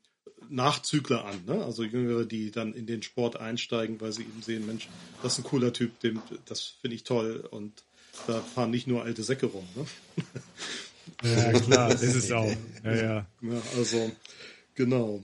Nachzügler 0.49 1.25
an, 1.25 1.43
ne? 1.47 1.65
also 1.65 1.83
Jüngere, 1.83 2.25
die 2.25 2.51
dann 2.51 2.75
in 2.75 2.85
den 2.85 3.01
Sport 3.01 3.37
einsteigen, 3.37 3.99
weil 4.01 4.11
sie 4.11 4.21
eben 4.21 4.43
sehen, 4.43 4.67
Mensch, 4.67 4.87
das 5.23 5.33
ist 5.33 5.39
ein 5.39 5.49
cooler 5.49 5.73
Typ, 5.73 5.99
dem, 6.01 6.21
das 6.45 6.61
finde 6.61 6.93
ich 6.93 7.05
toll 7.05 7.43
und 7.49 7.83
da 8.27 8.39
fahren 8.39 8.69
nicht 8.69 8.85
nur 8.85 9.01
alte 9.01 9.23
Säcke 9.23 9.47
rum. 9.47 9.67
Ne? 9.75 9.87
Ja, 11.23 11.59
klar, 11.59 11.89
das 11.89 12.03
ist 12.03 12.15
es 12.15 12.31
auch. 12.31 12.51
Ja, 12.83 12.95
ja. 12.95 13.27
ja 13.41 13.61
also, 13.77 14.11
genau. 14.73 15.23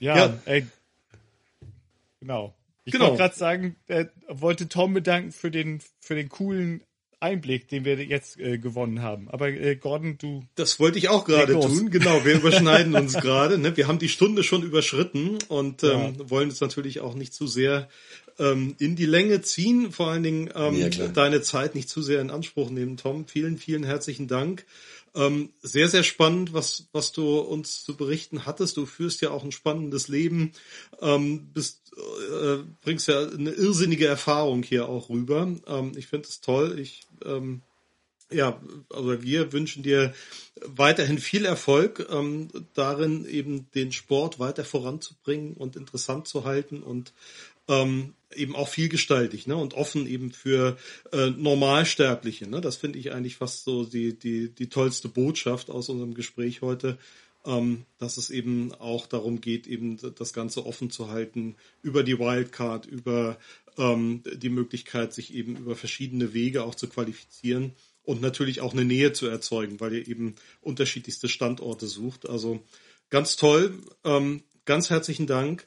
Ja, 0.00 0.16
ja. 0.16 0.38
Ey, 0.44 0.66
genau. 2.20 2.54
Ich 2.84 2.92
genau. 2.92 3.08
wollte 3.08 3.18
gerade 3.18 3.36
sagen, 3.36 3.76
äh, 3.86 4.06
wollte 4.28 4.68
Tom 4.68 4.94
bedanken 4.94 5.32
für 5.32 5.50
den, 5.50 5.80
für 6.00 6.14
den 6.14 6.28
coolen 6.28 6.82
Einblick, 7.22 7.68
den 7.68 7.84
wir 7.84 8.02
jetzt 8.04 8.38
äh, 8.40 8.58
gewonnen 8.58 9.00
haben. 9.00 9.30
Aber 9.30 9.48
äh, 9.48 9.76
Gordon, 9.76 10.18
du. 10.18 10.44
Das 10.56 10.80
wollte 10.80 10.98
ich 10.98 11.08
auch 11.08 11.24
gerade 11.24 11.52
tun. 11.52 11.90
Genau, 11.90 12.24
wir 12.24 12.34
überschneiden 12.34 12.94
uns 12.96 13.14
gerade. 13.14 13.58
Ne? 13.58 13.76
Wir 13.76 13.86
haben 13.86 14.00
die 14.00 14.08
Stunde 14.08 14.42
schon 14.42 14.64
überschritten 14.64 15.38
und 15.48 15.84
ähm, 15.84 16.16
ja. 16.18 16.30
wollen 16.30 16.48
es 16.48 16.60
natürlich 16.60 17.00
auch 17.00 17.14
nicht 17.14 17.32
zu 17.32 17.46
sehr 17.46 17.88
ähm, 18.38 18.74
in 18.80 18.96
die 18.96 19.06
Länge 19.06 19.40
ziehen. 19.42 19.92
Vor 19.92 20.08
allen 20.08 20.24
Dingen 20.24 20.50
ähm, 20.54 20.74
ja, 20.74 20.88
deine 20.88 21.42
Zeit 21.42 21.76
nicht 21.76 21.88
zu 21.88 22.02
sehr 22.02 22.20
in 22.20 22.30
Anspruch 22.30 22.70
nehmen, 22.70 22.96
Tom. 22.96 23.26
Vielen, 23.28 23.56
vielen 23.56 23.84
herzlichen 23.84 24.26
Dank. 24.26 24.66
Ähm, 25.14 25.50
sehr, 25.62 25.88
sehr 25.88 26.02
spannend, 26.02 26.54
was, 26.54 26.88
was 26.92 27.12
du 27.12 27.38
uns 27.38 27.84
zu 27.84 27.96
berichten 27.96 28.46
hattest. 28.46 28.76
Du 28.76 28.86
führst 28.86 29.20
ja 29.20 29.30
auch 29.30 29.44
ein 29.44 29.52
spannendes 29.52 30.08
Leben, 30.08 30.52
ähm, 31.00 31.50
bist, 31.52 31.92
äh, 31.96 32.58
bringst 32.80 33.08
ja 33.08 33.28
eine 33.28 33.50
irrsinnige 33.50 34.06
Erfahrung 34.06 34.62
hier 34.62 34.88
auch 34.88 35.10
rüber. 35.10 35.54
Ähm, 35.66 35.92
ich 35.96 36.06
finde 36.06 36.28
es 36.28 36.40
toll. 36.40 36.78
Ich 36.78 37.06
ähm, 37.24 37.62
ja, 38.32 38.60
also 38.90 39.22
wir 39.22 39.52
wünschen 39.52 39.82
dir 39.82 40.14
weiterhin 40.64 41.18
viel 41.18 41.44
Erfolg 41.44 42.06
ähm, 42.10 42.48
darin, 42.74 43.26
eben 43.26 43.70
den 43.72 43.92
Sport 43.92 44.38
weiter 44.38 44.64
voranzubringen 44.64 45.54
und 45.54 45.76
interessant 45.76 46.28
zu 46.28 46.44
halten 46.44 46.82
und 46.82 47.12
ähm, 47.68 48.14
eben 48.34 48.56
auch 48.56 48.68
vielgestaltig 48.68 49.46
ne? 49.46 49.56
und 49.56 49.74
offen 49.74 50.06
eben 50.06 50.32
für 50.32 50.76
äh, 51.12 51.30
Normalsterbliche. 51.30 52.48
Ne? 52.48 52.60
Das 52.60 52.76
finde 52.76 52.98
ich 52.98 53.12
eigentlich 53.12 53.36
fast 53.36 53.64
so 53.64 53.84
die, 53.84 54.18
die, 54.18 54.48
die 54.48 54.68
tollste 54.68 55.08
Botschaft 55.08 55.70
aus 55.70 55.88
unserem 55.88 56.14
Gespräch 56.14 56.62
heute, 56.62 56.98
ähm, 57.44 57.84
dass 57.98 58.16
es 58.16 58.30
eben 58.30 58.72
auch 58.74 59.06
darum 59.06 59.40
geht, 59.40 59.66
eben 59.66 59.98
das 60.16 60.32
Ganze 60.32 60.64
offen 60.64 60.90
zu 60.90 61.10
halten 61.10 61.56
über 61.82 62.02
die 62.02 62.18
Wildcard, 62.18 62.86
über 62.86 63.38
ähm, 63.78 64.22
die 64.32 64.50
Möglichkeit, 64.50 65.12
sich 65.12 65.34
eben 65.34 65.56
über 65.56 65.76
verschiedene 65.76 66.34
Wege 66.34 66.64
auch 66.64 66.74
zu 66.74 66.88
qualifizieren 66.88 67.72
und 68.04 68.20
natürlich 68.20 68.60
auch 68.60 68.72
eine 68.72 68.84
Nähe 68.84 69.12
zu 69.12 69.26
erzeugen, 69.26 69.80
weil 69.80 69.94
ihr 69.94 70.08
eben 70.08 70.34
unterschiedlichste 70.60 71.28
Standorte 71.28 71.86
sucht. 71.86 72.28
Also 72.28 72.62
ganz 73.10 73.36
toll, 73.36 73.78
ähm, 74.04 74.42
ganz 74.64 74.90
herzlichen 74.90 75.26
Dank 75.26 75.66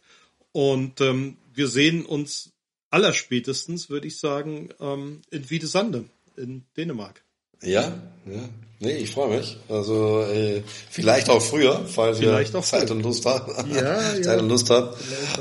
und 0.56 1.02
ähm, 1.02 1.36
wir 1.54 1.68
sehen 1.68 2.06
uns 2.06 2.54
allerspätestens, 2.90 3.90
würde 3.90 4.08
ich 4.08 4.22
sagen, 4.22 4.70
ähm, 4.80 5.22
in 5.30 5.50
Wiedesande 5.50 6.06
in 6.38 6.64
Dänemark. 6.78 7.26
Ja, 7.62 7.94
ja. 8.26 8.50
Nee, 8.80 8.94
ich 8.94 9.12
freue 9.12 9.38
mich. 9.38 9.58
Also 9.68 10.22
äh, 10.22 10.64
vielleicht 10.90 11.30
auch 11.30 11.42
früher, 11.42 11.86
falls 11.86 12.20
vielleicht 12.20 12.54
ihr 12.54 12.62
Zeit 12.64 12.90
und 12.90 13.02
Lust 13.02 13.26
habt. 13.26 13.50
Ja, 13.70 14.00
Zeit 14.00 14.26
ja. 14.26 14.38
und 14.38 14.48
Lust 14.48 14.70
habt. 14.70 14.98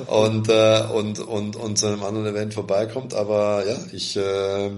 Und, 0.08 0.48
äh, 0.48 0.82
und, 0.92 1.20
und, 1.20 1.54
und 1.54 1.78
zu 1.78 1.86
einem 1.86 2.02
anderen 2.02 2.26
Event 2.26 2.52
vorbeikommt. 2.52 3.14
Aber 3.14 3.64
ja, 3.64 3.78
ich 3.92 4.16
äh, 4.16 4.70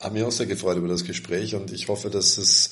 habe 0.00 0.14
mich 0.14 0.22
auch 0.22 0.32
sehr 0.32 0.46
gefreut 0.46 0.78
über 0.78 0.88
das 0.88 1.04
Gespräch 1.04 1.54
und 1.54 1.70
ich 1.70 1.88
hoffe, 1.88 2.08
dass 2.08 2.38
es, 2.38 2.70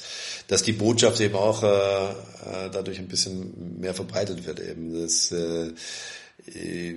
dass 0.48 0.62
die 0.62 0.72
Botschaft 0.72 1.20
eben 1.20 1.34
auch 1.34 1.62
äh, 1.62 1.66
äh 1.66 2.70
dadurch 2.72 2.98
ein 2.98 3.08
bisschen 3.08 3.78
mehr 3.78 3.92
verbreitet 3.92 4.46
wird 4.46 4.58
eben. 4.58 5.02
Das, 5.02 5.32
äh, 5.32 5.72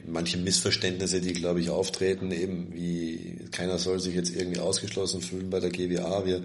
manche 0.08 0.38
Missverständnisse, 0.38 1.22
die, 1.22 1.34
glaube 1.34 1.62
ich, 1.62 1.70
auftreten, 1.70 2.32
eben 2.32 2.74
wie 2.74 3.38
keiner 3.52 3.78
soll 3.78 4.00
sich 4.00 4.16
jetzt 4.16 4.36
irgendwie 4.36 4.60
ausgeschlossen 4.60 5.22
fühlen 5.22 5.50
bei 5.50 5.60
der 5.60 5.70
GWA. 5.70 6.26
Wir, 6.26 6.44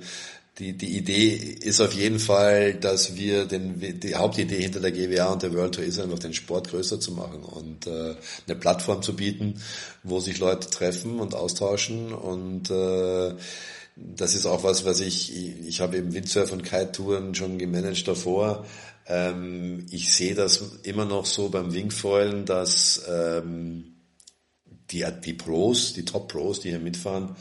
die, 0.58 0.74
die 0.74 0.98
Idee 0.98 1.28
ist 1.60 1.80
auf 1.80 1.94
jeden 1.94 2.18
Fall, 2.18 2.74
dass 2.74 3.16
wir 3.16 3.46
den, 3.46 4.00
die 4.00 4.14
Hauptidee 4.14 4.60
hinter 4.60 4.80
der 4.80 4.92
GWA 4.92 5.32
und 5.32 5.42
der 5.42 5.54
World 5.54 5.76
Tour 5.76 5.84
ist 5.84 5.98
einfach 5.98 6.18
den 6.18 6.34
Sport 6.34 6.68
größer 6.68 7.00
zu 7.00 7.12
machen 7.12 7.42
und 7.42 7.86
äh, 7.86 8.14
eine 8.46 8.56
Plattform 8.58 9.02
zu 9.02 9.16
bieten, 9.16 9.62
wo 10.02 10.20
sich 10.20 10.38
Leute 10.38 10.68
treffen 10.68 11.18
und 11.18 11.34
austauschen 11.34 12.12
und 12.12 12.70
äh, 12.70 13.34
das 13.96 14.34
ist 14.34 14.46
auch 14.46 14.64
was, 14.64 14.84
was 14.84 15.00
ich, 15.00 15.34
ich 15.66 15.80
habe 15.80 15.98
eben 15.98 16.14
Windsurf 16.14 16.52
und 16.52 16.62
Kite-Touren 16.62 17.34
schon 17.34 17.58
gemanagt 17.58 18.06
davor. 18.08 18.64
Ähm, 19.10 19.86
ich 19.90 20.12
sehe 20.14 20.36
das 20.36 20.62
immer 20.84 21.04
noch 21.04 21.26
so 21.26 21.48
beim 21.48 21.74
Wingfoilen, 21.74 22.46
dass 22.46 23.02
ähm, 23.08 23.96
die, 24.90 25.04
die 25.24 25.34
Pros, 25.34 25.92
die 25.94 26.04
Top-Pros, 26.04 26.60
die 26.60 26.70
hier 26.70 26.78
mitfahren, 26.78 27.34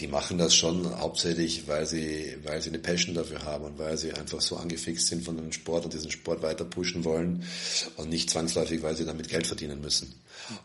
die 0.00 0.08
machen 0.08 0.38
das 0.38 0.54
schon 0.56 0.98
hauptsächlich, 0.98 1.68
weil 1.68 1.86
sie, 1.86 2.36
weil 2.42 2.60
sie 2.60 2.70
eine 2.70 2.78
Passion 2.80 3.14
dafür 3.14 3.44
haben 3.44 3.64
und 3.64 3.78
weil 3.78 3.96
sie 3.96 4.12
einfach 4.12 4.40
so 4.40 4.56
angefixt 4.56 5.06
sind 5.06 5.24
von 5.24 5.36
dem 5.36 5.52
Sport 5.52 5.84
und 5.84 5.94
diesen 5.94 6.10
Sport 6.10 6.42
weiter 6.42 6.64
pushen 6.64 7.04
wollen 7.04 7.44
und 7.96 8.08
nicht 8.08 8.30
zwangsläufig, 8.30 8.82
weil 8.82 8.96
sie 8.96 9.04
damit 9.04 9.28
Geld 9.28 9.46
verdienen 9.46 9.80
müssen. 9.80 10.14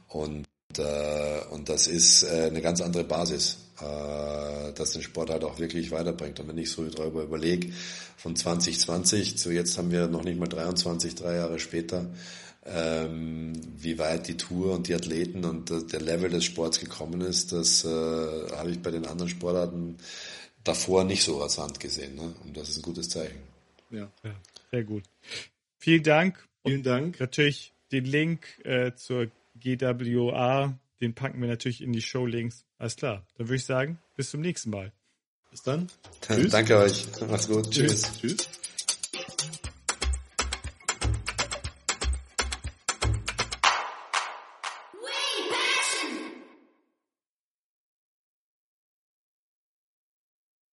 Und, 0.08 0.46
äh, 0.78 1.40
und 1.52 1.70
das 1.70 1.88
ist 1.88 2.24
äh, 2.24 2.48
eine 2.48 2.62
ganz 2.62 2.82
andere 2.82 3.04
Basis, 3.04 3.58
äh, 3.82 4.74
dass 4.74 4.92
den 4.92 5.02
Sport 5.02 5.30
halt 5.30 5.44
auch 5.44 5.60
wirklich 5.60 5.92
weiterbringt. 5.92 6.40
Und 6.40 6.48
wenn 6.48 6.58
ich 6.58 6.72
so 6.72 6.84
darüber 6.90 7.24
überlege, 7.24 7.72
von 8.18 8.36
2020 8.36 9.38
zu 9.38 9.52
jetzt 9.52 9.78
haben 9.78 9.92
wir 9.92 10.08
noch 10.08 10.24
nicht 10.24 10.40
mal 10.40 10.48
23, 10.48 11.16
drei 11.16 11.36
Jahre 11.36 11.60
später, 11.60 12.10
ähm, 12.66 13.54
wie 13.78 13.98
weit 13.98 14.28
die 14.28 14.38
Tour 14.38 14.74
und 14.74 14.88
die 14.88 14.96
Athleten 14.96 15.46
und 15.46 15.70
der 15.92 16.02
Level 16.02 16.30
des 16.30 16.44
Sports 16.44 16.80
gekommen 16.80 17.22
ist, 17.22 17.54
das 17.54 17.86
äh, 17.86 17.88
habe 17.88 18.72
ich 18.72 18.82
bei 18.82 18.92
den 18.92 19.06
anderen 19.06 19.30
Sportarten 19.30 19.98
davor 20.64 21.04
nicht 21.04 21.24
so 21.24 21.38
rasant 21.38 21.80
gesehen. 21.80 22.16
Ne? 22.16 22.34
Und 22.44 22.58
das 22.58 22.70
ist 22.70 22.78
ein 22.78 22.82
gutes 22.82 23.10
Zeichen. 23.10 23.40
Ja, 23.90 24.12
ja 24.24 24.36
sehr 24.72 24.84
gut. 24.84 25.04
Vielen 25.78 26.04
Dank. 26.04 26.46
Vielen 26.66 26.84
Dank. 26.84 27.20
Natürlich 27.20 27.74
den 27.92 28.06
Link 28.06 28.60
äh, 28.66 28.94
zur 28.96 29.28
GWA, 29.56 30.78
den 31.00 31.14
packen 31.14 31.40
wir 31.40 31.48
natürlich 31.48 31.82
in 31.82 31.94
die 31.94 32.02
Show-Links. 32.02 32.67
Alles 32.78 32.96
klar. 32.96 33.26
Dann 33.38 33.48
würde 33.48 33.56
ich 33.56 33.66
sagen, 33.66 34.00
bis 34.16 34.30
zum 34.30 34.42
nächsten 34.42 34.70
Mal. 34.70 34.92
Bis 35.52 35.64
dann. 35.64 35.90
Danke 36.28 36.78
euch. 36.78 37.08
Macht's 37.28 37.48
gut. 37.48 37.72
Tschüss. 37.72 38.12
Tschüss. 38.20 38.48